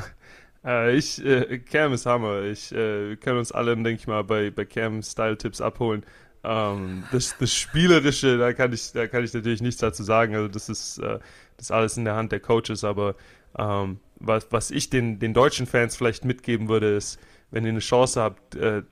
Äh, 0.64 0.96
ich, 0.96 1.26
äh, 1.26 1.58
Cam 1.58 1.94
ist 1.94 2.06
Hammer. 2.06 2.44
Ich, 2.44 2.72
äh, 2.72 3.16
können 3.16 3.40
uns 3.40 3.52
alle, 3.52 3.76
denke 3.76 3.94
ich 3.94 4.06
mal, 4.06 4.24
bei, 4.24 4.52
bei 4.52 4.64
Cam 4.64 5.02
Style-Tipps 5.02 5.60
abholen. 5.60 6.04
Ähm, 6.44 7.04
das, 7.12 7.36
das 7.40 7.54
Spielerische, 7.54 8.38
da 8.38 8.54
kann 8.54 8.74
ich, 8.74 8.92
da 8.92 9.08
kann 9.08 9.24
ich 9.24 9.34
natürlich 9.34 9.62
nichts 9.62 9.82
dazu 9.82 10.04
sagen. 10.04 10.36
Also 10.36 10.48
das 10.48 10.70
ist, 10.70 11.00
äh, 11.00 11.20
das 11.58 11.68
ist 11.68 11.72
alles 11.72 11.98
in 11.98 12.06
der 12.06 12.16
Hand 12.16 12.32
der 12.32 12.40
Coaches, 12.40 12.84
aber 12.84 13.16
ähm, 13.58 14.00
was, 14.20 14.48
was 14.52 14.72
ich 14.72 14.90
den, 14.90 15.20
den 15.20 15.34
deutschen 15.34 15.66
Fans 15.66 15.96
vielleicht 15.96 16.26
mitgeben 16.26 16.70
würde, 16.70 16.96
ist, 16.96 17.20
wenn 17.52 17.66
ihr 17.66 17.70
eine 17.70 17.80
Chance 17.80 18.22
habt, 18.22 18.56
äh, 18.56 18.84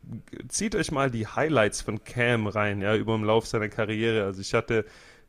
zieht 0.48 0.76
euch 0.76 0.92
mal 0.92 1.10
die 1.10 1.28
Highlights 1.28 1.82
von 1.82 2.04
Cam 2.04 2.48
rein, 2.48 2.82
ja, 2.82 2.96
über 2.96 3.18
den 3.18 3.24
Lauf 3.26 3.48
seiner 3.48 3.70
Karriere. 3.70 4.26
Also 4.26 4.42
ich 4.42 4.54
hatte 4.54 4.86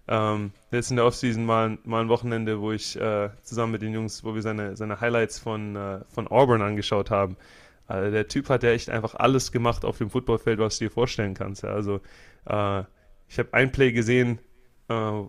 ähm, 0.09 0.53
jetzt 0.73 0.91
in 0.91 0.97
der 0.97 1.07
Offseason 1.07 1.45
mal, 1.45 1.79
mal 1.85 2.03
ein 2.03 2.09
Wochenende, 2.09 2.61
wo 2.61 2.73
ich 2.73 3.01
äh, 3.01 3.31
zusammen 3.43 3.73
mit 3.73 3.83
den 3.83 3.95
Jungs, 3.95 4.25
wo 4.25 4.35
wir 4.35 4.43
seine, 4.43 4.77
seine 4.77 5.01
Highlights 5.01 5.39
von, 5.39 5.77
äh, 5.77 6.01
von 6.09 6.27
Auburn 6.27 6.63
angeschaut 6.63 7.11
haben. 7.11 7.37
Also 7.87 8.11
der 8.11 8.29
Typ 8.29 8.49
hat 8.49 8.63
ja 8.63 8.71
echt 8.71 8.91
einfach 8.91 9.15
alles 9.15 9.53
gemacht 9.53 9.85
auf 9.85 9.99
dem 9.99 10.11
Footballfeld, 10.11 10.59
was 10.59 10.79
du 10.79 10.87
dir 10.87 10.91
vorstellen 10.91 11.35
kannst. 11.35 11.63
Ja. 11.63 11.71
Also 11.71 12.01
äh, 12.47 12.83
ich 13.29 13.39
habe 13.39 13.53
ein 13.53 13.71
Play 13.71 13.93
gesehen, 13.93 14.41
äh, 14.89 15.23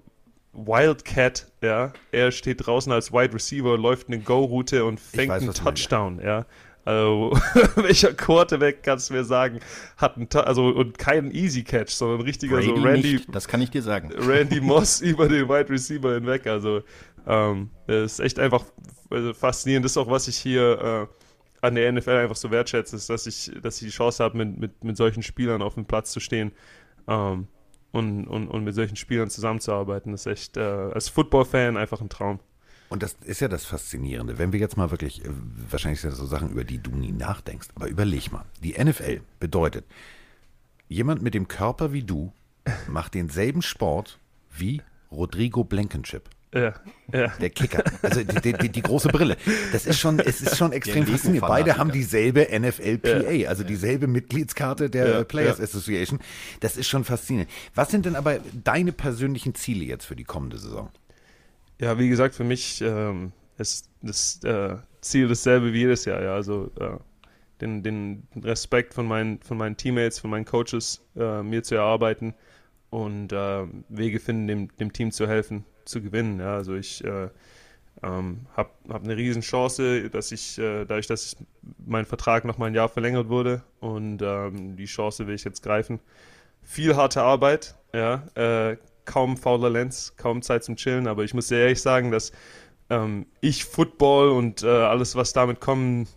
Wildcat, 0.53 1.51
ja, 1.61 1.93
er 2.11 2.31
steht 2.31 2.65
draußen 2.65 2.91
als 2.91 3.13
Wide 3.13 3.33
Receiver, 3.33 3.77
läuft 3.77 4.07
eine 4.07 4.19
Go-Route 4.19 4.83
und 4.83 4.99
fängt 4.99 5.31
weiß, 5.31 5.43
einen 5.43 5.53
Touchdown, 5.53 6.19
ja. 6.19 6.45
Also, 6.83 7.31
welcher 7.75 8.13
Quarterback 8.13 8.81
kannst 8.83 9.09
du 9.09 9.13
mir 9.13 9.23
sagen, 9.23 9.59
hat 9.97 10.17
einen, 10.17 10.27
also, 10.33 10.67
und 10.67 10.97
keinen 10.97 11.31
Easy 11.31 11.63
Catch, 11.63 11.91
sondern 11.91 12.21
richtiger, 12.21 12.55
Brady 12.55 12.67
so 12.67 12.73
Randy. 12.75 13.13
Nicht, 13.13 13.35
das 13.35 13.47
kann 13.47 13.61
ich 13.61 13.69
dir 13.69 13.83
sagen. 13.83 14.11
Randy 14.17 14.61
Moss 14.61 15.01
über 15.01 15.27
den 15.27 15.47
Wide 15.47 15.69
Receiver 15.69 16.15
hinweg. 16.15 16.47
Also, 16.47 16.81
ähm, 17.27 17.69
das 17.85 18.13
ist 18.13 18.19
echt 18.19 18.39
einfach 18.39 18.65
also 19.09 19.33
faszinierend. 19.33 19.85
Das 19.85 19.91
ist 19.91 19.97
auch, 19.97 20.09
was 20.09 20.27
ich 20.27 20.37
hier 20.37 21.07
äh, 21.11 21.65
an 21.65 21.75
der 21.75 21.91
NFL 21.91 22.09
einfach 22.11 22.35
so 22.35 22.49
wertschätze, 22.49 22.95
ist, 22.95 23.09
dass 23.09 23.27
ich, 23.27 23.51
dass 23.61 23.81
ich 23.81 23.89
die 23.89 23.95
Chance 23.95 24.23
habe, 24.23 24.37
mit, 24.37 24.57
mit, 24.57 24.83
mit 24.83 24.97
solchen 24.97 25.21
Spielern 25.21 25.61
auf 25.61 25.75
dem 25.75 25.85
Platz 25.85 26.11
zu 26.11 26.19
stehen 26.19 26.51
ähm, 27.07 27.47
und, 27.91 28.27
und, 28.27 28.47
und 28.47 28.63
mit 28.63 28.73
solchen 28.73 28.95
Spielern 28.95 29.29
zusammenzuarbeiten. 29.29 30.11
Das 30.11 30.25
ist 30.25 30.31
echt 30.31 30.57
äh, 30.57 30.61
als 30.61 31.09
Football-Fan 31.09 31.77
einfach 31.77 32.01
ein 32.01 32.09
Traum. 32.09 32.39
Und 32.91 33.03
das 33.03 33.15
ist 33.23 33.39
ja 33.39 33.47
das 33.47 33.63
Faszinierende. 33.63 34.37
Wenn 34.37 34.51
wir 34.51 34.59
jetzt 34.59 34.75
mal 34.75 34.91
wirklich, 34.91 35.23
äh, 35.23 35.29
wahrscheinlich 35.69 36.01
sind 36.01 36.09
das 36.09 36.19
so 36.19 36.25
Sachen, 36.25 36.49
über 36.49 36.65
die 36.65 36.77
du 36.77 36.91
nie 36.91 37.13
nachdenkst, 37.13 37.69
aber 37.73 37.87
überleg 37.87 38.33
mal. 38.33 38.43
Die 38.61 38.73
NFL 38.73 39.21
bedeutet, 39.39 39.85
jemand 40.89 41.21
mit 41.21 41.33
dem 41.33 41.47
Körper 41.47 41.93
wie 41.93 42.03
du 42.03 42.33
macht 42.89 43.13
denselben 43.13 43.61
Sport 43.61 44.19
wie 44.49 44.81
Rodrigo 45.09 45.63
Blankenship. 45.63 46.29
Ja, 46.53 46.73
ja. 47.13 47.27
Der 47.39 47.49
Kicker. 47.49 47.81
Also 48.01 48.25
die, 48.25 48.51
die, 48.51 48.67
die, 48.67 48.81
große 48.81 49.07
Brille. 49.07 49.37
Das 49.71 49.85
ist 49.85 49.97
schon, 49.97 50.19
es 50.19 50.41
ist 50.41 50.57
schon 50.57 50.73
extrem 50.73 51.07
faszinierend. 51.07 51.47
Beide 51.47 51.77
haben 51.77 51.93
dieselbe 51.93 52.45
NFLPA, 52.51 53.31
ja. 53.31 53.47
also 53.47 53.63
dieselbe 53.63 54.07
Mitgliedskarte 54.07 54.89
der 54.89 55.07
ja, 55.07 55.23
Players 55.23 55.59
ja. 55.59 55.63
Association. 55.63 56.19
Das 56.59 56.75
ist 56.75 56.89
schon 56.89 57.05
faszinierend. 57.05 57.49
Was 57.73 57.89
sind 57.89 58.05
denn 58.05 58.17
aber 58.17 58.39
deine 58.65 58.91
persönlichen 58.91 59.55
Ziele 59.55 59.85
jetzt 59.85 60.03
für 60.03 60.17
die 60.17 60.25
kommende 60.25 60.57
Saison? 60.57 60.89
Ja, 61.81 61.97
wie 61.97 62.09
gesagt, 62.09 62.35
für 62.35 62.43
mich 62.43 62.79
ähm, 62.81 63.31
ist 63.57 63.89
das 64.03 64.43
äh, 64.43 64.75
Ziel 65.01 65.27
dasselbe 65.27 65.73
wie 65.73 65.79
jedes 65.79 66.05
Jahr. 66.05 66.21
Ja, 66.21 66.35
also 66.35 66.69
äh, 66.79 66.97
den, 67.59 67.81
den 67.81 68.27
Respekt 68.43 68.93
von 68.93 69.07
meinen, 69.07 69.41
von 69.41 69.57
meinen 69.57 69.75
Teammates, 69.77 70.19
von 70.19 70.29
meinen 70.29 70.45
Coaches 70.45 71.03
äh, 71.15 71.41
mir 71.41 71.63
zu 71.63 71.73
erarbeiten 71.73 72.35
und 72.91 73.33
äh, 73.33 73.65
Wege 73.89 74.19
finden, 74.19 74.47
dem, 74.47 74.77
dem 74.77 74.93
Team 74.93 75.11
zu 75.11 75.27
helfen 75.27 75.65
zu 75.85 76.03
gewinnen. 76.03 76.39
Ja, 76.39 76.53
also 76.57 76.75
ich 76.75 77.03
äh, 77.03 77.29
ähm, 78.03 78.45
habe 78.55 78.69
hab 78.89 79.03
eine 79.03 79.17
riesen 79.17 79.41
Chance, 79.41 80.11
dass 80.11 80.31
ich, 80.31 80.59
äh, 80.59 80.85
dadurch, 80.85 81.07
dass 81.07 81.35
mein 81.83 82.05
Vertrag 82.05 82.45
noch 82.45 82.59
mal 82.59 82.67
ein 82.67 82.75
Jahr 82.75 82.89
verlängert 82.89 83.27
wurde 83.29 83.63
und 83.79 84.21
ähm, 84.21 84.75
die 84.75 84.85
Chance 84.85 85.25
will 85.25 85.33
ich 85.33 85.43
jetzt 85.45 85.63
greifen. 85.63 85.99
Viel 86.61 86.95
harte 86.95 87.23
Arbeit, 87.23 87.75
ja, 87.91 88.23
äh, 88.35 88.77
kaum 89.05 89.37
fauler 89.37 89.69
Lenz, 89.69 90.15
kaum 90.17 90.41
Zeit 90.41 90.63
zum 90.63 90.75
Chillen, 90.75 91.07
aber 91.07 91.23
ich 91.23 91.33
muss 91.33 91.47
sehr 91.47 91.61
ehrlich 91.61 91.81
sagen, 91.81 92.11
dass 92.11 92.31
ähm, 92.89 93.25
ich 93.41 93.65
Football 93.65 94.29
und 94.29 94.63
äh, 94.63 94.67
alles, 94.67 95.15
was 95.15 95.33
damit 95.33 95.59
kommen 95.59 96.07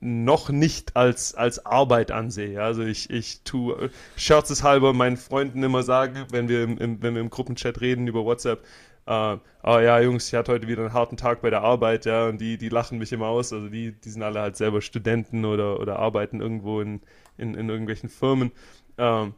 noch 0.00 0.48
nicht 0.48 0.96
als, 0.96 1.34
als 1.34 1.66
Arbeit 1.66 2.12
ansehe. 2.12 2.62
Also 2.62 2.82
ich, 2.82 3.10
ich 3.10 3.42
tue 3.42 3.90
scherzeshalber 4.16 4.92
meinen 4.92 5.16
Freunden 5.16 5.62
immer 5.62 5.82
sagen, 5.82 6.26
wenn 6.30 6.48
wir 6.48 6.62
im, 6.62 6.78
im, 6.78 7.02
wenn 7.02 7.14
wir 7.14 7.20
im 7.20 7.30
Gruppenchat 7.30 7.80
reden 7.80 8.06
über 8.06 8.24
WhatsApp, 8.24 8.64
äh, 9.08 9.38
aber 9.62 9.82
ja, 9.82 9.98
Jungs, 10.00 10.28
ich 10.28 10.34
hatte 10.34 10.52
heute 10.52 10.68
wieder 10.68 10.82
einen 10.82 10.92
harten 10.92 11.16
Tag 11.16 11.40
bei 11.40 11.48
der 11.48 11.62
Arbeit, 11.62 12.04
ja, 12.04 12.26
und 12.28 12.38
die, 12.42 12.58
die 12.58 12.68
lachen 12.68 12.98
mich 12.98 13.10
immer 13.10 13.28
aus. 13.28 13.54
Also 13.54 13.68
die, 13.68 13.92
die 13.92 14.10
sind 14.10 14.22
alle 14.22 14.40
halt 14.40 14.56
selber 14.56 14.82
Studenten 14.82 15.46
oder, 15.46 15.80
oder 15.80 15.98
arbeiten 15.98 16.42
irgendwo 16.42 16.82
in, 16.82 17.00
in, 17.38 17.54
in 17.54 17.70
irgendwelchen 17.70 18.10
Firmen. 18.10 18.52
Ähm, 18.98 19.32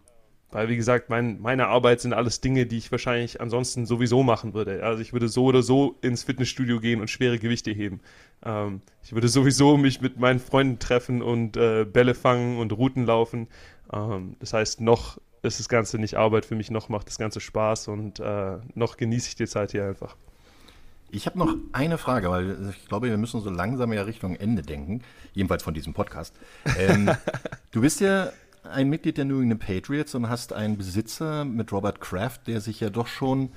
weil, 0.52 0.68
wie 0.68 0.76
gesagt, 0.76 1.10
mein, 1.10 1.40
meine 1.40 1.68
Arbeit 1.68 2.00
sind 2.00 2.12
alles 2.12 2.40
Dinge, 2.40 2.66
die 2.66 2.78
ich 2.78 2.90
wahrscheinlich 2.90 3.40
ansonsten 3.40 3.86
sowieso 3.86 4.22
machen 4.22 4.54
würde. 4.54 4.82
Also 4.82 5.00
ich 5.00 5.12
würde 5.12 5.28
so 5.28 5.44
oder 5.44 5.62
so 5.62 5.96
ins 6.02 6.24
Fitnessstudio 6.24 6.80
gehen 6.80 7.00
und 7.00 7.08
schwere 7.08 7.38
Gewichte 7.38 7.70
heben. 7.70 8.00
Ähm, 8.44 8.80
ich 9.04 9.12
würde 9.12 9.28
sowieso 9.28 9.76
mich 9.76 10.00
mit 10.00 10.18
meinen 10.18 10.40
Freunden 10.40 10.78
treffen 10.78 11.22
und 11.22 11.56
äh, 11.56 11.84
Bälle 11.84 12.14
fangen 12.14 12.58
und 12.58 12.72
Routen 12.72 13.06
laufen. 13.06 13.48
Ähm, 13.92 14.36
das 14.40 14.52
heißt, 14.52 14.80
noch 14.80 15.18
ist 15.42 15.60
das 15.60 15.68
Ganze 15.68 15.98
nicht 15.98 16.16
Arbeit 16.16 16.44
für 16.44 16.54
mich, 16.54 16.70
noch 16.70 16.88
macht 16.88 17.06
das 17.06 17.18
Ganze 17.18 17.40
Spaß 17.40 17.88
und 17.88 18.20
äh, 18.20 18.58
noch 18.74 18.96
genieße 18.96 19.28
ich 19.28 19.34
die 19.36 19.46
Zeit 19.46 19.70
hier 19.70 19.86
einfach. 19.86 20.16
Ich 21.12 21.26
habe 21.26 21.38
noch 21.38 21.54
eine 21.72 21.98
Frage, 21.98 22.30
weil 22.30 22.70
ich 22.70 22.86
glaube, 22.86 23.08
wir 23.08 23.18
müssen 23.18 23.40
so 23.40 23.50
langsam 23.50 23.92
ja 23.92 24.02
Richtung 24.02 24.36
Ende 24.36 24.62
denken, 24.62 25.02
jedenfalls 25.32 25.62
von 25.62 25.74
diesem 25.74 25.92
Podcast. 25.92 26.34
Ähm, 26.78 27.10
du 27.72 27.80
bist 27.80 28.00
ja 28.00 28.30
ein 28.64 28.88
Mitglied 28.88 29.18
der 29.18 29.24
New 29.24 29.40
England 29.40 29.60
Patriots 29.60 30.14
und 30.14 30.28
hast 30.28 30.52
einen 30.52 30.76
Besitzer 30.76 31.44
mit 31.44 31.72
Robert 31.72 32.00
Kraft, 32.00 32.46
der 32.46 32.60
sich 32.60 32.80
ja 32.80 32.90
doch 32.90 33.06
schon 33.06 33.50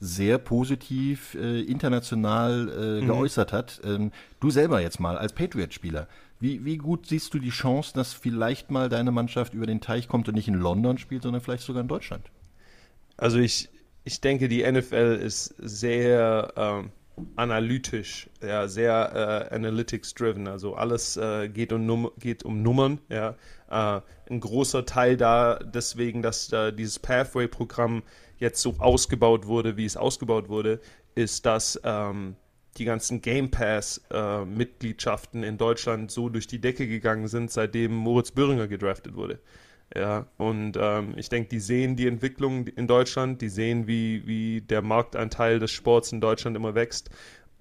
sehr 0.00 0.38
positiv 0.38 1.34
äh, 1.34 1.60
international 1.60 2.68
äh, 2.68 3.02
mhm. 3.02 3.06
geäußert 3.06 3.52
hat. 3.52 3.80
Ähm, 3.84 4.10
du 4.40 4.50
selber 4.50 4.80
jetzt 4.80 4.98
mal 4.98 5.16
als 5.16 5.32
Patriot-Spieler, 5.32 6.08
wie, 6.40 6.64
wie 6.64 6.76
gut 6.76 7.06
siehst 7.06 7.32
du 7.34 7.38
die 7.38 7.50
Chance, 7.50 7.92
dass 7.94 8.12
vielleicht 8.12 8.72
mal 8.72 8.88
deine 8.88 9.12
Mannschaft 9.12 9.54
über 9.54 9.66
den 9.66 9.80
Teich 9.80 10.08
kommt 10.08 10.28
und 10.28 10.34
nicht 10.34 10.48
in 10.48 10.54
London 10.54 10.98
spielt, 10.98 11.22
sondern 11.22 11.40
vielleicht 11.40 11.62
sogar 11.62 11.82
in 11.82 11.88
Deutschland? 11.88 12.24
Also 13.16 13.38
ich, 13.38 13.68
ich 14.02 14.20
denke, 14.20 14.48
die 14.48 14.68
NFL 14.68 15.20
ist 15.22 15.54
sehr 15.58 16.52
ähm, 16.56 16.90
analytisch, 17.36 18.28
ja, 18.42 18.66
sehr 18.66 19.48
äh, 19.50 19.54
analytics-driven. 19.54 20.48
Also 20.48 20.74
alles 20.74 21.16
äh, 21.16 21.48
geht, 21.48 21.72
um 21.72 21.86
Num 21.86 22.10
geht 22.18 22.44
um 22.44 22.62
Nummern. 22.62 22.98
Ja. 23.08 23.36
Äh, 23.72 24.00
ein 24.30 24.40
großer 24.40 24.86
Teil 24.86 25.16
da 25.16 25.58
deswegen, 25.58 26.22
dass 26.22 26.54
dieses 26.76 26.98
Pathway-Programm 26.98 28.02
jetzt 28.38 28.60
so 28.60 28.74
ausgebaut 28.78 29.46
wurde, 29.46 29.76
wie 29.76 29.84
es 29.84 29.96
ausgebaut 29.96 30.48
wurde, 30.48 30.80
ist, 31.14 31.46
dass 31.46 31.80
ähm, 31.84 32.36
die 32.76 32.84
ganzen 32.84 33.20
Game 33.20 33.50
Pass-Mitgliedschaften 33.50 35.42
äh, 35.42 35.48
in 35.48 35.58
Deutschland 35.58 36.10
so 36.10 36.28
durch 36.28 36.46
die 36.46 36.60
Decke 36.60 36.86
gegangen 36.86 37.28
sind, 37.28 37.50
seitdem 37.50 37.94
Moritz 37.94 38.30
Böhringer 38.30 38.66
gedraftet 38.66 39.14
wurde. 39.14 39.40
Ja, 39.94 40.26
und 40.38 40.78
ähm, 40.80 41.12
ich 41.16 41.28
denke, 41.28 41.50
die 41.50 41.60
sehen 41.60 41.96
die 41.96 42.06
Entwicklung 42.06 42.66
in 42.66 42.86
Deutschland, 42.86 43.42
die 43.42 43.50
sehen, 43.50 43.86
wie, 43.86 44.26
wie 44.26 44.62
der 44.62 44.80
Marktanteil 44.80 45.58
des 45.58 45.70
Sports 45.70 46.12
in 46.12 46.22
Deutschland 46.22 46.56
immer 46.56 46.74
wächst. 46.74 47.10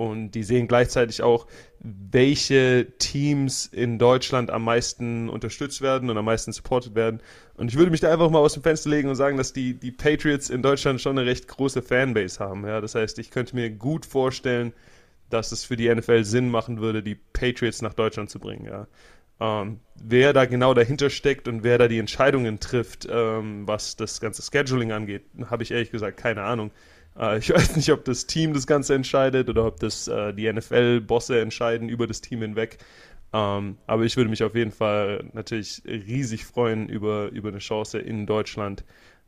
Und 0.02 0.32
die 0.32 0.42
sehen 0.42 0.68
gleichzeitig 0.68 1.22
auch, 1.22 1.46
welche 1.80 2.88
Teams 2.98 3.68
in 3.68 4.00
Deutschland 4.00 4.50
am 4.50 4.64
meisten 4.64 5.30
unterstützt 5.30 5.82
werden 5.82 6.10
und 6.10 6.18
am 6.18 6.26
meisten 6.26 6.52
supported 6.52 6.96
werden. 6.96 7.22
Und 7.54 7.70
ich 7.70 7.78
würde 7.78 7.92
mich 7.92 8.00
da 8.00 8.12
einfach 8.12 8.32
mal 8.32 8.40
aus 8.40 8.54
dem 8.54 8.64
Fenster 8.64 8.90
legen 8.90 9.10
und 9.10 9.16
sagen, 9.16 9.38
dass 9.38 9.54
die, 9.54 9.76
die 9.76 9.92
Patriots 9.92 10.50
in 10.50 10.64
Deutschland 10.64 11.02
schon 11.02 11.20
eine 11.20 11.30
recht 11.30 11.48
große 11.48 11.84
Fanbase 11.84 12.40
haben. 12.40 12.66
Ja, 12.66 12.82
das 12.82 12.96
heißt, 12.96 13.20
ich 13.20 13.30
könnte 13.30 13.56
mir 13.56 13.70
gut 13.70 14.08
vorstellen, 14.08 14.74
dass 15.30 15.52
es 15.52 15.66
für 15.66 15.78
die 15.78 15.94
NFL 15.94 16.24
Sinn 16.24 16.50
machen 16.50 16.82
würde, 16.82 17.04
die 17.04 17.14
Patriots 17.14 17.84
nach 17.84 17.94
Deutschland 17.94 18.32
zu 18.32 18.40
bringen. 18.40 18.66
Ja. 18.66 18.88
Ähm, 19.40 19.82
wer 20.04 20.34
da 20.34 20.46
genau 20.46 20.74
dahinter 20.74 21.12
steckt 21.12 21.48
und 21.48 21.64
wer 21.64 21.78
da 21.78 21.88
die 21.88 22.00
Entscheidungen 22.00 22.60
trifft, 22.60 23.08
ähm, 23.08 23.68
was 23.68 23.98
das 23.98 24.20
ganze 24.20 24.42
Scheduling 24.42 24.94
angeht, 24.94 25.26
habe 25.46 25.62
ich 25.62 25.70
ehrlich 25.70 25.92
gesagt 25.92 26.18
keine 26.18 26.42
Ahnung. 26.42 26.72
Äh, 27.18 27.40
ich 27.40 27.50
weiß 27.54 27.76
nicht, 27.76 27.92
ob 27.92 28.06
das 28.06 28.28
Team 28.28 28.54
das 28.54 28.68
Ganze 28.68 28.96
entscheidet 28.96 29.50
oder 29.50 29.66
ob 29.66 29.80
das 29.80 30.08
äh, 30.08 30.34
die 30.34 30.52
NFL-Bosse 30.52 31.40
entscheiden 31.40 31.90
über 31.90 32.08
das 32.08 32.22
Team 32.22 32.42
hinweg. 32.42 32.78
Ähm, 33.34 33.78
aber 33.88 34.04
ich 34.04 34.18
würde 34.18 34.30
mich 34.30 34.44
auf 34.44 34.56
jeden 34.56 34.72
Fall 34.72 35.30
natürlich 35.34 35.82
riesig 35.86 36.46
freuen 36.46 36.90
über, 36.90 37.30
über 37.30 37.50
eine 37.50 37.60
Chance 37.60 38.00
in 38.00 38.26
Deutschland 38.26 38.84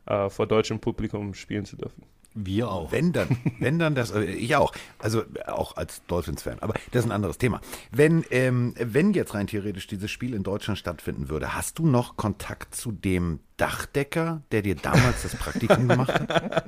äh, 0.06 0.28
vor 0.28 0.46
deutschem 0.46 0.80
Publikum 0.80 1.34
spielen 1.34 1.64
zu 1.64 1.76
dürfen. 1.76 2.04
Wir 2.34 2.68
auch. 2.68 2.90
Wenn 2.90 3.12
dann, 3.12 3.28
wenn 3.60 3.78
dann 3.78 3.94
das, 3.94 4.10
äh, 4.10 4.24
ich 4.24 4.56
auch. 4.56 4.72
Also 4.98 5.22
auch 5.46 5.76
als 5.76 6.04
Dolphins-Fan. 6.06 6.58
Aber 6.60 6.74
das 6.90 7.04
ist 7.04 7.10
ein 7.10 7.14
anderes 7.14 7.38
Thema. 7.38 7.60
Wenn, 7.92 8.24
ähm, 8.30 8.74
wenn 8.76 9.12
jetzt 9.12 9.34
rein 9.34 9.46
theoretisch 9.46 9.86
dieses 9.86 10.10
Spiel 10.10 10.34
in 10.34 10.42
Deutschland 10.42 10.78
stattfinden 10.78 11.28
würde, 11.28 11.54
hast 11.54 11.78
du 11.78 11.86
noch 11.86 12.16
Kontakt 12.16 12.74
zu 12.74 12.90
dem 12.90 13.38
Dachdecker, 13.56 14.42
der 14.50 14.62
dir 14.62 14.74
damals 14.74 15.22
das 15.22 15.36
Praktikum 15.36 15.88
gemacht 15.88 16.12
hat? 16.12 16.64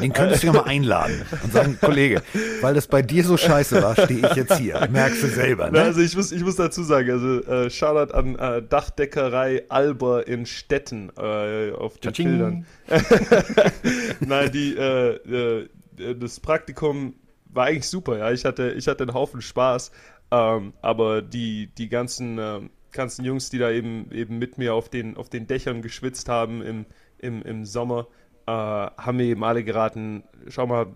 Den 0.00 0.12
könntest 0.12 0.42
du 0.42 0.48
ja 0.48 0.52
mal 0.52 0.64
einladen 0.64 1.22
und 1.42 1.52
sagen, 1.52 1.76
Kollege, 1.80 2.22
weil 2.60 2.74
das 2.74 2.86
bei 2.86 3.02
dir 3.02 3.24
so 3.24 3.36
scheiße 3.36 3.82
war, 3.82 3.94
stehe 3.94 4.28
ich 4.28 4.36
jetzt 4.36 4.58
hier. 4.58 4.86
Merkst 4.90 5.24
du 5.24 5.26
selber, 5.26 5.70
ne? 5.70 5.80
Also 5.80 6.00
ich 6.00 6.16
muss, 6.16 6.30
ich 6.30 6.44
muss 6.44 6.54
dazu 6.54 6.84
sagen, 6.84 7.10
also 7.10 7.42
äh, 7.42 7.68
Shoutout 7.68 8.14
an 8.14 8.36
äh, 8.36 8.62
Dachdeckerei 8.62 9.64
Alber 9.68 10.28
in 10.28 10.46
Stetten 10.46 11.10
äh, 11.18 11.72
auf 11.72 11.98
den 11.98 12.12
Bildern. 12.12 12.66
Nein, 14.20 14.52
die, 14.52 14.76
äh, 14.76 15.14
äh, 15.16 15.68
das 16.14 16.38
Praktikum 16.38 17.14
war 17.46 17.66
eigentlich 17.66 17.88
super, 17.88 18.18
ja. 18.18 18.30
Ich 18.30 18.44
hatte, 18.44 18.70
ich 18.70 18.86
hatte 18.86 19.02
einen 19.02 19.14
Haufen 19.14 19.40
Spaß, 19.40 19.90
ähm, 20.30 20.74
aber 20.80 21.22
die, 21.22 21.70
die 21.76 21.88
ganzen 21.88 22.38
ähm, 22.38 22.70
ganzen 22.92 23.24
Jungs, 23.24 23.50
die 23.50 23.58
da 23.58 23.70
eben, 23.70 24.10
eben 24.12 24.38
mit 24.38 24.58
mir 24.58 24.74
auf 24.74 24.88
den, 24.88 25.16
auf 25.16 25.28
den 25.28 25.46
Dächern 25.46 25.82
geschwitzt 25.82 26.28
haben 26.28 26.62
im, 26.62 26.86
im, 27.18 27.42
im 27.42 27.64
Sommer, 27.64 28.06
äh, 28.46 28.50
haben 28.50 29.16
mir 29.16 29.24
eben 29.24 29.44
alle 29.44 29.64
geraten, 29.64 30.24
schau 30.48 30.66
mal, 30.66 30.86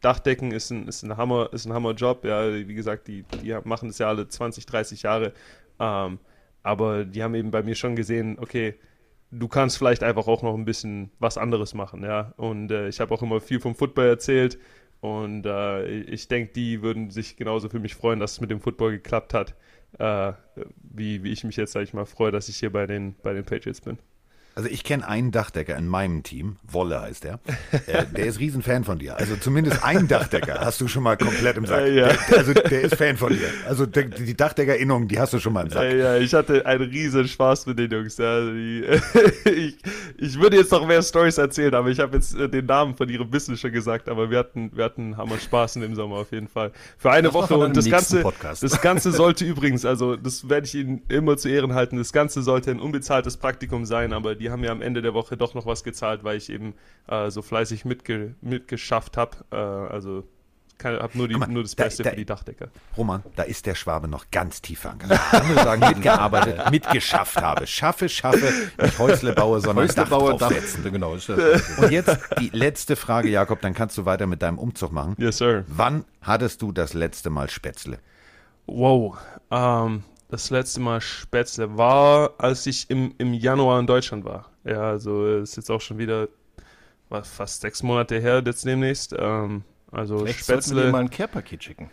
Dachdecken 0.00 0.50
ist 0.50 0.70
ein, 0.70 0.88
ist 0.88 1.04
ein 1.04 1.16
Hammer, 1.16 1.50
ist 1.52 1.66
ein 1.66 1.72
Hammerjob, 1.72 2.24
ja, 2.24 2.52
wie 2.52 2.74
gesagt, 2.74 3.06
die, 3.06 3.24
die 3.42 3.56
machen 3.64 3.88
das 3.88 3.98
ja 3.98 4.08
alle 4.08 4.26
20, 4.26 4.66
30 4.66 5.02
Jahre, 5.02 5.32
ähm, 5.78 6.18
aber 6.62 7.04
die 7.04 7.22
haben 7.22 7.34
eben 7.34 7.50
bei 7.50 7.62
mir 7.62 7.74
schon 7.74 7.94
gesehen, 7.94 8.38
okay, 8.40 8.74
du 9.30 9.48
kannst 9.48 9.78
vielleicht 9.78 10.02
einfach 10.02 10.26
auch 10.26 10.42
noch 10.42 10.54
ein 10.54 10.64
bisschen 10.64 11.10
was 11.18 11.38
anderes 11.38 11.74
machen, 11.74 12.02
ja, 12.02 12.32
und 12.36 12.70
äh, 12.72 12.88
ich 12.88 13.00
habe 13.00 13.14
auch 13.14 13.22
immer 13.22 13.40
viel 13.40 13.60
vom 13.60 13.74
Football 13.74 14.06
erzählt. 14.06 14.58
Und 15.00 15.46
äh, 15.46 15.84
ich 16.02 16.28
denke, 16.28 16.52
die 16.52 16.80
würden 16.80 17.10
sich 17.10 17.36
genauso 17.36 17.68
für 17.68 17.80
mich 17.80 17.96
freuen, 17.96 18.20
dass 18.20 18.34
es 18.34 18.40
mit 18.40 18.52
dem 18.52 18.60
Football 18.60 18.92
geklappt 18.92 19.34
hat 19.34 19.56
äh, 19.98 20.32
wie, 20.82 21.22
wie 21.22 21.32
ich 21.32 21.44
mich 21.44 21.56
jetzt, 21.56 21.72
sage 21.72 21.84
ich 21.84 21.94
mal, 21.94 22.06
freue, 22.06 22.32
dass 22.32 22.48
ich 22.48 22.56
hier 22.56 22.70
bei 22.72 22.86
den, 22.86 23.14
bei 23.22 23.32
den 23.32 23.44
Patriots 23.44 23.80
bin. 23.80 23.98
Also 24.54 24.68
ich 24.68 24.84
kenne 24.84 25.08
einen 25.08 25.30
Dachdecker 25.30 25.76
in 25.76 25.88
meinem 25.88 26.22
Team, 26.22 26.56
Wolle 26.70 27.00
heißt 27.00 27.24
der. 27.24 27.40
Äh, 27.86 28.04
der 28.14 28.26
ist 28.26 28.38
Riesenfan 28.38 28.84
von 28.84 28.98
dir. 28.98 29.16
Also 29.16 29.36
zumindest 29.36 29.82
einen 29.82 30.08
Dachdecker 30.08 30.60
hast 30.60 30.80
du 30.80 30.88
schon 30.88 31.02
mal 31.02 31.16
komplett 31.16 31.56
im 31.56 31.64
Sack. 31.64 31.86
Ja. 31.88 32.08
Der, 32.08 32.38
also 32.38 32.52
der 32.52 32.82
ist 32.82 32.96
Fan 32.96 33.16
von 33.16 33.32
dir. 33.32 33.48
Also 33.66 33.86
der, 33.86 34.04
die 34.04 34.36
Dachdeckerinnung, 34.36 35.08
die 35.08 35.18
hast 35.18 35.32
du 35.32 35.38
schon 35.38 35.54
mal 35.54 35.62
im 35.62 35.70
Sack. 35.70 35.84
Ja, 35.84 35.96
ja 35.96 36.16
ich 36.18 36.34
hatte 36.34 36.66
einen 36.66 36.90
riesen 36.90 37.26
Spaß 37.26 37.66
mit 37.66 37.78
den 37.78 37.90
Jungs. 37.90 38.18
Ja. 38.18 38.40
Die, 38.40 38.84
ich, 39.50 39.76
ich 40.18 40.38
würde 40.38 40.56
jetzt 40.58 40.70
noch 40.70 40.86
mehr 40.86 41.02
Stories 41.02 41.38
erzählen, 41.38 41.74
aber 41.74 41.88
ich 41.88 41.98
habe 41.98 42.16
jetzt 42.16 42.34
äh, 42.34 42.48
den 42.48 42.66
Namen 42.66 42.94
von 42.94 43.08
ihrem 43.08 43.32
Wissen 43.32 43.56
schon 43.56 43.72
gesagt. 43.72 44.08
Aber 44.08 44.30
wir 44.30 44.38
hatten, 44.38 44.70
wir 44.74 44.84
hatten 44.84 45.16
Hammer 45.16 45.38
Spaß 45.38 45.76
in 45.76 45.82
dem 45.82 45.94
Sommer 45.94 46.16
auf 46.16 46.30
jeden 46.30 46.48
Fall. 46.48 46.72
Für 46.98 47.10
eine 47.10 47.28
das 47.28 47.34
Woche 47.34 47.56
und 47.56 47.76
das 47.76 47.88
Ganze, 47.88 48.20
Podcast. 48.20 48.62
das 48.62 48.80
Ganze 48.82 49.12
sollte 49.12 49.44
übrigens, 49.44 49.84
also 49.84 50.16
das 50.16 50.48
werde 50.48 50.66
ich 50.66 50.74
Ihnen 50.74 51.02
immer 51.08 51.36
zu 51.36 51.48
Ehren 51.48 51.74
halten, 51.74 51.96
das 51.96 52.12
Ganze 52.12 52.42
sollte 52.42 52.70
ein 52.70 52.80
unbezahltes 52.80 53.36
Praktikum 53.36 53.86
sein, 53.86 54.12
aber 54.12 54.41
die 54.42 54.50
haben 54.50 54.60
mir 54.60 54.72
am 54.72 54.82
Ende 54.82 55.02
der 55.02 55.14
Woche 55.14 55.36
doch 55.36 55.54
noch 55.54 55.66
was 55.66 55.84
gezahlt, 55.84 56.24
weil 56.24 56.36
ich 56.36 56.50
eben 56.50 56.74
äh, 57.06 57.30
so 57.30 57.42
fleißig 57.42 57.84
mitge 57.84 58.34
mitgeschafft 58.40 59.16
habe. 59.16 59.36
Äh, 59.50 59.56
also 59.56 60.24
habe 60.84 61.16
nur, 61.16 61.28
die, 61.28 61.36
mal, 61.36 61.46
nur 61.46 61.62
das 61.62 61.76
Beste 61.76 62.02
da, 62.02 62.08
da, 62.08 62.10
für 62.10 62.16
die 62.16 62.24
Dachdecker. 62.24 62.68
Roman, 62.96 63.22
da 63.36 63.44
ist 63.44 63.66
der 63.66 63.76
Schwabe 63.76 64.08
noch 64.08 64.32
ganz 64.32 64.60
tief 64.62 64.80
verankert. 64.80 65.12
Ich 65.32 65.48
muss 65.48 65.62
sagen, 65.62 65.80
mitgearbeitet, 65.80 66.70
mitgeschafft 66.72 67.40
habe. 67.40 67.68
Schaffe, 67.68 68.08
schaffe, 68.08 68.52
nicht 68.80 68.98
Häusle 68.98 69.32
baue, 69.32 69.60
sondern 69.60 69.84
Häusle 69.84 70.02
Dach 70.02 70.10
baue, 70.10 70.36
draufsetzen. 70.36 70.82
Dach, 70.82 70.90
genau. 70.90 71.12
Und 71.76 71.90
jetzt 71.92 72.18
die 72.40 72.50
letzte 72.52 72.96
Frage, 72.96 73.28
Jakob, 73.28 73.60
dann 73.60 73.74
kannst 73.74 73.96
du 73.96 74.06
weiter 74.06 74.26
mit 74.26 74.42
deinem 74.42 74.58
Umzug 74.58 74.90
machen. 74.90 75.14
Yes, 75.18 75.38
sir. 75.38 75.64
Wann 75.68 76.04
hattest 76.20 76.62
du 76.62 76.72
das 76.72 76.94
letzte 76.94 77.30
Mal 77.30 77.48
Spätzle? 77.48 77.98
Wow, 78.66 79.18
ähm, 79.50 80.02
das 80.32 80.48
letzte 80.48 80.80
Mal 80.80 81.02
Spätzle 81.02 81.76
war, 81.76 82.32
als 82.38 82.66
ich 82.66 82.88
im, 82.88 83.14
im 83.18 83.34
Januar 83.34 83.78
in 83.78 83.86
Deutschland 83.86 84.24
war. 84.24 84.50
Ja, 84.64 84.80
also 84.80 85.26
ist 85.26 85.56
jetzt 85.56 85.70
auch 85.70 85.82
schon 85.82 85.98
wieder 85.98 86.28
fast 87.22 87.60
sechs 87.60 87.82
Monate 87.82 88.18
her 88.18 88.42
jetzt 88.44 88.64
demnächst. 88.64 89.14
Ähm, 89.18 89.62
also 89.90 90.20
Vielleicht 90.20 90.40
Spätzle. 90.40 90.90
Mal 90.90 91.02
ein 91.02 91.10
Care-Paket 91.10 91.62
schicken. 91.62 91.90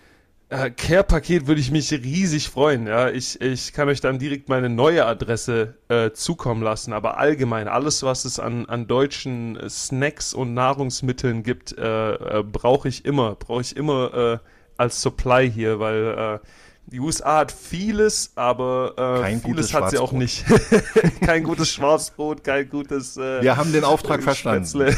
Äh, 0.47 0.71
Care-Paket 0.71 1.47
würde 1.47 1.59
ich 1.59 1.69
mich 1.69 1.91
riesig 1.91 2.47
freuen. 2.47 2.87
Ja, 2.87 3.09
ich, 3.09 3.41
ich 3.41 3.73
kann 3.73 3.89
euch 3.89 3.99
dann 3.99 4.19
direkt 4.19 4.47
meine 4.47 4.69
neue 4.69 5.05
Adresse 5.05 5.75
äh, 5.89 6.11
zukommen 6.11 6.63
lassen. 6.63 6.93
Aber 6.93 7.17
allgemein 7.17 7.67
alles, 7.67 8.03
was 8.03 8.23
es 8.23 8.39
an, 8.39 8.67
an 8.67 8.87
deutschen 8.87 9.59
Snacks 9.69 10.33
und 10.33 10.53
Nahrungsmitteln 10.53 11.43
gibt, 11.43 11.77
äh, 11.77 12.13
äh 12.13 12.43
brauche 12.43 12.87
ich 12.87 13.03
immer, 13.03 13.35
brauche 13.35 13.61
ich 13.61 13.75
immer 13.75 14.13
äh, 14.13 14.37
als 14.77 15.01
Supply 15.01 15.51
hier, 15.51 15.81
weil 15.81 16.39
äh, 16.41 16.47
die 16.91 16.99
USA 16.99 17.39
hat 17.39 17.51
vieles, 17.51 18.31
aber 18.35 19.21
äh, 19.23 19.37
vieles 19.37 19.73
hat 19.73 19.91
sie 19.91 19.97
auch 19.97 20.11
nicht. 20.11 20.45
kein 21.25 21.43
gutes 21.43 21.71
Schwarzbrot, 21.71 22.43
kein 22.43 22.69
gutes. 22.69 23.17
Äh, 23.17 23.41
Wir 23.43 23.57
haben 23.57 23.71
den 23.71 23.83
Auftrag 23.83 24.23
verstanden. 24.23 24.69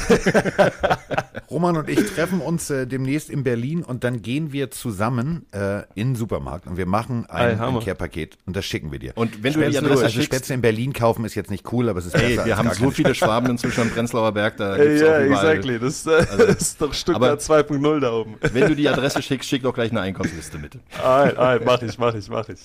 Roman 1.52 1.76
und 1.76 1.90
ich 1.90 2.00
treffen 2.14 2.40
uns 2.40 2.70
äh, 2.70 2.88
demnächst 2.88 3.30
in 3.30 3.44
Berlin 3.44 3.84
und 3.84 4.06
dann 4.06 4.22
gehen 4.22 4.54
wir 4.54 4.72
zusammen 4.72 5.46
äh, 5.52 5.82
in 5.96 6.12
den 6.12 6.16
Supermarkt 6.16 6.66
und 6.66 6.78
wir 6.78 6.86
machen 6.86 7.26
ein, 7.30 7.58
Care-Paket 7.58 8.38
und 8.46 8.56
das 8.56 8.66
schicken 8.66 8.92
wir 8.92 9.00
dir. 9.00 9.12
Und 9.16 9.44
wenn 9.44 9.52
Spätzle, 9.52 9.66
du 9.66 9.72
die 9.72 9.86
Adresse 9.86 10.06
also 10.06 10.22
Spätzle 10.22 10.56
in 10.56 10.62
Berlin 10.62 10.94
kaufen 10.94 11.26
ist 11.26 11.36
jetzt 11.36 11.52
nicht 11.52 11.72
cool, 11.74 11.90
aber 11.90 12.00
es 12.00 12.06
ist 12.06 12.16
Ey, 12.16 12.40
wir 12.44 12.58
haben 12.58 12.72
so 12.72 12.90
viele 12.90 13.14
Schwaben 13.14 13.50
inzwischen 13.50 13.82
am 13.82 13.90
Prenzlauer 13.90 14.32
Berg, 14.32 14.56
da 14.58 14.78
gibt's 14.78 15.02
Ja, 15.02 15.20
yeah, 15.20 15.26
exactly. 15.26 15.78
Das, 15.78 16.06
äh, 16.06 16.12
also, 16.12 16.38
das, 16.48 16.56
ist 16.56 16.82
doch 16.82 16.94
Stuttgart 16.94 17.42
2.0 17.42 18.00
da 18.00 18.14
oben. 18.14 18.36
Wenn 18.40 18.68
du 18.68 18.76
die 18.76 18.88
Adresse 18.88 19.22
schickst, 19.22 19.50
schick 19.50 19.64
doch 19.64 19.74
gleich 19.74 19.92
eine 19.92 20.02
Einkaufsliste 20.02 20.58
mit. 20.58 20.78
Ein, 21.04 21.38
ein, 21.38 21.62
mach 21.66 21.81
ich, 21.82 21.98
mach 21.98 22.14
ich, 22.14 22.30
mach 22.30 22.50
ich. 22.50 22.60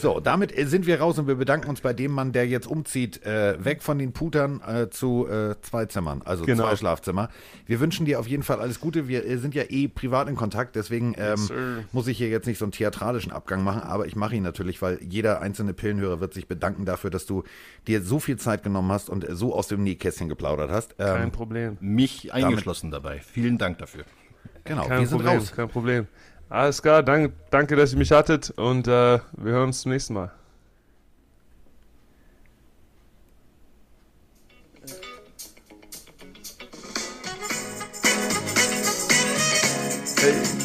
So, 0.00 0.20
damit 0.20 0.52
sind 0.68 0.86
wir 0.86 1.00
raus 1.00 1.18
und 1.18 1.26
wir 1.26 1.34
bedanken 1.34 1.68
uns 1.68 1.80
bei 1.80 1.92
dem 1.92 2.12
Mann, 2.12 2.32
der 2.32 2.46
jetzt 2.46 2.66
umzieht, 2.66 3.24
äh, 3.24 3.62
weg 3.64 3.82
von 3.82 3.98
den 3.98 4.12
Putern 4.12 4.60
äh, 4.60 4.90
zu 4.90 5.26
äh, 5.28 5.54
zwei 5.62 5.86
Zimmern, 5.86 6.22
also 6.24 6.44
genau. 6.44 6.64
zwei 6.64 6.76
Schlafzimmer. 6.76 7.28
Wir 7.66 7.80
wünschen 7.80 8.06
dir 8.06 8.20
auf 8.20 8.26
jeden 8.26 8.42
Fall 8.42 8.60
alles 8.60 8.80
Gute. 8.80 9.08
Wir 9.08 9.24
äh, 9.24 9.38
sind 9.38 9.54
ja 9.54 9.64
eh 9.68 9.88
privat 9.88 10.28
in 10.28 10.36
Kontakt, 10.36 10.76
deswegen 10.76 11.14
ähm, 11.18 11.36
yes, 11.36 11.52
muss 11.92 12.06
ich 12.06 12.18
hier 12.18 12.28
jetzt 12.28 12.46
nicht 12.46 12.58
so 12.58 12.64
einen 12.64 12.72
theatralischen 12.72 13.32
Abgang 13.32 13.62
machen, 13.64 13.82
aber 13.82 14.06
ich 14.06 14.16
mache 14.16 14.36
ihn 14.36 14.42
natürlich, 14.42 14.82
weil 14.82 14.98
jeder 15.02 15.40
einzelne 15.40 15.74
Pillenhörer 15.74 16.20
wird 16.20 16.34
sich 16.34 16.48
bedanken 16.48 16.84
dafür, 16.84 17.10
dass 17.10 17.26
du 17.26 17.44
dir 17.86 18.02
so 18.02 18.18
viel 18.18 18.36
Zeit 18.36 18.62
genommen 18.62 18.92
hast 18.92 19.10
und 19.10 19.26
so 19.30 19.54
aus 19.54 19.68
dem 19.68 19.82
Nähkästchen 19.82 20.28
geplaudert 20.28 20.70
hast. 20.70 20.94
Ähm, 20.98 21.06
Kein 21.06 21.32
Problem. 21.32 21.76
Mich 21.80 22.32
eingeschlossen 22.32 22.90
dabei. 22.90 23.20
Vielen 23.20 23.58
Dank 23.58 23.78
dafür. 23.78 24.04
Genau, 24.64 24.86
Kein 24.86 25.00
wir 25.00 25.06
sind 25.06 25.18
Problem, 25.18 25.38
raus. 25.38 25.52
Kein 25.54 25.68
Problem. 25.68 26.06
Alles 26.48 26.80
klar, 26.80 27.02
dank, 27.02 27.32
danke, 27.50 27.74
dass 27.74 27.92
ihr 27.92 27.98
mich 27.98 28.12
hattet 28.12 28.50
und 28.50 28.86
äh, 28.86 29.18
wir 29.36 29.52
hören 29.52 29.68
uns 29.68 29.82
zum 29.82 29.92
nächsten 29.92 30.14
Mal. 30.14 30.32
Hey. 40.18 40.55